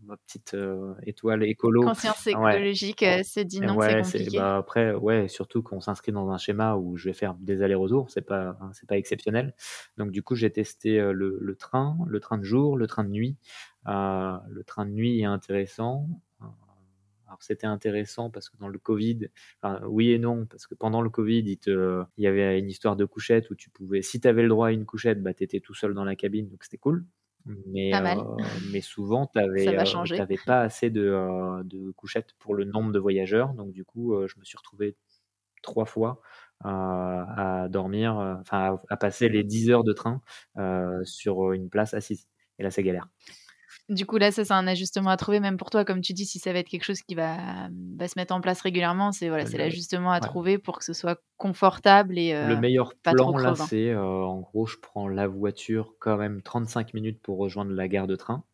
ma, 0.03 0.17
petite 0.17 0.53
euh, 0.53 0.93
étoile 1.03 1.43
écolo. 1.43 1.81
Conscience 1.81 2.25
Ouais. 2.25 2.55
écologique 2.55 3.03
euh, 3.03 3.23
se 3.23 3.39
dit 3.39 3.59
non, 3.61 3.75
ouais, 3.75 4.03
c'est 4.03 4.19
compliqué. 4.19 4.37
bah 4.37 4.57
après 4.57 4.93
ouais, 4.93 5.27
surtout 5.27 5.61
qu'on 5.63 5.79
s'inscrit 5.81 6.11
dans 6.11 6.29
un 6.29 6.37
schéma 6.37 6.75
où 6.75 6.97
je 6.97 7.05
vais 7.09 7.13
faire 7.13 7.33
des 7.35 7.61
allers-retours, 7.63 8.09
c'est 8.09 8.21
pas 8.21 8.57
hein, 8.61 8.71
c'est 8.73 8.87
pas 8.87 8.97
exceptionnel. 8.97 9.53
Donc 9.97 10.11
du 10.11 10.23
coup, 10.23 10.35
j'ai 10.35 10.51
testé 10.51 10.99
euh, 10.99 11.11
le, 11.13 11.37
le 11.41 11.55
train, 11.55 11.97
le 12.07 12.19
train 12.19 12.37
de 12.37 12.43
jour, 12.43 12.77
le 12.77 12.87
train 12.87 13.03
de 13.03 13.09
nuit. 13.09 13.37
Euh, 13.87 14.37
le 14.49 14.63
train 14.63 14.85
de 14.85 14.91
nuit 14.91 15.19
est 15.21 15.25
intéressant. 15.25 16.07
Euh, 16.41 16.45
Alors 17.27 17.41
c'était 17.41 17.65
intéressant 17.67 18.29
parce 18.29 18.49
que 18.49 18.57
dans 18.57 18.67
le 18.67 18.77
Covid, 18.77 19.29
enfin, 19.61 19.81
oui 19.87 20.11
et 20.11 20.19
non, 20.19 20.45
parce 20.45 20.67
que 20.67 20.75
pendant 20.75 21.01
le 21.01 21.09
Covid, 21.09 21.39
il, 21.45 21.57
te, 21.57 22.03
il 22.17 22.23
y 22.23 22.27
avait 22.27 22.59
une 22.59 22.69
histoire 22.69 22.95
de 22.95 23.05
couchette 23.05 23.49
où 23.49 23.55
tu 23.55 23.69
pouvais, 23.69 24.01
si 24.01 24.19
tu 24.19 24.27
avais 24.27 24.43
le 24.43 24.49
droit 24.49 24.67
à 24.67 24.71
une 24.71 24.85
couchette, 24.85 25.23
bah, 25.23 25.33
tu 25.33 25.43
étais 25.43 25.59
tout 25.61 25.73
seul 25.73 25.93
dans 25.93 26.03
la 26.03 26.15
cabine, 26.15 26.49
donc 26.49 26.63
c'était 26.63 26.77
cool. 26.77 27.05
Mais, 27.45 27.93
euh, 27.93 28.21
mais 28.71 28.81
souvent, 28.81 29.27
tu 29.27 29.39
n'avais 29.39 29.75
va 29.75 29.85
changer. 29.85 30.17
pas 30.45 30.61
assez 30.61 30.89
de, 30.89 31.01
euh, 31.01 31.63
de 31.63 31.91
couchettes 31.91 32.33
pour 32.39 32.53
le 32.55 32.65
nombre 32.65 32.91
de 32.91 32.99
voyageurs. 32.99 33.53
Donc 33.53 33.71
du 33.71 33.83
coup, 33.85 34.13
euh, 34.13 34.27
je 34.27 34.39
me 34.39 34.43
suis 34.45 34.57
retrouvé 34.57 34.95
trois 35.63 35.85
fois 35.85 36.21
euh, 36.65 36.69
à 36.69 37.67
dormir, 37.69 38.19
euh, 38.19 38.35
enfin 38.41 38.75
à, 38.75 38.93
à 38.93 38.97
passer 38.97 39.29
les 39.29 39.43
10 39.43 39.71
heures 39.71 39.83
de 39.83 39.93
train 39.93 40.21
euh, 40.57 41.03
sur 41.05 41.53
une 41.53 41.69
place 41.69 41.93
assise. 41.93 42.27
Et 42.59 42.63
là, 42.63 42.71
c'est 42.71 42.83
galère. 42.83 43.07
Du 43.91 44.05
coup, 44.05 44.17
là, 44.17 44.31
ça, 44.31 44.45
c'est 44.45 44.53
un 44.53 44.67
ajustement 44.67 45.09
à 45.09 45.17
trouver, 45.17 45.41
même 45.41 45.57
pour 45.57 45.69
toi, 45.69 45.83
comme 45.83 45.99
tu 45.99 46.13
dis, 46.13 46.25
si 46.25 46.39
ça 46.39 46.53
va 46.53 46.59
être 46.59 46.69
quelque 46.69 46.85
chose 46.85 47.01
qui 47.01 47.13
va, 47.13 47.67
va 47.97 48.07
se 48.07 48.17
mettre 48.17 48.33
en 48.33 48.39
place 48.39 48.61
régulièrement, 48.61 49.11
c'est 49.11 49.27
voilà, 49.27 49.45
c'est 49.45 49.57
l'ajustement 49.57 50.11
à 50.11 50.15
ouais. 50.15 50.19
trouver 50.21 50.57
pour 50.57 50.79
que 50.79 50.85
ce 50.85 50.93
soit 50.93 51.21
confortable 51.35 52.17
et 52.17 52.31
Le 52.31 52.55
euh, 52.55 52.57
meilleur 52.57 52.93
pas 53.03 53.13
trop 53.13 53.33
plan, 53.33 53.41
là, 53.41 53.55
c'est 53.55 53.89
euh, 53.89 54.01
en 54.01 54.39
gros, 54.39 54.65
je 54.65 54.77
prends 54.77 55.09
la 55.09 55.27
voiture 55.27 55.95
quand 55.99 56.15
même 56.15 56.41
35 56.41 56.93
minutes 56.93 57.21
pour 57.21 57.37
rejoindre 57.37 57.73
la 57.73 57.89
gare 57.89 58.07
de 58.07 58.15
train. 58.15 58.45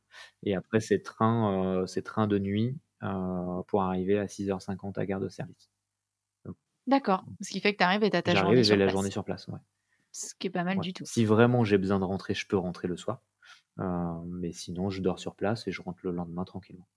Et 0.42 0.56
après, 0.56 0.80
c'est 0.80 1.04
train, 1.04 1.84
euh, 1.84 2.28
de 2.28 2.40
nuit 2.40 2.76
euh, 3.04 3.62
pour 3.68 3.84
arriver 3.84 4.18
à 4.18 4.28
6h50 4.28 4.98
à 4.98 5.06
gare 5.06 5.20
de 5.20 5.30
service. 5.30 5.70
D'accord. 6.88 7.26
Ce 7.42 7.50
qui 7.50 7.60
fait 7.60 7.74
que 7.74 7.78
tu 7.78 7.84
arrives 7.84 8.04
et 8.04 8.10
tu 8.10 8.18
as 8.18 8.22
ta 8.24 8.34
J'arrive 8.34 8.46
journée 8.48 8.60
et 8.62 8.64
sur 8.64 8.74
j'ai 8.74 8.80
la 8.80 8.86
place. 8.86 8.94
journée 8.94 9.12
sur 9.12 9.24
place. 9.24 9.48
ouais. 9.50 9.60
Ce 10.12 10.34
qui 10.40 10.48
est 10.48 10.50
pas 10.50 10.64
mal 10.64 10.78
Ouais. 10.78 10.84
du 10.84 10.94
tout. 10.94 11.06
Si 11.06 11.26
vraiment 11.26 11.64
j'ai 11.64 11.78
besoin 11.78 12.00
de 12.00 12.06
rentrer, 12.06 12.34
je 12.34 12.48
peux 12.48 12.58
rentrer 12.58 12.88
le 12.88 12.98
soir. 12.98 13.22
Euh, 13.80 14.22
mais 14.28 14.52
sinon, 14.52 14.90
je 14.90 15.02
dors 15.02 15.20
sur 15.20 15.36
place 15.36 15.68
et 15.68 15.72
je 15.72 15.82
rentre 15.82 16.00
le 16.04 16.12
lendemain 16.12 16.46
tranquillement. 16.46 16.88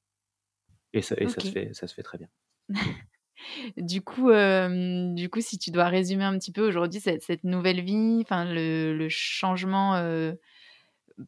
Et 0.92 1.02
ça, 1.02 1.16
et 1.18 1.26
ça, 1.26 1.40
Ok. 1.40 1.42
se, 1.42 1.50
fait, 1.50 1.74
ça 1.74 1.86
se 1.88 1.94
fait 1.94 2.02
très 2.04 2.18
bien. 2.18 2.28
Du 3.76 4.02
coup, 4.02 4.30
euh, 4.30 5.12
du 5.14 5.30
coup, 5.30 5.40
si 5.40 5.58
tu 5.58 5.70
dois 5.70 5.86
résumer 5.88 6.24
un 6.24 6.38
petit 6.38 6.52
peu 6.52 6.66
aujourd'hui 6.66 7.00
cette, 7.00 7.22
cette 7.22 7.44
nouvelle 7.44 7.80
vie, 7.82 8.18
enfin 8.22 8.44
le, 8.44 8.94
le 8.96 9.08
changement 9.08 9.94
euh, 9.96 10.32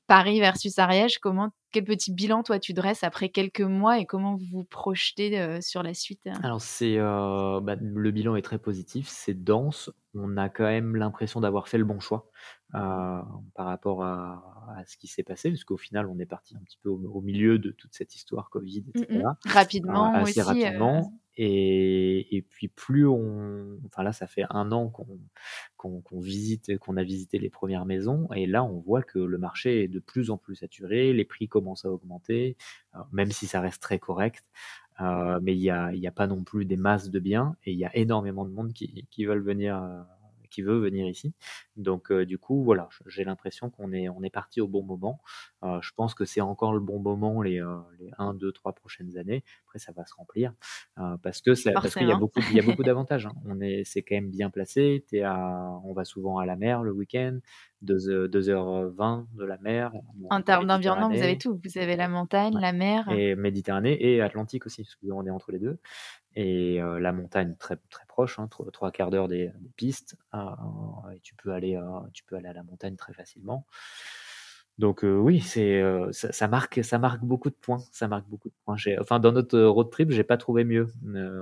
Paris 0.07 0.41
versus 0.41 0.79
Ariège, 0.79 1.19
comment 1.19 1.51
quel 1.73 1.85
petit 1.85 2.13
bilan 2.13 2.43
toi 2.43 2.59
tu 2.59 2.75
dresses 2.75 3.03
après 3.05 3.31
quelques 3.31 3.61
mois 3.63 3.99
et 3.99 4.07
comment 4.07 4.37
vous 4.37 4.47
vous 4.51 4.65
projetez 4.65 5.39
euh, 5.41 5.61
sur 5.61 5.83
la 5.83 5.95
suite? 5.95 6.27
Hein 6.27 6.43
Alors, 6.43 6.61
c'est, 6.61 6.97
bah, 6.99 7.77
le 7.81 8.11
bilan 8.11 8.37
est 8.37 8.43
très 8.43 8.59
positif, 8.59 9.09
c'est 9.09 9.35
dense. 9.35 9.91
On 10.15 10.37
a 10.37 10.49
quand 10.49 10.65
même 10.65 10.97
l'impression 10.97 11.41
d'avoir 11.41 11.69
fait 11.69 11.79
le 11.79 11.85
bon 11.85 12.01
choix 12.01 12.31
par 12.73 13.67
rapport 13.67 14.03
à, 14.03 14.75
à 14.77 14.85
ce 14.87 14.97
qui 14.97 15.07
s'est 15.07 15.23
passé, 15.23 15.51
parce 15.51 15.65
qu'au 15.65 15.77
final, 15.77 16.07
on 16.09 16.19
est 16.19 16.27
parti 16.27 16.57
un 16.57 16.61
petit 16.61 16.79
peu 16.83 16.89
au, 16.89 16.99
au 16.99 17.21
milieu 17.21 17.59
de 17.59 17.71
toute 17.71 17.93
cette 17.95 18.15
histoire 18.15 18.49
Covid, 18.51 18.85
etc. 18.95 19.07
mm. 19.11 19.27
euh, 19.27 19.33
Rapidement 19.47 20.13
assez 20.15 20.41
aussi. 20.41 20.41
euh, 20.41 20.45
rapidement. 20.45 21.13
Et, 21.37 22.37
et 22.37 22.43
puis 22.43 22.69
plus 22.69 23.07
on, 23.07 23.79
enfin 23.87 24.03
là, 24.03 24.13
ça 24.13 24.27
fait 24.27 24.45
un 24.51 24.71
an 24.71 24.91
qu'on 24.91 25.19
qu'on 25.79 26.21
visite, 26.21 26.79
qu'on 26.79 26.97
a 26.97 27.03
visité 27.03 27.39
les 27.39 27.51
premières 27.51 27.87
maisons, 27.87 28.29
et 28.35 28.47
là, 28.47 28.63
on 28.63 28.79
voit 28.81 29.03
que 29.03 29.19
le 29.19 29.39
marché 29.39 29.83
est 29.85 29.89
de 29.89 29.99
plus 29.99 30.31
en 30.31 30.37
plus 30.37 30.55
saturé, 30.57 31.13
les 31.13 31.25
prix 31.25 31.49
commencent 31.49 31.85
à 31.85 31.91
augmenter, 31.91 32.57
euh, 32.95 32.99
même 33.13 33.33
si 33.33 33.47
ça 33.47 33.61
reste 33.61 33.83
très 33.83 33.99
correct. 33.99 34.45
Euh, 35.01 35.41
mais 35.43 35.57
il 35.57 35.61
n'y 35.61 35.71
a, 35.71 35.93
y 35.95 36.07
a 36.07 36.13
pas 36.13 36.27
non 36.27 36.45
plus 36.45 36.67
des 36.67 36.77
masses 36.77 37.11
de 37.11 37.19
biens, 37.19 37.57
et 37.65 37.73
il 37.73 37.79
y 37.79 37.85
a 37.87 37.97
énormément 37.97 38.45
de 38.45 38.51
monde 38.51 38.73
qui, 38.75 39.07
qui 39.11 39.25
veulent 39.25 39.43
venir, 39.43 39.83
euh, 39.83 40.03
qui 40.53 40.63
veut 40.63 40.79
venir 40.79 41.07
ici. 41.09 41.35
Donc 41.77 42.13
euh, 42.13 42.25
du 42.27 42.39
coup, 42.39 42.63
voilà, 42.63 42.89
j'ai 43.07 43.25
l'impression 43.25 43.71
qu'on 43.71 43.93
est, 43.93 44.09
on 44.09 44.23
est 44.23 44.31
parti 44.31 44.61
au 44.61 44.69
bon 44.69 44.83
moment. 44.83 45.21
Euh, 45.65 45.79
je 45.83 45.91
pense 45.97 46.15
que 46.15 46.25
c'est 46.25 46.41
encore 46.41 46.73
le 46.75 46.81
bon 46.81 46.99
moment 47.01 47.41
les, 47.43 47.61
euh, 47.61 47.77
les 47.99 48.11
1, 48.19 48.35
2, 48.35 48.53
3 48.53 48.73
prochaines 48.75 49.17
années. 49.17 49.43
Après, 49.67 49.79
ça 49.79 49.93
va 49.93 50.05
se 50.07 50.15
remplir 50.15 50.53
parce 51.23 51.41
que 51.41 51.55
ça- 51.55 51.73
parce 51.73 51.95
qu'il 51.95 52.07
y 52.07 52.13
a 52.13 52.17
beaucoup, 52.17 52.41
il 52.51 52.57
y 52.57 52.61
a 52.61 52.63
beaucoup 52.63 52.83
d'avantages. 52.89 53.27
hein. 53.27 53.33
On 53.47 53.61
est, 53.61 53.83
c'est 53.85 54.03
quand 54.03 54.15
même 54.15 54.31
bien 54.31 54.51
placé. 54.51 55.05
À, 55.25 55.71
on 55.85 55.93
va 55.95 56.05
souvent 56.05 56.39
à 56.39 56.47
la 56.47 56.57
mer 56.57 56.83
le 56.83 56.93
week-end, 56.93 57.39
2h20 57.83 59.27
de 59.35 59.45
la 59.45 59.59
mer. 59.59 59.93
En 60.31 60.43
termes 60.43 60.67
d'environnement, 60.67 61.09
vous 61.09 61.23
avez 61.23 61.39
tout. 61.39 61.61
Vous 61.65 61.79
avez 61.81 61.97
la 61.97 62.09
montagne, 62.09 62.55
Ouais. 62.55 62.61
la 62.61 62.73
mer. 62.73 63.09
Et 63.11 63.35
Méditerranée 63.35 63.97
et 64.01 64.21
Atlantique 64.21 64.67
aussi, 64.67 64.83
parce 64.85 64.97
qu'on 64.97 65.27
est 65.27 65.31
entre 65.31 65.53
les 65.53 65.59
deux. 65.59 65.79
Et 66.35 66.81
euh, 66.81 66.99
la 66.99 67.13
montagne 67.13 67.55
très, 67.59 67.77
très 67.91 68.07
proche, 68.07 68.39
hein, 68.39 68.49
trois, 68.49 68.71
trois 68.71 68.91
quarts 68.91 69.11
d'heure 69.11 69.29
des, 69.29 69.53
des 69.61 69.69
pistes. 69.77 70.17
euh, 70.35 70.39
et 71.15 71.21
tu 71.21 71.35
peux, 71.35 71.53
aller, 71.53 71.77
euh, 71.77 72.01
tu 72.15 72.25
peux 72.25 72.37
aller 72.37 72.49
à 72.49 72.53
la 72.55 72.63
montagne 72.63 72.97
très 72.97 73.13
facilement. 73.13 73.67
Donc 74.79 75.05
euh, 75.05 75.15
oui, 75.15 75.41
c'est 75.41 75.83
ça, 76.13 76.33
ça 76.33 76.49
marque 76.49 76.83
ça 76.83 76.99
marque 76.99 77.21
beaucoup 77.23 77.51
de 77.51 77.55
points. 77.55 77.83
Ça 77.93 78.09
marque 78.09 78.27
beaucoup 78.27 78.49
de 78.49 78.55
points. 78.65 78.77
enfin 78.99 79.21
dans 79.21 79.31
notre 79.31 79.61
road 79.61 79.91
trip, 79.91 80.11
j'ai 80.11 80.25
pas 80.25 80.39
trouvé 80.39 80.65
mieux 80.65 80.91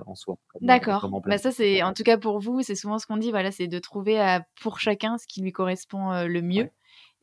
en 0.07 0.16
soi. 0.16 0.36
D'accord. 0.61 1.09
Bah 1.24 1.38
ça 1.38 1.53
c'est 1.53 1.84
en 1.84 1.93
tout 1.93 2.03
cas 2.03 2.18
pour 2.18 2.41
vous, 2.41 2.62
c'est 2.62 2.74
souvent 2.74 2.99
ce 2.99 3.07
qu'on 3.07 3.16
dit. 3.16 3.30
Voilà, 3.30 3.53
c'est 3.53 3.68
de 3.68 3.78
trouver 3.78 4.38
pour 4.61 4.80
chacun 4.80 5.16
ce 5.16 5.28
qui 5.28 5.43
lui 5.43 5.53
correspond 5.53 6.24
le 6.26 6.43
mieux. 6.43 6.70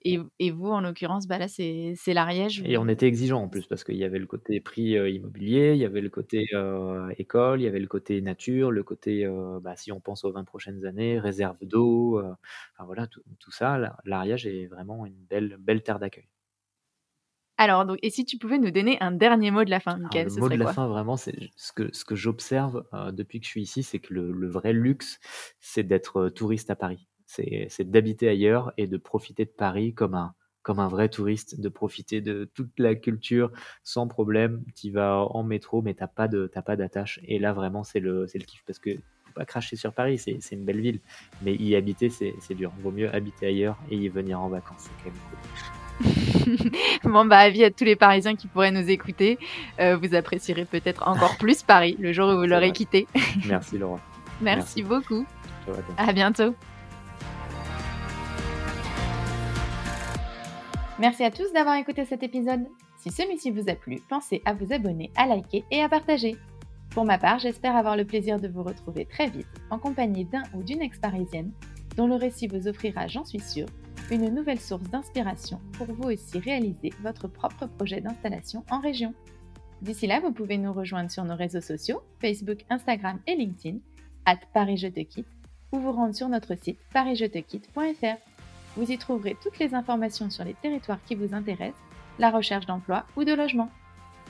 Et, 0.04 0.52
vous, 0.52 0.70
en 0.70 0.82
l'occurrence, 0.82 1.28
bah 1.28 1.38
là, 1.38 1.48
c'est 1.48 1.96
l'Ariège. 2.14 2.62
Et 2.66 2.78
on 2.78 2.88
était 2.88 3.08
exigeant 3.08 3.42
en 3.42 3.50
plus 3.50 3.66
parce 3.66 3.84
qu'il 3.84 3.98
y 3.98 4.04
avait 4.04 4.20
le 4.20 4.28
côté 4.28 4.62
prix 4.62 4.98
euh, 4.98 5.10
immobilier, 5.10 5.74
il 5.74 5.80
y 5.80 5.86
avait 5.86 6.02
le 6.02 6.10
côté 6.10 6.48
euh, 6.54 7.10
école, 7.18 7.62
il 7.62 7.64
y 7.64 7.68
avait 7.68 7.80
le 7.80 7.88
côté 7.88 8.22
nature, 8.22 8.72
le 8.72 8.84
côté, 8.84 9.26
euh, 9.26 9.60
bah, 9.60 9.76
si 9.76 9.92
on 9.92 10.00
pense 10.00 10.24
aux 10.24 10.32
20 10.32 10.44
prochaines 10.44 10.86
années, 10.86 11.20
réserve 11.20 11.58
d'eau, 11.64 12.20
enfin 12.20 12.86
voilà, 12.86 13.08
tout, 13.08 13.22
tout 13.40 13.52
ça. 13.52 13.98
L'Ariège 14.06 14.46
est 14.46 14.68
vraiment 14.68 15.06
une 15.06 15.26
belle, 15.30 15.58
belle 15.60 15.82
terre 15.82 16.00
d'accueil. 16.00 16.28
Alors, 17.60 17.86
donc, 17.88 17.98
et 18.04 18.12
si 18.12 18.24
tu 18.24 18.38
pouvais 18.38 18.60
nous 18.60 18.70
donner 18.70 18.98
un 19.02 19.12
dernier 19.12 19.50
mot 19.50 19.64
de 19.64 19.72
la 19.72 19.80
fin, 19.80 19.98
Michael, 19.98 20.28
Le 20.28 20.40
mot 20.40 20.50
de 20.50 20.56
la 20.56 20.74
fin, 20.74 20.88
vraiment, 20.88 21.18
c'est 21.18 21.36
ce 21.56 21.74
que, 21.74 21.92
ce 21.92 22.06
que 22.06 22.16
j'observe 22.16 22.84
depuis 23.14 23.40
que 23.40 23.46
je 23.46 23.50
suis 23.50 23.62
ici, 23.64 23.82
c'est 23.82 24.00
que 24.00 24.14
le 24.14 24.48
vrai 24.48 24.74
luxe, 24.74 25.20
c'est 25.60 25.84
d'être 25.84 26.30
touriste 26.30 26.70
à 26.70 26.76
Paris 26.76 27.08
c'est 27.28 27.92
d'habiter 27.92 28.28
ailleurs 28.28 28.72
et 28.78 28.88
de 28.88 28.98
profiter 28.98 29.46
de 29.46 29.52
Paris 29.52 29.94
comme 29.94 30.16
un, 30.16 30.34
comme 30.64 30.80
un 30.80 30.88
vrai 30.88 31.10
touriste, 31.10 31.60
de 31.62 31.70
profiter 31.70 32.22
de 32.22 32.50
toute 32.54 32.78
la 32.78 32.96
culture 32.96 33.52
sans 33.84 34.08
problème. 34.08 34.64
Tu 34.76 34.92
vas 34.92 35.20
en 35.20 35.44
métro, 35.44 35.82
mais 35.82 35.94
t'as 35.94 36.08
pas 36.08 36.28
de 36.28 36.52
pas 36.66 36.76
d'attache. 36.76 37.20
Et 37.24 37.40
là, 37.40 37.54
vraiment, 37.54 37.84
c'est 37.84 38.00
le, 38.00 38.28
le 38.34 38.44
kiff 38.44 38.64
parce 38.66 38.80
que 38.80 38.92
faut 38.92 39.34
pas 39.36 39.46
cracher 39.46 39.76
sur 39.76 39.94
Paris, 39.94 40.18
c'est 40.18 40.40
une 40.52 40.66
belle 40.66 40.82
ville, 40.82 41.00
mais 41.42 41.54
y 41.56 41.76
habiter, 41.76 42.10
c'est 42.10 42.54
dur. 42.54 42.72
Vaut 42.82 42.92
mieux 42.92 43.14
habiter 43.14 43.48
ailleurs 43.48 43.78
et 43.90 43.96
y 43.96 44.10
venir 44.10 44.42
en 44.42 44.50
vacances, 44.50 44.88
c'est 44.88 45.04
quand 45.04 45.12
même 45.12 45.22
cool. 45.30 45.82
bon, 47.04 47.26
bah, 47.26 47.40
avis 47.40 47.64
à 47.64 47.72
tous 47.72 47.84
les 47.84 47.96
Parisiens 47.96 48.36
qui 48.36 48.48
pourraient 48.48 48.72
nous 48.72 48.90
écouter. 48.90 49.38
Euh, 49.80 49.98
vous 49.98 50.16
apprécierez 50.16 50.66
peut-être 50.66 51.08
encore 51.08 51.38
plus 51.40 51.64
Paris 51.64 51.96
le 52.00 52.14
jour 52.14 52.30
où 52.30 52.38
vous 52.38 52.46
l'aurez 52.46 52.72
quitté. 52.72 53.08
Merci, 53.48 53.78
Laura. 53.78 54.00
Merci, 54.42 54.84
beaucoup. 54.84 55.26
À 55.98 56.14
bientôt. 56.14 56.54
Merci 61.00 61.24
à 61.24 61.30
tous 61.30 61.54
d'avoir 61.54 61.76
écouté 61.76 62.06
cet 62.06 62.24
épisode. 62.24 62.66
Si 62.98 63.12
celui-ci 63.12 63.52
vous 63.52 63.70
a 63.70 63.76
plu, 63.76 64.00
pensez 64.10 64.42
à 64.46 64.54
vous 64.54 64.74
abonner, 64.74 65.12
à 65.16 65.28
liker 65.28 65.64
et 65.70 65.84
à 65.84 65.90
partager. 65.90 66.36
Pour 66.90 67.06
ma 67.06 67.20
part, 67.20 67.38
j'espère 67.38 67.76
avoir 67.76 67.96
le 67.96 68.06
plaisir 68.06 68.40
de 68.40 68.48
vous 68.48 68.64
retrouver 68.64 69.06
très 69.06 69.30
vite 69.30 69.48
en 69.70 69.78
compagnie 69.78 70.26
d'un 70.26 70.42
ou 70.56 70.64
d'une 70.64 70.82
ex-parisienne 70.82 71.52
dont 71.98 72.08
le 72.08 72.16
récit 72.16 72.48
vous 72.48 72.68
offrira, 72.68 73.08
j'en 73.08 73.26
suis 73.26 73.40
sûre, 73.40 73.68
une 74.10 74.34
nouvelle 74.34 74.60
source 74.60 74.84
d'inspiration 74.84 75.62
pour 75.74 75.86
vous 75.86 76.10
aussi 76.10 76.40
réaliser 76.40 76.92
votre 77.04 77.28
propre 77.28 77.68
projet 77.68 78.02
d'installation 78.02 78.64
en 78.72 78.80
région. 78.80 79.14
D'ici 79.84 80.08
là, 80.08 80.20
vous 80.20 80.32
pouvez 80.32 80.58
nous 80.58 80.74
rejoindre 80.74 81.12
sur 81.12 81.26
nos 81.26 81.36
réseaux 81.36 81.62
sociaux, 81.62 82.02
Facebook, 82.20 82.66
Instagram 82.72 83.20
et 83.28 83.36
LinkedIn, 83.36 83.78
at 84.26 84.40
Paris 84.52 84.78
Je 84.78 84.88
Te 84.88 85.02
Quitte, 85.02 85.28
ou 85.72 85.80
vous 85.80 85.92
rendre 85.92 86.16
sur 86.16 86.30
notre 86.30 86.56
site 86.56 86.80
parisjetequitte.fr. 86.92 88.37
Vous 88.78 88.92
y 88.92 88.98
trouverez 89.00 89.36
toutes 89.42 89.58
les 89.58 89.74
informations 89.74 90.30
sur 90.30 90.44
les 90.44 90.54
territoires 90.54 91.00
qui 91.08 91.16
vous 91.16 91.34
intéressent, 91.34 91.82
la 92.20 92.30
recherche 92.30 92.68
d'emploi 92.68 93.06
ou 93.16 93.24
de 93.24 93.34
logement. 93.34 93.72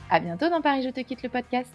À 0.09 0.21
bientôt 0.21 0.49
dans 0.49 0.61
Paris 0.61 0.83
Je 0.83 0.89
te 0.89 1.01
quitte 1.01 1.21
le 1.21 1.27
podcast. 1.27 1.69